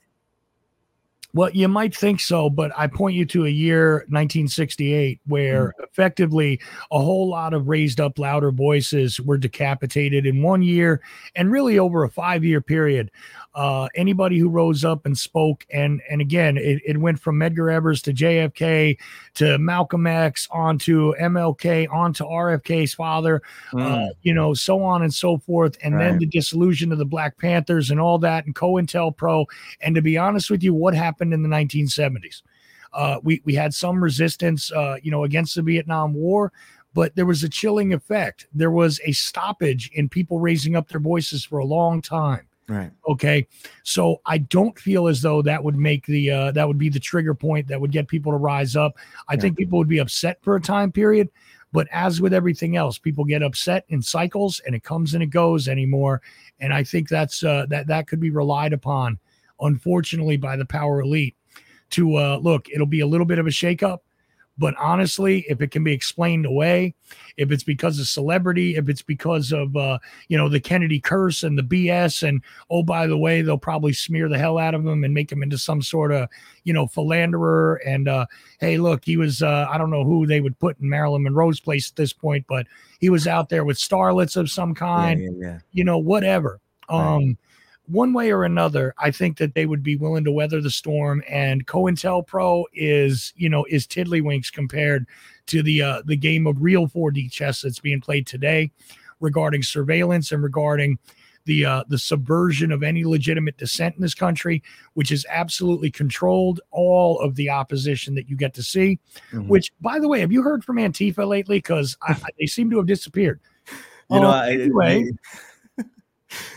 Well, 1.31 1.51
you 1.51 1.67
might 1.67 1.95
think 1.95 2.21
so, 2.21 2.49
but 2.49 2.71
I 2.75 2.87
point 2.87 3.15
you 3.15 3.23
to 3.27 3.45
a 3.45 3.49
year 3.49 3.97
1968 4.09 5.19
where 5.27 5.67
mm. 5.67 5.83
effectively 5.83 6.59
a 6.91 6.99
whole 6.99 7.29
lot 7.29 7.53
of 7.53 7.67
raised 7.67 7.99
up 7.99 8.17
louder 8.17 8.51
voices 8.51 9.19
were 9.19 9.37
decapitated 9.37 10.25
in 10.25 10.41
one 10.41 10.63
year 10.63 11.01
and 11.35 11.51
really 11.51 11.77
over 11.77 12.03
a 12.03 12.09
five 12.09 12.43
year 12.43 12.61
period. 12.61 13.11
Uh, 13.55 13.87
anybody 13.95 14.37
who 14.37 14.47
rose 14.47 14.85
up 14.85 15.05
and 15.05 15.17
spoke, 15.17 15.65
and 15.71 16.01
and 16.09 16.21
again, 16.21 16.57
it, 16.57 16.81
it 16.85 16.97
went 16.97 17.19
from 17.19 17.35
Medgar 17.35 17.73
Evers 17.73 18.01
to 18.03 18.13
JFK 18.13 18.97
to 19.35 19.57
Malcolm 19.57 20.05
X 20.05 20.47
onto 20.51 21.13
MLK 21.15 21.91
onto 21.91 22.23
RFK's 22.23 22.93
father, 22.93 23.41
uh, 23.75 24.07
you 24.21 24.33
know, 24.33 24.53
so 24.53 24.83
on 24.83 25.01
and 25.01 25.13
so 25.13 25.39
forth. 25.39 25.77
And 25.83 25.99
then 25.99 26.19
the 26.19 26.27
dissolution 26.27 26.91
of 26.91 26.99
the 26.99 27.05
Black 27.05 27.37
Panthers 27.37 27.89
and 27.89 27.99
all 27.99 28.19
that, 28.19 28.45
and 28.45 28.53
COINTELPRO. 28.53 29.45
And 29.81 29.95
to 29.95 30.01
be 30.01 30.17
honest 30.17 30.51
with 30.51 30.63
you, 30.63 30.73
what 30.73 30.93
happened 30.93 31.33
in 31.33 31.41
the 31.41 31.49
1970s? 31.49 32.43
Uh, 32.93 33.19
we 33.23 33.41
we 33.45 33.55
had 33.55 33.73
some 33.73 34.01
resistance, 34.03 34.71
uh, 34.71 34.97
you 35.01 35.11
know, 35.11 35.23
against 35.23 35.55
the 35.55 35.61
Vietnam 35.61 36.13
War, 36.13 36.51
but 36.93 37.15
there 37.15 37.25
was 37.25 37.43
a 37.43 37.49
chilling 37.49 37.93
effect. 37.93 38.47
There 38.53 38.71
was 38.71 38.99
a 39.05 39.11
stoppage 39.11 39.89
in 39.93 40.09
people 40.09 40.39
raising 40.39 40.75
up 40.75 40.87
their 40.87 40.99
voices 40.99 41.43
for 41.43 41.59
a 41.59 41.65
long 41.65 42.01
time. 42.01 42.48
Right 42.69 42.91
Okay, 43.09 43.47
so 43.83 44.21
I 44.25 44.37
don't 44.37 44.77
feel 44.77 45.07
as 45.07 45.21
though 45.21 45.41
that 45.41 45.63
would 45.63 45.75
make 45.75 46.05
the 46.05 46.29
uh, 46.31 46.51
that 46.51 46.67
would 46.67 46.77
be 46.77 46.89
the 46.89 46.99
trigger 46.99 47.33
point 47.33 47.67
that 47.67 47.81
would 47.81 47.91
get 47.91 48.07
people 48.07 48.31
to 48.31 48.37
rise 48.37 48.75
up. 48.75 48.95
I 49.27 49.33
Yeah. 49.33 49.39
think 49.41 49.57
people 49.57 49.79
would 49.79 49.89
be 49.89 49.97
upset 49.97 50.37
for 50.43 50.55
a 50.55 50.61
time 50.61 50.91
period, 50.91 51.29
but 51.71 51.87
as 51.91 52.21
with 52.21 52.33
everything 52.33 52.75
else, 52.75 52.97
people 52.99 53.25
get 53.25 53.41
upset 53.41 53.85
in 53.89 54.01
cycles, 54.01 54.61
and 54.65 54.75
it 54.75 54.83
comes 54.83 55.13
and 55.15 55.23
it 55.23 55.31
goes 55.31 55.67
anymore. 55.67 56.21
And 56.59 56.71
I 56.73 56.83
think 56.83 57.09
that's 57.09 57.43
uh, 57.43 57.65
that 57.69 57.87
that 57.87 58.07
could 58.07 58.19
be 58.19 58.29
relied 58.29 58.73
upon, 58.73 59.17
unfortunately, 59.59 60.37
by 60.37 60.55
the 60.55 60.65
power 60.65 61.01
elite. 61.01 61.35
To 61.91 62.17
uh, 62.17 62.37
look, 62.37 62.69
it'll 62.69 62.85
be 62.85 62.99
a 62.99 63.07
little 63.07 63.25
bit 63.25 63.39
of 63.39 63.47
a 63.47 63.49
shakeup, 63.49 63.99
But 64.59 64.75
honestly, 64.77 65.45
if 65.47 65.61
it 65.61 65.71
can 65.71 65.83
be 65.85 65.93
explained 65.93 66.45
away, 66.45 66.93
if 67.37 67.49
it's 67.51 67.63
because 67.63 67.97
of 67.97 68.07
celebrity, 68.07 68.75
if 68.75 68.89
it's 68.89 69.01
because 69.01 69.53
of 69.53 69.75
uh, 69.75 69.99
you 70.27 70.37
know 70.37 70.49
the 70.49 70.59
Kennedy 70.59 70.99
curse 70.99 71.43
and 71.43 71.57
the 71.57 71.63
BS, 71.63 72.27
and 72.27 72.43
oh 72.69 72.83
by 72.83 73.07
the 73.07 73.17
way, 73.17 73.41
they'll 73.41 73.57
probably 73.57 73.93
smear 73.93 74.27
the 74.27 74.37
hell 74.37 74.57
out 74.57 74.75
of 74.75 74.85
him 74.85 75.03
and 75.03 75.13
make 75.13 75.31
him 75.31 75.41
into 75.41 75.57
some 75.57 75.81
sort 75.81 76.11
of 76.11 76.27
you 76.65 76.73
know 76.73 76.87
philanderer. 76.87 77.75
And 77.85 78.09
uh, 78.09 78.25
hey, 78.59 78.77
look, 78.77 79.05
he 79.05 79.15
was 79.15 79.41
uh, 79.41 79.67
I 79.69 79.77
don't 79.77 79.91
know 79.91 80.03
who 80.03 80.27
they 80.27 80.41
would 80.41 80.59
put 80.59 80.79
in 80.79 80.89
Marilyn 80.89 81.23
Monroe's 81.23 81.61
place 81.61 81.89
at 81.89 81.95
this 81.95 82.11
point, 82.11 82.45
but 82.47 82.67
he 82.99 83.09
was 83.09 83.27
out 83.27 83.47
there 83.47 83.63
with 83.63 83.77
starlets 83.77 84.35
of 84.35 84.51
some 84.51 84.75
kind. 84.75 85.21
Yeah, 85.21 85.29
yeah, 85.31 85.47
yeah. 85.47 85.59
You 85.71 85.85
know, 85.85 85.97
whatever. 85.97 86.59
Right. 87.29 87.37
One 87.89 88.13
way 88.13 88.31
or 88.31 88.43
another, 88.43 88.93
I 88.99 89.09
think 89.09 89.37
that 89.39 89.55
they 89.55 89.65
would 89.65 89.81
be 89.81 89.95
willing 89.95 90.23
to 90.25 90.31
weather 90.31 90.61
the 90.61 90.69
storm. 90.69 91.23
And 91.27 91.65
COINTELPRO 91.65 92.65
is, 92.73 93.33
you 93.35 93.49
know, 93.49 93.65
is 93.65 93.87
tiddlywinks 93.87 94.51
compared 94.53 95.07
to 95.47 95.63
the 95.63 95.81
uh, 95.81 96.01
the 96.05 96.15
game 96.15 96.45
of 96.45 96.61
real 96.61 96.87
4D 96.87 97.31
chess 97.31 97.61
that's 97.61 97.79
being 97.79 97.99
played 97.99 98.27
today, 98.27 98.71
regarding 99.19 99.63
surveillance 99.63 100.31
and 100.31 100.43
regarding 100.43 100.99
the 101.45 101.65
uh, 101.65 101.83
the 101.87 101.97
subversion 101.97 102.71
of 102.71 102.83
any 102.83 103.03
legitimate 103.05 103.57
dissent 103.57 103.95
in 103.95 104.01
this 104.03 104.13
country, 104.13 104.61
which 104.93 105.11
is 105.11 105.25
absolutely 105.27 105.89
controlled 105.89 106.61
all 106.69 107.19
of 107.21 107.33
the 107.35 107.49
opposition 107.49 108.13
that 108.13 108.29
you 108.29 108.35
get 108.35 108.53
to 108.53 108.61
see. 108.61 108.99
Mhm. 109.31 109.47
Which, 109.47 109.71
by 109.81 109.97
the 109.97 110.07
way, 110.07 110.19
have 110.19 110.31
you 110.31 110.43
heard 110.43 110.63
from 110.63 110.75
Antifa 110.77 111.27
lately? 111.27 111.57
Because 111.57 111.97
they 112.37 112.45
seem 112.45 112.69
to 112.69 112.77
have 112.77 112.85
disappeared. 112.85 113.39
You 114.11 114.19
know, 114.19 114.29
Uh, 114.29 114.41
I, 114.41 114.51
anyway. 114.51 115.09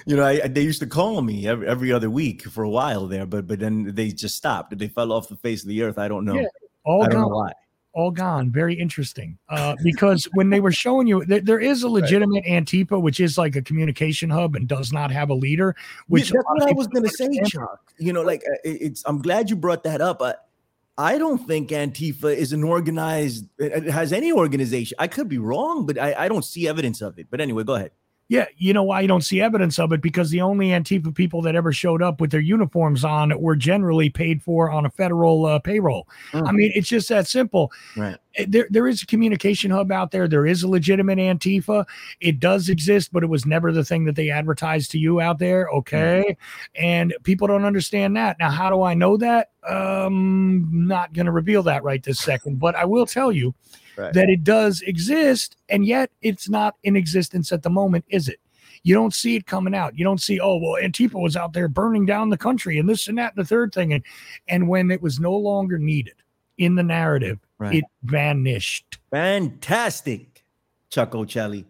You 0.07 0.17
know, 0.17 0.23
I, 0.23 0.41
I- 0.45 0.49
they 0.49 0.63
used 0.63 0.81
to 0.81 0.87
call 0.87 1.23
me 1.23 1.47
every, 1.47 1.67
every 1.69 1.93
other 1.93 2.11
week 2.11 2.43
for 2.45 2.63
a 2.65 2.71
while 2.71 3.07
there, 3.07 3.27
but 3.27 3.47
but 3.47 3.59
then 3.59 3.95
they 3.95 4.09
just 4.11 4.37
stopped. 4.37 4.77
They 4.77 4.89
fell 4.89 5.13
off 5.13 5.29
the 5.29 5.37
face 5.37 5.63
of 5.63 5.69
the 5.69 5.83
earth. 5.83 5.99
I 5.99 6.09
don't 6.09 6.25
know. 6.25 6.35
Yeah, 6.35 6.47
All 6.85 7.03
I 7.05 7.09
don't 7.09 7.21
know 7.21 7.29
gone. 7.29 7.35
why. 7.47 7.53
all 7.95 8.11
gone. 8.11 8.51
Very 8.51 8.75
interesting. 8.75 9.39
Uh, 9.49 9.77
because 9.85 10.25
when 10.35 10.49
they 10.51 10.61
were 10.61 10.73
showing 10.73 11.07
you, 11.07 11.25
there, 11.27 11.41
there 11.41 11.61
is 11.61 11.83
a 11.83 11.89
legitimate 11.99 12.45
Antifa, 12.45 13.01
which 13.01 13.21
is 13.21 13.37
like 13.37 13.55
a 13.57 13.63
communication 13.63 14.31
hub 14.31 14.57
and 14.57 14.67
does 14.67 14.93
not 14.93 15.11
have 15.11 15.29
a 15.31 15.35
leader. 15.35 15.77
Which 16.09 16.31
Yeah, 16.31 16.37
that's 16.39 16.45
a 16.49 16.53
lot 16.53 16.57
of 16.57 16.63
what 16.63 16.71
I 16.71 16.73
was 16.79 16.87
going 16.89 17.05
to 17.05 17.11
say. 17.11 17.29
Chuck. 17.47 17.93
You 17.99 18.13
know, 18.13 18.23
like 18.23 18.43
uh, 18.51 18.57
it's. 18.65 19.03
I'm 19.07 19.21
glad 19.23 19.51
you 19.51 19.57
brought 19.57 19.85
that 19.85 20.01
up. 20.01 20.23
I, 20.23 20.35
I 20.99 21.17
don't 21.19 21.47
think 21.47 21.71
Antifa 21.71 22.35
is 22.37 22.53
an 22.53 22.65
organized. 22.65 23.47
It 23.59 23.73
it 23.73 23.91
has 23.91 24.13
any 24.13 24.33
organization. 24.33 24.95
I 24.99 25.07
could 25.09 25.29
be 25.29 25.39
wrong, 25.39 25.87
but 25.87 25.99
I, 25.99 26.15
I 26.25 26.29
don't 26.29 26.45
see 26.45 26.69
evidence 26.69 27.01
of 27.01 27.19
it. 27.19 27.27
But 27.31 27.41
anyway, 27.41 27.65
go 27.65 27.75
ahead. 27.77 27.93
Yeah, 28.33 28.47
you 28.57 28.73
know 28.73 28.83
why 28.83 29.03
you 29.03 29.09
don't 29.09 29.21
see 29.21 29.43
evidence 29.43 29.79
of 29.79 29.93
it? 29.93 30.01
Because 30.01 30.31
the 30.31 30.41
only 30.41 30.69
Antifa 30.69 31.15
people 31.15 31.43
that 31.43 31.55
ever 31.55 31.71
showed 31.71 32.01
up 32.01 32.19
with 32.19 32.31
their 32.31 32.41
uniforms 32.41 33.05
on 33.05 33.39
were 33.39 33.55
generally 33.55 34.09
paid 34.09 34.43
for 34.43 34.71
on 34.71 34.87
a 34.87 34.91
federal 34.91 35.45
uh, 35.45 35.59
payroll. 35.59 36.09
Mm. 36.33 36.49
I 36.49 36.53
mean, 36.53 36.73
it's 36.75 36.89
just 36.89 37.11
that 37.11 37.29
simple. 37.29 37.71
Right. 37.95 38.17
Eh, 38.37 38.47
There, 38.49 38.67
there 38.71 38.89
is 38.89 39.03
a 39.03 39.07
communication 39.07 39.71
hub 39.71 39.93
out 39.93 40.13
there. 40.13 40.29
There 40.29 40.47
is 40.47 40.63
a 40.63 40.69
legitimate 40.69 41.19
Antifa. 41.19 41.85
It 42.21 42.41
does 42.41 42.71
exist, 42.71 43.13
but 43.13 43.23
it 43.23 43.27
was 43.27 43.45
never 43.45 43.71
the 43.71 43.85
thing 43.85 44.07
that 44.07 44.17
they 44.17 44.31
advertised 44.31 44.93
to 44.93 44.99
you 44.99 45.21
out 45.21 45.39
there. 45.39 45.69
Okay. 45.69 46.35
And 46.75 47.15
people 47.25 47.47
don't 47.47 47.67
understand 47.67 48.17
that. 48.17 48.39
Now, 48.39 48.49
how 48.49 48.71
do 48.71 48.81
I 48.81 48.95
know 48.95 49.19
that? 49.19 49.51
Um, 49.69 50.71
not 50.73 51.13
going 51.13 51.27
to 51.27 51.33
reveal 51.33 51.63
that 51.65 51.85
right 51.85 52.03
this 52.03 52.21
second, 52.21 52.61
but 52.61 52.77
I 52.77 52.87
will 52.87 53.05
tell 53.05 53.31
you 53.31 53.55
Right. 53.97 54.13
that 54.15 54.31
it 54.31 54.43
does 54.45 54.81
exist, 54.83 55.57
and 55.69 55.85
yet 55.85 56.11
it's 56.23 56.49
not 56.49 56.77
in 56.83 56.97
existence 56.97 57.53
at 57.53 57.63
the 57.63 57.71
moment, 57.71 58.05
is 58.09 58.29
it? 58.29 58.41
You 58.85 58.95
don't 58.95 59.15
see 59.15 59.37
it 59.37 59.47
coming 59.47 59.75
out. 59.75 59.97
You 59.97 60.05
don't 60.05 60.21
see, 60.21 60.41
oh, 60.41 60.57
well, 60.57 60.83
Antifa 60.83 61.21
was 61.23 61.37
out 61.37 61.53
there 61.53 61.69
burning 61.69 62.05
down 62.05 62.31
the 62.31 62.37
country 62.37 62.79
and 62.79 62.89
this 62.89 63.07
and 63.07 63.17
that 63.19 63.35
and 63.37 63.45
the 63.45 63.49
third 63.49 63.73
thing. 63.73 63.93
And 63.93 64.03
and 64.49 64.67
when 64.69 64.91
it 64.91 65.01
was 65.01 65.21
no 65.21 65.35
longer 65.35 65.79
needed 65.79 66.15
in 66.59 66.75
the 66.75 66.83
narrative, 66.83 67.39
Right. 67.59 67.77
it 67.77 67.85
vanished. 68.03 68.99
Fantastic, 69.11 70.45
Chuck 70.91 71.13
Ochelli. 71.13 71.65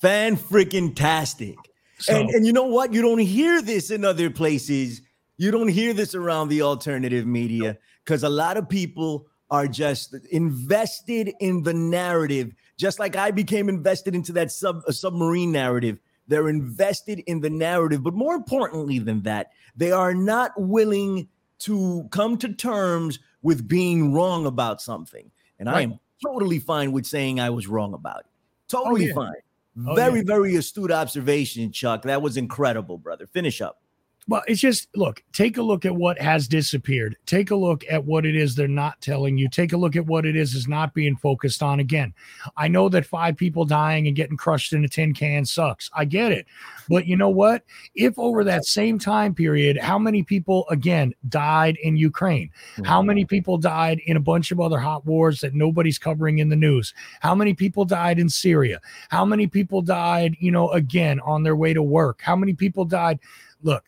Fan 0.00 0.36
freaking 0.36 0.94
tastic. 0.94 1.56
So 1.98 2.14
And 2.16 2.30
and 2.30 2.46
you 2.46 2.52
know 2.52 2.66
what? 2.66 2.92
You 2.92 3.00
don't 3.02 3.18
hear 3.18 3.62
this 3.62 3.90
in 3.90 4.04
other 4.04 4.28
places. 4.30 5.00
You 5.38 5.50
don't 5.50 5.68
hear 5.68 5.92
this 5.94 6.14
around 6.14 6.48
the 6.48 6.62
alternative 6.62 7.26
media 7.26 7.78
because 8.04 8.24
a 8.24 8.28
lot 8.28 8.56
of 8.56 8.68
people 8.68 9.26
are 9.52 9.68
just 9.68 10.14
invested 10.30 11.30
in 11.38 11.62
the 11.62 11.74
narrative, 11.74 12.54
just 12.78 12.98
like 12.98 13.16
I 13.16 13.30
became 13.30 13.68
invested 13.68 14.14
into 14.14 14.32
that 14.32 14.50
sub 14.50 14.82
submarine 14.90 15.52
narrative. 15.52 15.98
They're 16.26 16.48
invested 16.48 17.18
in 17.26 17.40
the 17.40 17.50
narrative, 17.50 18.02
but 18.02 18.14
more 18.14 18.34
importantly 18.34 18.98
than 18.98 19.22
that, 19.24 19.50
they 19.76 19.92
are 19.92 20.14
not 20.14 20.52
willing 20.56 21.28
to 21.60 22.08
come 22.10 22.38
to 22.38 22.54
terms 22.54 23.18
with 23.42 23.68
being 23.68 24.14
wrong 24.14 24.46
about 24.46 24.80
something. 24.80 25.30
And 25.58 25.68
I 25.68 25.82
am 25.82 26.00
totally 26.24 26.58
fine 26.58 26.90
with 26.90 27.04
saying 27.04 27.38
I 27.38 27.50
was 27.50 27.68
wrong 27.68 27.92
about 27.92 28.20
it. 28.20 28.26
Totally 28.68 29.04
oh, 29.04 29.08
yeah. 29.08 29.14
fine. 29.14 29.86
Oh, 29.86 29.94
very, 29.94 30.20
yeah. 30.20 30.24
very 30.26 30.56
astute 30.56 30.90
observation, 30.90 31.70
Chuck. 31.72 32.02
That 32.02 32.22
was 32.22 32.38
incredible, 32.38 32.96
brother. 32.96 33.26
Finish 33.26 33.60
up. 33.60 33.82
Well, 34.28 34.42
it's 34.46 34.60
just 34.60 34.88
look, 34.94 35.22
take 35.32 35.56
a 35.56 35.62
look 35.62 35.84
at 35.84 35.96
what 35.96 36.20
has 36.20 36.46
disappeared. 36.46 37.16
Take 37.26 37.50
a 37.50 37.56
look 37.56 37.84
at 37.90 38.04
what 38.04 38.24
it 38.24 38.36
is 38.36 38.54
they're 38.54 38.68
not 38.68 39.00
telling 39.00 39.36
you. 39.36 39.48
Take 39.48 39.72
a 39.72 39.76
look 39.76 39.96
at 39.96 40.06
what 40.06 40.24
it 40.24 40.36
is 40.36 40.54
is 40.54 40.68
not 40.68 40.94
being 40.94 41.16
focused 41.16 41.60
on. 41.60 41.80
Again, 41.80 42.14
I 42.56 42.68
know 42.68 42.88
that 42.88 43.04
five 43.04 43.36
people 43.36 43.64
dying 43.64 44.06
and 44.06 44.14
getting 44.14 44.36
crushed 44.36 44.72
in 44.72 44.84
a 44.84 44.88
tin 44.88 45.12
can 45.12 45.44
sucks. 45.44 45.90
I 45.92 46.04
get 46.04 46.30
it. 46.30 46.46
But 46.88 47.06
you 47.06 47.16
know 47.16 47.30
what? 47.30 47.64
If 47.96 48.16
over 48.16 48.44
that 48.44 48.64
same 48.64 48.96
time 48.96 49.34
period, 49.34 49.76
how 49.76 49.98
many 49.98 50.22
people 50.22 50.66
again 50.70 51.14
died 51.28 51.76
in 51.82 51.96
Ukraine? 51.96 52.50
How 52.84 53.00
mm-hmm. 53.00 53.08
many 53.08 53.24
people 53.24 53.58
died 53.58 54.00
in 54.06 54.16
a 54.16 54.20
bunch 54.20 54.52
of 54.52 54.60
other 54.60 54.78
hot 54.78 55.04
wars 55.04 55.40
that 55.40 55.54
nobody's 55.54 55.98
covering 55.98 56.38
in 56.38 56.48
the 56.48 56.56
news? 56.56 56.94
How 57.20 57.34
many 57.34 57.54
people 57.54 57.84
died 57.84 58.20
in 58.20 58.28
Syria? 58.28 58.80
How 59.08 59.24
many 59.24 59.48
people 59.48 59.82
died, 59.82 60.36
you 60.38 60.52
know, 60.52 60.70
again 60.70 61.18
on 61.20 61.42
their 61.42 61.56
way 61.56 61.74
to 61.74 61.82
work? 61.82 62.20
How 62.22 62.36
many 62.36 62.54
people 62.54 62.84
died? 62.84 63.18
Look, 63.62 63.84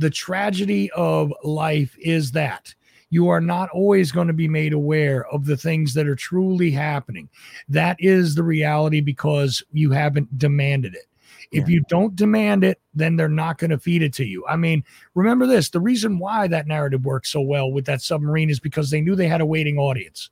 the 0.00 0.10
tragedy 0.10 0.90
of 0.92 1.32
life 1.44 1.94
is 2.00 2.32
that 2.32 2.74
you 3.10 3.28
are 3.28 3.40
not 3.40 3.68
always 3.70 4.10
going 4.10 4.28
to 4.28 4.32
be 4.32 4.48
made 4.48 4.72
aware 4.72 5.26
of 5.28 5.44
the 5.44 5.56
things 5.56 5.92
that 5.94 6.06
are 6.06 6.16
truly 6.16 6.70
happening. 6.70 7.28
That 7.68 7.96
is 7.98 8.34
the 8.34 8.42
reality 8.42 9.00
because 9.00 9.62
you 9.72 9.90
haven't 9.90 10.38
demanded 10.38 10.94
it. 10.94 11.06
If 11.52 11.68
Yeah. 11.68 11.74
you 11.74 11.84
don't 11.88 12.16
demand 12.16 12.64
it, 12.64 12.80
then 12.94 13.16
they're 13.16 13.28
not 13.28 13.58
going 13.58 13.72
to 13.72 13.78
feed 13.78 14.02
it 14.02 14.14
to 14.14 14.24
you. 14.24 14.46
I 14.48 14.56
mean, 14.56 14.84
remember 15.14 15.46
this 15.46 15.68
the 15.68 15.80
reason 15.80 16.18
why 16.18 16.46
that 16.48 16.66
narrative 16.66 17.04
worked 17.04 17.26
so 17.26 17.42
well 17.42 17.70
with 17.70 17.84
that 17.86 18.00
submarine 18.00 18.48
is 18.48 18.60
because 18.60 18.88
they 18.88 19.02
knew 19.02 19.14
they 19.14 19.28
had 19.28 19.42
a 19.42 19.46
waiting 19.46 19.76
audience. 19.76 20.30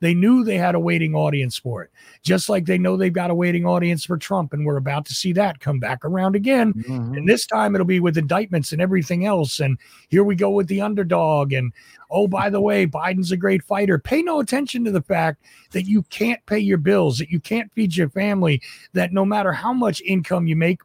They 0.00 0.14
knew 0.14 0.44
they 0.44 0.58
had 0.58 0.74
a 0.74 0.80
waiting 0.80 1.14
audience 1.14 1.58
for 1.58 1.82
it, 1.82 1.90
just 2.22 2.48
like 2.48 2.66
they 2.66 2.78
know 2.78 2.96
they've 2.96 3.12
got 3.12 3.30
a 3.30 3.34
waiting 3.34 3.66
audience 3.66 4.04
for 4.04 4.16
Trump. 4.16 4.52
And 4.52 4.64
we're 4.66 4.76
about 4.76 5.06
to 5.06 5.14
see 5.14 5.32
that 5.34 5.60
come 5.60 5.78
back 5.78 6.04
around 6.04 6.36
again. 6.36 6.72
Mhm. 6.74 7.16
And 7.16 7.28
this 7.28 7.46
time 7.46 7.74
it'll 7.74 7.86
be 7.86 8.00
with 8.00 8.18
indictments 8.18 8.72
and 8.72 8.80
everything 8.82 9.24
else. 9.26 9.60
And 9.60 9.78
here 10.08 10.24
we 10.24 10.34
go 10.36 10.50
with 10.50 10.66
the 10.68 10.80
underdog. 10.80 11.52
And 11.52 11.72
oh, 12.10 12.28
by 12.28 12.50
the 12.50 12.60
way, 12.60 12.86
Biden's 12.86 13.32
a 13.32 13.36
great 13.36 13.62
fighter. 13.62 13.98
Pay 13.98 14.22
no 14.22 14.40
attention 14.40 14.84
to 14.84 14.90
the 14.90 15.02
fact 15.02 15.42
that 15.72 15.86
you 15.86 16.02
can't 16.04 16.44
pay 16.46 16.58
your 16.58 16.78
bills, 16.78 17.18
that 17.18 17.30
you 17.30 17.40
can't 17.40 17.72
feed 17.72 17.96
your 17.96 18.08
family, 18.10 18.60
that 18.92 19.12
no 19.12 19.24
matter 19.24 19.52
how 19.52 19.72
much 19.72 20.00
income 20.02 20.46
you 20.46 20.56
make, 20.56 20.80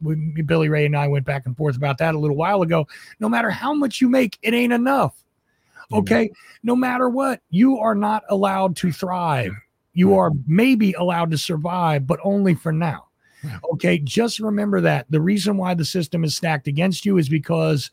Billy 0.46 0.68
Ray 0.68 0.86
and 0.86 0.96
I 0.96 1.08
went 1.08 1.26
back 1.26 1.46
and 1.46 1.56
forth 1.56 1.76
about 1.76 1.98
that 1.98 2.14
a 2.14 2.18
little 2.18 2.36
while 2.36 2.62
ago, 2.62 2.86
no 3.20 3.28
matter 3.28 3.50
how 3.50 3.74
much 3.74 4.00
you 4.00 4.08
make, 4.08 4.38
it 4.42 4.54
ain't 4.54 4.72
enough. 4.72 5.14
Okay. 5.92 6.30
No 6.62 6.76
matter 6.76 7.08
what, 7.08 7.40
you 7.50 7.78
are 7.78 7.94
not 7.94 8.22
allowed 8.28 8.76
to 8.76 8.92
thrive. 8.92 9.52
You 9.92 10.16
are 10.16 10.30
maybe 10.46 10.92
allowed 10.92 11.30
to 11.32 11.38
survive, 11.38 12.06
but 12.06 12.20
only 12.22 12.54
for 12.54 12.72
now. 12.72 13.06
Okay. 13.72 13.98
Just 13.98 14.38
remember 14.38 14.80
that 14.82 15.06
the 15.10 15.20
reason 15.20 15.56
why 15.56 15.74
the 15.74 15.84
system 15.84 16.24
is 16.24 16.36
stacked 16.36 16.68
against 16.68 17.04
you 17.04 17.18
is 17.18 17.28
because 17.28 17.90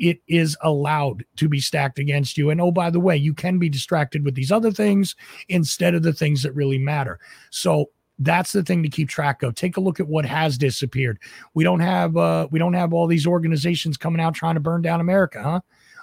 it 0.00 0.20
is 0.26 0.56
allowed 0.62 1.24
to 1.36 1.48
be 1.48 1.60
stacked 1.60 1.98
against 1.98 2.36
you. 2.38 2.50
And 2.50 2.60
oh, 2.60 2.72
by 2.72 2.90
the 2.90 2.98
way, 2.98 3.16
you 3.16 3.34
can 3.34 3.58
be 3.58 3.68
distracted 3.68 4.24
with 4.24 4.34
these 4.34 4.50
other 4.50 4.72
things 4.72 5.14
instead 5.48 5.94
of 5.94 6.02
the 6.02 6.12
things 6.12 6.42
that 6.42 6.54
really 6.54 6.78
matter. 6.78 7.20
So 7.50 7.90
that's 8.18 8.52
the 8.52 8.62
thing 8.62 8.82
to 8.82 8.88
keep 8.88 9.08
track 9.08 9.42
of. 9.42 9.54
Take 9.54 9.76
a 9.76 9.80
look 9.80 10.00
at 10.00 10.08
what 10.08 10.24
has 10.24 10.58
disappeared. 10.58 11.18
We 11.54 11.64
don't 11.64 11.80
have 11.80 12.16
uh 12.16 12.48
we 12.50 12.58
don't 12.58 12.74
have 12.74 12.92
all 12.92 13.06
these 13.06 13.26
organizations 13.26 13.96
coming 13.96 14.20
out 14.20 14.34
trying 14.34 14.54
to 14.54 14.60
burn 14.60 14.82
down 14.82 15.00
America, 15.00 15.42
huh? 15.42 15.60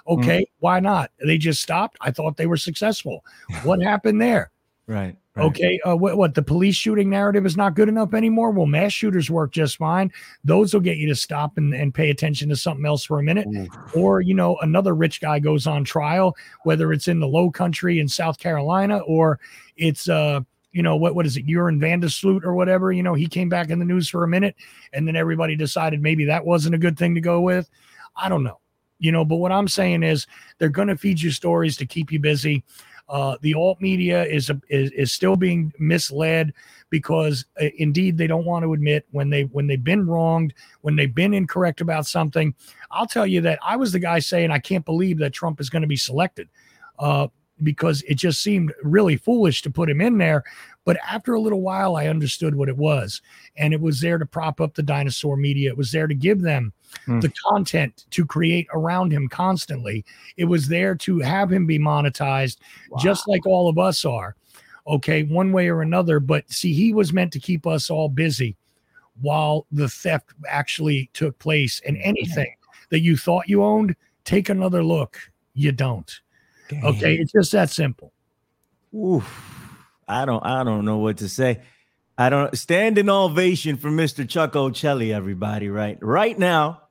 Okay, 0.08 0.46
why 0.60 0.80
not? 0.80 1.12
They 1.26 1.38
just 1.38 1.62
stopped. 1.62 1.98
I 2.02 2.12
thought 2.12 2.38
they 2.38 2.48
were 2.48 2.58
successful. 2.58 3.26
What 3.64 3.82
happened 3.82 4.22
there? 4.22 4.52
Right. 4.90 5.18
right. 5.36 5.44
Okay, 5.44 5.82
uh, 5.86 5.98
what, 5.98 6.16
what 6.16 6.34
the 6.34 6.42
police 6.42 6.76
shooting 6.76 7.10
narrative 7.10 7.46
is 7.46 7.58
not 7.58 7.76
good 7.76 7.90
enough 7.90 8.14
anymore? 8.14 8.52
Well, 8.52 8.68
mass 8.68 8.94
shooters 8.94 9.30
work 9.30 9.52
just 9.52 9.76
fine. 9.76 10.14
Those 10.46 10.74
will 10.74 10.80
get 10.80 10.96
you 10.96 11.10
to 11.10 11.16
stop 11.16 11.58
and, 11.58 11.74
and 11.74 11.94
pay 11.94 12.10
attention 12.10 12.48
to 12.48 12.56
something 12.56 12.86
else 12.86 13.04
for 13.04 13.20
a 13.20 13.24
minute. 13.24 13.48
Ooh. 13.54 13.68
Or, 14.00 14.22
you 14.22 14.34
know, 14.34 14.56
another 14.62 14.96
rich 14.96 15.20
guy 15.20 15.40
goes 15.40 15.68
on 15.68 15.84
trial, 15.84 16.38
whether 16.64 16.94
it's 16.94 17.10
in 17.10 17.20
the 17.20 17.28
low 17.28 17.52
country 17.52 18.00
in 18.00 18.08
South 18.08 18.40
Carolina 18.40 19.00
or 19.00 19.42
it's, 19.76 20.08
uh, 20.08 20.40
you 20.72 20.84
know, 20.84 20.96
what, 20.96 21.16
what 21.16 21.26
is 21.26 21.36
it, 21.36 21.46
Joran 21.46 21.82
van 21.82 22.00
der 22.00 22.08
Sloot 22.08 22.46
or 22.46 22.54
whatever? 22.54 22.94
You 22.94 23.04
know, 23.04 23.14
he 23.14 23.28
came 23.28 23.50
back 23.50 23.70
in 23.70 23.80
the 23.80 23.86
news 23.86 24.08
for 24.08 24.24
a 24.24 24.28
minute 24.30 24.56
and 24.94 25.06
then 25.06 25.18
everybody 25.18 25.58
decided 25.58 26.02
maybe 26.02 26.24
that 26.24 26.46
wasn't 26.46 26.76
a 26.76 26.78
good 26.78 26.98
thing 26.98 27.14
to 27.16 27.20
go 27.20 27.42
with. 27.42 27.70
I 28.16 28.30
don't 28.30 28.44
know 28.46 28.62
you 29.00 29.12
know 29.12 29.24
but 29.26 29.38
what 29.38 29.52
i'm 29.52 29.68
saying 29.68 30.04
is 30.04 30.28
they're 30.58 30.70
going 30.70 30.88
to 30.88 30.98
feed 30.98 31.22
you 31.22 31.32
stories 31.32 31.78
to 31.78 31.86
keep 31.86 32.12
you 32.12 32.20
busy 32.20 32.64
Uh, 33.10 33.38
the 33.42 33.54
alt 33.54 33.80
media 33.80 34.26
is, 34.26 34.52
is 34.68 34.92
is 34.92 35.14
still 35.14 35.38
being 35.38 35.72
misled 35.80 36.52
because 36.90 37.46
uh, 37.62 37.70
indeed 37.78 38.18
they 38.18 38.28
don't 38.28 38.44
want 38.46 38.64
to 38.64 38.74
admit 38.74 39.06
when 39.12 39.30
they 39.30 39.44
when 39.54 39.66
they've 39.66 39.84
been 39.84 40.06
wronged, 40.06 40.54
when 40.82 40.98
they've 40.98 41.16
been 41.16 41.34
incorrect 41.34 41.80
about 41.80 42.06
something. 42.06 42.54
I'll 42.92 43.08
tell 43.08 43.26
you 43.26 43.40
that 43.42 43.60
I 43.64 43.78
was 43.78 43.92
the 43.94 44.00
guy 44.00 44.20
saying 44.20 44.52
I 44.52 44.60
can't 44.60 44.84
believe 44.84 45.20
that 45.20 45.32
Trump 45.32 45.62
is 45.62 45.70
going 45.70 45.84
to 45.84 45.88
be 45.88 45.96
selected. 45.96 46.50
Uh, 47.00 47.28
because 47.64 48.04
it 48.04 48.16
just 48.16 48.42
seemed 48.44 48.72
really 48.84 49.18
foolish 49.18 49.62
to 49.64 49.72
put 49.72 49.90
him 49.90 50.02
in 50.02 50.18
there. 50.18 50.44
But 50.88 51.00
after 51.06 51.34
a 51.34 51.42
little 51.42 51.60
while, 51.60 51.98
I 51.98 52.08
understood 52.08 52.56
what 52.56 52.70
it 52.70 52.78
was. 52.78 53.22
And 53.58 53.74
it 53.74 53.82
was 53.82 54.00
there 54.00 54.18
to 54.18 54.26
prop 54.26 54.62
up 54.62 54.74
the 54.74 54.82
dinosaur 54.82 55.36
media. 55.36 55.70
It 55.70 55.78
was 55.78 55.92
there 55.92 56.08
to 56.08 56.16
give 56.16 56.40
them 56.40 56.72
hmm. 57.06 57.20
the 57.20 57.30
content 57.46 58.06
to 58.12 58.26
create 58.26 58.68
around 58.74 59.12
him 59.12 59.28
constantly. 59.28 60.06
It 60.38 60.46
was 60.46 60.70
there 60.70 60.96
to 60.96 61.20
have 61.20 61.52
him 61.52 61.66
be 61.66 61.78
monetized, 61.78 62.60
wow. 62.90 63.00
just 63.02 63.28
like 63.28 63.46
all 63.46 63.68
of 63.68 63.78
us 63.78 64.06
are. 64.06 64.38
Okay, 64.88 65.24
one 65.24 65.52
way 65.52 65.68
or 65.68 65.82
another. 65.82 66.22
But 66.22 66.50
see, 66.50 66.74
he 66.74 66.94
was 66.94 67.12
meant 67.12 67.34
to 67.34 67.40
keep 67.42 67.68
us 67.68 67.90
all 67.90 68.08
busy 68.08 68.56
while 69.20 69.68
the 69.74 69.90
theft 69.90 70.30
actually 70.48 71.10
took 71.12 71.38
place. 71.38 71.82
And 71.86 71.98
anything 71.98 72.56
that 72.92 73.02
you 73.02 73.18
thought 73.18 73.50
you 73.50 73.62
owned, 73.62 73.94
take 74.24 74.48
another 74.48 74.86
look. 74.86 75.20
You 75.54 75.74
don't. 75.74 76.10
Dang. 76.70 76.86
Okay, 76.86 77.16
it's 77.16 77.34
just 77.34 77.52
that 77.52 77.72
simple. 77.72 78.14
Oof. 78.96 79.57
I 80.08 80.26
don't 80.26 80.46
I 80.46 80.64
don't 80.64 80.86
know 80.86 80.98
what 80.98 81.18
to 81.18 81.30
say. 81.30 81.62
I 82.18 82.30
don't 82.30 82.58
stand 82.58 82.98
in 82.98 83.10
ovation 83.10 83.78
for 83.78 83.90
Mr. 83.90 84.28
Chuck 84.28 84.54
Ochelli, 84.54 85.14
everybody, 85.14 85.70
right? 85.70 85.98
Right 86.02 86.38
now, 86.38 86.82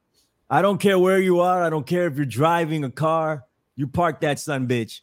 I 0.49 0.63
don't 0.63 0.79
care 0.79 0.99
where 0.99 1.21
you 1.21 1.41
are. 1.41 1.63
I 1.63 1.71
don't 1.71 1.87
care 1.87 2.07
if 2.07 2.17
you're 2.17 2.27
driving 2.27 2.85
a 2.85 2.91
car. 2.91 3.45
You 3.75 3.89
park 3.89 4.21
that 4.21 4.39
son 4.39 4.69
bitch. 4.69 5.01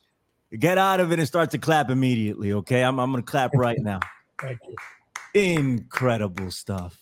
Get 0.57 0.77
out 0.77 0.99
of 0.99 1.11
it 1.11 1.19
and 1.19 1.27
start 1.27 1.51
to 1.51 1.57
clap 1.57 1.89
immediately. 1.89 2.53
Okay. 2.53 2.83
I'm, 2.83 2.99
I'm 2.99 3.11
gonna 3.11 3.23
clap 3.23 3.53
right 3.55 3.79
now. 3.79 3.99
Thank 4.39 4.59
you. 4.67 4.75
Incredible 5.33 6.51
stuff. 6.51 6.97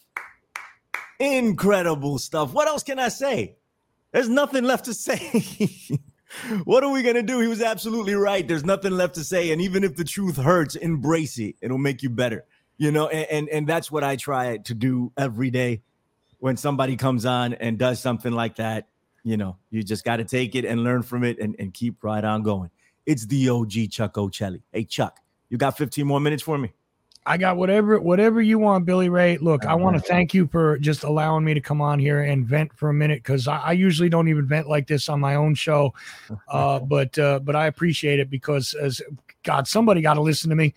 Incredible 1.19 2.17
stuff. 2.17 2.53
What 2.53 2.67
else 2.67 2.81
can 2.81 2.97
I 2.97 3.09
say? 3.09 3.57
There's 4.11 4.29
nothing 4.29 4.63
left 4.63 4.85
to 4.85 4.93
say. 4.93 5.99
what 6.63 6.83
are 6.83 6.91
we 6.91 7.03
gonna 7.03 7.23
do? 7.23 7.39
He 7.39 7.47
was 7.47 7.61
absolutely 7.61 8.15
right. 8.15 8.47
There's 8.47 8.65
nothing 8.65 8.91
left 8.91 9.15
to 9.15 9.23
say, 9.23 9.51
and 9.51 9.61
even 9.61 9.83
if 9.83 9.95
the 9.95 10.03
truth 10.03 10.37
hurts, 10.37 10.75
embrace 10.75 11.37
it. 11.37 11.55
It'll 11.61 11.77
make 11.77 12.03
you 12.03 12.09
better. 12.09 12.45
You 12.77 12.91
know, 12.91 13.07
and 13.07 13.27
and, 13.29 13.49
and 13.49 13.67
that's 13.67 13.91
what 13.91 14.03
I 14.03 14.15
try 14.15 14.57
to 14.57 14.73
do 14.73 15.11
every 15.17 15.51
day. 15.51 15.81
When 16.39 16.57
somebody 16.57 16.95
comes 16.95 17.25
on 17.25 17.53
and 17.53 17.77
does 17.77 17.99
something 17.99 18.31
like 18.31 18.55
that, 18.55 18.87
you 19.23 19.37
know, 19.37 19.57
you 19.69 19.83
just 19.83 20.03
got 20.03 20.17
to 20.17 20.25
take 20.25 20.55
it 20.55 20.65
and 20.65 20.83
learn 20.83 21.03
from 21.03 21.23
it 21.23 21.37
and, 21.39 21.55
and 21.59 21.71
keep 21.71 22.03
right 22.03 22.23
on 22.23 22.41
going. 22.41 22.71
It's 23.05 23.25
the 23.27 23.49
OG 23.49 23.91
Chuck 23.91 24.15
Ochelli. 24.15 24.61
Hey, 24.71 24.85
Chuck, 24.85 25.19
you 25.49 25.57
got 25.57 25.77
15 25.77 26.05
more 26.05 26.19
minutes 26.19 26.41
for 26.41 26.57
me? 26.57 26.73
I 27.25 27.37
got 27.37 27.55
whatever 27.55 27.99
whatever 27.99 28.41
you 28.41 28.57
want, 28.57 28.85
Billy 28.85 29.09
Ray. 29.09 29.37
Look, 29.37 29.65
I 29.65 29.75
want 29.75 29.95
to 29.95 30.01
thank 30.01 30.33
you 30.33 30.47
for 30.47 30.79
just 30.79 31.03
allowing 31.03 31.45
me 31.45 31.53
to 31.53 31.61
come 31.61 31.79
on 31.79 31.99
here 31.99 32.21
and 32.21 32.45
vent 32.45 32.73
for 32.73 32.89
a 32.89 32.93
minute 32.93 33.19
because 33.19 33.47
I, 33.47 33.57
I, 33.57 33.71
usually 33.73 34.09
don't 34.09 34.27
even 34.27 34.47
vent 34.47 34.67
like 34.67 34.87
this 34.87 35.07
on 35.07 35.19
my 35.19 35.35
own 35.35 35.55
show. 35.55 35.93
Uh, 36.47 36.79
but 36.79 37.17
uh, 37.17 37.39
but 37.39 37.55
I 37.55 37.67
appreciate 37.67 38.19
it 38.19 38.29
because 38.29 38.73
as 38.73 39.01
God, 39.43 39.67
somebody 39.67 40.01
got 40.01 40.15
to 40.15 40.21
listen 40.21 40.49
to 40.49 40.55
me. 40.55 40.73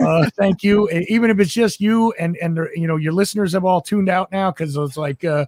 Uh, 0.00 0.28
thank 0.36 0.62
you, 0.62 0.88
even 0.90 1.30
if 1.30 1.38
it's 1.38 1.52
just 1.52 1.80
you 1.80 2.12
and 2.12 2.36
and 2.38 2.58
you 2.74 2.86
know 2.86 2.96
your 2.96 3.12
listeners 3.12 3.52
have 3.52 3.64
all 3.64 3.80
tuned 3.80 4.08
out 4.08 4.32
now 4.32 4.50
because 4.50 4.76
it's 4.76 4.96
like 4.96 5.24
uh, 5.24 5.44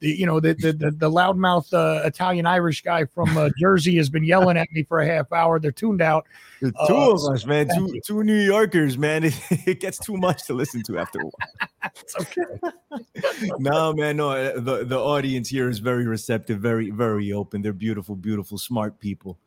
the 0.00 0.10
you 0.10 0.26
know 0.26 0.40
the 0.40 0.54
the 0.54 0.72
the, 0.72 0.90
the 0.90 1.10
loudmouth 1.10 1.72
uh, 1.72 2.06
Italian 2.06 2.46
Irish 2.46 2.82
guy 2.82 3.04
from 3.04 3.36
uh, 3.36 3.50
Jersey 3.58 3.96
has 3.96 4.10
been 4.10 4.24
yelling 4.24 4.56
at 4.56 4.70
me 4.72 4.82
for 4.82 5.00
a 5.00 5.06
half 5.06 5.32
hour. 5.32 5.58
They're 5.58 5.72
tuned 5.72 6.02
out. 6.02 6.26
two 6.60 6.72
uh, 6.78 7.12
of 7.12 7.32
us, 7.32 7.46
man. 7.46 7.68
Two 7.74 7.90
you. 7.94 8.00
two 8.04 8.22
New 8.22 8.38
Yorkers, 8.38 8.98
man. 8.98 9.24
It, 9.24 9.40
it, 9.50 9.80
gets 9.80 9.98
too 9.98 10.16
much 10.16 10.44
to 10.46 10.54
listen 10.54 10.82
to 10.84 10.98
after 10.98 11.20
a 11.20 11.24
while. 11.24 11.68
it's 11.96 12.16
okay. 12.16 13.52
no, 13.58 13.92
man. 13.92 14.16
No, 14.16 14.30
uh, 14.30 14.60
the 14.60 14.84
the 14.84 14.98
audience 14.98 15.48
here 15.48 15.68
is 15.68 15.78
very 15.78 16.06
receptive, 16.06 16.60
very 16.60 16.90
very 16.90 17.32
open. 17.32 17.62
They're 17.62 17.72
beautiful, 17.72 18.16
beautiful, 18.16 18.58
smart 18.58 18.98
people, 18.98 19.38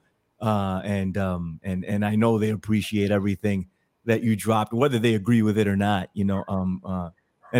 uh, 0.41 0.81
and 0.83 1.17
um 1.17 1.59
and 1.63 1.85
and 1.85 2.05
I 2.05 2.15
know 2.15 2.39
they 2.39 2.49
appreciate 2.49 3.11
everything 3.11 3.67
that 4.05 4.23
you 4.23 4.37
dropped, 4.37 4.73
whether 4.73 4.99
they 4.99 5.15
agree 5.15 5.41
with 5.41 5.57
it 5.57 5.67
or 5.67 5.75
not. 5.75 6.09
You 6.13 6.25
know, 6.25 6.43
um. 6.47 6.81
Uh, 6.83 7.09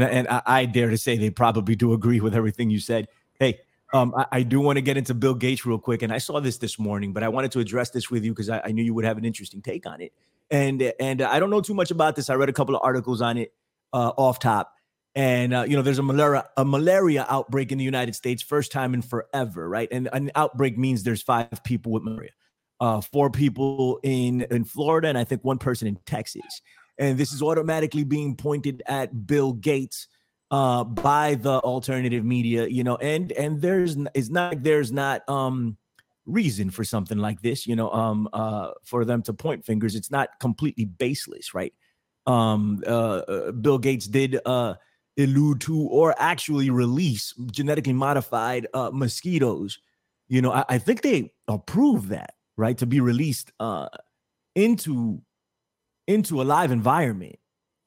and 0.04 0.06
and 0.06 0.28
I, 0.28 0.42
I, 0.46 0.66
dare 0.66 0.90
to 0.90 0.98
say 0.98 1.18
they 1.18 1.30
probably 1.30 1.76
do 1.76 1.94
agree 1.94 2.20
with 2.20 2.36
everything 2.36 2.70
you 2.70 2.80
said. 2.80 3.08
Hey, 3.40 3.60
um, 3.94 4.14
I, 4.16 4.26
I 4.32 4.44
do 4.44 4.60
want 4.60 4.78
to 4.78 4.82
get 4.82 4.98
into 4.98 5.14
Bill 5.14 5.34
Gates 5.34 5.66
real 5.66 5.80
quick, 5.80 6.02
and 6.02 6.14
I 6.14 6.20
saw 6.20 6.40
this 6.40 6.58
this 6.58 6.78
morning, 6.78 7.14
but 7.14 7.24
I 7.24 7.30
wanted 7.30 7.52
to 7.54 7.60
address 7.60 7.90
this 7.90 8.12
with 8.12 8.24
you 8.24 8.32
because 8.32 8.50
I, 8.50 8.62
I, 8.66 8.72
knew 8.72 8.84
you 8.84 8.94
would 8.94 9.06
have 9.06 9.18
an 9.18 9.26
interesting 9.26 9.62
take 9.62 9.86
on 9.88 10.02
it. 10.02 10.14
And 10.52 10.82
and 11.00 11.22
I 11.22 11.40
don't 11.40 11.50
know 11.50 11.62
too 11.62 11.74
much 11.74 11.92
about 11.92 12.16
this. 12.16 12.30
I 12.30 12.36
read 12.36 12.50
a 12.50 12.54
couple 12.54 12.76
of 12.76 12.82
articles 12.84 13.22
on 13.22 13.38
it 13.38 13.54
uh, 13.92 14.12
off 14.18 14.40
top, 14.40 14.74
and 15.16 15.54
uh, 15.54 15.66
you 15.68 15.76
know, 15.76 15.82
there's 15.82 16.00
a 16.00 16.04
malaria 16.04 16.48
a 16.56 16.64
malaria 16.64 17.26
outbreak 17.28 17.72
in 17.72 17.78
the 17.78 17.84
United 17.84 18.16
States, 18.16 18.44
first 18.44 18.72
time 18.72 18.94
in 18.94 19.02
forever, 19.02 19.68
right? 19.68 19.88
And 19.92 20.10
an 20.14 20.32
outbreak 20.36 20.78
means 20.78 21.04
there's 21.04 21.24
five 21.24 21.64
people 21.64 21.92
with 21.92 22.04
malaria, 22.04 22.32
uh, 22.80 23.02
four 23.02 23.30
people 23.30 24.00
in 24.04 24.42
in 24.52 24.64
Florida, 24.64 25.08
and 25.08 25.18
I 25.18 25.24
think 25.24 25.44
one 25.44 25.58
person 25.58 25.88
in 25.88 25.98
Texas 26.06 26.62
and 26.98 27.18
this 27.18 27.32
is 27.32 27.42
automatically 27.42 28.04
being 28.04 28.36
pointed 28.36 28.84
at 28.88 29.28
Bill 29.28 29.54
Gates 29.54 30.08
uh, 30.52 30.84
by 30.84 31.36
the 31.36 31.60
alternative 31.60 32.24
media, 32.24 32.68
you 32.68 32.84
know, 32.84 32.96
and 32.98 33.32
and 33.34 33.62
there's 33.62 33.98
it's 34.14 34.30
not 34.30 34.64
there's 34.64 34.92
not 34.92 35.28
um 35.30 35.78
reason 36.26 36.70
for 36.70 36.84
something 36.84 37.18
like 37.18 37.42
this, 37.42 37.68
you 37.68 37.76
know, 37.76 37.92
um 37.92 38.30
uh 38.34 38.72
for 38.84 39.06
them 39.06 39.22
to 39.24 39.34
point 39.34 39.66
fingers. 39.66 39.96
It's 39.96 40.12
not 40.12 40.30
completely 40.40 40.86
baseless, 40.86 41.54
right? 41.54 41.74
Um 42.26 42.82
uh, 42.88 42.90
uh 43.20 43.52
Bill 43.52 43.78
Gates 43.78 44.08
did 44.08 44.40
uh 44.46 44.76
allude 45.20 45.62
to 45.62 45.82
or 45.82 46.16
actually 46.18 46.70
release 46.70 47.34
genetically 47.52 47.94
modified 47.94 48.68
uh 48.74 48.92
mosquitoes. 48.94 49.80
You 50.30 50.42
know, 50.42 50.52
I, 50.52 50.66
I 50.70 50.78
think 50.78 51.02
they 51.02 51.32
approved 51.48 52.10
that, 52.10 52.36
right, 52.58 52.78
to 52.78 52.86
be 52.86 53.00
released 53.02 53.52
uh 53.60 53.90
into 54.56 55.22
into 56.08 56.42
a 56.42 56.44
live 56.44 56.72
environment. 56.72 57.38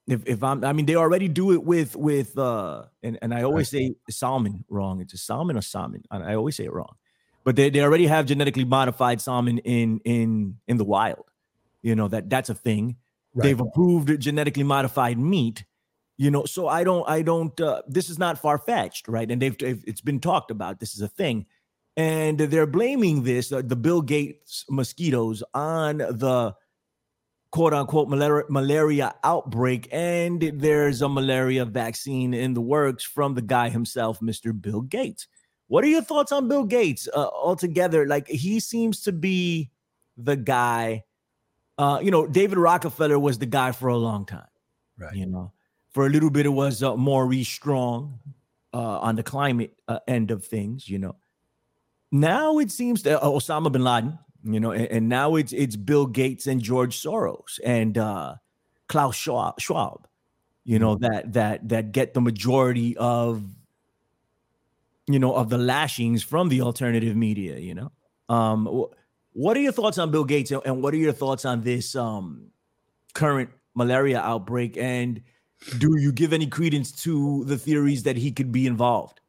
If 0.06 0.26
if 0.26 0.42
I'm, 0.42 0.64
I 0.64 0.72
mean, 0.72 0.86
they 0.86 0.96
already 0.96 1.28
do 1.28 1.52
it 1.52 1.62
with 1.62 1.96
with 1.96 2.36
uh, 2.38 2.84
and 3.02 3.18
and 3.22 3.34
I 3.34 3.42
always 3.42 3.68
say 3.68 3.94
salmon 4.08 4.64
wrong. 4.68 5.00
It's 5.00 5.14
a 5.14 5.18
salmon 5.18 5.56
or 5.56 5.62
salmon. 5.62 6.04
I, 6.10 6.34
always 6.34 6.56
say 6.56 6.64
it 6.64 6.72
wrong, 6.72 6.96
but 7.44 7.56
they 7.56 7.70
they 7.70 7.80
already 7.80 8.06
have 8.06 8.26
genetically 8.26 8.64
modified 8.64 9.20
salmon 9.20 9.58
in 9.58 10.00
in 10.04 10.56
in 10.66 10.76
the 10.78 10.84
wild. 10.84 11.24
You 11.82 11.94
know 11.94 12.08
that 12.08 12.28
that's 12.28 12.50
a 12.50 12.54
thing. 12.54 12.96
Right. 13.34 13.44
They've 13.44 13.60
approved 13.60 14.20
genetically 14.20 14.64
modified 14.64 15.18
meat. 15.18 15.64
You 16.16 16.30
know, 16.30 16.44
so 16.44 16.66
I 16.66 16.84
don't 16.84 17.08
I 17.08 17.22
don't. 17.22 17.58
Uh, 17.60 17.82
this 17.86 18.10
is 18.10 18.18
not 18.18 18.38
far 18.38 18.58
fetched, 18.58 19.08
right? 19.08 19.30
And 19.30 19.40
they've, 19.40 19.56
they've 19.56 19.82
it's 19.86 20.02
been 20.02 20.20
talked 20.20 20.50
about. 20.50 20.80
This 20.80 20.94
is 20.94 21.00
a 21.00 21.08
thing 21.08 21.46
and 21.96 22.38
they're 22.38 22.66
blaming 22.66 23.22
this 23.24 23.52
uh, 23.52 23.62
the 23.64 23.76
bill 23.76 24.00
gates 24.00 24.64
mosquitoes 24.70 25.42
on 25.54 25.98
the 25.98 26.54
quote 27.50 27.74
unquote 27.74 28.08
malaria, 28.08 28.44
malaria 28.48 29.14
outbreak, 29.24 29.88
and 29.90 30.40
there's 30.40 31.02
a 31.02 31.08
malaria 31.08 31.64
vaccine 31.64 32.34
in 32.34 32.54
the 32.54 32.60
works 32.60 33.04
from 33.04 33.34
the 33.34 33.42
guy 33.42 33.68
himself, 33.68 34.20
Mr. 34.20 34.58
Bill 34.58 34.82
Gates. 34.82 35.26
What 35.66 35.84
are 35.84 35.88
your 35.88 36.02
thoughts 36.02 36.32
on 36.32 36.48
Bill 36.48 36.64
Gates 36.64 37.08
uh, 37.14 37.28
altogether? 37.28 38.06
Like 38.06 38.28
he 38.28 38.60
seems 38.60 39.02
to 39.02 39.12
be 39.12 39.70
the 40.16 40.36
guy. 40.36 41.04
Uh, 41.78 41.98
you 42.02 42.10
know, 42.10 42.26
David 42.26 42.58
Rockefeller 42.58 43.18
was 43.18 43.38
the 43.38 43.46
guy 43.46 43.72
for 43.72 43.88
a 43.88 43.96
long 43.96 44.26
time. 44.26 44.46
Right. 44.98 45.14
You 45.14 45.26
know, 45.26 45.52
for 45.92 46.06
a 46.06 46.10
little 46.10 46.30
bit 46.30 46.46
it 46.46 46.50
was 46.50 46.82
uh, 46.82 46.96
Maurice 46.96 47.48
Strong 47.48 48.18
uh, 48.74 48.98
on 48.98 49.16
the 49.16 49.22
climate 49.22 49.72
uh, 49.88 50.00
end 50.06 50.30
of 50.30 50.44
things. 50.44 50.88
You 50.88 50.98
know, 50.98 51.16
now 52.12 52.58
it 52.58 52.70
seems 52.70 53.02
that 53.04 53.22
uh, 53.22 53.26
Osama 53.26 53.72
bin 53.72 53.84
Laden 53.84 54.18
you 54.44 54.60
know, 54.60 54.70
and, 54.70 54.86
and, 54.86 55.08
now 55.08 55.36
it's 55.36 55.52
it's 55.52 55.76
Bill 55.76 56.06
Gates 56.06 56.46
and 56.46 56.60
George 56.62 57.00
Soros 57.00 57.58
and 57.64 57.98
uh, 57.98 58.36
Klaus 58.88 59.16
Schwab, 59.16 59.60
Schwab, 59.60 60.06
you 60.64 60.78
know, 60.78 60.96
mm-hmm. 60.96 61.12
that 61.12 61.32
that 61.32 61.68
that 61.68 61.92
get 61.92 62.14
the 62.14 62.20
majority 62.20 62.96
of 62.96 63.42
you 65.06 65.18
know 65.18 65.34
of 65.34 65.50
the 65.50 65.58
lashings 65.58 66.22
from 66.22 66.48
the 66.48 66.62
alternative 66.62 67.16
media. 67.16 67.58
You 67.58 67.74
know, 67.74 67.92
um, 68.28 68.86
what 69.32 69.56
are 69.56 69.60
your 69.60 69.72
thoughts 69.72 69.98
on 69.98 70.10
Bill 70.10 70.24
Gates 70.24 70.50
and 70.50 70.82
what 70.82 70.94
are 70.94 70.98
your 70.98 71.12
thoughts 71.12 71.44
on 71.44 71.62
this 71.62 71.94
um, 71.94 72.50
current 73.14 73.50
malaria 73.74 74.20
outbreak? 74.20 74.76
And 74.76 75.22
do 75.78 75.98
you 75.98 76.12
give 76.12 76.32
any 76.32 76.46
credence 76.46 76.92
to 77.02 77.44
the 77.44 77.58
theories 77.58 78.02
that 78.04 78.16
he 78.16 78.32
could 78.32 78.50
be 78.50 78.66
involved? 78.66 79.19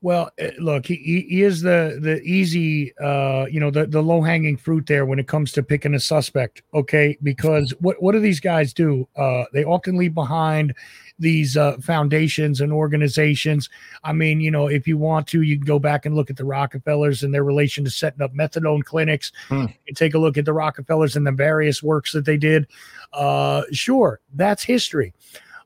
Well, 0.00 0.30
uh, 0.40 0.50
look, 0.60 0.86
he, 0.86 1.26
he 1.28 1.42
is 1.42 1.60
the 1.62 1.98
the 2.00 2.20
easy, 2.22 2.96
uh, 2.98 3.46
you 3.50 3.58
know, 3.58 3.70
the 3.70 3.84
the 3.86 4.02
low 4.02 4.22
hanging 4.22 4.56
fruit 4.56 4.86
there 4.86 5.04
when 5.04 5.18
it 5.18 5.26
comes 5.26 5.50
to 5.52 5.62
picking 5.62 5.94
a 5.94 5.98
suspect. 6.00 6.62
Okay, 6.72 7.18
because 7.22 7.74
what 7.80 8.00
what 8.00 8.12
do 8.12 8.20
these 8.20 8.38
guys 8.38 8.72
do? 8.72 9.08
Uh, 9.16 9.44
they 9.52 9.64
often 9.64 9.96
leave 9.96 10.14
behind 10.14 10.72
these 11.18 11.56
uh, 11.56 11.76
foundations 11.78 12.60
and 12.60 12.72
organizations. 12.72 13.68
I 14.04 14.12
mean, 14.12 14.40
you 14.40 14.52
know, 14.52 14.68
if 14.68 14.86
you 14.86 14.96
want 14.96 15.26
to, 15.28 15.42
you 15.42 15.56
can 15.56 15.64
go 15.64 15.80
back 15.80 16.06
and 16.06 16.14
look 16.14 16.30
at 16.30 16.36
the 16.36 16.44
Rockefellers 16.44 17.24
and 17.24 17.34
their 17.34 17.42
relation 17.42 17.82
to 17.84 17.90
setting 17.90 18.22
up 18.22 18.32
methadone 18.32 18.84
clinics, 18.84 19.32
Hmm. 19.48 19.66
and 19.88 19.96
take 19.96 20.14
a 20.14 20.18
look 20.18 20.38
at 20.38 20.44
the 20.44 20.52
Rockefellers 20.52 21.16
and 21.16 21.26
the 21.26 21.32
various 21.32 21.82
works 21.82 22.12
that 22.12 22.24
they 22.24 22.36
did. 22.36 22.68
Uh, 23.12 23.62
sure, 23.72 24.20
that's 24.34 24.62
history. 24.62 25.12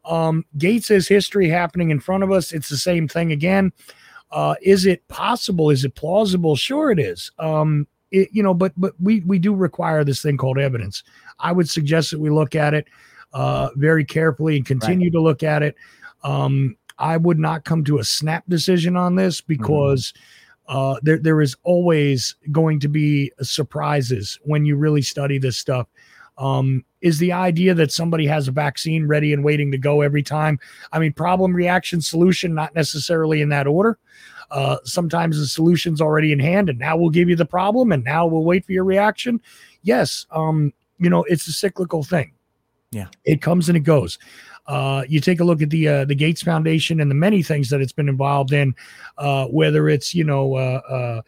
Um, 0.07 0.47
Gates's 0.57 1.07
history 1.07 1.51
happening 1.51 1.91
in 1.91 2.01
front 2.01 2.25
of 2.25 2.33
us. 2.33 2.53
It's 2.53 2.71
the 2.71 2.79
same 2.79 3.07
thing 3.07 3.31
again. 3.31 3.73
Uh, 4.33 4.55
is 4.63 4.87
it 4.87 5.07
possible? 5.09 5.71
Is 5.71 5.85
it 5.85 5.95
plausible? 5.95 6.57
Sure, 6.57 6.91
it 6.91 6.99
is. 6.99 7.31
Um, 7.39 7.87
it, 8.11 8.29
you 8.33 8.43
know, 8.43 8.55
but 8.55 8.73
but 8.77 8.95
we 9.01 9.21
we 9.21 9.39
do 9.39 9.55
require 9.55 10.05
this 10.05 10.23
thing 10.23 10.37
called 10.37 10.59
evidence. 10.59 11.03
I 11.39 11.53
would 11.53 11.69
suggest 11.69 12.11
that 12.11 12.21
we 12.21 12.31
look 12.31 12.55
at 12.55 12.75
it 12.75 12.87
uh, 13.33 13.71
very 13.77 14.05
carefully 14.05 14.57
and 14.57 14.67
continue 14.67 15.11
to 15.11 15.21
look 15.21 15.43
at 15.43 15.63
it. 15.63 15.77
Um, 16.25 16.77
I 16.99 17.17
would 17.17 17.39
not 17.39 17.65
come 17.65 17.85
to 17.85 17.99
a 17.99 18.05
snap 18.05 18.45
decision 18.49 18.97
on 18.97 19.17
this 19.17 19.41
because 19.41 20.13
uh, 20.69 20.97
there 21.03 21.19
there 21.19 21.41
is 21.41 21.57
always 21.63 22.37
going 22.51 22.81
to 22.81 22.89
be 22.89 23.33
surprises 23.43 24.39
when 24.43 24.65
you 24.65 24.77
really 24.77 25.03
study 25.03 25.39
this 25.39 25.57
stuff. 25.57 25.89
Um, 26.43 26.85
is 27.01 27.19
the 27.19 27.31
idea 27.31 27.73
that 27.75 27.93
somebody 27.93 28.27
has 28.27 28.49
a 28.49 28.53
vaccine 28.53 29.07
ready 29.07 29.33
and 29.33 29.45
waiting 29.45 29.71
to 29.71 29.79
go 29.79 30.01
every 30.01 30.25
time? 30.25 30.59
I 30.91 30.99
mean, 30.99 31.13
problem, 31.13 31.55
reaction, 31.55 32.01
solution, 32.01 32.53
not 32.53 32.75
necessarily 32.75 33.41
in 33.43 33.49
that 33.51 33.69
order. 33.69 33.97
Uh, 34.51 34.79
sometimes 34.83 35.39
the 35.39 35.47
solution's 35.47 36.01
already 36.01 36.33
in 36.33 36.41
hand, 36.41 36.69
and 36.69 36.81
now 36.81 36.97
we'll 36.97 37.11
give 37.11 37.29
you 37.29 37.37
the 37.37 37.47
problem, 37.47 37.93
and 37.93 38.03
now 38.03 38.27
we'll 38.27 38.45
wait 38.45 38.67
for 38.67 38.73
your 38.73 38.85
reaction. 38.85 39.41
Yes, 39.83 40.27
um, 40.33 40.73
you 40.99 41.09
know, 41.09 41.23
it's 41.25 41.47
a 41.47 41.53
cyclical 41.53 42.03
thing. 42.03 42.33
Yeah. 42.91 43.07
it 43.25 43.41
comes 43.41 43.69
and 43.69 43.77
it 43.77 43.85
goes. 43.85 44.19
Uh, 44.67 45.05
you 45.09 45.21
take 45.21 45.41
a 45.41 45.45
look 45.45 45.63
at 45.63 45.71
the 45.71 45.89
uh, 45.89 46.05
the 46.05 46.15
Gates 46.15 46.43
Foundation 46.43 47.01
and 47.01 47.11
the 47.11 47.15
many 47.15 47.43
things 47.43 47.71
that 47.71 47.81
it's 47.81 47.93
been 47.93 48.09
involved 48.09 48.53
in, 48.53 48.75
uh, 49.17 49.47
whether 49.47 49.89
it's 49.89 50.15
you 50.15 50.25
know 50.25 51.23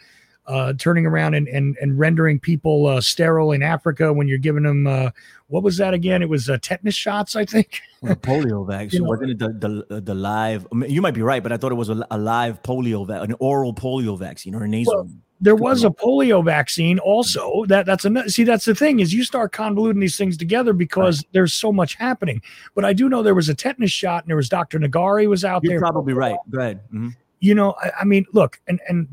uh, 0.47 0.73
turning 0.79 1.07
around 1.07 1.35
and 1.35 1.49
and, 1.49 1.77
and 1.81 1.99
rendering 1.99 2.39
people 2.39 2.87
uh, 2.87 3.01
sterile 3.01 3.53
in 3.53 3.63
Africa 3.63 4.13
when 4.13 4.29
you're 4.29 4.39
giving 4.39 4.63
them 4.65 4.87
uh, 4.87 5.11
what 5.49 5.63
was 5.63 5.77
that 5.77 5.95
again? 5.95 6.23
It 6.23 6.29
was 6.29 6.49
uh, 6.51 6.59
tetanus 6.61 6.95
shots, 6.95 7.37
I 7.37 7.45
think. 7.45 7.81
Well, 8.01 8.17
polio 8.17 8.67
vaccine 8.69 9.03
know- 9.03 9.09
wasn't 9.09 9.31
it 9.31 9.39
the 9.39 9.85
the, 9.89 10.01
the 10.01 10.15
live? 10.15 10.67
I 10.73 10.75
mean, 10.75 10.91
you 10.91 11.01
might 11.03 11.15
be 11.15 11.23
right, 11.23 11.43
but 11.43 11.53
I 11.53 11.57
thought 11.57 11.73
it 11.73 11.77
was 11.77 11.89
a, 11.91 12.07
a 12.11 12.19
live 12.19 12.63
polio, 12.63 13.07
va- 13.07 13.23
an 13.23 13.35
oral 13.41 13.75
polio 13.75 14.19
vaccine 14.19 14.55
or 14.55 14.65
a 14.65 14.69
nasal. 14.69 15.09
There 15.41 15.57
was 15.57 15.85
a 15.85 15.91
polio 15.91 16.43
vaccine 16.43 16.99
also. 17.01 17.65
That 17.67 17.85
that's 17.85 18.05
another. 18.05 18.29
See, 18.31 18.45
that's 18.45 18.65
the 18.65 18.75
thing 18.75 19.01
is 19.01 19.13
you 19.13 19.25
start 19.25 19.53
convoluting 19.53 20.01
these 20.01 20.17
things 20.17 20.37
together 20.39 20.73
because 20.73 21.25
there's 21.33 21.53
so 21.53 21.71
much 21.73 21.97
happening. 21.97 22.41
But 22.75 22.85
I 22.87 22.93
do 22.95 23.09
know 23.09 23.23
there 23.23 23.35
was 23.35 23.49
a 23.51 23.55
tetanus 23.55 23.91
shot, 23.91 24.23
and 24.25 24.31
there 24.31 24.37
was 24.37 24.49
Dr. 24.49 24.79
Nagari 24.79 25.29
was 25.29 25.45
out 25.45 25.63
there. 25.63 25.73
You're 25.73 25.81
there. 25.81 25.91
probably 25.93 26.15
right. 26.15 26.37
Go 26.51 26.61
ahead. 26.61 26.81
Mhm. 26.93 27.15
You 27.41 27.55
know, 27.55 27.75
I, 27.83 27.91
I 28.01 28.05
mean, 28.05 28.25
look, 28.33 28.59
and 28.69 28.81
and 28.89 29.07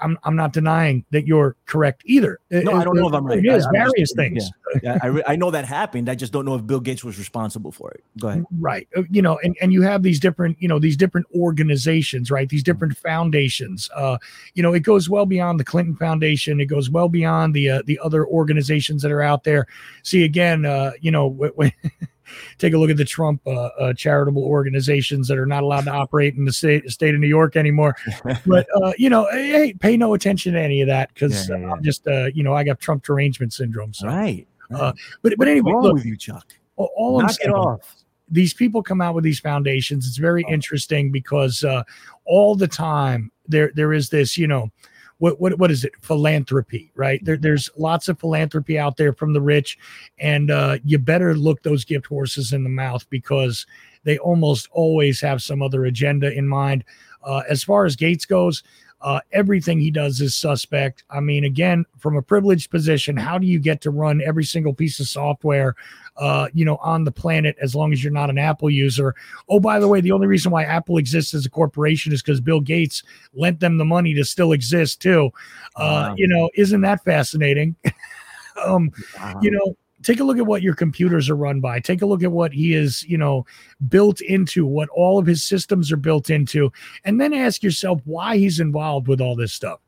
I'm 0.00 0.18
I'm 0.24 0.36
not 0.36 0.52
denying 0.52 1.04
that 1.10 1.26
you're 1.26 1.56
correct 1.66 2.02
either. 2.06 2.38
No, 2.50 2.72
I 2.72 2.84
don't 2.84 2.96
know 2.96 3.08
if 3.08 3.14
I'm 3.14 3.26
right. 3.26 3.38
It 3.38 3.46
is 3.46 3.64
I- 3.64 3.68
I'm 3.68 3.74
just- 3.74 3.92
various 3.94 4.12
things. 4.14 4.50
Yeah, 4.82 4.98
I, 5.02 5.22
I 5.32 5.36
know 5.36 5.50
that 5.52 5.64
happened. 5.64 6.08
I 6.10 6.14
just 6.14 6.32
don't 6.32 6.44
know 6.44 6.54
if 6.56 6.66
Bill 6.66 6.80
Gates 6.80 7.02
was 7.04 7.18
responsible 7.18 7.72
for 7.72 7.92
it. 7.92 8.04
Go 8.20 8.28
ahead. 8.28 8.44
right 8.58 8.86
Uh, 8.96 9.02
you 9.10 9.22
know 9.22 9.38
and, 9.42 9.56
and 9.62 9.72
you 9.72 9.80
have 9.82 10.02
these 10.02 10.20
different 10.20 10.56
you 10.60 10.68
know 10.68 10.78
these 10.78 10.96
different 10.96 11.26
organizations 11.34 12.30
right 12.30 12.48
these 12.48 12.62
different 12.62 12.96
foundations 12.96 13.88
uh 13.94 14.18
you 14.54 14.62
know 14.62 14.72
it 14.74 14.80
goes 14.80 15.08
well 15.08 15.24
beyond 15.26 15.58
the 15.60 15.64
clinton 15.64 15.94
foundation 15.96 16.60
it 16.60 16.66
goes 16.66 16.90
well 16.90 17.08
beyond 17.08 17.54
the 17.54 17.70
uh, 17.70 17.82
the 17.86 17.98
other 18.02 18.26
organizations 18.26 19.02
that 19.02 19.10
are 19.12 19.22
out 19.22 19.44
there 19.44 19.66
see 20.02 20.24
again 20.24 20.64
uh 20.64 20.90
you 21.00 21.10
know 21.10 21.26
when 21.28 21.72
take 22.58 22.72
a 22.74 22.78
look 22.78 22.90
at 22.90 22.96
the 22.96 23.04
trump 23.04 23.40
uh, 23.46 23.50
uh 23.80 23.92
charitable 23.94 24.42
organizations 24.44 25.28
that 25.28 25.38
are 25.38 25.46
not 25.46 25.62
allowed 25.62 25.84
to 25.84 25.90
operate 25.90 26.34
in 26.34 26.44
the 26.44 26.52
state, 26.52 26.88
state 26.90 27.14
of 27.14 27.20
new 27.20 27.26
york 27.26 27.56
anymore 27.56 27.94
but 28.46 28.66
uh 28.82 28.92
you 28.98 29.08
know 29.10 29.26
hey 29.32 29.72
pay 29.80 29.96
no 29.96 30.14
attention 30.14 30.52
to 30.54 30.60
any 30.60 30.80
of 30.80 30.88
that 30.88 31.12
because 31.14 31.48
Yeah, 31.48 31.56
yeah, 31.56 31.62
yeah. 31.66 31.72
i'm 31.72 31.82
just 31.82 32.06
uh 32.06 32.26
you 32.34 32.42
know 32.42 32.54
i 32.54 32.64
got 32.64 32.78
trump 32.80 33.04
derangement 33.04 33.52
syndrome 33.52 33.92
so 33.94 34.06
Right. 34.08 34.46
Uh, 34.74 34.92
but 35.22 35.34
but 35.38 35.46
anyway 35.46 35.72
look 35.74 35.94
with 35.94 36.04
you, 36.04 36.16
Chuck? 36.16 36.44
all, 36.76 36.90
all 36.96 37.16
I'm 37.20 37.26
Knock 37.26 37.30
it 37.30 37.42
saying- 37.42 37.54
off. 37.54 37.96
these 38.28 38.52
people 38.52 38.82
come 38.82 39.00
out 39.00 39.14
with 39.14 39.22
these 39.22 39.38
foundations. 39.38 40.08
It's 40.08 40.16
very 40.16 40.44
Oh. 40.48 40.52
interesting 40.52 41.12
because 41.12 41.62
uh, 41.62 41.84
all 42.24 42.56
the 42.56 42.66
time 42.66 43.30
there 43.46 43.70
there 43.76 43.92
is 43.92 44.08
this, 44.08 44.36
you 44.36 44.48
know, 44.48 44.72
what 45.18 45.40
what 45.40 45.58
what 45.58 45.70
is 45.70 45.84
it? 45.84 45.92
Philanthropy, 46.00 46.90
right? 46.94 47.24
There, 47.24 47.36
there's 47.36 47.70
lots 47.76 48.08
of 48.08 48.18
philanthropy 48.18 48.78
out 48.78 48.96
there 48.96 49.12
from 49.12 49.32
the 49.32 49.40
rich, 49.40 49.78
and 50.18 50.50
uh, 50.50 50.78
you 50.84 50.98
better 50.98 51.34
look 51.34 51.62
those 51.62 51.84
gift 51.84 52.06
horses 52.06 52.52
in 52.52 52.64
the 52.64 52.70
mouth 52.70 53.08
because 53.08 53.66
they 54.04 54.18
almost 54.18 54.68
always 54.72 55.20
have 55.20 55.42
some 55.42 55.62
other 55.62 55.86
agenda 55.86 56.32
in 56.32 56.46
mind. 56.46 56.84
Uh, 57.24 57.42
as 57.48 57.64
far 57.64 57.86
as 57.86 57.96
Gates 57.96 58.24
goes, 58.24 58.62
uh, 59.06 59.20
everything 59.30 59.78
he 59.78 59.92
does 59.92 60.20
is 60.20 60.34
suspect. 60.34 61.04
I 61.10 61.20
mean, 61.20 61.44
again, 61.44 61.86
from 61.96 62.16
a 62.16 62.22
privileged 62.22 62.72
position, 62.72 63.16
how 63.16 63.38
do 63.38 63.46
you 63.46 63.60
get 63.60 63.80
to 63.82 63.92
run 63.92 64.20
every 64.20 64.42
single 64.42 64.74
piece 64.74 64.98
of 64.98 65.06
software, 65.06 65.76
uh, 66.16 66.48
you 66.52 66.64
know, 66.64 66.74
on 66.78 67.04
the 67.04 67.12
planet 67.12 67.56
as 67.62 67.76
long 67.76 67.92
as 67.92 68.02
you're 68.02 68.12
not 68.12 68.30
an 68.30 68.38
Apple 68.38 68.68
user? 68.68 69.14
Oh, 69.48 69.60
by 69.60 69.78
the 69.78 69.86
way, 69.86 70.00
the 70.00 70.10
only 70.10 70.26
reason 70.26 70.50
why 70.50 70.64
Apple 70.64 70.98
exists 70.98 71.34
as 71.34 71.46
a 71.46 71.50
corporation 71.50 72.12
is 72.12 72.20
because 72.20 72.40
Bill 72.40 72.60
Gates 72.60 73.04
lent 73.32 73.60
them 73.60 73.78
the 73.78 73.84
money 73.84 74.12
to 74.14 74.24
still 74.24 74.50
exist 74.50 75.00
too. 75.00 75.30
Uh, 75.76 76.08
Wow. 76.08 76.14
You 76.16 76.26
know, 76.26 76.50
isn't 76.56 76.80
that 76.80 77.04
fascinating? 77.04 77.76
um, 78.66 78.90
Wow. 79.20 79.38
you 79.40 79.52
know 79.52 79.76
take 80.02 80.20
a 80.20 80.24
look 80.24 80.38
at 80.38 80.46
what 80.46 80.62
your 80.62 80.74
computers 80.74 81.30
are 81.30 81.36
run 81.36 81.60
by. 81.60 81.80
Take 81.80 82.02
a 82.02 82.06
look 82.06 82.22
at 82.22 82.32
what 82.32 82.52
he 82.52 82.74
is 82.74 83.02
you 83.04 83.18
know 83.18 83.46
built 83.88 84.20
into 84.20 84.66
what 84.66 84.88
all 84.90 85.18
of 85.18 85.26
his 85.26 85.42
systems 85.42 85.90
are 85.92 85.96
built 85.96 86.30
into 86.30 86.72
and 87.04 87.20
then 87.20 87.32
ask 87.32 87.62
yourself 87.62 88.00
why 88.04 88.36
he's 88.36 88.60
involved 88.60 89.08
with 89.08 89.20
all 89.20 89.36
this 89.36 89.52
stuff. 89.52 89.80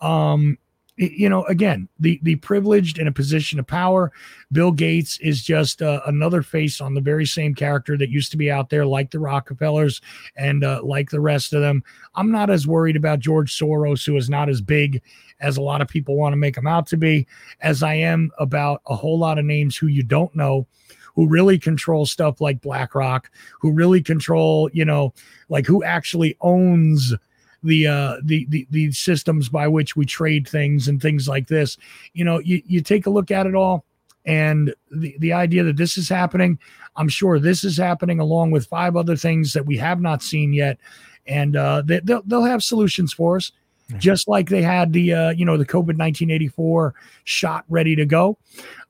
Um 0.00 0.58
you 0.98 1.28
know 1.28 1.44
again 1.44 1.88
the 2.00 2.18
the 2.24 2.34
privileged 2.36 2.98
in 2.98 3.06
a 3.06 3.12
position 3.12 3.58
of 3.58 3.66
power 3.66 4.10
bill 4.50 4.72
gates 4.72 5.18
is 5.20 5.42
just 5.44 5.80
uh, 5.80 6.00
another 6.06 6.42
face 6.42 6.80
on 6.80 6.92
the 6.92 7.00
very 7.00 7.24
same 7.24 7.54
character 7.54 7.96
that 7.96 8.10
used 8.10 8.32
to 8.32 8.36
be 8.36 8.50
out 8.50 8.68
there 8.68 8.84
like 8.84 9.10
the 9.10 9.18
rockefellers 9.18 10.00
and 10.36 10.64
uh, 10.64 10.80
like 10.82 11.10
the 11.10 11.20
rest 11.20 11.52
of 11.52 11.60
them. 11.60 11.82
I'm 12.14 12.32
not 12.32 12.50
as 12.50 12.66
worried 12.66 12.96
about 12.96 13.20
george 13.20 13.56
soros 13.56 14.04
who 14.04 14.16
is 14.16 14.28
not 14.28 14.48
as 14.48 14.60
big 14.60 15.00
as 15.40 15.56
a 15.56 15.62
lot 15.62 15.80
of 15.80 15.88
people 15.88 16.16
want 16.16 16.32
to 16.32 16.36
make 16.36 16.56
him 16.56 16.66
out 16.66 16.86
to 16.88 16.96
be 16.96 17.26
as 17.60 17.82
I 17.82 17.94
am 17.94 18.32
about 18.38 18.82
a 18.86 18.96
whole 18.96 19.18
lot 19.18 19.38
of 19.38 19.44
names 19.44 19.76
who 19.76 19.86
you 19.86 20.02
don't 20.02 20.34
know 20.34 20.66
who 21.14 21.26
really 21.26 21.58
control 21.58 22.06
stuff 22.06 22.40
like 22.40 22.60
BlackRock, 22.60 23.28
who 23.60 23.72
really 23.72 24.00
control, 24.00 24.70
you 24.72 24.84
know, 24.84 25.12
like 25.48 25.66
who 25.66 25.82
actually 25.82 26.36
owns 26.40 27.12
the 27.62 27.86
uh 27.86 28.16
the 28.22 28.46
the, 28.50 28.66
the 28.70 28.92
systems 28.92 29.48
by 29.48 29.66
which 29.66 29.96
we 29.96 30.06
trade 30.06 30.46
things 30.46 30.88
and 30.88 31.00
things 31.02 31.28
like 31.28 31.48
this. 31.48 31.76
You 32.12 32.24
know, 32.24 32.38
you, 32.38 32.62
you 32.66 32.80
take 32.80 33.06
a 33.06 33.10
look 33.10 33.30
at 33.30 33.46
it 33.46 33.54
all 33.54 33.84
and 34.24 34.74
the, 34.90 35.16
the 35.20 35.32
idea 35.32 35.64
that 35.64 35.76
this 35.76 35.96
is 35.96 36.08
happening, 36.08 36.58
I'm 36.96 37.08
sure 37.08 37.38
this 37.38 37.64
is 37.64 37.78
happening 37.78 38.20
along 38.20 38.50
with 38.50 38.66
five 38.66 38.94
other 38.94 39.16
things 39.16 39.54
that 39.54 39.64
we 39.64 39.76
have 39.78 40.00
not 40.00 40.22
seen 40.22 40.52
yet. 40.52 40.78
And 41.26 41.56
uh, 41.56 41.82
they, 41.84 42.00
they'll, 42.00 42.22
they'll 42.26 42.44
have 42.44 42.62
solutions 42.62 43.12
for 43.12 43.36
us 43.36 43.52
just 43.96 44.28
like 44.28 44.50
they 44.50 44.60
had 44.60 44.92
the 44.92 45.14
uh, 45.14 45.30
you 45.30 45.46
know 45.46 45.56
the 45.56 45.64
COVID 45.64 45.96
nineteen 45.96 46.30
eighty 46.30 46.48
four 46.48 46.94
shot 47.24 47.64
ready 47.68 47.96
to 47.96 48.04
go. 48.04 48.36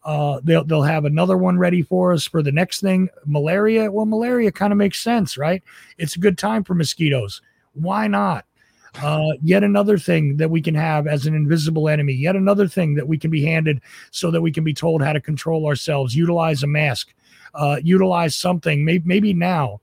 Uh, 0.04 0.40
they'll 0.42 0.64
they'll 0.64 0.82
have 0.82 1.04
another 1.04 1.36
one 1.36 1.56
ready 1.56 1.82
for 1.82 2.12
us 2.12 2.26
for 2.26 2.42
the 2.42 2.50
next 2.50 2.80
thing. 2.80 3.08
Malaria. 3.24 3.90
Well, 3.90 4.06
malaria 4.06 4.50
kind 4.50 4.72
of 4.72 4.76
makes 4.76 5.00
sense, 5.00 5.38
right? 5.38 5.62
It's 5.98 6.16
a 6.16 6.18
good 6.18 6.36
time 6.36 6.64
for 6.64 6.74
mosquitoes. 6.74 7.40
Why 7.74 8.08
not? 8.08 8.44
Uh, 9.02 9.32
yet 9.42 9.62
another 9.62 9.98
thing 9.98 10.36
that 10.36 10.50
we 10.50 10.60
can 10.60 10.74
have 10.74 11.06
as 11.06 11.26
an 11.26 11.34
invisible 11.34 11.88
enemy. 11.88 12.12
Yet 12.12 12.36
another 12.36 12.66
thing 12.66 12.94
that 12.94 13.06
we 13.06 13.18
can 13.18 13.30
be 13.30 13.44
handed 13.44 13.80
so 14.10 14.30
that 14.30 14.40
we 14.40 14.50
can 14.50 14.64
be 14.64 14.74
told 14.74 15.02
how 15.02 15.12
to 15.12 15.20
control 15.20 15.66
ourselves. 15.66 16.16
Utilize 16.16 16.62
a 16.62 16.66
mask. 16.66 17.14
Uh, 17.54 17.78
utilize 17.82 18.36
something. 18.36 18.84
Maybe 18.84 19.04
maybe 19.06 19.34
now 19.34 19.80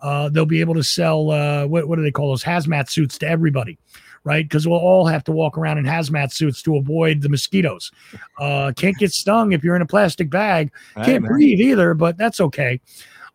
uh, 0.00 0.28
they'll 0.28 0.46
be 0.46 0.60
able 0.60 0.74
to 0.74 0.84
sell 0.84 1.30
uh, 1.30 1.66
what 1.66 1.88
what 1.88 1.96
do 1.96 2.02
they 2.02 2.10
call 2.10 2.30
those 2.30 2.44
hazmat 2.44 2.90
suits 2.90 3.18
to 3.18 3.28
everybody 3.28 3.78
right? 4.24 4.46
Because 4.46 4.66
we'll 4.66 4.78
all 4.78 5.06
have 5.06 5.24
to 5.24 5.32
walk 5.32 5.56
around 5.56 5.78
in 5.78 5.84
hazmat 5.84 6.32
suits 6.32 6.62
to 6.62 6.76
avoid 6.76 7.22
the 7.22 7.28
mosquitoes. 7.28 7.90
Uh, 8.38 8.72
can't 8.76 8.96
get 8.98 9.12
stung 9.12 9.52
if 9.52 9.64
you're 9.64 9.76
in 9.76 9.82
a 9.82 9.86
plastic 9.86 10.30
bag. 10.30 10.72
Right, 10.96 11.06
Can't 11.06 11.22
man. 11.22 11.32
breathe 11.32 11.60
either, 11.60 11.94
but 11.94 12.16
that's 12.16 12.40
okay. 12.40 12.80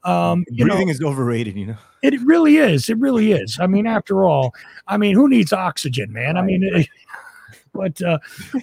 Um, 0.06 0.46
you 0.50 0.66
know, 0.66 0.74
Breathing 0.76 0.90
is 0.90 1.02
overrated, 1.02 1.56
you 1.58 1.66
know. 1.68 1.78
it 2.04 2.20
really 2.22 2.58
is. 2.58 2.90
It 2.90 2.98
really 3.00 3.32
is. 3.32 3.58
I 3.60 3.68
mean, 3.68 3.88
after 3.88 4.24
all, 4.26 4.54
I 4.88 4.98
mean, 4.98 5.16
who 5.16 5.28
needs 5.28 5.52
oxygen, 5.52 6.14
man? 6.14 6.38
I 6.38 6.42
mean, 6.44 6.64
it, 6.64 6.88
but 7.74 8.02
uh, 8.02 8.20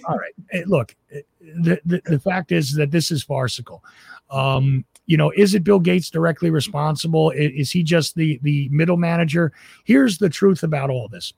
all 0.07 0.17
right. 0.17 0.33
Eh, 0.53 0.63
Look, 0.65 0.95
eh, 1.11 1.21
the, 1.41 1.79
the 1.85 2.01
the 2.05 2.19
fact 2.19 2.51
is 2.51 2.73
that 2.75 2.91
this 2.91 3.11
is 3.11 3.23
farcical. 3.23 3.83
Um, 4.31 4.85
you 5.05 5.17
know, 5.17 5.31
is 5.35 5.53
it 5.53 5.65
Bill 5.65 5.79
Gates 5.79 6.09
directly 6.09 6.49
responsible? 6.49 7.33
I- 7.35 7.51
Is 7.53 7.71
he 7.71 7.83
just 7.83 8.15
the 8.15 8.39
the 8.41 8.69
middle 8.69 8.97
manager? 8.97 9.51
Here's 9.83 10.17
the 10.17 10.29
truth 10.29 10.63
about 10.63 10.89
all 10.89 11.09
this. 11.09 11.33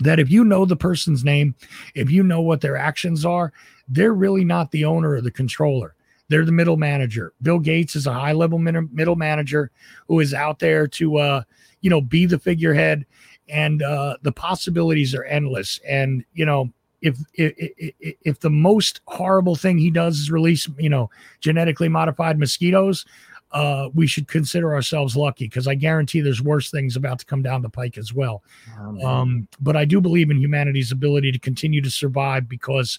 that 0.00 0.20
if 0.20 0.30
you 0.30 0.44
know 0.44 0.64
the 0.66 0.76
person's 0.76 1.24
name, 1.24 1.54
if 1.94 2.10
you 2.10 2.22
know 2.22 2.40
what 2.42 2.60
their 2.60 2.76
actions 2.76 3.24
are, 3.24 3.52
they're 3.88 4.12
really 4.14 4.44
not 4.44 4.70
the 4.70 4.84
owner 4.84 5.10
or 5.12 5.20
the 5.22 5.30
controller. 5.30 5.94
They're 6.28 6.44
the 6.44 6.52
middle 6.52 6.76
manager. 6.76 7.32
Bill 7.42 7.58
Gates 7.58 7.96
is 7.96 8.06
a 8.06 8.12
high 8.12 8.32
level 8.32 8.58
middle 8.58 9.16
manager 9.16 9.70
who 10.06 10.20
is 10.20 10.34
out 10.34 10.58
there 10.58 10.86
to, 10.88 11.16
uh, 11.16 11.42
you 11.80 11.90
know, 11.90 12.00
be 12.00 12.26
the 12.26 12.38
figurehead, 12.38 13.06
and 13.48 13.82
uh, 13.82 14.16
the 14.22 14.32
possibilities 14.32 15.14
are 15.14 15.24
endless. 15.24 15.80
And 15.88 16.24
you 16.34 16.44
know, 16.44 16.70
if, 17.00 17.16
if 17.34 17.94
if 18.00 18.40
the 18.40 18.50
most 18.50 19.00
horrible 19.06 19.56
thing 19.56 19.78
he 19.78 19.90
does 19.90 20.18
is 20.18 20.30
release, 20.30 20.68
you 20.78 20.90
know, 20.90 21.10
genetically 21.40 21.88
modified 21.88 22.38
mosquitoes, 22.38 23.06
uh, 23.52 23.88
we 23.94 24.06
should 24.06 24.28
consider 24.28 24.74
ourselves 24.74 25.16
lucky 25.16 25.46
because 25.46 25.66
I 25.66 25.74
guarantee 25.74 26.20
there's 26.20 26.42
worse 26.42 26.70
things 26.70 26.96
about 26.96 27.20
to 27.20 27.24
come 27.24 27.42
down 27.42 27.62
the 27.62 27.70
pike 27.70 27.96
as 27.96 28.12
well. 28.12 28.42
Oh, 28.78 29.06
um, 29.06 29.48
but 29.60 29.76
I 29.76 29.84
do 29.84 30.00
believe 30.00 30.30
in 30.30 30.38
humanity's 30.38 30.92
ability 30.92 31.32
to 31.32 31.38
continue 31.38 31.80
to 31.80 31.90
survive 31.90 32.48
because 32.48 32.98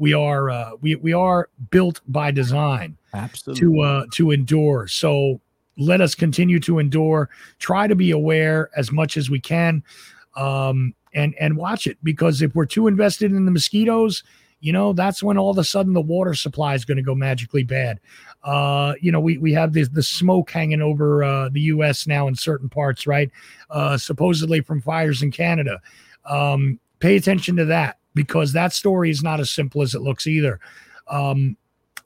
we 0.00 0.14
are 0.14 0.50
uh, 0.50 0.72
we 0.80 0.96
we 0.96 1.12
are 1.12 1.48
built 1.70 2.00
by 2.08 2.32
design 2.32 2.96
absolutely 3.14 3.60
to 3.60 3.80
uh, 3.80 4.04
to 4.14 4.32
endure. 4.32 4.88
So 4.88 5.40
let 5.76 6.00
us 6.00 6.14
continue 6.16 6.58
to 6.60 6.80
endure. 6.80 7.28
Try 7.58 7.86
to 7.86 7.94
be 7.94 8.10
aware 8.10 8.70
as 8.76 8.90
much 8.90 9.16
as 9.16 9.30
we 9.30 9.38
can, 9.38 9.84
um, 10.34 10.94
and 11.14 11.34
and 11.38 11.56
watch 11.56 11.86
it 11.86 11.98
because 12.02 12.42
if 12.42 12.54
we're 12.54 12.66
too 12.66 12.88
invested 12.88 13.32
in 13.32 13.44
the 13.44 13.50
mosquitoes, 13.50 14.24
you 14.60 14.72
know 14.72 14.94
that's 14.94 15.22
when 15.22 15.36
all 15.36 15.50
of 15.50 15.58
a 15.58 15.64
sudden 15.64 15.92
the 15.92 16.00
water 16.00 16.34
supply 16.34 16.74
is 16.74 16.86
going 16.86 16.96
to 16.96 17.02
go 17.02 17.14
magically 17.14 17.62
bad. 17.62 18.00
Uh, 18.42 18.94
you 19.02 19.12
know, 19.12 19.20
we 19.20 19.36
we 19.36 19.52
have 19.52 19.74
this 19.74 19.90
the 19.90 20.02
smoke 20.02 20.50
hanging 20.50 20.80
over 20.80 21.22
uh, 21.22 21.50
the 21.50 21.60
U.S. 21.60 22.06
now 22.06 22.26
in 22.26 22.34
certain 22.34 22.70
parts, 22.70 23.06
right? 23.06 23.30
Uh, 23.68 23.98
supposedly 23.98 24.62
from 24.62 24.80
fires 24.80 25.22
in 25.22 25.30
Canada. 25.30 25.78
Um, 26.24 26.80
pay 27.00 27.16
attention 27.16 27.56
to 27.56 27.66
that 27.66 27.99
because 28.14 28.52
that 28.52 28.72
story 28.72 29.10
is 29.10 29.22
not 29.22 29.40
as 29.40 29.50
simple 29.50 29.82
as 29.82 29.94
it 29.94 30.02
looks 30.02 30.26
either. 30.26 30.60
Um, 31.08 31.56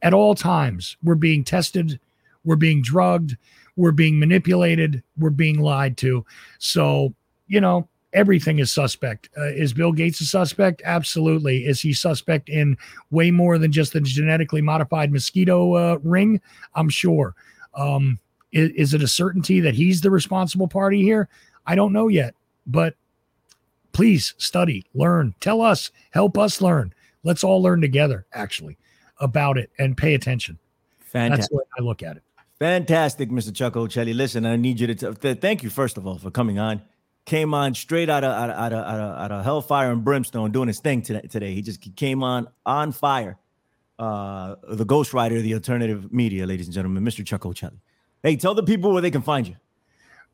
at 0.03 0.15
all 0.15 0.35
times, 0.35 0.97
we're 1.03 1.15
being 1.15 1.45
tested, 1.45 1.99
we're 2.45 2.57
being 2.57 2.83
drugged, 2.83 3.37
we're 3.77 3.93
being 3.93 4.19
manipulated, 4.19 5.03
we're 5.19 5.31
being 5.31 5.61
lied 5.61 5.97
to. 5.99 6.25
So, 6.59 7.15
you 7.47 7.61
know, 7.61 7.89
everything 8.13 8.61
is 8.61 8.73
suspect. 8.73 9.29
Uh, 9.37 9.47
is 9.47 9.73
Bill 9.73 9.93
Gates 9.93 10.21
a 10.21 10.25
suspect? 10.25 10.83
Absolutely. 10.85 11.67
Is 11.67 11.81
he 11.81 11.93
suspect 11.93 12.49
in 12.49 12.79
way 13.11 13.31
more 13.31 13.59
than 13.59 13.73
just 13.73 13.93
the 13.93 14.01
genetically 14.01 14.63
modified 14.63 15.13
mosquito 15.13 15.75
uh, 15.75 15.99
ring? 16.03 16.41
I'm 16.75 16.89
sure. 16.89 17.35
Um, 17.75 18.19
is, 18.53 18.71
is 18.71 18.95
it 18.95 19.03
a 19.03 19.09
certainty 19.09 19.61
that 19.61 19.75
he's 19.75 20.01
the 20.01 20.11
responsible 20.11 20.69
party 20.69 21.03
here? 21.03 21.29
I 21.67 21.75
don't 21.75 21.93
know 21.93 22.09
yet, 22.09 22.35
but 22.67 22.95
please 23.95 24.35
study, 24.37 24.85
learn, 24.93 25.35
tell 25.41 25.63
us, 25.63 25.91
help 26.11 26.37
us 26.37 26.61
learn. 26.61 26.93
Let's 27.23 27.43
all 27.43 27.63
learn 27.63 27.81
together, 27.81 28.27
actually, 28.35 28.77
about 29.21 29.57
it 29.57 29.71
and 29.79 29.97
pay 29.97 30.15
attention. 30.15 30.59
Fantastic. 31.01 31.41
That's 31.41 31.53
what 31.53 31.67
I 31.79 31.83
look 31.83 32.03
at 32.03 32.19
it. 32.19 32.23
Fantastic, 32.59 33.31
Mr. 33.31 33.55
Chuck 33.55 33.75
Ochelli. 33.75 34.15
Listen, 34.15 34.45
I 34.45 34.57
need 34.57 34.79
you 34.79 34.89
to 34.89 34.95
t- 34.95 35.21
th- 35.21 35.41
thank 35.41 35.63
you 35.63 35.71
first 35.71 35.97
of 35.97 36.07
all 36.07 36.19
for 36.19 36.31
coming 36.31 36.59
on 36.59 36.83
came 37.25 37.55
on 37.55 37.75
straight 37.75 38.11
out 38.11 38.25
of 38.25 38.33
out 38.33 38.51
of, 38.51 38.57
out 38.57 38.73
of, 38.73 38.79
out 38.79 39.01
of, 39.01 39.19
out 39.19 39.33
of 39.33 39.45
hellfire 39.45 39.91
and 39.91 40.05
brimstone 40.05 40.53
doing 40.53 40.69
his 40.69 40.81
thing 40.81 41.03
today. 41.03 41.23
Today 41.23 41.55
he 41.55 41.63
just 41.63 41.97
came 41.97 42.23
on 42.23 42.49
on 42.67 42.93
fire. 42.93 43.39
Uh, 43.99 44.57
the 44.69 44.85
ghostwriter 44.85 45.37
of 45.37 45.45
the 45.45 45.55
alternative 45.55 46.13
media, 46.13 46.47
ladies 46.47 46.67
and 46.67 46.75
gentlemen, 46.75 47.05
Mr. 47.05 47.25
Chuck 47.25 47.43
Ochelli. 47.43 47.79
Hey, 48.23 48.37
tell 48.37 48.55
the 48.55 48.63
people 48.63 48.93
where 48.93 49.01
they 49.01 49.11
can 49.11 49.23
find 49.23 49.47
you. 49.47 49.55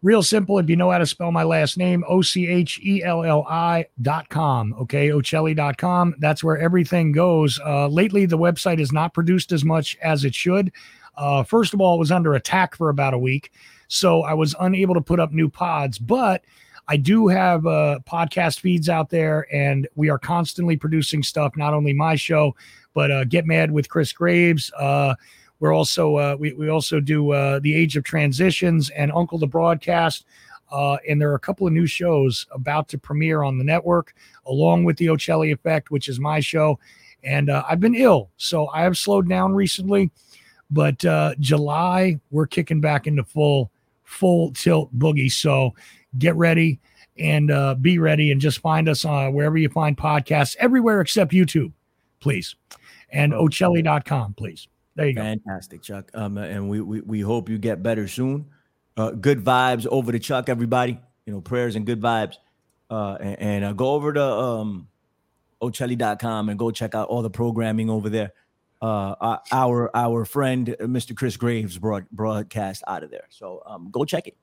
Real 0.03 0.23
simple. 0.23 0.59
If 0.59 0.71
you 0.71 0.77
know 0.77 0.91
how 0.91 0.99
to 0.99 1.07
spell 1.07 1.31
my 1.31 1.43
last 1.43 1.77
name, 1.77 2.05
O 2.09 2.23
C 2.23 2.47
H 2.49 2.81
E 2.83 3.03
L 3.05 3.23
L 3.23 3.47
I 3.49 3.87
dot 4.01 4.31
com. 4.31 4.75
Okay. 4.81 5.09
Ochelli 5.09 5.55
dot 5.55 5.77
com. 5.77 6.15
That's 6.19 6.43
where 6.43 6.59
everything 6.59 7.13
goes. 7.13 7.61
Uh, 7.65 7.87
lately, 7.87 8.25
the 8.25 8.39
website 8.39 8.81
is 8.81 8.93
not 8.93 9.13
produced 9.13 9.53
as 9.53 9.63
much 9.63 9.99
as 10.03 10.25
it 10.25 10.35
should. 10.35 10.73
Uh, 11.17 11.43
first 11.43 11.75
of 11.75 11.83
all, 11.83 11.97
it 11.97 11.99
was 11.99 12.11
under 12.11 12.35
attack 12.35 12.75
for 12.75 12.89
about 12.89 13.13
a 13.13 13.19
week. 13.19 13.53
So 13.89 14.23
I 14.23 14.33
was 14.33 14.55
unable 14.59 14.95
to 14.95 15.03
put 15.03 15.21
up 15.21 15.33
new 15.33 15.51
pods, 15.51 15.99
but 15.99 16.45
I 16.89 16.97
do 16.97 17.29
have 17.29 17.67
uh, 17.67 17.99
podcast 18.09 18.61
feeds 18.61 18.89
out 18.89 19.11
there, 19.11 19.47
and 19.53 19.87
we 19.97 20.09
are 20.09 20.19
constantly 20.19 20.77
producing 20.77 21.23
stuff. 21.23 21.57
Not 21.57 21.75
only 21.75 21.93
my 21.93 22.15
show, 22.17 22.57
but 22.95 23.11
uh, 23.11 23.25
Get 23.25 23.47
Mad 23.47 23.71
with 23.71 23.89
Chris 23.89 24.13
Graves. 24.13 24.73
Uh, 24.79 25.15
we're 25.61 25.75
also 25.75 26.17
uh, 26.17 26.37
we 26.39 26.53
we 26.55 26.69
also 26.69 27.01
do 27.01 27.33
uh, 27.33 27.61
the 27.61 27.75
Age 27.75 27.97
of 27.97 28.05
Transitions 28.05 28.91
and 28.91 29.13
Uncle 29.13 29.39
the 29.39 29.47
Broadcast. 29.47 30.25
Uh, 30.73 30.97
and 31.09 31.21
there 31.21 31.31
are 31.31 31.35
a 31.35 31.41
couple 31.41 31.67
of 31.67 31.73
new 31.73 31.87
shows 31.87 32.47
about 32.53 32.89
to 32.89 32.97
premiere 32.97 33.43
on 33.43 33.59
the 33.59 33.65
network, 33.65 34.15
along 34.47 34.85
with 34.85 34.97
the 34.99 35.07
Ochelli 35.07 35.53
Effect, 35.53 35.91
which 35.91 36.09
is 36.09 36.21
my 36.21 36.39
show. 36.39 36.79
And 37.25 37.51
uh, 37.51 37.65
I've 37.69 37.81
been 37.81 37.97
ill, 37.97 38.31
so 38.37 38.69
I 38.69 38.83
have 38.83 38.97
slowed 38.97 39.29
down 39.29 39.53
recently. 39.53 40.11
But 40.71 41.05
uh, 41.05 41.35
July, 41.41 42.21
we're 42.31 42.47
kicking 42.47 42.81
back 42.81 43.07
into 43.07 43.25
full 43.25 43.71
full 44.05 44.53
tilt 44.53 44.97
boogie. 44.97 45.31
So 45.31 45.75
get 46.19 46.35
ready 46.37 46.81
and 47.19 47.51
uh, 47.51 47.75
be 47.75 47.99
ready 47.99 48.31
and 48.31 48.41
just 48.41 48.61
find 48.61 48.89
us 48.89 49.05
uh, 49.05 49.29
wherever 49.29 49.59
you 49.59 49.69
find 49.69 49.97
podcasts, 49.97 50.57
everywhere 50.57 51.01
except 51.01 51.33
YouTube, 51.33 51.73
please. 52.21 52.55
And 53.11 53.33
Ochelli.com, 53.33 54.35
please. 54.35 54.69
There 54.97 55.09
you 55.09 55.15
Fantastic, 55.15 55.45
go. 55.45 55.51
Fantastic, 55.51 55.83
Chuck. 55.83 56.11
Um, 56.15 56.39
and 56.39 56.69
we, 56.69 56.81
we, 56.81 57.01
we 57.01 57.21
hope 57.21 57.49
you 57.49 57.59
get 57.59 57.83
better 57.83 58.09
soon. 58.09 58.47
Uh, 58.97 59.11
good 59.13 59.45
vibes 59.45 59.87
over 59.87 60.13
to 60.13 60.19
Chuck, 60.19 60.49
everybody. 60.49 60.99
You 61.27 61.33
know, 61.33 61.41
prayers 61.41 61.77
and 61.77 61.87
good 61.87 62.01
vibes. 62.01 62.35
Uh, 62.91 63.17
and, 63.21 63.39
and 63.41 63.65
uh, 63.65 63.73
go 63.73 63.93
over 63.95 64.13
to 64.13 64.23
um, 64.23 64.89
Ochelli.com 65.63 66.49
and 66.49 66.59
go 66.59 66.71
check 66.71 66.95
out 66.95 67.09
all 67.09 67.23
the 67.23 67.31
programming 67.31 67.89
over 67.89 68.09
there. 68.09 68.33
Uh, 68.83 69.37
our 69.53 69.95
our 69.95 70.25
friend 70.25 70.75
Mr. 70.81 71.15
Chris 71.15 71.37
Graves 71.37 71.77
broad, 71.79 72.09
broadcast 72.11 72.83
out 72.87 73.03
of 73.03 73.11
there. 73.11 73.27
So 73.29 73.63
um, 73.67 73.91
go 73.91 74.05
check 74.05 74.27
it. 74.27 74.37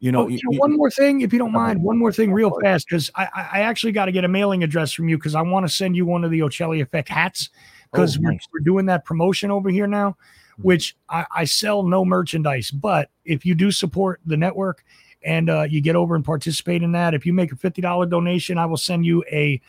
You 0.00 0.10
know, 0.10 0.24
oh, 0.24 0.28
you, 0.28 0.38
you, 0.50 0.58
one 0.58 0.76
more 0.76 0.90
thing, 0.90 1.20
if 1.20 1.32
you 1.32 1.38
don't 1.38 1.52
mind, 1.52 1.82
one 1.82 1.98
more 1.98 2.12
thing, 2.12 2.32
real 2.32 2.50
fast, 2.62 2.86
because 2.88 3.10
I, 3.14 3.28
I 3.34 3.60
actually 3.60 3.92
got 3.92 4.06
to 4.06 4.12
get 4.12 4.24
a 4.24 4.28
mailing 4.28 4.62
address 4.62 4.92
from 4.92 5.08
you 5.08 5.16
because 5.16 5.34
I 5.34 5.40
want 5.42 5.66
to 5.66 5.72
send 5.72 5.96
you 5.96 6.04
one 6.04 6.24
of 6.24 6.30
the 6.30 6.40
Ochelli 6.40 6.82
Effect 6.82 7.08
hats 7.08 7.48
because 7.94 8.18
oh, 8.18 8.20
we're, 8.22 8.38
we're, 8.52 8.60
doing 8.60 8.86
that 8.86 9.04
promotion 9.04 9.50
over 9.50 9.70
here 9.70 9.86
now, 9.86 10.10
mm-hmm. 10.10 10.62
which 10.62 10.96
I, 11.08 11.26
I, 11.34 11.44
sell 11.44 11.82
no 11.82 12.04
merchandise. 12.04 12.70
But 12.70 13.10
if 13.24 13.46
you 13.46 13.54
do 13.54 13.70
support 13.70 14.20
the 14.26 14.36
network 14.36 14.84
and 15.22 15.48
uh, 15.48 15.62
you 15.62 15.80
get 15.80 15.96
over 15.96 16.14
and 16.14 16.24
participate 16.24 16.82
in 16.82 16.92
that, 16.92 17.14
if 17.14 17.24
you 17.24 17.32
make 17.32 17.52
a 17.52 17.56
fifty 17.56 17.80
dollar 17.80 18.06
donation, 18.06 18.58
I 18.58 18.66
will 18.66 18.76
send 18.76 19.06
you 19.06 19.24
a 19.30 19.60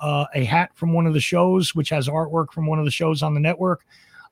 uh, 0.00 0.26
a 0.34 0.44
hat 0.44 0.70
from 0.74 0.92
one 0.92 1.06
of 1.06 1.14
the 1.14 1.20
shows, 1.20 1.74
which 1.74 1.90
has 1.90 2.08
artwork 2.08 2.52
from 2.52 2.66
one 2.66 2.78
of 2.78 2.84
the 2.84 2.90
shows 2.90 3.22
on 3.22 3.34
the 3.34 3.40
network. 3.40 3.84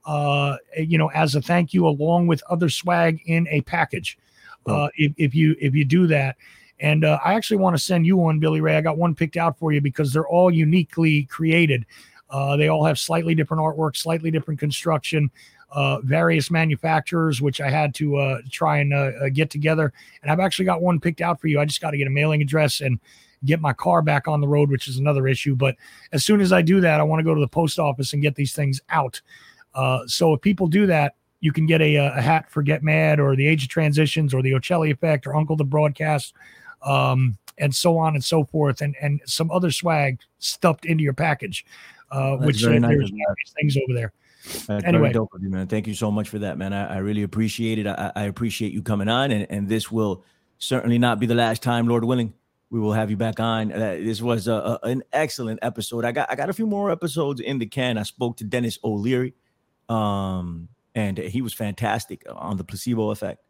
Uh, 0.05 0.57
you 0.77 0.99
know, 0.99 1.09
as 1.11 1.35
a 1.37 1.43
thank 1.43 1.73
you, 1.73 1.87
along 1.87 2.27
with 2.27 2.43
other 2.51 2.69
swag 2.69 3.21
in 3.27 3.47
a 3.49 3.61
package 3.63 4.19
uh, 4.67 4.89
if, 4.97 5.13
if 5.17 5.35
you 5.35 5.55
if 5.61 5.75
you 5.75 5.85
do 5.85 6.07
that. 6.07 6.37
And 6.81 7.05
uh, 7.05 7.21
I 7.25 7.35
actually 7.35 7.59
want 7.59 7.77
to 7.77 7.83
send 7.83 8.07
you 8.07 8.17
one, 8.17 8.41
Billy 8.41 8.61
Ray. 8.61 8.77
I 8.77 8.81
got 8.81 8.99
one 8.99 9.15
picked 9.15 9.37
out 9.37 9.57
for 9.57 9.71
you 9.71 9.81
because 9.81 10.13
they're 10.13 10.27
all 10.27 10.51
uniquely 10.51 11.25
created. 11.27 11.87
Uh, 12.33 12.57
they 12.57 12.69
all 12.69 12.85
have 12.85 12.99
slightly 12.99 13.35
different 13.35 13.63
artwork, 13.63 13.97
slightly 13.97 14.31
different 14.31 14.59
construction, 14.59 15.31
uh, 15.71 16.01
various 16.01 16.51
manufacturers, 16.51 17.41
which 17.41 17.61
I 17.61 17.71
had 17.71 17.95
to 17.97 18.17
uh, 18.17 18.39
try 18.51 18.79
and 18.79 18.93
uh, 18.93 19.13
uh, 19.23 19.29
get 19.33 19.51
together. 19.51 19.93
And 20.23 20.33
I've 20.33 20.41
actually 20.41 20.65
got 20.65 20.83
one 20.83 20.99
picked 20.99 21.21
out 21.21 21.41
for 21.41 21.47
you. 21.47 21.61
I 21.61 21.65
just 21.65 21.81
got 21.81 21.93
to 21.93 21.97
get 21.99 22.07
a 22.07 22.11
mailing 22.11 22.43
address 22.43 22.81
and 22.81 22.99
get 23.45 23.61
my 23.61 23.73
car 23.73 24.03
back 24.03 24.29
on 24.29 24.41
the 24.41 24.49
road, 24.49 24.71
which 24.71 24.89
is 24.89 24.99
another 24.99 25.29
issue. 25.29 25.55
But 25.55 25.77
as 26.13 26.25
soon 26.25 26.41
as 26.41 26.53
I 26.53 26.63
do 26.63 26.81
that, 26.81 27.01
I 27.01 27.03
want 27.03 27.21
to 27.21 27.25
go 27.25 27.35
to 27.35 27.41
the 27.41 27.49
post 27.49 27.79
office 27.79 28.13
and 28.13 28.23
get 28.23 28.35
these 28.35 28.53
things 28.53 28.81
out. 28.89 29.21
Uh, 29.75 30.07
so 30.07 30.35
if 30.35 30.41
people 30.41 30.67
do 30.67 30.87
that, 30.87 31.15
you 31.41 31.53
can 31.53 31.67
get 31.67 31.83
a, 31.83 31.97
a 31.97 32.21
hat 32.21 32.49
for 32.49 32.63
Get 32.63 32.83
Mad 32.83 33.19
or 33.19 33.35
the 33.35 33.47
Age 33.47 33.65
of 33.65 33.69
Transitions 33.69 34.33
or 34.33 34.43
the 34.43 34.53
Ochelli 34.53 34.93
Effect 34.93 35.27
or 35.27 35.35
Uncle 35.35 35.57
the 35.57 35.65
Broadcast, 35.65 36.35
um, 36.87 37.37
and 37.59 37.75
so 37.75 37.99
on 37.99 38.15
and 38.15 38.25
so 38.25 38.45
forth, 38.45 38.81
and 38.81 38.95
and 39.03 39.21
some 39.27 39.51
other 39.51 39.71
swag 39.71 40.21
stuffed 40.39 40.87
into 40.87 41.03
your 41.03 41.13
package, 41.13 41.67
uh, 42.13 42.37
which 42.37 42.63
nice 42.63 42.81
there's 42.81 43.53
things 43.61 43.77
over 43.77 43.95
there. 43.95 44.13
That's 44.67 44.85
anyway, 44.85 45.13
dope 45.13 45.31
you, 45.41 45.49
man. 45.49 45.67
Thank 45.67 45.87
you 45.87 45.95
so 45.95 46.11
much 46.11 46.29
for 46.29 46.39
that, 46.41 46.59
man. 46.59 46.73
I, 46.73 46.95
I 46.95 46.99
really 46.99 47.23
appreciate 47.23 47.79
it. 47.79 47.87
I, 47.87 48.13
I, 48.15 48.25
appreciate 48.25 48.73
you 48.73 48.83
coming 48.83 49.09
on, 49.09 49.31
and, 49.31 49.47
and 49.51 49.69
this 49.69 49.91
will 49.91 50.25
certainly 50.59 50.99
not 50.99 51.21
be 51.21 51.27
the 51.27 51.35
last 51.35 51.63
time, 51.63 51.87
Lord 51.87 52.05
willing. 52.05 52.35
We 52.71 52.81
will 52.81 52.93
have 52.93 53.11
you 53.11 53.17
back 53.17 53.39
on. 53.39 53.71
Uh, 53.71 53.99
this 54.01 54.21
was 54.21 54.49
a, 54.49 54.53
a, 54.55 54.79
an 54.83 55.03
excellent 55.13 55.61
episode. 55.63 56.05
I 56.05 56.13
got 56.13 56.31
I 56.31 56.35
got 56.35 56.51
a 56.51 56.53
few 56.53 56.67
more 56.67 56.91
episodes 56.91 57.41
in 57.41 57.59
the 57.59 57.67
can. 57.67 57.99
I 57.99 58.03
spoke 58.03 58.39
to 58.39 58.45
Dennis 58.45 58.79
O'Leary. 58.83 59.35
Um, 59.89 60.69
and 60.95 61.19
he 61.19 61.43
was 61.43 61.55
fantastic 61.55 62.25
on 62.29 62.57
the 62.57 62.65
placebo 62.65 63.11
effect. 63.11 63.43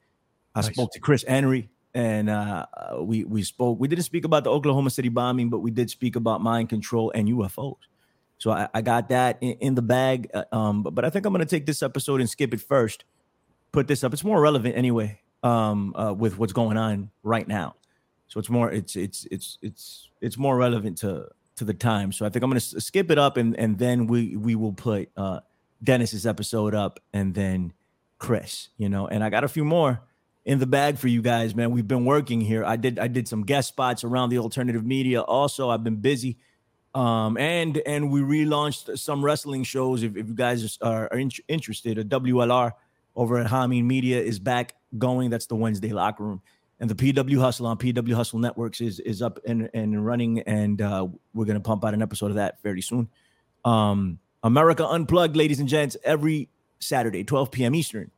I 0.55 0.60
nice. 0.60 0.72
spoke 0.72 0.90
to 0.93 1.01
Chris 1.01 1.24
Henry, 1.26 1.68
and 1.94 2.28
uh, 2.28 2.66
we 3.01 3.24
we 3.24 3.43
spoke. 3.43 3.80
We 3.80 3.89
didn't 3.89 4.05
speak 4.05 4.24
about 4.24 4.44
the 4.44 4.51
Oklahoma 4.51 4.90
City 4.90 5.09
bombing, 5.09 5.51
but 5.51 5.60
we 5.60 5.70
did 5.70 5.90
speak 5.90 6.16
about 6.16 6.40
mind 6.40 6.68
control 6.68 7.10
and 7.14 7.28
UFOs. 7.28 7.76
So 8.43 8.51
I, 8.51 8.69
I 8.74 8.82
got 8.82 9.10
that 9.10 9.39
in, 9.40 9.52
in 9.60 9.74
the 9.77 9.82
bag. 9.82 10.28
Uh, 10.35 10.43
um, 10.51 10.82
but, 10.82 10.97
but 10.97 11.05
I 11.05 11.10
think 11.10 11.24
I'm 11.24 11.32
going 11.32 11.47
to 11.47 11.51
take 11.51 11.64
this 11.64 11.81
episode 11.81 12.20
and 12.20 12.28
skip 12.28 12.52
it 12.52 12.60
first. 12.60 13.05
Put 13.70 13.86
this 13.86 14.02
up. 14.02 14.12
It's 14.12 14.24
more 14.24 14.40
relevant 14.40 14.77
anyway 14.77 15.20
um, 15.44 15.94
uh, 15.94 16.12
with 16.12 16.39
what's 16.39 16.52
going 16.52 16.77
on 16.77 17.10
right 17.23 17.47
now. 17.47 17.77
so 18.27 18.40
it's 18.40 18.51
more 18.51 18.69
it's 18.73 18.97
it's 18.97 19.28
it's 19.31 19.59
it's 19.62 20.09
it's 20.20 20.36
more 20.36 20.56
relevant 20.56 20.98
to 20.98 21.28
to 21.55 21.64
the 21.64 21.73
time. 21.73 22.10
So 22.10 22.27
I 22.27 22.31
think 22.31 22.43
I'm 22.43 22.51
gonna 22.51 22.59
skip 22.59 23.12
it 23.12 23.19
up 23.19 23.36
and 23.36 23.56
and 23.56 23.78
then 23.78 24.09
we 24.09 24.36
we 24.36 24.56
will 24.56 24.73
put 24.73 25.10
uh 25.16 25.39
Dennis's 25.81 26.27
episode 26.27 26.74
up 26.74 26.98
and 27.12 27.35
then 27.35 27.73
Chris, 28.19 28.70
you 28.77 28.89
know, 28.89 29.06
and 29.06 29.23
I 29.23 29.31
got 29.31 29.44
a 29.44 29.48
few 29.48 29.64
more 29.64 30.01
in 30.44 30.59
the 30.59 30.66
bag 30.66 30.98
for 30.98 31.06
you 31.06 31.23
guys, 31.23 31.55
man. 31.55 31.70
We've 31.70 31.86
been 31.86 32.05
working 32.05 32.40
here. 32.40 32.64
I 32.64 32.74
did 32.74 32.98
I 32.98 33.06
did 33.06 33.28
some 33.28 33.44
guest 33.44 33.69
spots 33.69 34.02
around 34.02 34.31
the 34.31 34.39
alternative 34.39 34.85
media. 34.85 35.20
Also, 35.20 35.70
I've 35.70 35.85
been 35.85 36.01
busy. 36.01 36.39
Um, 36.94 37.39
and 37.39 37.78
and 37.86 38.10
we 38.10 38.20
relaunched 38.20 38.98
some 38.98 39.24
wrestling 39.24 39.64
shows. 39.64 40.02
If, 40.02 40.16
if 40.16 40.28
you 40.28 40.35
guys 40.35 40.78
are, 40.82 41.09
are 41.10 41.19
in, 41.19 41.31
interested, 41.48 41.98
a 41.98 42.05
WLR 42.05 42.73
over 43.16 43.39
at 43.39 43.51
Hameen 43.51 43.85
Media 43.85 44.20
is 44.20 44.39
back 44.39 44.74
going. 44.98 45.31
That's 45.31 45.47
the 45.47 45.56
Wednesday 45.56 45.90
locker 45.90 46.24
room. 46.24 46.43
And 46.81 46.90
the 46.90 46.94
PW 46.94 47.39
Hustle 47.39 47.66
on 47.66 47.78
PW 47.78 48.14
Hustle 48.14 48.40
Networks 48.40 48.81
is 48.81 49.01
is 49.01 49.23
up 49.23 49.39
and, 49.47 49.70
and 49.73 50.05
running, 50.05 50.40
and 50.40 50.82
uh, 50.82 51.06
we're 51.32 51.47
gonna 51.47 51.60
pump 51.60 51.85
out 51.85 51.94
an 51.94 52.02
episode 52.02 52.31
of 52.31 52.36
that 52.36 52.60
fairly 52.62 52.82
soon. 52.82 53.09
Um, 53.64 54.19
America 54.43 54.86
Unplugged, 54.86 55.36
ladies 55.36 55.60
and 55.60 55.69
gents, 55.69 55.97
every 56.05 56.48
Saturday, 56.81 57.24
12 57.24 57.52
p.m. 57.52 57.74
Eastern 57.74 58.10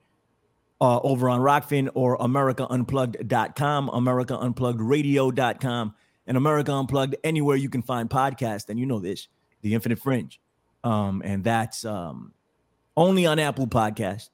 uh, 0.80 1.00
over 1.00 1.28
on 1.28 1.40
Rokfin 1.40 1.90
or 1.94 2.16
AmericaUnplugged.com, 2.18 3.90
AmericaUnpluggedRadio.com, 3.90 5.94
and 6.26 6.36
America 6.36 6.72
Unplugged 6.72 7.16
anywhere 7.24 7.56
you 7.56 7.68
can 7.68 7.82
find 7.82 8.08
podcasts. 8.08 8.68
And 8.68 8.78
you 8.78 8.86
know 8.86 8.98
this, 8.98 9.28
The 9.62 9.74
Infinite 9.74 9.98
Fringe. 9.98 10.40
Um, 10.82 11.22
and 11.24 11.44
that's 11.44 11.84
um, 11.84 12.32
only 12.96 13.26
on 13.26 13.38
Apple 13.38 13.66
Podcast, 13.66 14.30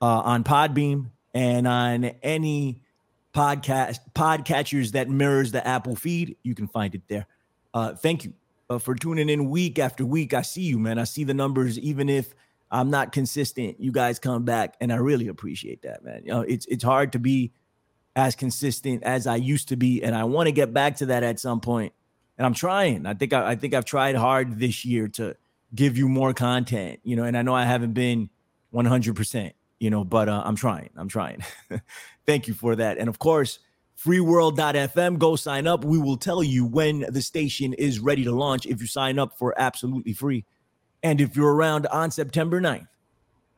uh, 0.00 0.20
on 0.20 0.44
Podbean, 0.44 1.10
and 1.34 1.66
on 1.66 2.04
any 2.22 2.82
podcast 3.34 4.00
podcatchers 4.14 4.92
that 4.92 5.08
mirrors 5.08 5.52
the 5.52 5.66
Apple 5.66 5.96
feed. 5.96 6.36
You 6.42 6.54
can 6.54 6.68
find 6.68 6.94
it 6.94 7.02
there. 7.08 7.26
Uh, 7.72 7.94
thank 7.94 8.24
you 8.24 8.34
uh, 8.68 8.78
for 8.78 8.94
tuning 8.94 9.28
in 9.28 9.50
week 9.50 9.78
after 9.78 10.04
week. 10.04 10.34
I 10.34 10.42
see 10.42 10.62
you, 10.62 10.78
man. 10.78 10.98
I 10.98 11.04
see 11.04 11.24
the 11.24 11.34
numbers, 11.34 11.78
even 11.78 12.08
if– 12.08 12.34
I'm 12.70 12.90
not 12.90 13.12
consistent. 13.12 13.80
You 13.80 13.90
guys 13.90 14.18
come 14.18 14.44
back, 14.44 14.76
and 14.80 14.92
I 14.92 14.96
really 14.96 15.28
appreciate 15.28 15.82
that, 15.82 16.04
man. 16.04 16.22
You 16.24 16.30
know, 16.30 16.40
it's 16.42 16.66
it's 16.66 16.84
hard 16.84 17.12
to 17.12 17.18
be 17.18 17.52
as 18.16 18.34
consistent 18.34 19.02
as 19.02 19.26
I 19.26 19.36
used 19.36 19.68
to 19.68 19.76
be, 19.76 20.02
and 20.02 20.14
I 20.14 20.24
want 20.24 20.46
to 20.46 20.52
get 20.52 20.72
back 20.72 20.96
to 20.96 21.06
that 21.06 21.22
at 21.22 21.38
some 21.38 21.60
point. 21.60 21.92
And 22.38 22.46
I'm 22.46 22.54
trying. 22.54 23.06
I 23.06 23.14
think 23.14 23.32
I, 23.32 23.50
I 23.50 23.56
think 23.56 23.74
I've 23.74 23.84
tried 23.84 24.16
hard 24.16 24.58
this 24.58 24.84
year 24.84 25.08
to 25.08 25.36
give 25.74 25.96
you 25.96 26.08
more 26.08 26.32
content, 26.32 27.00
you 27.04 27.16
know. 27.16 27.24
And 27.24 27.36
I 27.36 27.42
know 27.42 27.54
I 27.54 27.64
haven't 27.64 27.92
been 27.92 28.30
100, 28.70 29.14
percent 29.14 29.54
you 29.80 29.90
know, 29.90 30.04
but 30.04 30.28
uh, 30.28 30.42
I'm 30.44 30.54
trying. 30.54 30.90
I'm 30.96 31.08
trying. 31.08 31.42
Thank 32.26 32.46
you 32.46 32.54
for 32.54 32.76
that. 32.76 32.98
And 32.98 33.08
of 33.08 33.18
course, 33.18 33.58
freeworld.fm. 33.98 35.18
Go 35.18 35.36
sign 35.36 35.66
up. 35.66 35.84
We 35.84 35.98
will 35.98 36.18
tell 36.18 36.42
you 36.42 36.64
when 36.64 37.06
the 37.08 37.22
station 37.22 37.72
is 37.72 37.98
ready 37.98 38.22
to 38.24 38.32
launch 38.32 38.66
if 38.66 38.80
you 38.80 38.86
sign 38.86 39.18
up 39.18 39.36
for 39.38 39.54
absolutely 39.58 40.12
free. 40.12 40.44
And 41.02 41.20
if 41.20 41.34
you're 41.34 41.52
around 41.52 41.86
on 41.86 42.10
September 42.10 42.60
9th, 42.60 42.86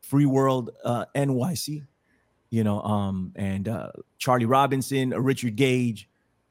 Free 0.01 0.27
World 0.27 0.71
uh, 0.85 1.07
NYC, 1.15 1.87
you 2.53 2.63
know, 2.63 2.83
um, 2.83 3.33
and 3.35 3.67
uh, 3.67 3.89
Charlie 4.19 4.45
Robinson, 4.45 5.11
Richard 5.11 5.57
Gage, 5.57 6.07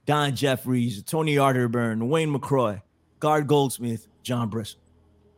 Don 0.08 0.36
Jeffries, 0.36 1.04
Tony 1.04 1.36
Arterburn, 1.36 2.08
Wayne 2.08 2.34
McRoy, 2.34 2.82
Gard 3.20 3.46
Goldsmith, 3.46 4.08
John 4.24 4.50
Brisson. 4.50 4.80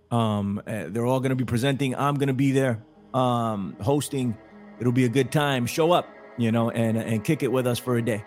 Um, 0.10 0.62
uh, 0.66 0.86
they're 0.88 1.06
all 1.06 1.20
going 1.20 1.32
to 1.32 1.36
be 1.36 1.44
presenting. 1.44 1.94
I'm 1.98 2.16
going 2.16 2.28
to 2.28 2.34
be 2.34 2.54
there 2.54 2.82
um, 3.14 3.76
hosting. 3.82 4.38
It'll 4.80 4.94
be 4.94 5.04
a 5.04 5.10
good 5.10 5.34
time. 5.34 5.66
Show 5.66 5.92
up, 5.92 6.08
you 6.38 6.50
know, 6.50 6.70
and 6.70 6.98
and 6.98 7.26
kick 7.26 7.44
it 7.44 7.52
with 7.52 7.68
us 7.68 7.78
for 7.78 7.98
a 7.98 8.02
day. 8.02 8.24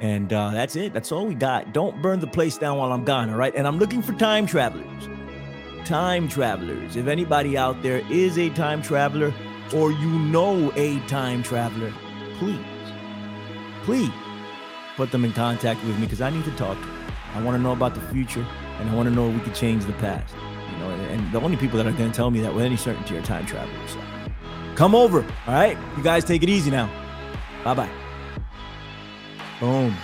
And 0.00 0.32
uh, 0.32 0.52
that's 0.52 0.76
it. 0.76 0.94
That's 0.94 1.12
all 1.12 1.26
we 1.26 1.34
got. 1.34 1.74
Don't 1.74 2.00
burn 2.00 2.18
the 2.18 2.26
place 2.26 2.56
down 2.56 2.78
while 2.78 2.92
I'm 2.92 3.04
gone. 3.04 3.28
All 3.28 3.36
right. 3.36 3.54
And 3.54 3.66
I'm 3.66 3.78
looking 3.78 4.00
for 4.00 4.14
time 4.14 4.46
travelers 4.46 5.08
time 5.84 6.28
travelers. 6.28 6.96
If 6.96 7.08
anybody 7.08 7.58
out 7.58 7.82
there 7.82 7.98
is 8.10 8.38
a 8.38 8.48
time 8.50 8.80
traveler 8.80 9.34
or 9.72 9.92
you 9.92 10.08
know 10.08 10.72
a 10.76 11.00
time 11.06 11.42
traveler, 11.42 11.92
please, 12.38 12.58
please 13.84 14.10
put 14.96 15.10
them 15.10 15.24
in 15.24 15.32
contact 15.32 15.82
with 15.84 15.96
me 15.96 16.02
because 16.02 16.20
I 16.20 16.30
need 16.30 16.44
to 16.44 16.50
talk. 16.52 16.78
I 17.34 17.42
want 17.42 17.56
to 17.56 17.62
know 17.62 17.72
about 17.72 17.94
the 17.94 18.00
future 18.12 18.46
and 18.78 18.90
I 18.90 18.94
want 18.94 19.08
to 19.08 19.14
know 19.14 19.28
if 19.28 19.34
we 19.34 19.40
could 19.40 19.54
change 19.54 19.84
the 19.84 19.92
past. 19.94 20.34
You 20.72 20.78
know, 20.78 20.90
and 20.90 21.32
the 21.32 21.40
only 21.40 21.56
people 21.56 21.76
that 21.78 21.86
are 21.86 21.92
going 21.92 22.10
to 22.10 22.16
tell 22.16 22.30
me 22.30 22.40
that 22.40 22.54
with 22.54 22.64
any 22.64 22.76
certainty 22.76 23.16
are 23.16 23.22
time 23.22 23.46
travelers. 23.46 23.90
So 23.90 24.00
come 24.74 24.94
over. 24.94 25.22
All 25.46 25.54
right. 25.54 25.76
You 25.96 26.02
guys 26.02 26.24
take 26.24 26.42
it 26.42 26.48
easy 26.48 26.70
now. 26.70 26.90
Bye 27.64 27.74
bye. 27.74 27.90
Boom. 29.60 29.94